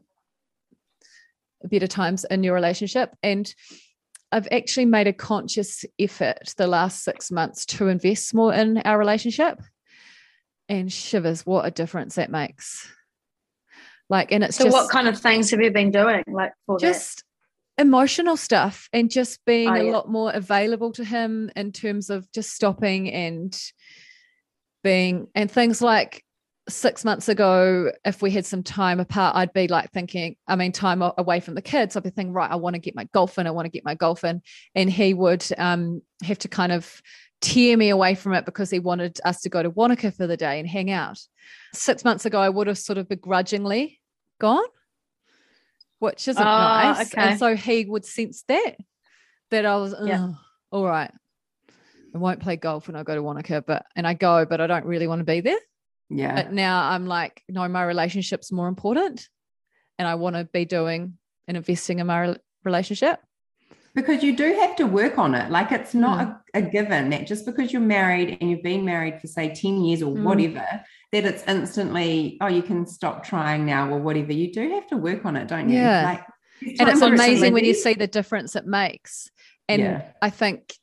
better 1.65 1.87
times 1.87 2.25
in 2.31 2.43
your 2.43 2.55
relationship 2.55 3.15
and 3.23 3.55
I've 4.35 4.49
actually 4.51 4.87
made 4.87 5.07
a 5.07 5.13
conscious 5.13 5.85
effort 5.99 6.55
the 6.57 6.67
last 6.67 7.05
six 7.05 7.31
months 7.31 7.67
to 7.67 7.89
invest 7.89 8.33
more 8.33 8.55
in 8.55 8.79
our 8.79 8.99
relationship 8.99 9.61
and 10.73 10.91
shivers. 10.91 11.45
What 11.45 11.67
a 11.67 11.71
difference 11.71 12.15
that 12.15 12.31
makes. 12.31 12.91
Like 14.09 14.33
and 14.33 14.43
it's 14.43 14.57
so 14.57 14.65
just 14.65 14.75
what 14.75 14.91
kind 14.91 15.07
of 15.07 15.19
things 15.19 15.51
have 15.51 15.61
you 15.61 15.71
been 15.71 15.91
doing 15.91 16.25
like 16.27 16.53
for 16.67 16.79
just 16.79 17.25
that? 17.79 17.83
emotional 17.83 18.37
stuff 18.37 18.89
and 18.93 19.11
just 19.11 19.43
being 19.47 19.69
oh, 19.69 19.81
a 19.81 19.85
lot 19.91 20.09
more 20.11 20.33
available 20.33 20.93
to 20.93 21.05
him 21.05 21.51
in 21.57 21.73
terms 21.73 22.11
of 22.11 22.31
just 22.33 22.53
stopping 22.53 23.11
and 23.11 23.59
being 24.83 25.29
and 25.35 25.51
things 25.51 25.81
like 25.81 26.25
six 26.69 27.05
months 27.05 27.29
ago 27.29 27.91
if 28.05 28.21
we 28.21 28.31
had 28.31 28.45
some 28.45 28.63
time 28.63 29.01
apart 29.01 29.35
i'd 29.37 29.53
be 29.53 29.67
like 29.67 29.91
thinking 29.93 30.37
i 30.47 30.55
mean 30.55 30.73
time 30.73 31.03
away 31.03 31.41
from 31.41 31.55
the 31.55 31.63
kids. 31.63 31.97
I'd 31.97 32.03
be 32.03 32.11
thinking 32.11 32.35
right 32.35 32.51
i 32.51 32.57
want 32.57 32.75
to 32.75 32.81
get 32.81 32.95
my 32.95 33.05
golf 33.13 33.39
in 33.39 33.47
i 33.47 33.51
want 33.51 33.67
to 33.67 33.71
get 33.71 33.85
my 33.85 33.95
golf 33.95 34.25
in 34.25 34.43
and 34.75 34.91
he 34.91 35.15
would 35.15 35.45
um, 35.59 36.03
have 36.23 36.39
to 36.41 36.49
kind 36.49 36.73
of 36.73 37.01
tear 37.43 37.77
me 37.77 37.91
away 37.91 38.15
from 38.15 38.33
it 38.33 38.47
because 38.47 38.71
he 38.71 38.79
wanted 38.79 39.21
us 39.25 39.43
to 39.43 39.51
go 39.51 39.63
to 39.63 39.69
Wanaka 39.69 40.13
for 40.13 40.27
the 40.27 40.37
day 40.37 40.59
and 40.59 40.69
hang 40.69 40.91
out. 40.91 41.19
Six 41.75 42.05
months 42.05 42.25
ago, 42.25 42.41
I 42.41 42.49
would 42.49 42.69
have 42.69 42.79
sort 42.79 42.99
of 42.99 43.09
begrudgingly 43.09 44.01
gone, 44.41 44.65
which 45.99 46.29
isn't 46.29 46.43
oh, 46.43 46.45
nice. 46.45 47.13
Okay. 47.13 47.21
And 47.21 47.39
so 47.39 47.55
he 47.57 47.85
would 47.85 48.07
sense 48.07 48.45
that, 48.49 48.77
that 49.51 49.67
I 49.67 49.77
was, 49.77 49.95
yeah. 50.05 50.29
all 50.71 50.87
right, 50.87 51.11
I 52.15 52.19
won't 52.19 52.41
play 52.41 52.57
golf 52.57 52.87
when 52.87 52.97
I 52.97 53.03
go 53.03 53.15
to 53.15 53.23
Wanaka, 53.23 53.63
but, 53.67 53.85
and 53.97 54.07
I 54.07 54.15
go, 54.15 54.47
but 54.47 54.61
I 54.61 54.67
don't 54.67 54.87
really 54.87 55.07
want 55.07 55.21
to 55.21 55.25
be 55.25 55.41
there. 55.41 55.59
Yeah. 56.09 56.35
But 56.35 56.53
now 56.53 56.91
I'm 56.91 57.07
like, 57.07 57.43
no, 57.49 57.67
my 57.69 57.83
relationship's 57.83 58.53
more 58.53 58.69
important 58.69 59.29
and 59.99 60.07
I 60.07 60.15
want 60.15 60.37
to 60.37 60.45
be 60.45 60.65
doing 60.65 61.19
and 61.49 61.57
investing 61.57 61.99
in 61.99 62.07
my 62.07 62.37
relationship 62.65 63.19
because 63.95 64.23
you 64.23 64.35
do 64.37 64.55
have 64.55 64.77
to 64.77 64.87
work 64.87 65.19
on 65.19 65.35
it. 65.35 65.51
Like 65.51 65.71
it's 65.71 65.95
not 65.95 66.27
mm. 66.27 66.37
a, 66.55 66.59
a, 66.59 66.63
given 66.63 67.11
that 67.11 67.27
just 67.27 67.45
because 67.45 67.73
you're 67.73 67.83
married 67.83 68.39
and 68.41 68.51
you've 68.51 68.63
been 68.63 68.85
married 68.85 69.21
for 69.21 69.27
say 69.27 69.55
10 69.55 69.85
years 69.85 70.03
or 70.03 70.13
mm. 70.13 70.23
whatever 70.23 70.67
that 71.13 71.25
it's 71.27 71.45
instantly 71.47 72.39
oh 72.41 72.47
you 72.47 72.63
can 72.63 72.87
stop 72.87 73.25
trying 73.25 73.67
now 73.67 73.91
or 73.91 73.99
whatever. 73.99 74.33
You 74.33 74.53
do 74.53 74.71
have 74.71 74.87
to 74.89 74.97
work 74.97 75.25
on 75.25 75.37
it 75.37 75.49
don't 75.49 75.69
you? 75.69 75.77
Yeah. 75.77 76.05
Like, 76.05 76.79
and 76.79 76.89
it's 76.89 77.03
amazing 77.03 77.53
when 77.53 77.65
you 77.65 77.75
see 77.75 77.95
the 77.95 78.07
difference 78.07 78.57
it 78.57 78.67
makes. 78.67 79.31
And 79.69 79.83
yeah. 79.83 80.13
i 80.21 80.31
think 80.31 80.75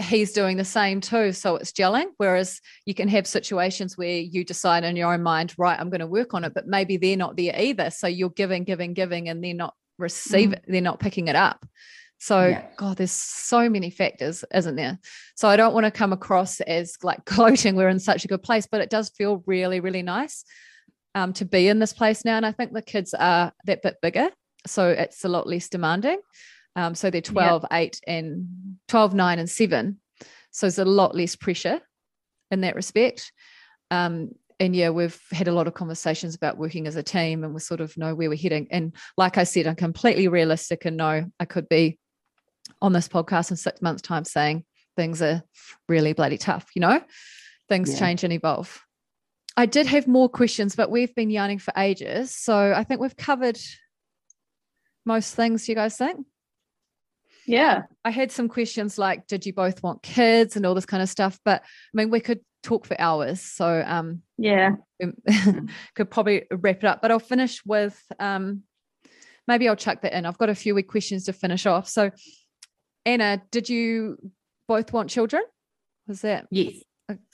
he's 0.00 0.32
doing 0.32 0.56
the 0.56 0.64
same 0.64 1.00
too 1.00 1.32
so 1.32 1.56
it's 1.56 1.72
gelling. 1.72 2.06
Whereas 2.18 2.60
you 2.84 2.94
can 2.94 3.08
have 3.08 3.26
situations 3.26 3.96
where 3.96 4.18
you 4.18 4.44
decide 4.44 4.84
in 4.84 4.96
your 4.96 5.12
own 5.12 5.22
mind 5.22 5.54
right 5.56 5.78
i'm 5.78 5.90
going 5.90 6.00
to 6.00 6.06
work 6.06 6.34
on 6.34 6.44
it 6.44 6.54
but 6.54 6.66
maybe 6.66 6.98
they're 6.98 7.16
not 7.16 7.36
there 7.36 7.58
either. 7.58 7.90
So 7.90 8.06
you're 8.06 8.30
giving 8.30 8.64
giving 8.64 8.92
giving 8.92 9.30
and 9.30 9.42
they're 9.42 9.54
not 9.54 9.74
receiving 9.98 10.58
mm. 10.58 10.64
they're 10.68 10.80
not 10.82 11.00
picking 11.00 11.28
it 11.28 11.36
up 11.36 11.64
so, 12.20 12.48
yeah. 12.48 12.66
God, 12.76 12.98
there's 12.98 13.10
so 13.10 13.70
many 13.70 13.88
factors, 13.88 14.44
isn't 14.54 14.76
there? 14.76 14.98
So, 15.36 15.48
I 15.48 15.56
don't 15.56 15.72
want 15.72 15.86
to 15.86 15.90
come 15.90 16.12
across 16.12 16.60
as 16.60 16.96
like 17.02 17.24
gloating, 17.24 17.76
we're 17.76 17.88
in 17.88 17.98
such 17.98 18.26
a 18.26 18.28
good 18.28 18.42
place, 18.42 18.68
but 18.70 18.82
it 18.82 18.90
does 18.90 19.08
feel 19.08 19.42
really, 19.46 19.80
really 19.80 20.02
nice 20.02 20.44
um, 21.14 21.32
to 21.32 21.46
be 21.46 21.68
in 21.68 21.78
this 21.78 21.94
place 21.94 22.22
now. 22.24 22.36
And 22.36 22.44
I 22.44 22.52
think 22.52 22.72
the 22.72 22.82
kids 22.82 23.14
are 23.14 23.52
that 23.64 23.82
bit 23.82 23.96
bigger. 24.02 24.28
So, 24.66 24.90
it's 24.90 25.24
a 25.24 25.28
lot 25.28 25.46
less 25.46 25.70
demanding. 25.70 26.20
Um, 26.76 26.94
so, 26.94 27.08
they're 27.08 27.22
12, 27.22 27.64
yeah. 27.70 27.76
8, 27.78 28.00
and 28.06 28.76
12, 28.88 29.14
9, 29.14 29.38
and 29.38 29.48
7. 29.48 29.98
So, 30.50 30.66
there's 30.66 30.78
a 30.78 30.84
lot 30.84 31.14
less 31.14 31.36
pressure 31.36 31.80
in 32.50 32.60
that 32.60 32.76
respect. 32.76 33.32
Um, 33.90 34.32
and 34.58 34.76
yeah, 34.76 34.90
we've 34.90 35.18
had 35.32 35.48
a 35.48 35.54
lot 35.54 35.68
of 35.68 35.72
conversations 35.72 36.34
about 36.34 36.58
working 36.58 36.86
as 36.86 36.96
a 36.96 37.02
team 37.02 37.44
and 37.44 37.54
we 37.54 37.60
sort 37.60 37.80
of 37.80 37.96
know 37.96 38.14
where 38.14 38.28
we're 38.28 38.36
heading. 38.36 38.68
And 38.70 38.92
like 39.16 39.38
I 39.38 39.44
said, 39.44 39.66
I'm 39.66 39.74
completely 39.74 40.28
realistic 40.28 40.84
and 40.84 40.98
know 40.98 41.24
I 41.40 41.46
could 41.46 41.66
be 41.66 41.98
on 42.82 42.92
this 42.92 43.08
podcast 43.08 43.50
in 43.50 43.56
six 43.56 43.82
months' 43.82 44.02
time 44.02 44.24
saying 44.24 44.64
things 44.96 45.22
are 45.22 45.42
really 45.88 46.12
bloody 46.12 46.38
tough, 46.38 46.66
you 46.74 46.80
know, 46.80 47.02
things 47.68 47.92
yeah. 47.92 47.98
change 47.98 48.24
and 48.24 48.32
evolve. 48.32 48.82
I 49.56 49.66
did 49.66 49.86
have 49.86 50.06
more 50.06 50.28
questions, 50.28 50.76
but 50.76 50.90
we've 50.90 51.14
been 51.14 51.30
yarning 51.30 51.58
for 51.58 51.72
ages. 51.76 52.34
So 52.34 52.72
I 52.74 52.84
think 52.84 53.00
we've 53.00 53.16
covered 53.16 53.58
most 55.04 55.34
things, 55.34 55.68
you 55.68 55.74
guys 55.74 55.96
think? 55.96 56.26
Yeah. 57.46 57.82
I 58.04 58.10
had 58.10 58.30
some 58.30 58.48
questions 58.48 58.96
like, 58.96 59.26
did 59.26 59.44
you 59.44 59.52
both 59.52 59.82
want 59.82 60.02
kids 60.02 60.56
and 60.56 60.64
all 60.64 60.74
this 60.74 60.86
kind 60.86 61.02
of 61.02 61.08
stuff? 61.08 61.38
But 61.44 61.62
I 61.62 61.90
mean, 61.94 62.10
we 62.10 62.20
could 62.20 62.40
talk 62.62 62.86
for 62.86 63.00
hours. 63.00 63.40
So 63.40 63.82
um 63.86 64.22
yeah, 64.38 64.76
could 65.94 66.10
probably 66.10 66.44
wrap 66.50 66.76
it 66.78 66.84
up. 66.84 67.02
But 67.02 67.10
I'll 67.10 67.18
finish 67.18 67.64
with 67.64 68.00
um 68.18 68.62
maybe 69.48 69.68
I'll 69.68 69.76
chuck 69.76 70.02
that 70.02 70.12
in. 70.12 70.26
I've 70.26 70.38
got 70.38 70.50
a 70.50 70.54
few 70.54 70.80
questions 70.82 71.24
to 71.24 71.32
finish 71.32 71.66
off. 71.66 71.88
So 71.88 72.10
Anna, 73.04 73.42
did 73.50 73.68
you 73.68 74.18
both 74.68 74.92
want 74.92 75.10
children? 75.10 75.42
Was 76.06 76.22
that? 76.22 76.46
Yes. 76.50 76.74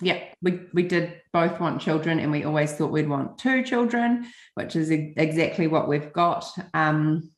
Yeah, 0.01 0.23
we, 0.41 0.61
we 0.73 0.85
did 0.85 1.21
both 1.33 1.61
want 1.61 1.83
children 1.83 2.19
and 2.19 2.33
we 2.33 2.45
always 2.45 2.73
thought 2.73 2.93
we'd 2.93 3.09
want 3.09 3.39
two 3.39 3.63
children, 3.63 4.27
which 4.55 4.75
is 4.75 4.91
exactly 4.91 5.67
what 5.67 5.87
we've 5.87 6.13
got. 6.15 6.47
Um, 6.73 7.31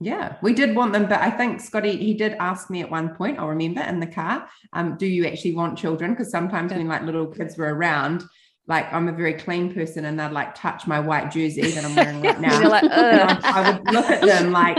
yeah, 0.00 0.36
we 0.42 0.52
did 0.52 0.74
want 0.76 0.92
them, 0.92 1.08
but 1.08 1.20
I 1.20 1.30
think 1.30 1.60
Scotty, 1.60 1.96
he 1.96 2.14
did 2.14 2.34
ask 2.40 2.68
me 2.68 2.80
at 2.82 2.90
one 2.90 3.14
point, 3.14 3.38
I'll 3.38 3.48
remember 3.48 3.80
in 3.82 4.00
the 4.00 4.06
car, 4.06 4.48
um, 4.72 4.96
do 4.98 5.06
you 5.06 5.26
actually 5.26 5.54
want 5.54 5.78
children? 5.78 6.10
Because 6.10 6.30
sometimes 6.30 6.72
yeah. 6.72 6.78
when 6.78 6.88
like 6.88 7.02
little 7.02 7.26
kids 7.26 7.56
were 7.56 7.72
around, 7.72 8.24
like 8.68 8.92
I'm 8.92 9.08
a 9.08 9.12
very 9.12 9.34
clean 9.34 9.74
person 9.74 10.04
and 10.04 10.18
they'd 10.18 10.30
like 10.30 10.54
touch 10.54 10.86
my 10.86 11.00
white 11.00 11.30
jersey 11.30 11.62
that 11.72 11.84
I'm 11.84 11.96
wearing 11.96 12.22
right 12.22 12.40
now. 12.40 12.68
like, 12.68 12.84
I, 12.90 13.40
I 13.42 13.70
would 13.70 13.92
look 13.92 14.06
at 14.06 14.20
them 14.22 14.52
like, 14.52 14.76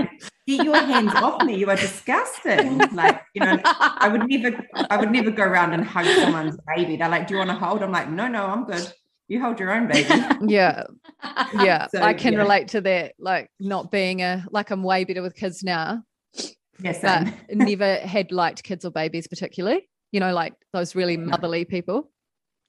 get 0.48 0.64
your 0.64 0.76
hands 0.76 1.14
off 1.16 1.44
me. 1.44 1.56
You 1.56 1.70
are 1.70 1.76
disgusting. 1.76 2.78
Like, 2.94 3.22
you 3.34 3.44
know, 3.44 3.60
I 3.64 4.08
would 4.10 4.30
never, 4.30 4.66
I 4.90 4.98
would 4.98 5.12
never 5.12 5.32
go 5.32 5.44
around 5.44 5.74
and 5.74 5.84
hug 5.84 6.06
someone's 6.06 6.58
baby. 6.76 6.96
They're 6.96 7.10
like, 7.10 7.28
do 7.28 7.34
you 7.34 7.40
want 7.40 7.50
to 7.50 7.56
hold? 7.56 7.84
I'm 7.84 7.92
like, 7.92 8.10
no, 8.10 8.28
no, 8.28 8.46
I'm 8.46 8.66
good. 8.66 8.92
You 9.28 9.42
hold 9.42 9.60
your 9.60 9.72
own 9.74 9.88
baby. 9.88 10.10
Yeah. 10.48 10.84
Yeah. 11.54 11.88
so, 11.88 12.02
I 12.02 12.14
can 12.14 12.34
yeah. 12.34 12.40
relate 12.40 12.70
to 12.70 12.82
that. 12.82 13.16
Like 13.20 13.50
not 13.60 13.92
being 13.92 14.22
a, 14.22 14.46
like 14.52 14.72
I'm 14.72 14.84
way 14.84 15.04
better 15.04 15.22
with 15.22 15.36
kids 15.36 15.64
now. 15.64 16.04
Yes. 16.82 17.02
But 17.02 17.34
never 17.50 17.96
had 17.96 18.32
liked 18.32 18.64
kids 18.64 18.86
or 18.86 18.92
babies 18.92 19.28
particularly, 19.28 19.90
you 20.12 20.20
know, 20.20 20.34
like 20.34 20.54
those 20.74 20.96
really 20.96 21.18
motherly 21.18 21.66
people. 21.66 22.12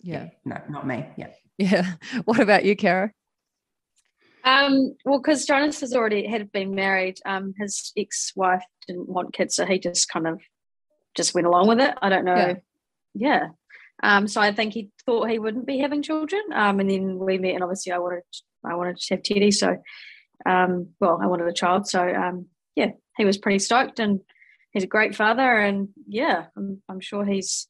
Yeah. 0.04 0.24
yeah. 0.24 0.28
No, 0.44 0.60
not 0.68 0.86
me. 0.86 1.06
Yeah. 1.16 1.30
Yeah. 1.58 1.94
What 2.24 2.40
about 2.40 2.64
you, 2.64 2.76
Caro? 2.76 3.10
Um, 4.44 4.94
well, 5.04 5.18
because 5.18 5.46
Jonas 5.46 5.80
has 5.80 5.94
already 5.94 6.26
had 6.26 6.52
been 6.52 6.74
married, 6.74 7.18
um, 7.24 7.54
his 7.58 7.92
ex-wife 7.96 8.64
didn't 8.86 9.08
want 9.08 9.32
kids, 9.32 9.56
so 9.56 9.64
he 9.64 9.78
just 9.78 10.08
kind 10.10 10.26
of 10.26 10.40
just 11.14 11.34
went 11.34 11.46
along 11.46 11.68
with 11.68 11.80
it. 11.80 11.94
I 12.02 12.10
don't 12.10 12.26
know. 12.26 12.34
Yeah. 12.34 12.54
yeah. 13.14 13.46
Um, 14.02 14.28
so 14.28 14.40
I 14.40 14.52
think 14.52 14.74
he 14.74 14.90
thought 15.06 15.30
he 15.30 15.38
wouldn't 15.38 15.66
be 15.66 15.78
having 15.78 16.02
children. 16.02 16.42
Um, 16.52 16.80
and 16.80 16.90
then 16.90 17.18
we 17.18 17.38
met, 17.38 17.54
and 17.54 17.62
obviously 17.62 17.92
I 17.92 17.98
wanted 17.98 18.22
I 18.64 18.74
wanted 18.74 18.98
to 18.98 19.14
have 19.14 19.22
Teddy. 19.22 19.50
So, 19.50 19.76
um, 20.44 20.88
well, 21.00 21.18
I 21.22 21.26
wanted 21.26 21.48
a 21.48 21.52
child. 21.52 21.86
So, 21.86 22.06
um, 22.06 22.46
yeah, 22.74 22.90
he 23.16 23.24
was 23.24 23.38
pretty 23.38 23.60
stoked, 23.60 23.98
and 23.98 24.20
he's 24.72 24.84
a 24.84 24.88
great 24.88 25.14
father. 25.14 25.58
And 25.58 25.88
yeah, 26.06 26.46
I'm, 26.56 26.82
I'm 26.88 27.00
sure 27.00 27.24
he's 27.24 27.68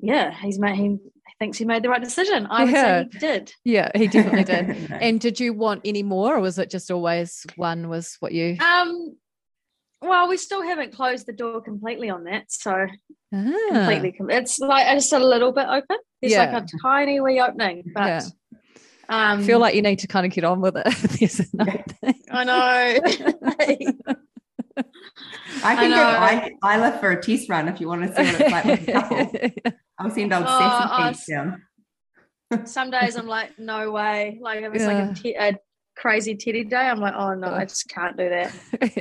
yeah, 0.00 0.34
he's 0.34 0.58
made 0.58 0.76
he 0.76 0.98
thinks 1.38 1.58
he 1.58 1.64
made 1.64 1.82
the 1.82 1.88
right 1.88 2.02
decision. 2.02 2.46
I 2.50 2.64
would 2.64 2.72
yeah. 2.72 3.02
say 3.02 3.08
he 3.12 3.18
did. 3.18 3.52
Yeah, 3.64 3.90
he 3.94 4.06
definitely 4.08 4.44
did. 4.44 4.92
and 5.00 5.20
did 5.20 5.40
you 5.40 5.52
want 5.52 5.82
any 5.84 6.02
more, 6.02 6.36
or 6.36 6.40
was 6.40 6.58
it 6.58 6.70
just 6.70 6.90
always 6.90 7.46
one 7.56 7.88
was 7.88 8.16
what 8.20 8.32
you? 8.32 8.56
Um, 8.60 9.16
well, 10.00 10.28
we 10.28 10.36
still 10.36 10.62
haven't 10.62 10.92
closed 10.92 11.26
the 11.26 11.32
door 11.32 11.60
completely 11.60 12.10
on 12.10 12.24
that, 12.24 12.50
so 12.50 12.86
ah. 13.34 13.52
completely. 13.72 14.14
It's 14.30 14.58
like 14.58 14.86
just 14.94 15.12
a 15.12 15.18
little 15.18 15.52
bit 15.52 15.66
open. 15.66 15.96
It's 16.20 16.32
yeah. 16.32 16.52
like 16.52 16.64
a 16.64 16.66
tiny 16.82 17.20
wee 17.20 17.40
opening, 17.40 17.84
but. 17.94 18.06
Yeah. 18.06 18.22
Um, 19.06 19.40
I 19.40 19.42
feel 19.42 19.58
like 19.58 19.74
you 19.74 19.82
need 19.82 19.98
to 19.98 20.06
kind 20.06 20.24
of 20.24 20.32
get 20.32 20.44
on 20.44 20.62
with 20.62 20.76
it. 20.78 21.46
I 22.30 22.44
know. 22.44 24.14
I 24.76 25.74
can 25.76 25.92
I 25.92 26.34
give 26.48 26.52
I- 26.62 26.76
Isla 26.76 26.98
for 26.98 27.10
a 27.10 27.22
test 27.22 27.48
run 27.48 27.68
if 27.68 27.80
you 27.80 27.88
want 27.88 28.02
to 28.02 28.08
see 28.08 28.32
what 28.32 28.40
it's 28.40 28.52
like 28.52 28.64
with 28.64 28.88
a 28.88 28.92
couple. 28.92 29.72
I'll 29.98 30.10
send 30.10 30.32
old 30.32 30.44
Oh, 30.46 30.58
sassy 31.12 31.32
down. 31.32 31.62
Some 32.64 32.90
days 32.90 33.16
I'm 33.16 33.26
like, 33.26 33.58
no 33.58 33.90
way. 33.90 34.38
Like 34.40 34.62
if 34.62 34.74
it's 34.74 34.84
Yeah. 34.84 34.92
like 35.02 35.10
a, 35.10 35.14
te- 35.14 35.34
a 35.36 35.58
crazy 35.96 36.34
teddy 36.36 36.64
day, 36.64 36.76
I'm 36.76 37.00
like, 37.00 37.14
oh 37.14 37.34
no, 37.34 37.52
I 37.52 37.64
just 37.64 37.88
can't 37.88 38.16
do 38.16 38.28
that. 38.28 38.52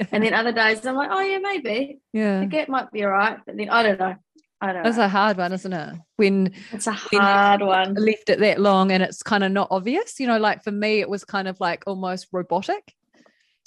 And 0.12 0.24
then 0.24 0.34
other 0.34 0.52
days 0.52 0.86
I'm 0.86 0.96
like, 0.96 1.10
oh 1.12 1.22
yeah, 1.22 1.40
maybe. 1.40 2.00
yeah. 2.14 2.40
The 2.42 2.46
gap 2.48 2.70
might 2.70 2.92
be 2.92 3.04
all 3.04 3.12
right. 3.12 3.38
But 3.46 3.58
then 3.58 3.70
I 3.70 3.84
don't 3.84 4.00
know. 4.00 4.16
I 4.62 4.72
don't 4.72 4.84
That's 4.84 4.98
know. 4.98 5.04
a 5.06 5.10
hard 5.10 5.38
one, 5.38 5.52
isn't 5.52 5.74
it? 5.74 5.96
When 6.16 6.54
It's 6.72 6.88
a 6.88 6.94
hard 6.94 7.62
one. 7.62 7.96
left 7.96 8.30
it 8.30 8.40
that 8.40 8.62
long 8.62 8.92
and 8.94 9.04
it's 9.04 9.22
kind 9.22 9.44
of 9.44 9.52
not 9.52 9.68
obvious. 9.72 10.20
You 10.22 10.28
know, 10.28 10.38
like 10.38 10.64
for 10.64 10.72
me, 10.72 11.02
it 11.02 11.10
was 11.10 11.26
kind 11.26 11.48
of 11.50 11.60
like 11.60 11.84
almost 11.86 12.28
robotic. 12.32 12.94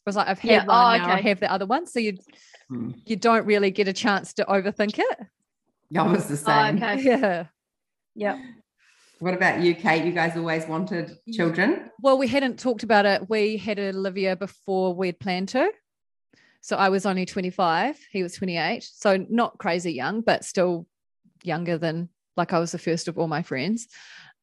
It 0.06 0.10
was 0.10 0.16
like 0.16 0.28
I've 0.28 0.38
had 0.38 0.50
Yeah, 0.50 0.64
one 0.66 0.68
oh, 0.68 1.04
now, 1.04 1.10
I 1.14 1.20
have 1.20 1.40
the 1.40 1.50
other 1.50 1.66
one, 1.66 1.84
so 1.86 1.98
you 1.98 2.16
Hmm. 2.68 2.92
you 3.06 3.16
don't 3.16 3.44
really 3.44 3.72
get 3.72 3.88
a 3.88 3.92
chance 3.92 4.32
to 4.34 4.44
overthink 4.44 5.00
it. 5.00 5.18
Yeah, 5.90 6.04
I 6.04 6.12
was 6.12 6.28
the 6.28 6.34
Oh, 6.34 6.36
same. 6.36 6.76
okay. 6.76 7.02
Yeah. 7.02 7.46
Yep. 8.14 8.38
What 9.18 9.34
about 9.34 9.60
you, 9.62 9.74
Kate? 9.74 10.04
You 10.04 10.12
guys 10.12 10.36
always 10.36 10.66
wanted 10.68 11.18
children? 11.32 11.90
Well, 12.00 12.18
we 12.18 12.28
hadn't 12.28 12.60
talked 12.60 12.84
about 12.84 13.04
it. 13.04 13.28
We 13.28 13.56
had 13.56 13.80
Olivia 13.80 14.36
before 14.36 14.94
we'd 14.94 15.18
planned 15.18 15.48
to. 15.50 15.70
So 16.60 16.76
I 16.76 16.88
was 16.88 17.04
only 17.04 17.26
25, 17.26 17.98
he 18.12 18.22
was 18.22 18.34
28. 18.34 18.82
So 18.84 19.26
not 19.28 19.58
crazy 19.58 19.92
young, 19.92 20.20
but 20.20 20.44
still 20.44 20.86
younger 21.42 21.78
than 21.78 22.10
like 22.36 22.52
I 22.52 22.60
was 22.60 22.72
the 22.72 22.78
first 22.78 23.08
of 23.08 23.18
all 23.18 23.26
my 23.28 23.42
friends. 23.42 23.88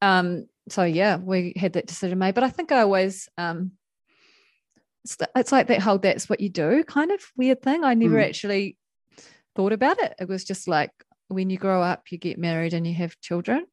Um, 0.01 0.47
so 0.67 0.83
yeah, 0.83 1.15
we 1.15 1.53
had 1.55 1.73
that 1.73 1.87
decision 1.87 2.19
made. 2.19 2.35
But 2.35 2.43
I 2.43 2.49
think 2.49 2.71
I 2.73 2.81
always 2.81 3.29
um 3.37 3.71
it's, 5.03 5.17
it's 5.35 5.51
like 5.51 5.67
that 5.67 5.81
whole 5.81 5.97
that's 5.97 6.29
what 6.29 6.39
you 6.39 6.49
do 6.49 6.83
kind 6.83 7.11
of 7.11 7.21
weird 7.35 7.61
thing. 7.61 7.83
I 7.83 7.93
never 7.93 8.17
Mm. 8.17 8.27
actually 8.27 8.77
thought 9.55 9.73
about 9.73 9.99
it. 9.99 10.13
It 10.19 10.27
was 10.27 10.43
just 10.43 10.67
like 10.67 10.91
when 11.27 11.49
you 11.49 11.57
grow 11.57 11.81
up, 11.81 12.11
you 12.11 12.17
get 12.17 12.37
married 12.37 12.73
and 12.73 12.85
you 12.87 12.93
have 12.95 13.19
children 13.19 13.65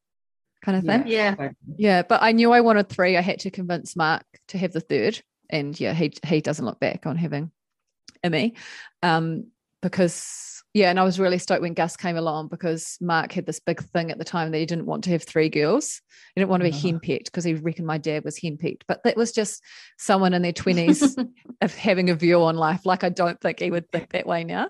kind 0.63 0.77
of 0.77 0.83
thing. 0.83 1.07
Yeah. 1.07 1.35
So- 1.35 1.49
Yeah, 1.77 2.01
but 2.03 2.21
I 2.21 2.31
knew 2.33 2.51
I 2.51 2.61
wanted 2.61 2.89
three. 2.89 3.17
I 3.17 3.21
had 3.21 3.39
to 3.41 3.51
convince 3.51 3.95
Mark 3.95 4.23
to 4.49 4.57
have 4.57 4.73
the 4.73 4.79
third, 4.81 5.21
and 5.49 5.79
yeah, 5.79 5.93
he 5.93 6.13
he 6.25 6.41
doesn't 6.41 6.65
look 6.65 6.79
back 6.79 7.05
on 7.05 7.17
having 7.17 7.51
Emmy, 8.23 8.55
um, 9.01 9.47
because 9.81 10.60
yeah, 10.73 10.89
and 10.89 10.99
I 10.99 11.03
was 11.03 11.19
really 11.19 11.37
stoked 11.37 11.61
when 11.61 11.73
Gus 11.73 11.97
came 11.97 12.15
along 12.17 12.47
because 12.47 12.97
Mark 13.01 13.31
had 13.33 13.45
this 13.45 13.59
big 13.59 13.81
thing 13.91 14.11
at 14.11 14.17
the 14.17 14.23
time 14.25 14.51
that 14.51 14.57
he 14.57 14.65
didn't 14.65 14.85
want 14.85 15.03
to 15.05 15.09
have 15.11 15.23
three 15.23 15.49
girls. 15.49 16.01
He 16.35 16.41
didn't 16.41 16.49
want 16.49 16.61
to 16.61 16.69
be 16.69 16.75
Uh-huh. 16.75 16.87
henpecked 16.87 17.25
because 17.25 17.43
he 17.43 17.53
reckoned 17.55 17.87
my 17.87 17.97
dad 17.97 18.23
was 18.23 18.37
henpecked, 18.39 18.83
but 18.87 19.03
that 19.03 19.17
was 19.17 19.31
just 19.31 19.61
someone 19.97 20.33
in 20.33 20.41
their 20.41 20.53
twenties 20.53 21.17
of 21.61 21.75
having 21.75 22.09
a 22.09 22.15
view 22.15 22.41
on 22.43 22.55
life. 22.55 22.85
Like 22.85 23.03
I 23.03 23.09
don't 23.09 23.39
think 23.41 23.59
he 23.59 23.69
would 23.71 23.91
think 23.91 24.11
that 24.11 24.25
way 24.27 24.43
now. 24.43 24.69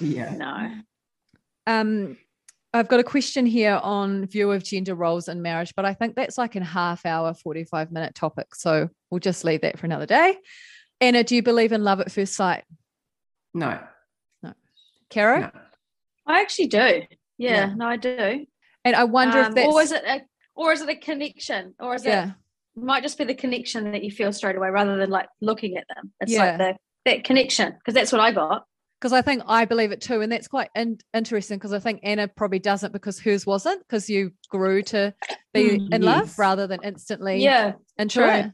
Yeah. 0.00 0.34
no. 0.34 0.70
Um, 1.66 2.16
I've 2.74 2.88
got 2.88 2.98
a 3.00 3.04
question 3.04 3.46
here 3.46 3.78
on 3.82 4.26
view 4.26 4.50
of 4.50 4.64
gender 4.64 4.94
roles 4.96 5.28
in 5.28 5.40
marriage, 5.42 5.72
but 5.76 5.84
I 5.84 5.94
think 5.94 6.16
that's 6.16 6.36
like 6.36 6.56
a 6.56 6.64
half 6.64 7.06
hour, 7.06 7.32
45 7.32 7.92
minute 7.92 8.14
topic. 8.16 8.54
So 8.56 8.90
we'll 9.10 9.20
just 9.20 9.44
leave 9.44 9.60
that 9.60 9.78
for 9.78 9.86
another 9.86 10.06
day. 10.06 10.36
Anna, 11.00 11.22
do 11.22 11.36
you 11.36 11.42
believe 11.42 11.70
in 11.72 11.84
love 11.84 12.00
at 12.00 12.10
first 12.10 12.34
sight? 12.34 12.64
No. 13.54 13.78
Caro? 15.14 15.40
no. 15.40 15.50
I 16.26 16.40
actually 16.40 16.66
do. 16.68 17.02
Yeah, 17.38 17.66
Yeah. 17.68 17.74
no, 17.76 17.86
I 17.86 17.96
do. 17.96 18.46
And 18.84 18.96
I 18.96 19.04
wonder 19.04 19.38
Um, 19.38 19.46
if 19.48 19.54
that's 19.54 19.68
or 19.74 19.82
is 19.82 19.92
it 19.92 20.02
a, 20.04 20.22
or 20.54 20.72
is 20.72 20.80
it 20.82 20.88
a 20.88 20.96
connection? 20.96 21.74
Or 21.78 21.94
is 21.94 22.04
yeah, 22.04 22.32
it 22.76 22.82
might 22.82 23.02
just 23.02 23.16
be 23.18 23.24
the 23.24 23.34
connection 23.34 23.92
that 23.92 24.02
you 24.04 24.10
feel 24.10 24.32
straight 24.32 24.56
away 24.56 24.68
rather 24.70 24.96
than 24.96 25.10
like 25.10 25.28
looking 25.40 25.76
at 25.76 25.84
them. 25.94 26.12
It's 26.20 26.32
Yeah. 26.32 26.44
like 26.44 26.58
the 26.58 26.76
that 27.06 27.24
connection, 27.24 27.72
because 27.72 27.92
that's 27.94 28.12
what 28.12 28.20
I 28.20 28.32
got. 28.32 28.64
because 28.98 29.12
I 29.12 29.20
think 29.20 29.42
I 29.46 29.66
believe 29.66 29.92
it 29.92 30.00
too. 30.00 30.22
And 30.22 30.32
that's 30.32 30.48
quite 30.48 30.70
in- 30.74 30.96
interesting 31.12 31.58
because 31.58 31.74
I 31.74 31.78
think 31.78 32.00
Anna 32.02 32.26
probably 32.26 32.58
doesn't 32.58 32.90
because 32.94 33.20
hers 33.20 33.44
wasn't 33.44 33.80
because 33.86 34.08
you 34.08 34.32
grew 34.48 34.80
to 34.84 35.12
be 35.52 35.78
Mm, 35.78 35.92
in 35.94 36.00
love 36.02 36.38
rather 36.38 36.66
than 36.66 36.80
instantly 36.82 37.42
Yeah. 37.42 37.72
into 37.98 38.20
true. 38.20 38.30
it. 38.30 38.46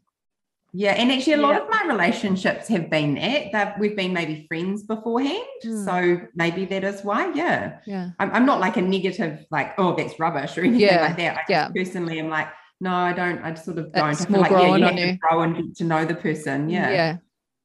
Yeah, 0.73 0.93
and 0.93 1.11
actually, 1.11 1.33
a 1.35 1.37
lot 1.39 1.55
Yeah. 1.55 1.62
of 1.62 1.68
my 1.71 1.85
relationships 1.93 2.68
have 2.68 2.89
been 2.91 3.14
that. 3.53 3.79
We've 3.79 3.97
been 3.97 4.12
maybe 4.12 4.47
friends 4.49 4.83
beforehand, 4.85 5.43
Hmm. 5.62 5.85
so 5.85 6.21
maybe 6.35 6.64
that 6.66 6.85
is 6.85 7.03
why. 7.03 7.33
Yeah, 7.35 7.79
Yeah. 7.87 8.11
I'm, 8.21 8.31
I'm 8.33 8.47
not 8.47 8.61
like 8.61 8.77
a 8.77 8.83
negative, 8.83 9.45
like 9.51 9.75
oh 9.79 9.95
that's 9.97 10.18
rubbish 10.21 10.57
or 10.57 10.61
anything 10.62 10.81
Yeah, 10.81 11.03
like 11.03 11.16
that. 11.16 11.37
I 11.39 11.41
yeah. 11.49 11.64
just 11.64 11.75
personally 11.77 12.18
am 12.21 12.29
like, 12.29 12.49
no, 12.81 12.95
I 12.95 13.12
don't. 13.12 13.39
I 13.43 13.53
sort 13.55 13.79
of 13.79 13.93
don't. 13.93 14.11
It's 14.11 14.23
I 14.23 14.27
feel 14.27 14.41
like 14.41 14.51
yeah, 14.53 14.66
you 14.66 14.73
on 14.75 14.83
have 14.83 14.97
to 14.97 15.07
you. 15.09 15.16
grow 15.18 15.43
and 15.43 15.57
get 15.57 15.77
to 15.79 15.85
know 15.85 16.05
the 16.05 16.14
person. 16.14 16.71
Yeah. 16.71 16.91
Yeah. 16.91 17.16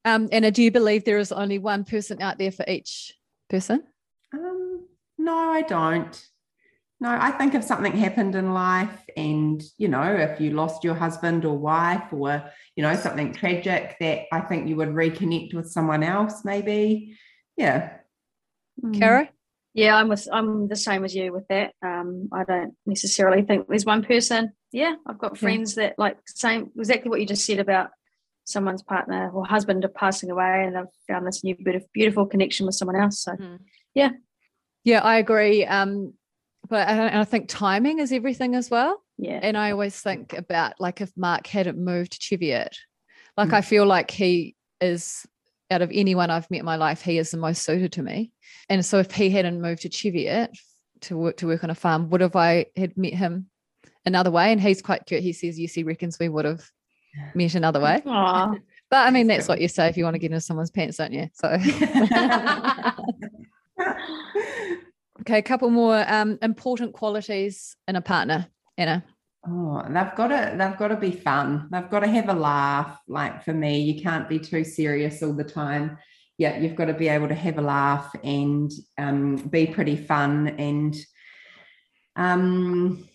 Um, 0.04 0.28
Anna, 0.32 0.52
do 0.52 0.62
you 0.64 0.72
believe 0.72 1.04
there 1.06 1.18
is 1.18 1.32
only 1.32 1.58
one 1.60 1.84
person 1.84 2.22
out 2.22 2.38
there 2.38 2.52
for 2.52 2.66
each 2.68 3.14
person? 3.50 3.84
Um, 4.34 4.86
no, 5.18 5.36
I 5.36 5.62
don't. 5.62 6.14
No, 7.02 7.10
I 7.10 7.32
think 7.32 7.54
if 7.54 7.64
something 7.64 7.92
happened 7.92 8.36
in 8.36 8.54
life 8.54 9.04
and, 9.18 9.62
you 9.78 9.90
know, 9.90 10.04
if 10.04 10.40
you 10.40 10.52
lost 10.52 10.84
your 10.84 10.96
husband 10.96 11.44
or 11.44 11.58
wife 11.58 12.12
or, 12.12 12.44
you 12.76 12.84
know, 12.84 12.96
something 12.96 13.34
tragic 13.34 13.98
that 14.00 14.24
I 14.32 14.40
think 14.40 14.70
you 14.70 14.78
would 14.78 14.90
reconnect 14.90 15.54
with 15.54 15.70
someone 15.70 16.04
else, 16.04 16.46
maybe. 16.46 17.18
Yeah. 17.58 17.98
Mm. 18.82 18.98
Caro? 18.98 19.28
Yeah, 19.74 19.98
I'm 19.98 20.08
with, 20.08 20.26
I'm 20.32 20.70
the 20.70 20.78
same 20.78 21.04
as 21.04 21.14
you 21.14 21.34
with 21.34 21.46
that. 21.50 21.74
Um, 21.86 22.30
I 22.32 22.46
don't 22.46 22.76
necessarily 22.86 23.42
think 23.42 23.68
there's 23.68 23.86
one 23.86 24.04
person. 24.06 24.54
Yeah, 24.72 24.96
I've 25.06 25.20
got 25.20 25.38
friends 25.38 25.76
that 25.76 25.96
like 25.98 26.18
same 26.28 26.72
exactly 26.78 27.10
what 27.10 27.20
you 27.20 27.26
just 27.26 27.46
said 27.46 27.60
about 27.60 27.90
someone's 28.46 28.84
partner 28.84 29.30
or 29.32 29.46
husband 29.46 29.86
passing 29.94 30.32
away, 30.32 30.64
and 30.66 30.78
they've 30.78 30.86
found 31.10 31.28
this 31.28 31.44
new 31.44 31.56
beautiful, 31.56 31.90
beautiful 31.94 32.26
connection 32.26 32.66
with 32.66 32.76
someone 32.76 32.96
else. 32.96 33.20
So 33.22 33.36
Yeah. 33.94 34.12
Yeah, 34.86 35.02
I 35.02 35.18
agree. 35.18 35.66
Um, 35.66 36.14
but 36.70 36.88
I, 36.88 37.22
I 37.22 37.24
think 37.24 37.48
timing 37.48 38.00
is 38.00 38.12
everything 38.12 38.56
as 38.56 38.70
well. 38.70 39.02
yeah, 39.18 39.40
And 39.42 39.58
I 39.58 39.72
always 39.72 40.00
think 40.00 40.34
about 40.34 40.74
like 40.80 41.02
if 41.02 41.12
Mark 41.16 41.48
hadn't 41.48 41.78
moved 41.78 42.14
to 42.14 42.20
Cheviot, 42.20 42.76
like 43.38 43.50
Mm. 43.50 43.54
I 43.54 43.62
feel 43.62 43.86
like 43.86 44.12
he 44.12 44.56
is 44.82 45.26
out 45.72 45.82
of 45.82 45.92
anyone 45.94 46.30
I've 46.30 46.50
met 46.52 46.60
in 46.60 46.66
my 46.66 46.76
life, 46.76 47.02
he 47.02 47.18
is 47.18 47.32
the 47.32 47.38
most 47.38 47.64
suited 47.64 47.92
to 47.94 48.04
me. 48.04 48.32
And 48.70 48.86
so 48.86 49.00
if 49.00 49.12
he 49.12 49.30
hadn't 49.30 49.62
moved 49.62 49.82
to 49.82 49.90
Cheviot 49.90 50.52
to 51.02 51.18
work 51.18 51.38
to 51.38 51.48
work 51.48 51.64
on 51.64 51.70
a 51.70 51.76
farm, 51.76 52.10
would 52.10 52.22
have 52.22 52.36
I 52.36 52.68
had 52.76 52.96
met 52.98 53.14
him 53.14 53.50
another 54.06 54.32
way? 54.32 54.52
And 54.52 54.62
he's 54.62 54.82
quite 54.82 55.06
cute. 55.06 55.24
He 55.24 55.34
says, 55.34 55.60
yes, 55.60 55.74
he 55.74 55.84
reckons 55.84 56.18
we 56.20 56.30
would 56.30 56.46
have 56.46 56.64
met 57.34 57.56
another 57.56 57.80
way. 57.80 58.02
But 58.92 59.08
I 59.08 59.10
mean, 59.10 59.26
that's 59.26 59.48
what 59.48 59.60
you 59.60 59.68
say 59.68 59.88
if 59.88 59.98
you 59.98 60.04
want 60.04 60.14
to 60.14 60.20
get 60.20 60.30
into 60.32 60.40
someone's 60.42 60.70
pants, 60.70 60.98
don't 60.98 61.12
you? 61.12 61.28
So 61.34 61.50
okay, 65.22 65.38
a 65.38 65.44
couple 65.44 65.70
more 65.70 66.04
um, 66.08 66.38
important 66.42 66.94
qualities 66.94 67.76
in 67.88 67.96
a 67.96 68.02
partner, 68.02 68.48
Anna. 68.78 69.04
Oh, 69.48 69.84
they've 69.88 70.16
got 70.16 70.28
to 70.30 70.56
they've 70.58 70.78
got 70.78 70.88
to 70.88 70.98
be 70.98 71.12
fun. 71.12 71.68
They've 71.72 71.90
got 71.90 72.00
to 72.00 72.08
have 72.08 72.30
a 72.30 72.34
laugh. 72.34 73.00
Like 73.08 73.44
for 73.44 73.54
me, 73.54 73.82
you 73.82 74.02
can't 74.02 74.28
be 74.28 74.40
too 74.40 74.64
serious 74.64 75.22
all 75.22 75.34
the 75.34 75.44
time. 75.44 75.98
Yeah, 76.38 76.58
you've 76.58 76.76
got 76.76 76.86
to 76.86 76.94
be 76.94 77.08
able 77.08 77.28
to 77.28 77.36
have 77.36 77.58
a 77.58 77.62
laugh 77.62 78.14
and 78.24 78.72
um, 78.98 79.36
be 79.36 79.68
pretty 79.68 79.96
fun 79.96 80.48
and 80.58 80.96
um, 82.16 83.08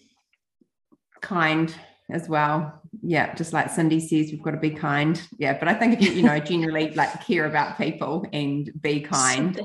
kind 1.21 1.75
as 2.11 2.29
well. 2.29 2.81
Yeah, 3.03 3.35
just 3.35 3.53
like 3.53 3.71
Cindy 3.71 4.01
says, 4.01 4.31
we've 4.31 4.43
got 4.43 4.53
to 4.53 4.57
be 4.57 4.71
kind. 4.71 5.21
Yeah, 5.37 5.59
but 5.59 5.69
I 5.69 5.75
think 5.75 5.95
if 5.95 6.03
you 6.03 6.13
you 6.13 6.23
know 6.23 6.39
generally 6.53 6.93
like 6.93 7.25
care 7.27 7.47
about 7.47 7.77
people 7.77 8.25
and 8.33 8.71
be 8.81 9.01
kind, 9.01 9.61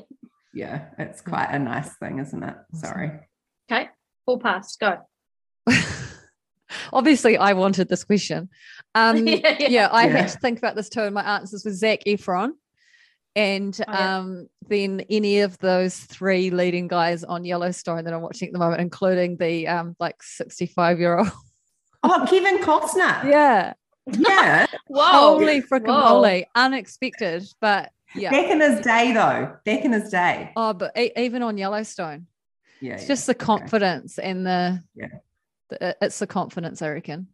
yeah, 0.56 0.86
it's 0.98 1.22
quite 1.22 1.50
a 1.52 1.60
nice 1.60 1.94
thing, 1.98 2.18
isn't 2.20 2.42
it? 2.44 2.56
Sorry. 2.74 3.12
Okay, 3.72 3.90
full 4.26 4.40
pass, 4.40 4.76
go. 4.78 4.98
Obviously, 6.92 7.38
I 7.38 7.54
wanted 7.54 7.88
this 7.90 8.04
question. 8.04 8.50
Um, 8.96 9.18
Yeah, 9.28 9.56
yeah, 9.60 9.68
yeah. 9.70 9.88
I 9.92 10.08
Yeah. 10.08 10.18
had 10.18 10.30
to 10.30 10.38
think 10.40 10.58
about 10.58 10.76
this 10.76 10.90
too, 10.90 11.02
and 11.02 11.14
my 11.14 11.24
answers 11.38 11.64
were 11.64 11.72
Zac 11.74 12.04
Efron, 12.06 12.52
and 13.36 13.80
Oh, 13.88 13.92
yeah. 13.92 14.18
um, 14.18 14.48
then 14.68 15.02
any 15.10 15.42
of 15.42 15.58
those 15.60 15.96
three 16.00 16.50
leading 16.50 16.88
guys 16.88 17.24
on 17.24 17.46
Yellowstone 17.46 18.04
that 18.06 18.14
I'm 18.14 18.22
watching 18.22 18.48
at 18.48 18.54
the 18.54 18.60
moment, 18.60 18.82
including 18.82 19.38
the 19.38 19.68
um, 19.68 19.96
like 20.00 20.22
65 20.24 21.00
year 21.00 21.20
old. 21.20 21.30
Oh, 22.04 22.26
Kevin 22.30 22.60
Costner. 22.60 23.24
Yeah, 23.30 23.74
Yeah. 24.08 24.68
Whoa, 24.88 25.04
holy 25.40 25.62
freaking 25.62 25.88
Whoa. 25.88 26.16
moly, 26.16 26.48
unexpected, 26.56 27.44
but 27.60 27.92
yeah. 28.16 28.32
Back 28.32 28.50
in 28.50 28.62
his 28.62 28.80
day, 28.82 29.12
though. 29.14 29.56
Back 29.66 29.86
in 29.86 29.92
his 29.94 30.10
day. 30.10 30.52
Oh, 30.56 30.74
but 30.74 30.98
e- 30.98 31.12
even 31.18 31.42
on 31.44 31.58
Yellowstone, 31.58 32.28
Yeah. 32.82 32.94
it's 32.94 33.04
yeah. 33.04 33.08
just 33.08 33.26
the 33.28 33.34
Okay. 33.36 33.46
confidence 33.46 34.18
and 34.20 34.46
the 34.46 34.84
Yeah. 34.96 35.08
the- 35.70 35.98
it's 36.02 36.20
the 36.20 36.28
confidence, 36.28 36.82
I 36.82 36.90
reckon. 36.90 37.28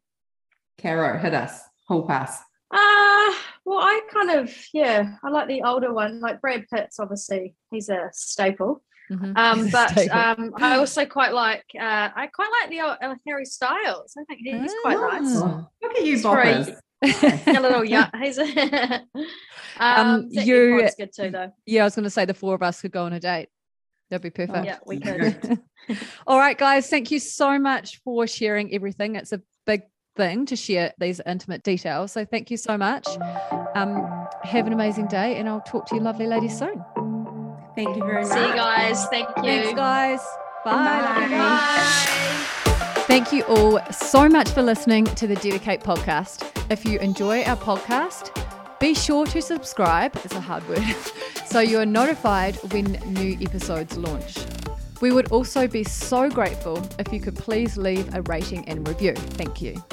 Caro, 0.79 1.17
hit 1.17 1.33
us. 1.33 1.61
Hall 1.87 2.07
pass. 2.07 2.41
Uh 2.73 3.33
well, 3.65 3.79
I 3.79 3.99
kind 4.11 4.31
of 4.31 4.55
yeah, 4.73 5.15
I 5.23 5.29
like 5.29 5.47
the 5.47 5.61
older 5.63 5.93
one. 5.93 6.21
Like 6.21 6.39
Brad 6.41 6.65
Pitt's 6.73 6.99
obviously 6.99 7.53
he's 7.69 7.89
a 7.89 8.09
staple. 8.13 8.81
Mm-hmm. 9.11 9.33
Um, 9.35 9.69
but 9.69 9.97
um, 10.09 10.53
I 10.55 10.77
also 10.77 11.05
quite 11.05 11.33
like 11.33 11.65
uh, 11.77 12.09
I 12.15 12.29
quite 12.33 12.49
like 12.61 12.69
the 12.69 12.79
uh, 12.79 13.15
Harry 13.27 13.43
Styles. 13.43 14.13
I 14.17 14.23
think 14.23 14.39
he's 14.41 14.73
quite 14.83 14.95
oh, 14.95 15.07
nice. 15.09 15.35
Look 15.81 15.97
at 15.97 16.05
you, 16.05 16.15
boppers. 16.17 16.69
a 16.69 16.79
little 17.02 17.84
yeah. 17.84 18.10
He's 18.22 18.38
a, 18.38 19.02
um, 19.80 19.98
um 20.07 20.28
you 20.30 20.88
good 20.98 21.14
too 21.14 21.32
though. 21.32 21.52
Yeah, 21.65 21.82
I 21.82 21.86
was 21.86 21.95
going 21.95 22.03
to 22.03 22.10
say 22.10 22.26
the 22.26 22.34
four 22.34 22.56
of 22.56 22.61
us 22.61 22.82
could 22.82 22.91
go 22.91 23.06
on 23.06 23.14
a 23.14 23.19
date. 23.19 23.49
That'd 24.10 24.23
be 24.23 24.30
perfect. 24.30 24.57
Oh, 24.57 24.64
yeah, 24.64 24.78
we 24.86 24.99
could. 24.99 25.60
All 26.28 26.38
right, 26.38 26.57
guys. 26.57 26.90
Thank 26.90 27.11
you 27.11 27.19
so 27.19 27.57
much 27.57 28.02
for 28.03 28.28
sharing 28.28 28.73
everything. 28.73 29.15
It's 29.15 29.32
a 29.32 29.41
big 29.65 29.84
thing 30.18 30.45
to 30.48 30.56
share 30.57 30.94
these 30.99 31.22
intimate 31.26 31.64
details. 31.64 32.11
So 32.11 32.26
thank 32.26 32.52
you 32.52 32.57
so 32.57 32.78
much. 32.78 33.07
Um, 33.73 34.28
have 34.44 34.68
an 34.68 34.73
amazing 34.73 35.07
day, 35.07 35.38
and 35.38 35.48
I'll 35.48 35.61
talk 35.61 35.86
to 35.88 35.95
you, 35.95 36.02
lovely 36.02 36.28
ladies, 36.28 36.57
soon. 36.57 36.84
Thank 37.76 37.95
you 37.95 38.03
very 38.03 38.23
much. 38.23 38.34
See 38.34 38.48
you 38.48 38.53
guys. 38.53 39.06
Thank 39.07 39.30
you. 39.38 39.44
Thanks, 39.44 39.73
guys. 39.73 40.19
Bye. 40.65 41.02
Bye. 41.02 41.30
Bye. 41.30 42.38
Thank 43.11 43.33
you 43.33 43.43
all 43.43 43.77
so 43.91 44.29
much 44.29 44.51
for 44.51 44.61
listening 44.61 45.03
to 45.03 45.27
the 45.27 45.35
DediKate 45.35 45.83
podcast. 45.83 46.49
If 46.71 46.85
you 46.85 46.97
enjoy 46.99 47.43
our 47.43 47.57
podcast, 47.57 48.31
be 48.79 48.93
sure 48.95 49.25
to 49.25 49.41
subscribe, 49.41 50.15
it's 50.23 50.33
a 50.33 50.39
hard 50.39 50.65
word, 50.69 50.81
so 51.45 51.59
you 51.59 51.77
are 51.79 51.85
notified 51.85 52.55
when 52.71 52.93
new 53.07 53.38
episodes 53.41 53.97
launch. 53.97 54.38
We 55.01 55.11
would 55.11 55.29
also 55.29 55.67
be 55.67 55.83
so 55.83 56.29
grateful 56.29 56.81
if 56.99 57.11
you 57.11 57.19
could 57.19 57.35
please 57.35 57.75
leave 57.75 58.15
a 58.15 58.21
rating 58.21 58.65
and 58.69 58.88
review. 58.88 59.13
Thank 59.13 59.61
you. 59.61 59.83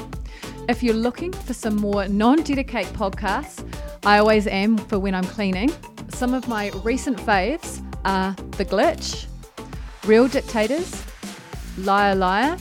If 0.69 0.85
you're 0.85 0.95
looking 0.95 1.32
for 1.32 1.55
some 1.55 1.74
more 1.74 2.07
non 2.07 2.45
DediKate 2.45 2.86
podcasts, 2.93 3.69
I 4.05 4.19
always 4.19 4.47
am 4.47 4.78
for 4.78 5.01
when 5.01 5.16
I'm 5.16 5.24
cleaning. 5.24 5.73
Some 6.11 6.35
of 6.35 6.47
my 6.47 6.69
recent 6.85 7.19
faves 7.19 7.82
are 8.05 8.36
The 8.53 8.65
Glitch, 8.65 9.27
Real 10.05 10.28
Dictators, 10.28 11.03
Liar 11.78 12.15
Liar, 12.15 12.57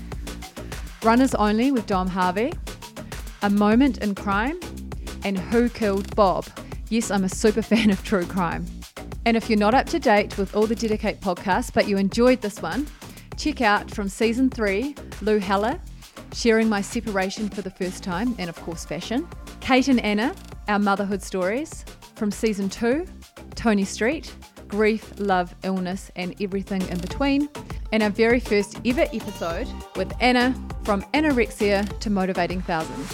Runners 1.08 1.34
Only 1.36 1.72
with 1.72 1.88
Dom 1.88 2.10
Harvey, 2.10 2.52
A 3.42 3.50
Moment 3.50 4.00
in 4.00 4.14
Crime, 4.14 4.60
and 5.24 5.40
Who 5.40 5.70
Killed 5.70 6.14
Bob. 6.18 6.46
Yes, 6.90 7.12
I'm 7.12 7.24
a 7.24 7.30
super 7.30 7.62
fan 7.72 7.92
of 7.92 8.04
true 8.04 8.26
crime. 8.26 8.66
And 9.26 9.38
if 9.38 9.50
you're 9.50 9.58
not 9.58 9.74
up 9.74 9.86
to 9.86 10.00
date 10.00 10.38
with 10.38 10.54
all 10.54 10.68
the 10.68 10.76
DediKate 10.76 11.20
podcasts, 11.20 11.74
but 11.74 11.88
you 11.88 11.96
enjoyed 11.96 12.42
this 12.42 12.62
one, 12.62 12.88
check 13.38 13.62
out 13.62 13.90
from 13.90 14.10
season 14.10 14.50
three 14.50 14.96
Lou 15.22 15.38
Heller, 15.38 15.80
sharing 16.34 16.68
my 16.68 16.82
separation 16.82 17.48
for 17.48 17.62
the 17.62 17.72
first 17.72 18.04
time, 18.04 18.36
and 18.38 18.50
of 18.50 18.62
course, 18.64 18.84
fashion. 18.84 19.26
Kate 19.62 19.88
and 19.88 20.02
Anna, 20.02 20.36
our 20.68 20.78
motherhood 20.78 21.24
stories. 21.24 21.86
From 22.16 22.32
season 22.32 22.68
two, 22.68 23.06
Toni 23.56 23.86
Street, 23.86 24.36
grief, 24.68 25.14
love, 25.18 25.56
illness, 25.64 26.12
and 26.16 26.36
everything 26.42 26.82
in 26.90 27.00
between. 27.00 27.50
And 27.92 28.04
our 28.04 28.10
very 28.10 28.40
first 28.40 28.80
ever 28.86 29.06
episode 29.14 29.68
with 29.96 30.12
Anna 30.20 30.56
from 30.84 31.04
anorexia 31.14 32.00
to 32.00 32.10
motivating 32.10 32.62
thousands. 32.62 33.10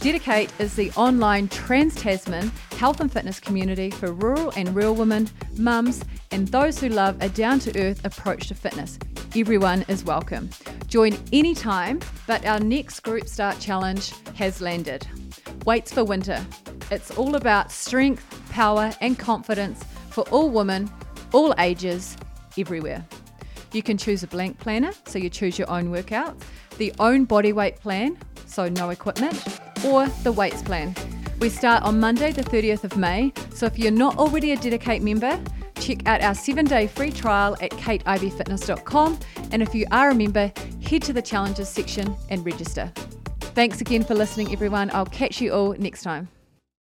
DediKate 0.00 0.50
is 0.60 0.76
the 0.76 0.90
online 0.92 1.48
Trans 1.48 1.94
Tasman 1.94 2.52
health 2.78 3.00
and 3.00 3.12
fitness 3.12 3.40
community 3.40 3.90
for 3.90 4.12
rural 4.12 4.52
and 4.56 4.72
real 4.74 4.94
women, 4.94 5.28
mums, 5.56 6.04
and 6.30 6.46
those 6.48 6.78
who 6.78 6.88
love 6.88 7.20
a 7.20 7.28
down 7.28 7.58
to 7.58 7.76
earth 7.80 8.04
approach 8.04 8.46
to 8.46 8.54
fitness. 8.54 9.00
Everyone 9.34 9.84
is 9.88 10.04
welcome. 10.04 10.48
Join 10.86 11.18
anytime, 11.32 11.98
but 12.28 12.46
our 12.46 12.60
next 12.60 13.00
group 13.00 13.26
start 13.26 13.58
challenge 13.58 14.12
has 14.36 14.60
landed. 14.60 15.04
Weights 15.66 15.92
for 15.92 16.04
winter. 16.04 16.40
It's 16.92 17.10
all 17.18 17.34
about 17.34 17.72
strength, 17.72 18.24
power, 18.50 18.92
and 19.00 19.18
confidence 19.18 19.84
for 20.18 20.28
all 20.30 20.50
women, 20.50 20.90
all 21.32 21.54
ages, 21.60 22.16
everywhere. 22.58 23.06
You 23.70 23.84
can 23.84 23.96
choose 23.96 24.24
a 24.24 24.26
blank 24.26 24.58
planner, 24.58 24.90
so 25.06 25.16
you 25.16 25.30
choose 25.30 25.56
your 25.56 25.70
own 25.70 25.92
workouts, 25.92 26.42
the 26.76 26.92
own 26.98 27.24
body 27.24 27.52
weight 27.52 27.76
plan, 27.76 28.18
so 28.44 28.68
no 28.68 28.90
equipment, 28.90 29.60
or 29.86 30.08
the 30.24 30.32
weights 30.32 30.60
plan. 30.60 30.92
We 31.38 31.50
start 31.50 31.84
on 31.84 32.00
Monday, 32.00 32.32
the 32.32 32.42
30th 32.42 32.82
of 32.82 32.96
May, 32.96 33.32
so 33.54 33.66
if 33.66 33.78
you're 33.78 33.92
not 33.92 34.18
already 34.18 34.50
a 34.50 34.56
DediKate 34.56 35.02
member, 35.02 35.38
check 35.78 36.04
out 36.08 36.20
our 36.20 36.34
seven 36.34 36.64
day 36.64 36.88
free 36.88 37.12
trial 37.12 37.56
at 37.60 37.70
kateiveyfitness.com. 37.70 39.20
And 39.52 39.62
if 39.62 39.72
you 39.72 39.86
are 39.92 40.10
a 40.10 40.14
member, 40.16 40.52
head 40.82 41.02
to 41.02 41.12
the 41.12 41.22
challenges 41.22 41.68
section 41.68 42.12
and 42.28 42.44
register. 42.44 42.90
Thanks 43.54 43.80
again 43.80 44.02
for 44.02 44.16
listening, 44.16 44.50
everyone. 44.50 44.90
I'll 44.92 45.06
catch 45.06 45.40
you 45.40 45.52
all 45.52 45.76
next 45.78 46.02
time. 46.02 46.28